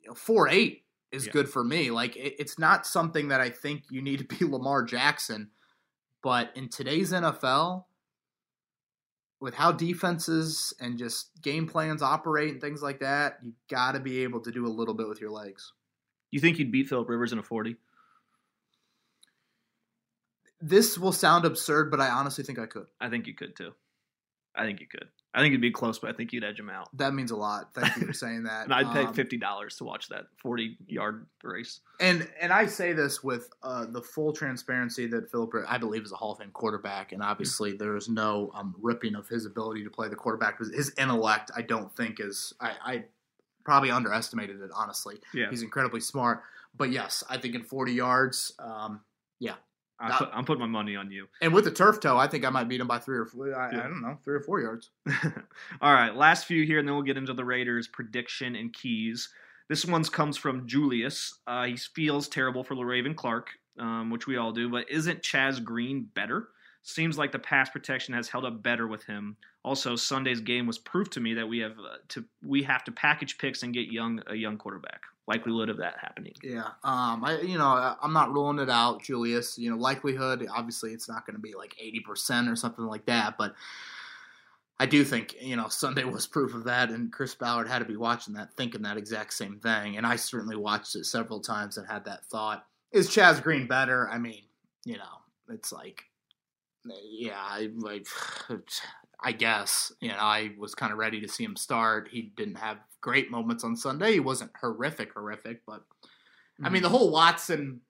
you 0.02 0.08
know, 0.08 0.14
four 0.14 0.48
eight 0.48 0.82
is 1.12 1.26
Yeah. 1.26 1.32
good 1.32 1.48
for 1.48 1.62
me. 1.62 1.90
Like 1.90 2.16
it, 2.16 2.34
it's 2.38 2.58
not 2.58 2.86
something 2.86 3.28
that 3.28 3.40
I 3.40 3.50
think 3.50 3.84
you 3.90 4.02
need 4.02 4.18
to 4.18 4.24
be 4.24 4.44
Lamar 4.50 4.82
Jackson, 4.82 5.50
but 6.22 6.50
in 6.56 6.68
today's 6.68 7.12
NFL. 7.12 7.84
With 9.40 9.54
how 9.54 9.72
defenses 9.72 10.72
and 10.80 10.96
just 10.96 11.30
game 11.42 11.66
plans 11.66 12.00
operate 12.00 12.52
and 12.52 12.60
things 12.60 12.80
like 12.80 13.00
that, 13.00 13.38
you 13.42 13.54
got 13.68 13.92
to 13.92 13.98
be 13.98 14.22
able 14.22 14.38
to 14.38 14.52
do 14.52 14.64
a 14.64 14.68
little 14.68 14.94
bit 14.94 15.08
with 15.08 15.20
your 15.20 15.30
legs. 15.32 15.72
You 16.30 16.38
think 16.38 16.60
you'd 16.60 16.70
beat 16.70 16.86
Philip 16.88 17.08
Rivers 17.08 17.32
in 17.32 17.40
a 17.40 17.42
forty? 17.42 17.74
This 20.60 20.96
will 20.96 21.10
sound 21.10 21.44
absurd, 21.44 21.90
but 21.90 22.00
I 22.00 22.08
honestly 22.10 22.44
think 22.44 22.60
I 22.60 22.66
could. 22.66 22.86
I 23.00 23.08
think 23.10 23.26
you 23.26 23.34
could 23.34 23.56
too. 23.56 23.72
I 24.54 24.64
think 24.64 24.78
you 24.80 24.86
could. 24.86 25.08
I 25.34 25.40
think 25.40 25.52
it'd 25.52 25.62
be 25.62 25.70
close, 25.70 25.98
but 25.98 26.10
I 26.10 26.12
think 26.12 26.32
you'd 26.34 26.44
edge 26.44 26.60
him 26.60 26.68
out. 26.68 26.94
That 26.98 27.14
means 27.14 27.30
a 27.30 27.36
lot. 27.36 27.72
Thank 27.74 27.96
you 27.96 28.06
for 28.06 28.12
saying 28.12 28.42
that. 28.44 28.64
And 28.64 28.74
I'd 28.74 28.92
pay 28.92 29.04
Um, 29.06 29.14
fifty 29.14 29.38
dollars 29.38 29.76
to 29.76 29.84
watch 29.84 30.08
that 30.10 30.26
forty-yard 30.36 31.26
race. 31.42 31.80
And 32.00 32.28
and 32.40 32.52
I 32.52 32.66
say 32.66 32.92
this 32.92 33.24
with 33.24 33.48
uh, 33.62 33.86
the 33.86 34.02
full 34.02 34.32
transparency 34.32 35.06
that 35.06 35.30
Philip, 35.30 35.52
I 35.66 35.78
believe, 35.78 36.02
is 36.04 36.12
a 36.12 36.16
Hall 36.16 36.32
of 36.32 36.38
Fame 36.38 36.50
quarterback, 36.52 37.12
and 37.12 37.22
obviously 37.22 37.72
there 37.72 37.96
is 37.96 38.08
no 38.10 38.50
um, 38.54 38.74
ripping 38.80 39.14
of 39.14 39.26
his 39.28 39.46
ability 39.46 39.84
to 39.84 39.90
play 39.90 40.08
the 40.08 40.16
quarterback. 40.16 40.58
His 40.58 40.92
intellect, 40.98 41.50
I 41.56 41.62
don't 41.62 41.94
think, 41.96 42.20
is 42.20 42.52
I, 42.60 42.72
I 42.84 43.04
probably 43.64 43.90
underestimated 43.90 44.60
it. 44.60 44.70
Honestly, 44.74 45.18
Yeah, 45.32 45.48
he's 45.48 45.62
incredibly 45.62 46.00
smart. 46.00 46.42
But 46.76 46.90
yes, 46.90 47.22
I 47.30 47.38
think 47.38 47.54
in 47.54 47.62
40 47.64 47.92
yards, 47.92 48.52
um, 48.58 49.00
I 50.00 50.18
put, 50.18 50.30
I'm 50.32 50.44
putting 50.44 50.60
my 50.60 50.66
money 50.66 50.96
on 50.96 51.10
you. 51.10 51.28
and 51.40 51.54
with 51.54 51.64
the 51.64 51.70
turf 51.70 52.00
toe, 52.00 52.18
I 52.18 52.26
think 52.26 52.44
I 52.44 52.50
might 52.50 52.68
beat 52.68 52.80
him 52.80 52.88
by 52.88 52.98
three 52.98 53.18
or 53.18 53.26
four. 53.26 53.54
I, 53.54 53.70
Yeah. 53.72 53.80
I 53.80 53.82
don't 53.84 54.02
know, 54.02 54.18
three 54.24 54.34
or 54.34 54.40
four 54.40 54.60
yards. 54.60 54.90
All 55.80 55.92
right, 55.92 56.14
last 56.14 56.46
few 56.46 56.64
here, 56.66 56.78
and 56.78 56.88
then 56.88 56.94
we'll 56.94 57.04
get 57.04 57.16
into 57.16 57.34
the 57.34 57.44
Raiders' 57.44 57.86
prediction 57.88 58.56
and 58.56 58.72
keys. 58.72 59.28
This 59.68 59.84
one's 59.84 60.08
comes 60.10 60.36
from 60.36 60.66
Julius. 60.66 61.38
Uh, 61.46 61.64
he 61.66 61.76
feels 61.76 62.28
terrible 62.28 62.64
for 62.64 62.74
Le'Raven 62.74 63.14
Clark, 63.16 63.50
um, 63.78 64.10
which 64.10 64.26
we 64.26 64.36
all 64.36 64.52
do, 64.52 64.68
but 64.68 64.90
isn't 64.90 65.22
Chaz 65.22 65.62
Green 65.62 66.08
better? 66.14 66.48
Seems 66.84 67.16
like 67.16 67.30
the 67.30 67.38
pass 67.38 67.70
protection 67.70 68.14
has 68.14 68.28
held 68.28 68.44
up 68.44 68.62
better 68.62 68.88
with 68.88 69.04
him. 69.04 69.36
Also, 69.64 69.94
Sunday's 69.94 70.40
game 70.40 70.66
was 70.66 70.78
proof 70.78 71.10
to 71.10 71.20
me 71.20 71.34
that 71.34 71.48
we 71.48 71.60
have 71.60 71.78
uh, 71.78 71.98
to 72.08 72.24
we 72.44 72.64
have 72.64 72.82
to 72.84 72.92
package 72.92 73.38
picks 73.38 73.62
and 73.62 73.72
get 73.72 73.92
young 73.92 74.20
a 74.26 74.34
young 74.34 74.58
quarterback. 74.58 75.02
Likelihood 75.28 75.68
of 75.68 75.76
that 75.76 75.94
happening. 76.00 76.34
Yeah, 76.42 76.66
um, 76.82 77.24
I 77.24 77.40
you 77.42 77.56
know 77.56 77.96
I'm 78.02 78.12
not 78.12 78.32
ruling 78.32 78.58
it 78.58 78.68
out, 78.68 79.02
Julius. 79.02 79.56
You 79.56 79.70
know, 79.70 79.76
likelihood 79.76 80.44
obviously 80.52 80.92
it's 80.92 81.08
not 81.08 81.24
going 81.24 81.36
to 81.36 81.40
be 81.40 81.54
like 81.54 81.76
80 81.80 82.00
percent 82.00 82.48
or 82.48 82.56
something 82.56 82.84
like 82.84 83.06
that, 83.06 83.38
but 83.38 83.54
I 84.80 84.86
do 84.86 85.04
think 85.04 85.36
you 85.40 85.54
know 85.54 85.68
Sunday 85.68 86.02
was 86.12 86.26
proof 86.26 86.54
of 86.54 86.64
that, 86.64 86.90
and 86.90 87.12
Chris 87.12 87.36
Ballard 87.36 87.68
had 87.68 87.78
to 87.78 87.84
be 87.84 87.96
watching 87.96 88.34
that, 88.34 88.54
thinking 88.56 88.82
that 88.82 88.96
exact 88.96 89.34
same 89.34 89.60
thing, 89.60 89.96
and 89.96 90.04
I 90.04 90.16
certainly 90.16 90.56
watched 90.56 90.96
it 90.96 91.06
several 91.06 91.38
times 91.38 91.78
and 91.78 91.86
had 91.86 92.06
that 92.06 92.24
thought: 92.24 92.66
Is 92.90 93.08
Chaz 93.08 93.40
Green 93.40 93.68
better? 93.68 94.10
I 94.10 94.18
mean, 94.18 94.42
you 94.84 94.96
know, 94.96 95.20
it's 95.48 95.72
like 95.72 96.02
yeah, 97.04 97.36
I, 97.38 97.68
like, 97.76 98.06
I 99.20 99.32
guess 99.32 99.92
you 100.00 100.08
know 100.08 100.16
I 100.18 100.52
was 100.58 100.74
kind 100.74 100.92
of 100.92 100.98
ready 100.98 101.20
to 101.20 101.28
see 101.28 101.44
him 101.44 101.56
start. 101.56 102.08
He 102.10 102.32
didn't 102.36 102.56
have 102.56 102.78
great 103.00 103.30
moments 103.30 103.62
on 103.64 103.76
Sunday. 103.76 104.12
He 104.14 104.20
wasn't 104.20 104.50
horrific, 104.60 105.12
horrific, 105.14 105.62
but 105.66 105.82
I 106.62 106.68
mean 106.68 106.82
the 106.82 106.88
Mm-hmm. 106.88 106.96
whole 106.96 107.10
Watson 107.12 107.80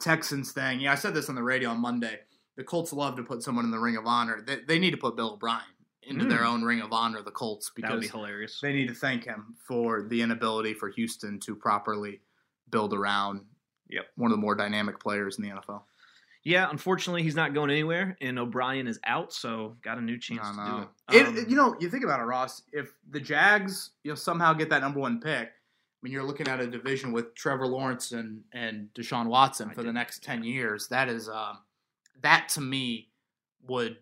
Texans 0.00 0.52
thing. 0.52 0.80
Yeah, 0.80 0.92
I 0.92 0.96
said 0.96 1.14
this 1.14 1.28
on 1.28 1.34
the 1.34 1.42
radio 1.42 1.70
on 1.70 1.80
Monday. 1.80 2.20
The 2.56 2.64
Colts 2.64 2.92
love 2.92 3.16
to 3.16 3.22
put 3.22 3.42
someone 3.42 3.64
in 3.64 3.70
the 3.70 3.78
Ring 3.78 3.96
of 3.96 4.06
Honor. 4.06 4.42
They, 4.46 4.58
they 4.66 4.78
need 4.78 4.90
to 4.92 4.96
put 4.96 5.16
Bill 5.16 5.32
O'Brien 5.34 5.60
into 6.02 6.24
Mm. 6.24 6.28
their 6.28 6.44
own 6.44 6.62
Ring 6.62 6.80
of 6.80 6.92
Honor. 6.92 7.22
The 7.22 7.30
Colts 7.30 7.70
because 7.74 7.88
that 7.90 7.94
would 7.94 8.00
be 8.02 8.08
hilarious. 8.08 8.60
they 8.60 8.72
need 8.72 8.88
to 8.88 8.94
thank 8.94 9.24
him 9.24 9.56
for 9.66 10.02
the 10.02 10.20
inability 10.20 10.74
for 10.74 10.88
Houston 10.90 11.38
to 11.40 11.54
properly 11.56 12.20
build 12.70 12.92
around 12.94 13.40
Yep. 13.88 14.06
one 14.16 14.30
of 14.30 14.36
the 14.36 14.40
more 14.40 14.54
dynamic 14.54 14.98
players 15.00 15.38
in 15.38 15.44
the 15.44 15.50
NFL. 15.50 15.82
Yeah, 16.44 16.68
unfortunately, 16.70 17.22
he's 17.22 17.34
not 17.34 17.54
going 17.54 17.70
anywhere, 17.70 18.18
and 18.20 18.38
O'Brien 18.38 18.86
is 18.86 19.00
out, 19.04 19.32
so 19.32 19.76
got 19.82 19.96
a 19.96 20.02
new 20.02 20.18
chance 20.18 20.46
to 20.50 20.54
do 20.56 21.16
It. 21.18 21.26
Um, 21.26 21.38
it- 21.38 21.48
you 21.48 21.56
know, 21.56 21.74
you 21.80 21.88
think 21.88 22.04
about 22.04 22.20
it, 22.20 22.24
Ross. 22.24 22.62
If 22.70 22.92
the 23.10 23.18
Jags, 23.20 23.90
you 24.02 24.10
know, 24.10 24.14
somehow 24.14 24.52
get 24.52 24.68
that 24.68 24.82
number 24.82 25.00
one 25.00 25.20
pick, 25.20 25.48
I 25.48 25.98
mean, 26.02 26.12
you're 26.12 26.22
looking 26.22 26.46
at 26.46 26.60
a 26.60 26.66
division 26.66 27.12
with 27.12 27.34
Trevor 27.34 27.66
Lawrence 27.66 28.12
and 28.12 28.44
and 28.52 28.90
Deshaun 28.94 29.26
Watson 29.28 29.70
I 29.70 29.74
for 29.74 29.82
the 29.82 29.92
next 29.92 30.22
ten 30.22 30.44
years. 30.44 30.88
That 30.88 31.08
is, 31.08 31.30
um, 31.30 31.60
that 32.20 32.50
to 32.50 32.60
me 32.60 33.08
would 33.66 33.96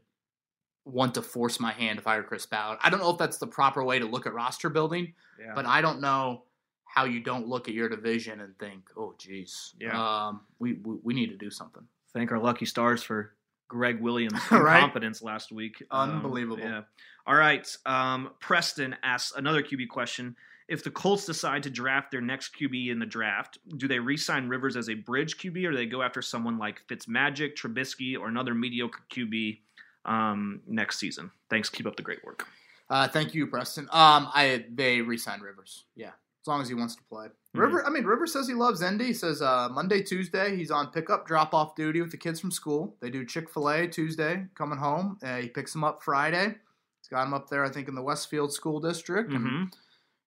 want 0.85 1.15
to 1.15 1.23
force 1.23 1.61
my 1.61 1.71
hand 1.71 2.01
if 2.01 2.09
I 2.09 2.17
were 2.17 2.25
Chris 2.25 2.45
Ballard. 2.45 2.79
I 2.83 2.91
don't 2.91 2.99
know 2.99 3.11
if 3.11 3.19
that's 3.19 3.39
the 3.39 3.47
proper 3.47 3.85
way 3.85 4.01
to 4.01 4.05
look 4.05 4.27
at 4.27 4.35
roster 4.35 4.69
building, 4.69 5.15
yeah. 5.39 5.53
but 5.55 5.65
I 5.65 5.81
don't 5.81 6.01
know 6.01 6.43
how 6.87 7.05
you 7.05 7.21
don't 7.21 7.47
look 7.47 7.69
at 7.69 7.75
your 7.75 7.89
division 7.89 8.41
and 8.41 8.59
think, 8.59 8.91
oh, 8.97 9.15
geez, 9.17 9.75
Yeah. 9.79 10.27
um, 10.27 10.41
we, 10.59 10.73
we 10.75 10.97
we 11.05 11.15
need 11.15 11.29
to 11.31 11.37
do 11.37 11.51
something. 11.51 11.87
Thank 12.15 12.31
our 12.33 12.39
lucky 12.39 12.67
stars 12.67 13.03
for 13.03 13.33
Gregg 13.69 14.01
Williams' 14.01 14.41
Right? 14.51 14.77
incompetence 14.77 15.23
last 15.23 15.51
week. 15.53 15.83
Um, 15.91 16.11
Unbelievable. 16.17 16.59
yeah. 16.59 16.83
All 17.27 17.35
right. 17.37 17.67
Um, 17.87 18.31
Preston 18.41 18.97
asks 19.03 19.37
another 19.37 19.63
QB 19.63 19.89
question. 19.89 20.37
If 20.69 20.85
the 20.85 20.91
Colts 20.91 21.27
decide 21.27 21.63
to 21.65 21.71
draft 21.71 22.11
their 22.11 22.21
next 22.21 22.55
QB 22.59 22.91
in 22.91 22.99
the 22.99 23.07
draft, 23.07 23.59
do 23.77 23.89
they 23.89 23.99
re-sign 23.99 24.49
Rivers 24.49 24.77
as 24.77 24.89
a 24.89 24.95
bridge 24.95 25.37
QB, 25.39 25.67
or 25.67 25.71
do 25.73 25.77
they 25.77 25.87
go 25.87 26.03
after 26.03 26.23
someone 26.23 26.57
like 26.59 26.87
Fitzmagic, 26.87 27.55
Trubisky, 27.57 28.19
or 28.19 28.29
another 28.29 28.55
mediocre 28.55 29.01
QB 29.11 29.59
um, 30.05 30.61
next 30.67 30.99
season? 30.99 31.31
Thanks. 31.51 31.69
Keep 31.69 31.87
up 31.87 31.97
the 31.97 32.03
great 32.03 32.25
work. 32.25 32.47
Uh, 32.89 33.09
thank 33.09 33.35
you, 33.35 33.47
Preston. 33.47 33.85
Um, 33.91 34.29
I 34.35 34.65
they 34.73 35.01
re-signed 35.01 35.43
Rivers. 35.43 35.85
Yeah, 35.97 36.09
as 36.09 36.47
long 36.47 36.61
as 36.63 36.69
he 36.69 36.75
wants 36.75 36.95
to 36.97 37.03
play. 37.05 37.29
Mm-hmm. 37.55 37.61
River, 37.61 37.87
I 37.87 37.91
mean, 37.91 38.05
Rivers 38.05 38.33
says 38.33 38.49
he 38.49 38.55
loves 38.55 38.81
Indy. 38.81 39.07
He 39.07 39.13
says 39.15 39.43
uh, 39.43 39.69
Monday, 39.71 40.03
Tuesday, 40.03 40.57
he's 40.57 40.71
on 40.71 40.91
pickup, 40.91 41.27
drop 41.27 41.53
off 41.53 41.75
duty 41.75 42.01
with 42.01 42.11
the 42.11 42.17
kids 42.17 42.41
from 42.41 42.51
school. 42.51 42.97
They 43.01 43.11
do 43.11 43.27
Chick 43.27 43.51
Fil 43.51 43.69
A 43.69 43.87
Tuesday, 43.87 44.47
coming 44.55 44.79
home. 44.79 45.19
Uh, 45.23 45.37
he 45.37 45.49
picks 45.49 45.73
them 45.73 45.85
up 45.85 46.03
Friday. 46.03 46.47
He's 46.47 47.09
got 47.11 47.27
him 47.27 47.35
up 47.35 47.51
there, 47.51 47.65
I 47.65 47.69
think, 47.69 47.89
in 47.89 47.95
the 47.95 48.03
Westfield 48.03 48.53
School 48.53 48.81
District, 48.81 49.31
and 49.33 49.47
hmm 49.49 49.65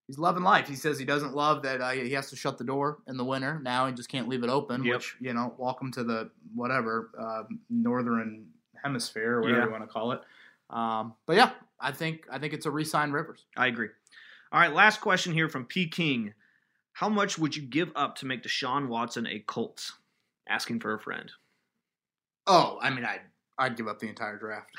he's 0.08 0.20
loving 0.20 0.44
life. 0.44 0.68
He 0.68 0.76
says 0.76 1.00
he 1.00 1.06
doesn't 1.06 1.34
love 1.34 1.64
that 1.64 1.82
uh, 1.82 1.90
he 1.90 2.12
has 2.12 2.30
to 2.30 2.36
shut 2.36 2.60
the 2.60 2.64
door 2.64 3.00
in 3.08 3.18
the 3.18 3.26
winter. 3.26 3.60
Now 3.64 3.88
he 3.88 3.94
just 3.94 4.08
can't 4.08 4.30
leave 4.30 4.44
it 4.44 4.52
open. 4.52 4.84
Yep. 4.84 4.94
Which 4.96 5.16
you 5.20 5.34
know, 5.34 5.56
welcome 5.58 5.92
to 5.94 6.04
the 6.04 6.30
whatever 6.54 7.10
uh, 7.20 7.44
northern 7.72 8.46
hemisphere 8.84 9.38
or 9.38 9.42
whatever 9.42 9.60
Yeah. 9.62 9.66
you 9.66 9.72
want 9.72 9.84
to 9.84 9.88
call 9.88 10.12
it. 10.12 10.22
Um, 10.70 11.16
but 11.26 11.38
yeah, 11.38 11.54
I 11.80 11.92
think 11.92 12.28
I 12.32 12.38
think 12.38 12.54
it's 12.54 12.68
a 12.68 12.72
re-sign 12.72 13.14
Rivers. 13.14 13.46
I 13.58 13.66
agree. 13.66 13.88
All 14.52 14.60
right, 14.60 14.72
last 14.72 15.02
question 15.02 15.34
here 15.34 15.50
from 15.50 15.66
P. 15.66 15.88
King. 15.88 16.36
How 16.96 17.10
much 17.10 17.38
would 17.38 17.58
you 17.58 17.62
give 17.62 17.92
up 17.94 18.16
to 18.18 18.26
make 18.26 18.42
Deshaun 18.42 18.88
Watson 18.88 19.28
a 19.28 19.40
Colt? 19.40 19.92
Asking 20.48 20.80
for 20.80 20.94
a 20.94 21.00
friend. 21.00 21.30
Oh, 22.48 22.80
I 22.82 22.90
mean, 22.90 23.04
I'd 23.04 23.20
I'd 23.58 23.76
give 23.76 23.88
up 23.90 24.00
the 24.00 24.08
entire 24.08 24.38
draft 24.38 24.72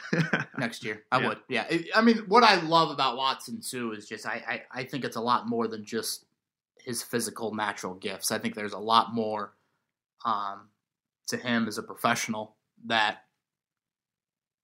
next 0.59 0.83
year. 0.83 1.03
I 1.13 1.21
Yeah. 1.21 1.29
would. 1.29 1.39
Yeah. 1.49 1.67
I 1.95 2.01
mean, 2.01 2.19
what 2.29 2.43
I 2.43 2.59
love 2.63 2.91
about 2.91 3.19
Watson 3.19 3.61
too 3.61 3.93
is 3.93 4.09
just 4.09 4.25
I, 4.27 4.63
I 4.73 4.81
I 4.81 4.85
think 4.85 5.05
it's 5.05 5.17
a 5.17 5.21
lot 5.21 5.47
more 5.47 5.69
than 5.69 5.85
just 5.85 6.25
his 6.79 7.03
physical 7.03 7.55
natural 7.55 7.95
gifts. 7.95 8.33
I 8.33 8.39
think 8.39 8.55
there's 8.55 8.73
a 8.73 8.79
lot 8.79 9.13
more 9.15 9.53
um 10.25 10.69
to 11.29 11.37
him 11.37 11.69
as 11.69 11.77
a 11.77 11.83
professional 11.83 12.57
that 12.87 13.25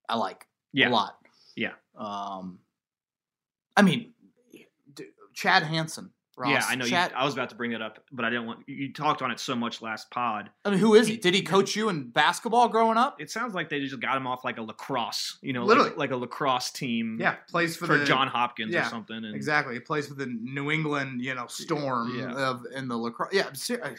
I 0.08 0.16
like 0.16 0.46
yeah. 0.72 0.88
a 0.88 0.90
lot. 0.90 1.18
Yeah. 1.54 1.72
Um, 1.98 2.60
I 3.76 3.82
mean, 3.82 4.14
Chad 5.34 5.64
Hansen. 5.64 6.12
Ross, 6.36 6.50
Yeah, 6.50 6.62
I 6.66 6.74
know. 6.76 6.84
You, 6.86 6.96
I 6.96 7.24
was 7.24 7.34
about 7.34 7.50
to 7.50 7.56
bring 7.56 7.72
it 7.72 7.82
up, 7.82 8.02
but 8.10 8.24
I 8.24 8.30
didn't 8.30 8.46
want. 8.46 8.60
You 8.66 8.74
you 8.74 8.92
talked 8.92 9.20
on 9.20 9.30
it 9.30 9.38
so 9.38 9.54
much 9.54 9.82
last 9.82 10.10
pod. 10.10 10.48
I 10.64 10.70
mean, 10.70 10.78
who 10.78 10.94
is 10.94 11.06
he? 11.06 11.16
Did 11.18 11.34
he 11.34 11.42
coach 11.42 11.76
you 11.76 11.88
in 11.90 12.08
basketball 12.10 12.68
growing 12.68 12.96
up? 12.96 13.20
It 13.20 13.30
sounds 13.30 13.54
like 13.54 13.68
they 13.68 13.80
just 13.80 14.00
got 14.00 14.16
him 14.16 14.26
off 14.26 14.42
like 14.44 14.56
a 14.58 14.62
lacrosse, 14.62 15.36
you 15.42 15.52
know, 15.52 15.64
Literally. 15.64 15.90
like, 15.90 15.98
like 15.98 16.10
a 16.12 16.16
lacrosse 16.16 16.70
team. 16.70 17.18
Yeah, 17.20 17.34
plays 17.50 17.76
for, 17.76 17.86
for, 17.86 17.98
the, 17.98 18.04
John 18.06 18.28
Hopkins 18.28 18.74
or 18.74 18.84
something. 18.84 19.16
And 19.16 19.34
Exactly. 19.34 19.74
He 19.74 19.80
plays 19.80 20.08
for 20.08 20.14
the 20.14 20.26
New 20.26 20.70
England, 20.70 21.20
you 21.22 21.34
know, 21.34 21.46
Storm 21.48 22.16
Yeah. 22.18 22.32
of 22.32 22.64
in 22.74 22.88
the 22.88 22.96
lacrosse. 22.96 23.34
Yeah, 23.34 23.52
ser- 23.52 23.84
I- 23.84 23.94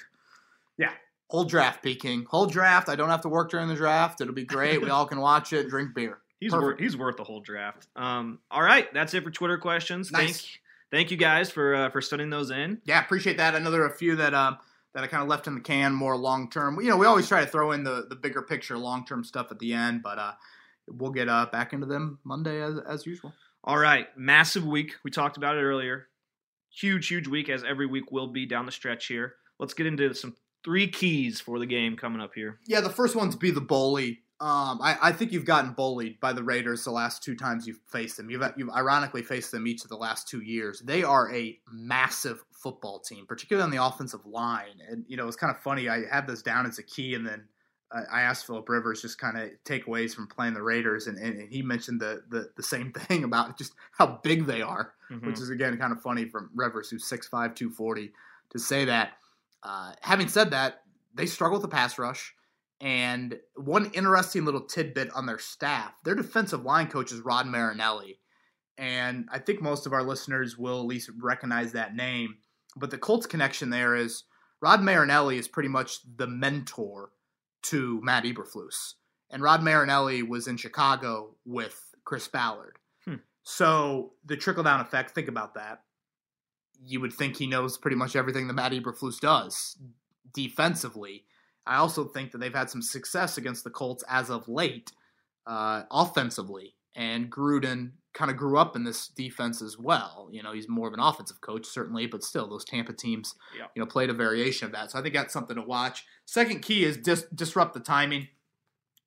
yeah. 0.77 0.91
Whole 1.29 1.45
draft, 1.45 1.81
P. 1.83 1.95
King. 1.95 2.25
Whole 2.29 2.45
draft. 2.45 2.89
I 2.89 2.95
don't 2.95 3.09
have 3.09 3.21
to 3.21 3.29
work 3.29 3.49
during 3.51 3.67
the 3.67 3.75
draft. 3.75 4.21
It'll 4.21 4.33
be 4.33 4.45
great. 4.45 4.81
we 4.81 4.89
all 4.89 5.05
can 5.05 5.19
watch 5.19 5.51
it, 5.53 5.69
drink 5.69 5.93
beer. 5.95 6.19
He's 6.39 6.51
Perfect. 6.51 6.65
worth 6.65 6.79
he's 6.79 6.97
worth 6.97 7.15
the 7.17 7.23
whole 7.23 7.39
draft. 7.39 7.87
Um, 7.95 8.39
all 8.51 8.61
right, 8.61 8.93
that's 8.93 9.13
it 9.13 9.23
for 9.23 9.31
Twitter 9.31 9.57
questions. 9.57 10.11
Nice. 10.11 10.41
Thank 10.41 10.59
thank 10.93 11.11
you 11.11 11.17
guys 11.17 11.49
for 11.49 11.75
uh, 11.75 11.89
for 11.89 11.99
sending 11.99 12.29
those 12.29 12.51
in. 12.51 12.79
Yeah, 12.85 13.03
appreciate 13.03 13.37
that. 13.37 13.55
I 13.55 13.59
know 13.59 13.71
there 13.71 13.81
are 13.81 13.87
a 13.87 13.97
few 13.97 14.15
that 14.17 14.33
um 14.33 14.57
that 14.93 15.03
I 15.03 15.07
kind 15.07 15.23
of 15.23 15.27
left 15.27 15.47
in 15.47 15.55
the 15.55 15.61
can 15.61 15.93
more 15.93 16.15
long 16.15 16.49
term. 16.49 16.79
You 16.79 16.89
know, 16.89 16.97
we 16.97 17.07
always 17.07 17.27
try 17.27 17.41
to 17.41 17.49
throw 17.49 17.71
in 17.71 17.83
the 17.83 18.05
the 18.07 18.15
bigger 18.15 18.41
picture, 18.41 18.77
long 18.77 19.05
term 19.05 19.23
stuff 19.23 19.47
at 19.51 19.59
the 19.59 19.73
end, 19.73 20.03
but 20.03 20.19
uh, 20.19 20.33
we'll 20.87 21.11
get 21.11 21.27
uh 21.27 21.47
back 21.51 21.73
into 21.73 21.87
them 21.87 22.19
Monday 22.23 22.61
as 22.61 22.77
as 22.87 23.05
usual. 23.05 23.33
All 23.65 23.77
right, 23.77 24.07
massive 24.17 24.65
week. 24.65 24.93
We 25.03 25.11
talked 25.11 25.37
about 25.37 25.57
it 25.57 25.61
earlier. 25.61 26.07
Huge, 26.69 27.07
huge 27.07 27.27
week, 27.27 27.49
as 27.49 27.63
every 27.63 27.85
week 27.85 28.11
will 28.11 28.27
be 28.27 28.45
down 28.45 28.65
the 28.65 28.71
stretch 28.71 29.07
here. 29.07 29.35
Let's 29.59 29.73
get 29.73 29.85
into 29.85 30.13
some 30.13 30.35
three 30.65 30.87
keys 30.87 31.39
for 31.39 31.59
the 31.59 31.65
game 31.65 31.95
coming 31.95 32.21
up 32.21 32.33
here. 32.33 32.59
Yeah, 32.65 32.81
the 32.81 32.89
first 32.89 33.15
one's 33.15 33.35
be 33.35 33.51
the 33.51 33.61
bully. 33.61 34.22
Um, 34.43 34.81
I, 34.81 34.97
I 35.01 35.11
think 35.13 35.31
you've 35.31 35.45
gotten 35.45 35.71
bullied 35.71 36.19
by 36.19 36.33
the 36.33 36.43
Raiders 36.43 36.83
the 36.83 36.91
last 36.91 37.23
two 37.23 37.33
times 37.33 37.65
you've 37.65 37.79
faced 37.87 38.17
them. 38.17 38.29
You've, 38.29 38.43
you've 38.57 38.69
ironically 38.69 39.21
faced 39.21 39.51
them 39.51 39.65
each 39.65 39.83
of 39.83 39.89
the 39.89 39.95
last 39.95 40.27
two 40.27 40.41
years. 40.41 40.81
They 40.81 41.01
are 41.01 41.33
a 41.33 41.57
massive 41.71 42.43
football 42.51 42.99
team, 42.99 43.25
particularly 43.25 43.63
on 43.63 43.71
the 43.71 43.81
offensive 43.83 44.25
line. 44.25 44.81
And 44.89 45.05
you 45.07 45.15
know, 45.15 45.27
it's 45.27 45.37
kind 45.37 45.49
of 45.49 45.61
funny. 45.61 45.87
I 45.87 46.05
had 46.11 46.27
this 46.27 46.41
down 46.41 46.65
as 46.65 46.77
a 46.77 46.83
key, 46.83 47.15
and 47.15 47.25
then 47.25 47.45
I 47.89 48.21
asked 48.21 48.47
Philip 48.47 48.67
Rivers 48.67 49.01
just 49.01 49.17
kind 49.17 49.37
of 49.37 49.51
takeaways 49.63 50.13
from 50.13 50.27
playing 50.27 50.55
the 50.55 50.63
Raiders, 50.63 51.07
and, 51.07 51.17
and, 51.17 51.47
he 51.47 51.61
mentioned 51.61 52.01
the, 52.01 52.23
the 52.27 52.49
the 52.57 52.63
same 52.63 52.91
thing 53.07 53.23
about 53.23 53.57
just 53.57 53.73
how 53.91 54.19
big 54.23 54.45
they 54.45 54.61
are 54.61 54.93
Mhm. 55.13 55.27
which 55.27 55.39
is 55.39 55.49
again 55.49 55.77
kind 55.77 55.91
of 55.91 56.01
funny 56.01 56.25
from 56.25 56.49
Rivers, 56.55 56.89
who's 56.89 57.05
6'5", 57.05 57.29
240, 57.55 58.11
to 58.49 58.59
say 58.59 58.85
that. 58.85 59.13
Uh, 59.61 59.93
having 60.01 60.27
said 60.27 60.51
that, 60.51 60.81
they 61.13 61.25
struggle 61.25 61.59
with 61.59 61.61
the 61.61 61.75
pass 61.75 61.97
rush. 61.97 62.33
And 62.83 63.39
one 63.55 63.91
interesting 63.93 64.43
little 64.43 64.65
tidbit 64.65 65.09
on 65.11 65.25
their 65.25 65.39
staff, 65.39 65.93
their 66.03 66.15
defensive 66.15 66.63
line 66.63 66.87
coach 66.87 67.13
is 67.13 67.21
Rod 67.21 67.47
Marinelli. 67.47 68.19
And 68.77 69.29
I 69.31 69.39
think 69.39 69.61
most 69.61 69.85
of 69.85 69.93
our 69.93 70.03
listeners 70.03 70.57
will 70.57 70.81
at 70.81 70.85
least 70.85 71.09
recognize 71.21 71.71
that 71.71 71.95
name. 71.95 72.35
But 72.75 72.91
the 72.91 72.97
Colts 72.97 73.25
connection 73.25 73.69
there 73.69 73.95
is 73.95 74.25
Rod 74.61 74.81
Marinelli 74.81 75.37
is 75.37 75.47
pretty 75.47 75.69
much 75.69 75.99
the 76.17 76.27
mentor 76.27 77.11
to 77.63 78.01
Matt 78.03 78.25
Eberflus. 78.25 78.95
And 79.29 79.41
Rod 79.41 79.63
Marinelli 79.63 80.21
was 80.21 80.47
in 80.49 80.57
Chicago 80.57 81.35
with 81.45 81.95
Chris 82.03 82.27
Ballard. 82.27 82.79
Hmm. 83.05 83.15
So 83.43 84.11
the 84.25 84.35
trickle 84.35 84.63
down 84.63 84.81
effect, 84.81 85.11
think 85.11 85.29
about 85.29 85.55
that. 85.55 85.83
You 86.85 86.99
would 86.99 87.13
think 87.13 87.37
he 87.37 87.47
knows 87.47 87.77
pretty 87.77 87.95
much 87.95 88.17
everything 88.17 88.47
that 88.47 88.53
Matt 88.53 88.73
Eberflus 88.73 89.21
does 89.21 89.77
defensively. 90.33 91.23
I 91.65 91.77
also 91.77 92.05
think 92.05 92.31
that 92.31 92.39
they've 92.39 92.53
had 92.53 92.69
some 92.69 92.81
success 92.81 93.37
against 93.37 93.63
the 93.63 93.69
Colts 93.69 94.03
as 94.09 94.29
of 94.29 94.47
late, 94.47 94.91
uh, 95.47 95.83
offensively. 95.91 96.75
And 96.95 97.31
Gruden 97.31 97.91
kind 98.13 98.29
of 98.29 98.37
grew 98.37 98.57
up 98.57 98.75
in 98.75 98.83
this 98.83 99.07
defense 99.07 99.61
as 99.61 99.77
well. 99.79 100.29
You 100.31 100.43
know, 100.43 100.51
he's 100.53 100.69
more 100.69 100.87
of 100.87 100.93
an 100.93 100.99
offensive 100.99 101.41
coach, 101.41 101.65
certainly, 101.65 102.05
but 102.05 102.23
still, 102.23 102.47
those 102.47 102.63
Tampa 102.65 102.93
teams, 102.93 103.33
Yeah. 103.57 103.65
you 103.75 103.81
know, 103.81 103.87
played 103.87 104.11
a 104.11 104.13
variation 104.13 104.67
of 104.67 104.71
that. 104.73 104.91
So 104.91 104.99
I 104.99 105.01
think 105.01 105.15
that's 105.15 105.33
something 105.33 105.55
to 105.55 105.63
watch. 105.63 106.05
Second 106.25 106.61
key 106.61 106.83
is 106.83 106.97
dis- 106.97 107.25
disrupt 107.33 107.73
the 107.73 107.79
timing. 107.79 108.27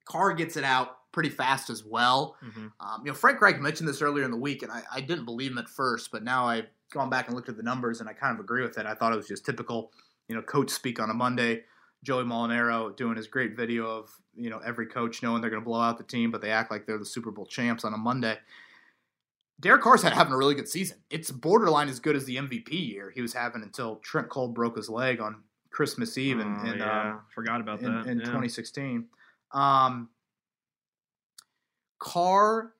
Carr 0.06 0.32
gets 0.34 0.56
it 0.56 0.64
out 0.64 1.12
pretty 1.12 1.30
fast 1.30 1.70
as 1.70 1.84
well. 1.84 2.36
Mhm. 2.42 2.72
Um, 2.80 3.00
you 3.04 3.10
know, 3.10 3.14
Frank 3.14 3.40
Reich 3.40 3.60
mentioned 3.60 3.88
this 3.88 4.02
earlier 4.02 4.24
in 4.24 4.30
the 4.30 4.36
week, 4.36 4.62
and 4.62 4.72
I, 4.72 4.82
I 4.92 5.00
didn't 5.00 5.24
believe 5.24 5.52
him 5.52 5.58
at 5.58 5.68
first, 5.68 6.10
but 6.10 6.22
now 6.24 6.46
I've 6.46 6.66
gone 6.92 7.08
back 7.08 7.26
and 7.26 7.34
looked 7.36 7.48
at 7.48 7.56
the 7.56 7.62
numbers, 7.62 8.00
and 8.00 8.08
I 8.08 8.12
kind 8.12 8.34
of 8.34 8.40
agree 8.40 8.62
with 8.62 8.76
it. 8.78 8.86
I 8.86 8.94
thought 8.94 9.12
it 9.12 9.16
was 9.16 9.28
just 9.28 9.44
typical, 9.46 9.92
you 10.28 10.34
know, 10.34 10.42
coach 10.42 10.70
speak 10.70 10.98
on 11.00 11.08
a 11.10 11.14
Monday. 11.14 11.64
Joey 12.06 12.22
Molinaro 12.22 12.96
doing 12.96 13.16
his 13.16 13.26
great 13.26 13.56
video 13.56 13.84
of 13.84 14.08
you 14.36 14.48
know 14.48 14.60
every 14.64 14.86
coach 14.86 15.24
knowing 15.24 15.40
they're 15.40 15.50
going 15.50 15.60
to 15.62 15.64
blow 15.68 15.80
out 15.80 15.98
the 15.98 16.04
team, 16.04 16.30
but 16.30 16.40
they 16.40 16.50
act 16.52 16.70
like 16.70 16.86
they're 16.86 16.98
the 16.98 17.04
Super 17.04 17.32
Bowl 17.32 17.46
champs 17.46 17.84
on 17.84 17.92
a 17.92 17.96
Monday. 17.98 18.38
Derek 19.58 19.82
Carr's 19.82 20.02
had 20.02 20.12
having 20.12 20.32
a 20.32 20.36
really 20.36 20.54
good 20.54 20.68
season. 20.68 20.98
It's 21.10 21.32
borderline 21.32 21.88
as 21.88 21.98
good 21.98 22.14
as 22.14 22.24
the 22.26 22.36
MVP 22.36 22.70
year 22.92 23.10
he 23.12 23.22
was 23.22 23.32
having 23.32 23.62
until 23.62 23.96
Trent 23.96 24.28
Cole 24.28 24.48
broke 24.48 24.76
his 24.76 24.88
leg 24.88 25.20
on 25.20 25.42
Christmas 25.70 26.16
Eve 26.16 26.38
and 26.38 26.56
Oh, 26.60 26.74
yeah. 26.76 27.10
um, 27.12 27.20
Forgot 27.34 27.60
about 27.62 27.80
in, 27.80 27.92
that. 27.92 28.06
in 28.06 28.18
yeah. 28.18 28.24
2016. 28.26 29.06
Um, 29.52 30.10
Carr 31.98 32.72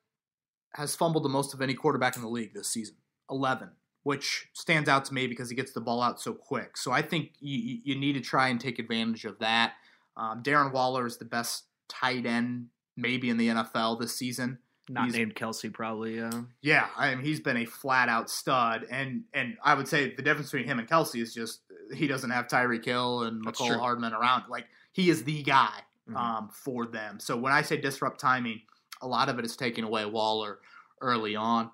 has 0.74 0.94
fumbled 0.94 1.24
the 1.24 1.28
most 1.30 1.52
of 1.54 1.62
any 1.62 1.74
quarterback 1.74 2.14
in 2.16 2.22
the 2.22 2.28
league 2.28 2.52
this 2.54 2.68
season 2.68 2.94
11, 3.30 3.70
which 4.06 4.46
stands 4.52 4.88
out 4.88 5.04
to 5.04 5.12
me 5.12 5.26
because 5.26 5.50
he 5.50 5.56
gets 5.56 5.72
the 5.72 5.80
ball 5.80 6.00
out 6.00 6.20
so 6.20 6.32
quick. 6.32 6.76
So 6.76 6.92
I 6.92 7.02
think 7.02 7.32
you, 7.40 7.80
you 7.82 7.96
need 7.96 8.12
to 8.12 8.20
try 8.20 8.46
and 8.46 8.60
take 8.60 8.78
advantage 8.78 9.24
of 9.24 9.40
that. 9.40 9.72
Um, 10.16 10.44
Darren 10.44 10.72
Waller 10.72 11.06
is 11.06 11.16
the 11.16 11.24
best 11.24 11.64
tight 11.88 12.24
end 12.24 12.68
maybe 12.96 13.30
in 13.30 13.36
the 13.36 13.48
NFL 13.48 13.98
this 13.98 14.14
season. 14.14 14.58
Not 14.88 15.10
named 15.10 15.34
Kelce, 15.34 15.72
probably. 15.74 16.18
Yeah. 16.18 16.42
Yeah, 16.62 16.86
I 16.96 17.16
mean 17.16 17.24
he's 17.24 17.40
been 17.40 17.56
a 17.56 17.64
flat 17.64 18.08
out 18.08 18.30
stud, 18.30 18.86
and 18.88 19.24
and 19.34 19.56
I 19.64 19.74
would 19.74 19.88
say 19.88 20.14
the 20.14 20.22
difference 20.22 20.52
between 20.52 20.68
him 20.68 20.78
and 20.78 20.88
Kelce 20.88 21.20
is 21.20 21.34
just 21.34 21.62
he 21.92 22.06
doesn't 22.06 22.30
have 22.30 22.46
Tyreek 22.46 22.84
Hill 22.84 23.24
and 23.24 23.44
Mecole 23.44 23.76
Hardman 23.76 24.12
around. 24.12 24.44
Like 24.48 24.66
he 24.92 25.10
is 25.10 25.24
the 25.24 25.42
guy 25.42 25.80
mm-hmm. 26.08 26.16
um, 26.16 26.48
for 26.52 26.86
them. 26.86 27.18
So 27.18 27.36
when 27.36 27.52
I 27.52 27.62
say 27.62 27.76
disrupt 27.76 28.20
timing, 28.20 28.60
a 29.02 29.08
lot 29.08 29.28
of 29.28 29.40
it 29.40 29.44
is 29.44 29.56
taking 29.56 29.82
away 29.82 30.06
Waller 30.06 30.60
early 31.00 31.34
on. 31.34 31.72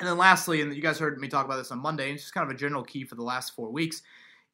And 0.00 0.08
then 0.08 0.16
lastly, 0.16 0.62
and 0.62 0.74
you 0.74 0.82
guys 0.82 0.98
heard 0.98 1.18
me 1.20 1.28
talk 1.28 1.44
about 1.44 1.56
this 1.56 1.70
on 1.70 1.78
Monday, 1.78 2.04
and 2.04 2.14
it's 2.14 2.24
just 2.24 2.34
kind 2.34 2.48
of 2.48 2.54
a 2.54 2.58
general 2.58 2.82
key 2.82 3.04
for 3.04 3.14
the 3.14 3.22
last 3.22 3.54
four 3.54 3.70
weeks. 3.70 4.02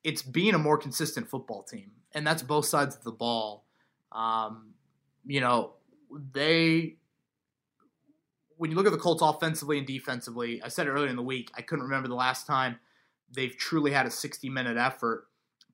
It's 0.02 0.20
being 0.20 0.55
a 0.55 0.59
more 0.59 0.77
consistent 0.77 1.28
football 1.28 1.62
team, 1.62 1.93
and 2.12 2.27
that's 2.27 2.43
both 2.43 2.66
sides 2.66 2.97
of 2.97 3.05
the 3.05 3.12
ball. 3.12 3.64
Um, 4.10 4.74
you 5.24 5.40
know, 5.40 5.74
they 6.32 6.97
when 8.56 8.70
you 8.70 8.77
look 8.77 8.86
at 8.86 8.93
the 8.93 8.98
Colts 8.98 9.23
offensively 9.23 9.78
and 9.78 9.86
defensively, 9.86 10.62
I 10.62 10.68
said 10.68 10.86
it 10.86 10.90
earlier 10.90 11.09
in 11.10 11.16
the 11.16 11.23
week, 11.23 11.51
I 11.56 11.62
couldn't 11.62 11.85
remember 11.85 12.09
the 12.09 12.14
last 12.14 12.47
time 12.47 12.78
they've 13.31 13.56
truly 13.56 13.93
had 13.93 14.06
a 14.06 14.10
60 14.10 14.48
minute 14.48 14.77
effort. 14.77 15.27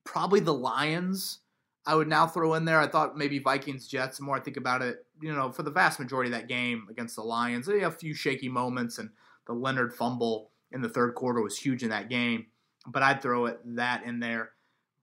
Probably 0.03 0.39
the 0.39 0.53
Lions, 0.53 1.39
I 1.85 1.95
would 1.95 2.07
now 2.07 2.27
throw 2.27 2.53
in 2.55 2.65
there. 2.65 2.79
I 2.79 2.87
thought 2.87 3.17
maybe 3.17 3.39
Vikings, 3.39 3.87
Jets. 3.87 4.17
The 4.17 4.23
more 4.23 4.35
I 4.35 4.41
think 4.41 4.57
about 4.57 4.81
it, 4.81 5.05
you 5.21 5.33
know, 5.33 5.51
for 5.51 5.63
the 5.63 5.71
vast 5.71 5.99
majority 5.99 6.29
of 6.31 6.37
that 6.37 6.47
game 6.47 6.87
against 6.89 7.15
the 7.15 7.23
Lions, 7.23 7.65
they 7.65 7.79
have 7.79 7.93
a 7.93 7.97
few 7.97 8.13
shaky 8.13 8.49
moments, 8.49 8.97
and 8.97 9.09
the 9.47 9.53
Leonard 9.53 9.93
fumble 9.93 10.51
in 10.71 10.81
the 10.81 10.89
third 10.89 11.15
quarter 11.15 11.41
was 11.41 11.57
huge 11.57 11.83
in 11.83 11.89
that 11.89 12.09
game. 12.09 12.47
But 12.85 13.03
I'd 13.03 13.21
throw 13.21 13.45
it 13.45 13.59
that 13.75 14.03
in 14.03 14.19
there. 14.19 14.51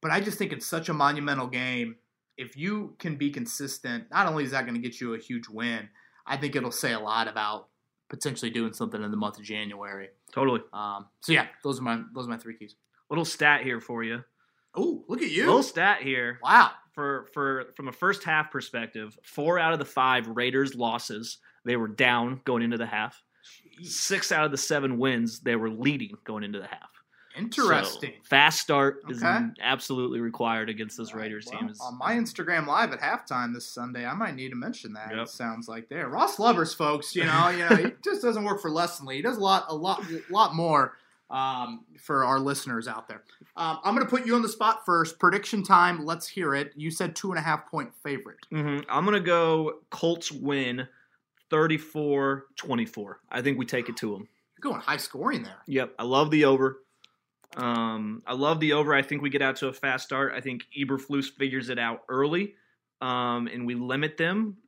But 0.02 0.10
I 0.10 0.20
just 0.20 0.38
think 0.38 0.52
it's 0.52 0.66
such 0.66 0.88
a 0.88 0.94
monumental 0.94 1.46
game. 1.46 1.96
If 2.36 2.56
you 2.56 2.96
can 2.98 3.16
be 3.16 3.30
consistent, 3.30 4.04
not 4.10 4.26
only 4.26 4.44
is 4.44 4.50
that 4.50 4.66
going 4.66 4.80
to 4.80 4.80
get 4.80 5.00
you 5.00 5.14
a 5.14 5.18
huge 5.18 5.48
win, 5.48 5.88
I 6.26 6.36
think 6.36 6.56
it'll 6.56 6.70
say 6.70 6.92
a 6.92 7.00
lot 7.00 7.28
about 7.28 7.68
potentially 8.08 8.50
doing 8.50 8.72
something 8.72 9.02
in 9.02 9.10
the 9.10 9.16
month 9.16 9.38
of 9.38 9.44
January. 9.44 10.08
Totally. 10.32 10.60
Um, 10.72 11.06
so 11.20 11.32
yeah, 11.32 11.46
those 11.62 11.80
are 11.80 11.82
my 11.82 12.02
those 12.14 12.26
are 12.26 12.30
my 12.30 12.38
three 12.38 12.56
keys. 12.56 12.76
Little 13.08 13.24
stat 13.24 13.62
here 13.62 13.80
for 13.80 14.02
you. 14.02 14.22
Oh, 14.74 15.04
look 15.08 15.22
at 15.22 15.30
you! 15.30 15.46
Little 15.46 15.62
stat 15.62 16.02
here. 16.02 16.38
Wow. 16.42 16.70
For 16.92 17.26
for 17.32 17.72
from 17.76 17.88
a 17.88 17.92
first 17.92 18.24
half 18.24 18.50
perspective, 18.50 19.18
four 19.22 19.58
out 19.58 19.72
of 19.72 19.78
the 19.78 19.84
five 19.84 20.28
Raiders 20.28 20.74
losses 20.74 21.38
they 21.64 21.76
were 21.76 21.88
down 21.88 22.40
going 22.44 22.62
into 22.62 22.78
the 22.78 22.86
half. 22.86 23.22
Six 23.82 24.32
out 24.32 24.44
of 24.44 24.51
the 24.51 24.59
seven 24.59 24.98
wins 24.98 25.40
they 25.40 25.57
were 25.57 25.70
leading 25.70 26.16
going 26.24 26.44
into 26.44 26.59
the 26.59 26.66
half. 26.66 26.90
Interesting. 27.36 28.15
So, 28.23 28.28
fast 28.28 28.61
start 28.61 29.02
okay. 29.05 29.15
is 29.15 29.23
absolutely 29.62 30.20
required 30.20 30.69
against 30.69 30.98
this 30.98 31.15
Raiders 31.15 31.47
well, 31.51 31.61
team. 31.61 31.73
on 31.81 31.98
my 31.98 32.15
Instagram 32.15 32.66
live 32.66 32.93
at 32.93 33.01
halftime 33.01 33.55
this 33.55 33.66
Sunday, 33.66 34.05
I 34.05 34.15
might 34.15 34.35
need 34.35 34.51
to 34.51 34.57
mention 34.57 34.93
that. 34.94 35.11
Yep. 35.15 35.27
It 35.27 35.28
sounds 35.28 35.69
like 35.69 35.89
there. 35.89 36.09
Ross 36.09 36.39
Lovers, 36.39 36.74
folks, 36.74 37.15
you 37.15 37.24
know, 37.24 37.48
you 37.51 37.69
know, 37.69 37.77
he 37.77 37.93
just 38.05 38.23
doesn't 38.23 38.44
work 38.44 38.61
for 38.61 38.70
Leslie. 38.70 39.16
He 39.16 39.23
does 39.23 39.36
a 39.36 39.40
lot, 39.40 39.66
a 39.69 39.74
lot, 39.74 40.02
a 40.11 40.32
lot 40.32 40.57
more 40.57 40.97
um, 41.31 41.85
for 41.98 42.24
our 42.24 42.40
listeners 42.40 42.89
out 42.89 43.07
there. 43.07 43.23
Um, 43.57 43.78
I'm 43.85 43.94
going 43.94 44.07
to 44.07 44.11
put 44.11 44.27
you 44.27 44.35
on 44.35 44.43
the 44.43 44.48
spot 44.48 44.85
first. 44.85 45.19
Prediction 45.19 45.62
time. 45.62 46.05
Let's 46.05 46.27
hear 46.27 46.55
it. 46.55 46.73
You 46.74 46.90
said 46.90 47.15
two 47.15 47.31
and 47.31 47.39
a 47.39 47.43
half 47.43 47.70
point 47.70 47.93
favorite. 48.02 48.39
Mm-hmm. 48.52 48.90
I'm 48.90 49.05
going 49.05 49.15
to 49.15 49.24
go 49.24 49.81
Colts 49.90 50.32
win 50.32 50.89
34 51.51 52.47
24. 52.56 53.20
I 53.31 53.43
think 53.43 53.59
we 53.59 53.66
take 53.66 53.89
it 53.89 53.97
to 53.98 54.12
them. 54.12 54.28
You're 54.56 54.72
going 54.72 54.81
high 54.81 54.97
scoring 54.97 55.43
there. 55.43 55.59
Yep. 55.66 55.94
I 55.98 56.05
love 56.05 56.31
the 56.31 56.44
over. 56.44 56.82
Um, 57.56 58.22
I 58.27 58.35
love 58.35 58.60
the 58.60 58.74
over. 58.74 58.94
I 58.94 59.02
think 59.02 59.22
we 59.22 59.31
get 59.31 59.43
out 59.43 59.56
to 59.56 59.68
a 59.68 59.72
fast 59.72 60.05
start. 60.05 60.32
I 60.35 60.40
think 60.40 60.64
Eberflus 60.78 61.31
figures 61.31 61.68
it 61.68 61.78
out 61.78 62.02
early, 62.09 62.55
um, 63.01 63.48
and 63.48 63.66
we 63.66 63.74
limit 63.74 64.16
them 64.16 64.59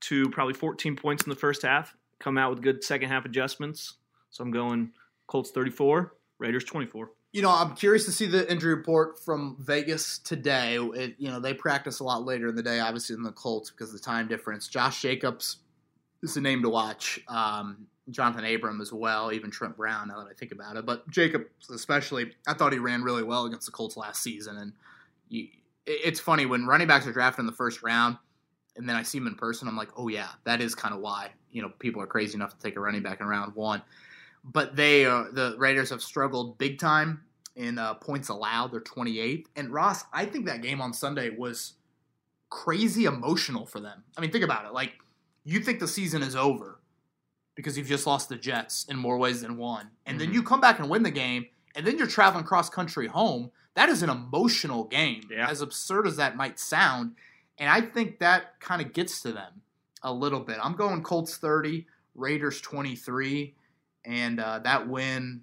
to 0.00 0.28
probably 0.30 0.54
14 0.54 0.96
points 0.96 1.24
in 1.24 1.30
the 1.30 1.36
first 1.36 1.62
half. 1.62 1.96
Come 2.18 2.38
out 2.38 2.50
with 2.50 2.62
good 2.62 2.82
second 2.82 3.10
half 3.10 3.24
adjustments. 3.24 3.94
So 4.30 4.42
I'm 4.42 4.50
going 4.50 4.92
Colts 5.26 5.50
34, 5.50 6.14
Raiders 6.38 6.64
24. 6.64 7.10
You 7.32 7.42
know, 7.42 7.50
I'm 7.50 7.74
curious 7.74 8.06
to 8.06 8.12
see 8.12 8.26
the 8.26 8.50
injury 8.50 8.74
report 8.74 9.22
from 9.22 9.56
Vegas 9.60 10.18
today. 10.18 10.78
It, 10.78 11.16
you 11.18 11.28
know, 11.28 11.38
they 11.38 11.52
practice 11.52 12.00
a 12.00 12.04
lot 12.04 12.24
later 12.24 12.48
in 12.48 12.56
the 12.56 12.62
day, 12.62 12.80
obviously, 12.80 13.14
than 13.14 13.24
the 13.24 13.32
Colts 13.32 13.70
because 13.70 13.88
of 13.88 14.00
the 14.00 14.04
time 14.04 14.26
difference. 14.26 14.68
Josh 14.68 15.02
Jacobs 15.02 15.58
is 16.30 16.36
a 16.36 16.40
name 16.40 16.62
to 16.62 16.68
watch. 16.68 17.20
Um, 17.28 17.86
Johnathan 18.10 18.54
Abram 18.54 18.80
as 18.80 18.92
well, 18.92 19.32
even 19.32 19.50
Trent 19.50 19.76
Brown. 19.76 20.08
Now 20.08 20.18
that 20.18 20.28
I 20.30 20.34
think 20.34 20.52
about 20.52 20.76
it, 20.76 20.86
but 20.86 21.08
Jacob 21.10 21.46
especially, 21.70 22.32
I 22.46 22.54
thought 22.54 22.72
he 22.72 22.78
ran 22.78 23.02
really 23.02 23.24
well 23.24 23.46
against 23.46 23.66
the 23.66 23.72
Colts 23.72 23.96
last 23.96 24.22
season. 24.22 24.56
And 24.56 24.72
you, 25.28 25.48
it's 25.86 26.20
funny 26.20 26.46
when 26.46 26.66
running 26.66 26.86
backs 26.86 27.06
are 27.06 27.12
drafted 27.12 27.40
in 27.40 27.46
the 27.46 27.52
first 27.52 27.82
round, 27.82 28.16
and 28.76 28.88
then 28.88 28.96
I 28.96 29.02
see 29.02 29.18
him 29.18 29.26
in 29.26 29.34
person. 29.34 29.66
I'm 29.66 29.76
like, 29.76 29.90
oh 29.96 30.08
yeah, 30.08 30.28
that 30.44 30.60
is 30.60 30.74
kind 30.74 30.94
of 30.94 31.00
why 31.00 31.30
you 31.50 31.62
know 31.62 31.70
people 31.78 32.00
are 32.00 32.06
crazy 32.06 32.34
enough 32.34 32.56
to 32.56 32.62
take 32.62 32.76
a 32.76 32.80
running 32.80 33.02
back 33.02 33.20
in 33.20 33.26
round 33.26 33.54
one. 33.54 33.82
But 34.44 34.76
they, 34.76 35.04
uh, 35.06 35.24
the 35.32 35.56
Raiders, 35.58 35.90
have 35.90 36.02
struggled 36.02 36.58
big 36.58 36.78
time 36.78 37.22
in 37.56 37.78
uh, 37.78 37.94
points 37.94 38.28
allowed. 38.28 38.70
They're 38.70 38.80
28th. 38.80 39.46
And 39.56 39.72
Ross, 39.72 40.04
I 40.12 40.24
think 40.24 40.46
that 40.46 40.62
game 40.62 40.80
on 40.80 40.92
Sunday 40.92 41.30
was 41.30 41.72
crazy 42.48 43.06
emotional 43.06 43.66
for 43.66 43.80
them. 43.80 44.04
I 44.16 44.20
mean, 44.20 44.30
think 44.30 44.44
about 44.44 44.66
it. 44.66 44.72
Like 44.72 44.92
you 45.46 45.60
think 45.60 45.78
the 45.78 45.88
season 45.88 46.22
is 46.22 46.34
over 46.34 46.80
because 47.54 47.78
you've 47.78 47.86
just 47.86 48.06
lost 48.06 48.28
the 48.28 48.36
Jets 48.36 48.84
in 48.90 48.96
more 48.96 49.16
ways 49.16 49.42
than 49.42 49.56
one. 49.56 49.88
And 50.04 50.18
mm-hmm. 50.18 50.26
then 50.26 50.34
you 50.34 50.42
come 50.42 50.60
back 50.60 50.80
and 50.80 50.90
win 50.90 51.04
the 51.04 51.10
game, 51.10 51.46
and 51.76 51.86
then 51.86 51.96
you're 51.96 52.08
traveling 52.08 52.44
cross 52.44 52.68
country 52.68 53.06
home. 53.06 53.52
That 53.74 53.88
is 53.88 54.02
an 54.02 54.10
emotional 54.10 54.84
game, 54.84 55.22
yeah. 55.30 55.48
as 55.48 55.62
absurd 55.62 56.06
as 56.06 56.16
that 56.16 56.36
might 56.36 56.58
sound. 56.58 57.12
And 57.58 57.70
I 57.70 57.80
think 57.80 58.18
that 58.18 58.58
kind 58.58 58.82
of 58.82 58.92
gets 58.92 59.22
to 59.22 59.32
them 59.32 59.62
a 60.02 60.12
little 60.12 60.40
bit. 60.40 60.58
I'm 60.60 60.74
going 60.74 61.02
Colts 61.02 61.36
30, 61.36 61.86
Raiders 62.16 62.60
23, 62.60 63.54
and 64.04 64.40
uh, 64.40 64.58
that 64.60 64.88
win 64.88 65.42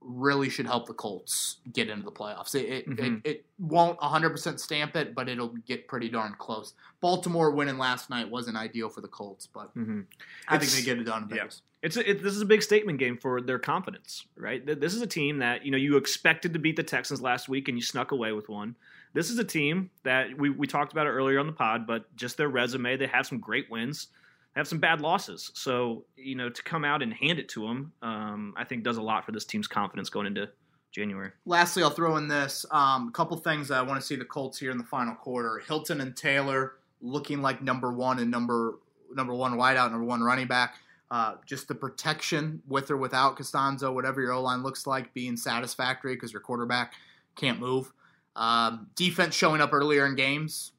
really 0.00 0.48
should 0.48 0.66
help 0.66 0.86
the 0.86 0.94
Colts 0.94 1.56
get 1.72 1.88
into 1.88 2.04
the 2.04 2.12
playoffs. 2.12 2.54
It 2.54 2.66
it, 2.66 2.88
mm-hmm. 2.88 3.16
it, 3.24 3.30
it, 3.30 3.44
won't 3.58 3.98
100% 3.98 4.58
stamp 4.58 4.96
it, 4.96 5.14
but 5.14 5.28
it'll 5.28 5.48
get 5.66 5.86
pretty 5.86 6.08
darn 6.08 6.34
close. 6.38 6.72
Baltimore 7.02 7.50
winning 7.50 7.76
last 7.76 8.08
night 8.08 8.30
wasn't 8.30 8.56
ideal 8.56 8.88
for 8.88 9.02
the 9.02 9.08
Colts, 9.08 9.46
but 9.46 9.76
mm-hmm. 9.76 10.00
I 10.48 10.56
it's, 10.56 10.64
think 10.64 10.76
they 10.76 10.90
get 10.90 10.98
it 10.98 11.04
done. 11.04 11.30
Yeah. 11.30 11.44
It's 11.82 11.96
a, 11.96 12.10
it, 12.10 12.22
this 12.22 12.34
is 12.34 12.40
a 12.40 12.46
big 12.46 12.62
statement 12.62 12.98
game 12.98 13.18
for 13.18 13.42
their 13.42 13.58
confidence, 13.58 14.26
right? 14.36 14.64
This 14.64 14.94
is 14.94 15.02
a 15.02 15.06
team 15.06 15.38
that 15.38 15.64
you 15.64 15.70
know 15.70 15.78
you 15.78 15.96
expected 15.98 16.54
to 16.54 16.58
beat 16.58 16.76
the 16.76 16.82
Texans 16.82 17.20
last 17.20 17.48
week 17.48 17.68
and 17.68 17.76
you 17.76 17.82
snuck 17.82 18.12
away 18.12 18.32
with 18.32 18.48
one. 18.48 18.76
This 19.12 19.28
is 19.28 19.38
a 19.38 19.44
team 19.44 19.90
that 20.04 20.36
we, 20.38 20.50
we 20.50 20.66
talked 20.66 20.92
about 20.92 21.06
it 21.06 21.10
earlier 21.10 21.38
on 21.40 21.46
the 21.46 21.52
pod, 21.52 21.86
but 21.86 22.14
just 22.16 22.36
their 22.36 22.48
resume, 22.48 22.96
they 22.96 23.06
have 23.08 23.26
some 23.26 23.38
great 23.38 23.70
wins 23.70 24.08
have 24.56 24.68
some 24.68 24.78
bad 24.78 25.00
losses. 25.00 25.50
So 25.54 26.04
you 26.16 26.34
know 26.34 26.48
to 26.48 26.62
come 26.62 26.84
out 26.84 27.02
and 27.02 27.12
hand 27.12 27.38
it 27.38 27.48
to 27.50 27.66
them, 27.66 27.92
um, 28.02 28.54
I 28.56 28.64
think 28.64 28.84
does 28.84 28.96
a 28.96 29.02
lot 29.02 29.24
for 29.24 29.32
this 29.32 29.44
team's 29.44 29.66
confidence 29.66 30.10
going 30.10 30.26
into 30.26 30.48
January. 30.92 31.30
Lastly, 31.46 31.82
I'll 31.82 31.90
throw 31.90 32.16
in 32.16 32.28
this 32.28 32.66
um, 32.70 33.08
a 33.08 33.12
couple 33.12 33.36
things 33.36 33.68
that 33.68 33.78
I 33.78 33.82
want 33.82 34.00
to 34.00 34.06
see 34.06 34.16
the 34.16 34.24
Colts 34.24 34.58
here 34.58 34.70
in 34.70 34.78
the 34.78 34.84
final 34.84 35.14
quarter. 35.14 35.62
Hilton 35.66 36.00
and 36.00 36.16
Taylor 36.16 36.74
looking 37.00 37.40
like 37.40 37.62
number 37.62 37.92
one 37.92 38.18
and 38.18 38.30
number 38.30 38.78
number 39.14 39.34
one 39.34 39.52
wideout, 39.54 39.90
number 39.90 40.04
one 40.04 40.22
running 40.22 40.46
back. 40.46 40.76
Uh, 41.10 41.34
just 41.44 41.66
the 41.66 41.74
protection 41.74 42.62
with 42.68 42.88
or 42.88 42.96
without 42.96 43.36
Castonzo, 43.36 43.92
whatever 43.92 44.20
your 44.20 44.32
O 44.32 44.42
line 44.42 44.62
looks 44.62 44.86
like, 44.86 45.12
being 45.12 45.36
satisfactory 45.36 46.14
because 46.14 46.32
your 46.32 46.40
quarterback 46.40 46.94
can't 47.34 47.58
move. 47.58 47.92
Um, 48.36 48.86
defense 48.94 49.34
showing 49.34 49.60
up 49.60 49.72
earlier 49.72 50.06
in 50.06 50.14
games, 50.14 50.72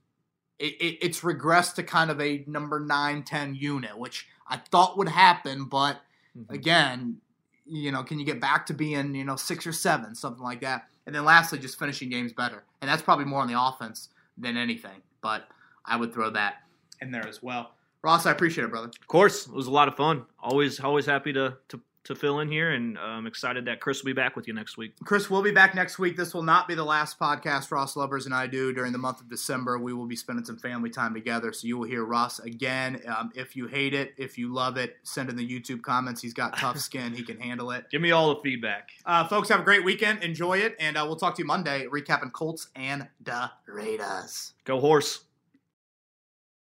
it, 0.62 0.76
it, 0.80 0.98
it's 1.02 1.22
regressed 1.22 1.74
to 1.76 1.84
kind 1.84 2.12
of 2.12 2.22
a 2.22 2.44
number 2.46 2.80
9 2.80 3.24
10 3.24 3.56
unit, 3.56 3.98
which 3.98 4.28
I 4.48 4.58
thought 4.58 4.98
would 4.98 5.10
happen, 5.10 5.66
but 5.66 6.02
mm-hmm. 6.38 6.54
again, 6.54 7.18
you 7.66 7.92
know, 7.92 8.04
can 8.04 8.20
you 8.20 8.26
get 8.26 8.40
back 8.40 8.68
to 8.68 8.74
being, 8.74 9.16
you 9.16 9.24
know, 9.24 9.36
six 9.36 9.66
or 9.66 9.74
seven, 9.74 10.14
something 10.14 10.44
like 10.44 10.62
that? 10.62 10.88
And 11.06 11.16
then 11.16 11.26
lastly, 11.26 11.58
just 11.58 11.80
finishing 11.80 12.10
games 12.10 12.32
better. 12.32 12.64
And 12.82 12.90
that's 12.90 13.02
probably 13.02 13.26
more 13.26 13.42
on 13.42 13.48
the 13.48 13.60
offense 13.60 14.10
than 14.38 14.56
anything, 14.56 15.02
but 15.22 15.48
I 15.84 15.96
would 15.96 16.14
throw 16.14 16.30
that 16.32 16.56
in 17.02 17.12
there 17.12 17.28
as 17.28 17.42
well. 17.42 17.72
Ross, 18.04 18.26
I 18.26 18.32
appreciate 18.32 18.66
it, 18.66 18.70
brother. 18.70 18.88
Of 18.88 19.08
course, 19.08 19.48
it 19.48 19.54
was 19.54 19.68
a 19.68 19.72
lot 19.72 19.88
of 19.88 19.96
fun. 19.96 20.26
Always, 20.40 20.80
always 20.80 21.06
happy 21.06 21.34
to 21.34 21.58
to 21.70 21.80
to 22.04 22.16
fill 22.16 22.40
in 22.40 22.50
here, 22.50 22.72
and 22.72 22.98
I'm 22.98 23.20
um, 23.20 23.28
excited 23.28 23.66
that 23.66 23.80
Chris 23.80 24.02
will 24.02 24.08
be 24.08 24.14
back 24.14 24.36
with 24.36 24.48
you 24.48 24.54
next 24.54 24.78
week. 24.78 24.94
Chris 25.04 25.30
will 25.30 25.42
be 25.42 25.52
back 25.52 25.76
next 25.76 26.00
week. 26.00 26.18
This 26.18 26.34
will 26.34 26.42
not 26.44 26.68
be 26.68 26.74
the 26.74 26.84
last 26.84 27.20
podcast 27.20 27.72
Ross 27.72 27.96
Lovers 27.96 28.26
and 28.26 28.34
I 28.34 28.48
do 28.48 28.74
during 28.74 28.92
the 28.92 28.98
month 28.98 29.22
of 29.22 29.30
December. 29.30 29.78
We 29.78 29.94
will 29.94 30.08
be 30.08 30.16
spending 30.16 30.44
some 30.44 30.58
family 30.58 30.90
time 30.90 31.14
together, 31.14 31.54
so 31.54 31.68
you 31.68 31.78
will 31.78 31.88
hear 31.88 32.04
Ross 32.04 32.40
again. 32.40 33.02
Um, 33.08 33.32
if 33.36 33.56
you 33.56 33.68
hate 33.68 33.94
it, 33.94 34.14
if 34.18 34.38
you 34.38 34.54
love 34.54 34.78
it, 34.78 34.98
send 35.04 35.30
in 35.30 35.36
the 35.36 35.48
YouTube 35.48 35.84
comments. 35.84 36.22
He's 36.22 36.34
got 36.34 36.58
tough 36.58 36.80
skin; 36.80 37.14
he 37.14 37.24
can 37.24 37.40
handle 37.40 37.72
it. 37.72 37.86
Give 37.92 38.02
me 38.02 38.12
all 38.12 38.34
the 38.34 38.42
feedback, 38.42 38.90
uh, 39.06 39.28
folks. 39.28 39.50
Have 39.50 39.60
a 39.60 39.64
great 39.64 39.86
weekend. 39.86 40.24
Enjoy 40.24 40.58
it, 40.58 40.76
and 40.80 40.98
uh, 40.98 41.04
we'll 41.06 41.18
talk 41.18 41.36
to 41.36 41.42
you 41.42 41.46
Monday 41.46 41.86
recapping 41.86 42.32
Colts 42.32 42.70
and 42.76 43.08
the 43.24 43.52
Raiders. 43.68 44.54
Go 44.66 44.80
horse. 44.80 45.26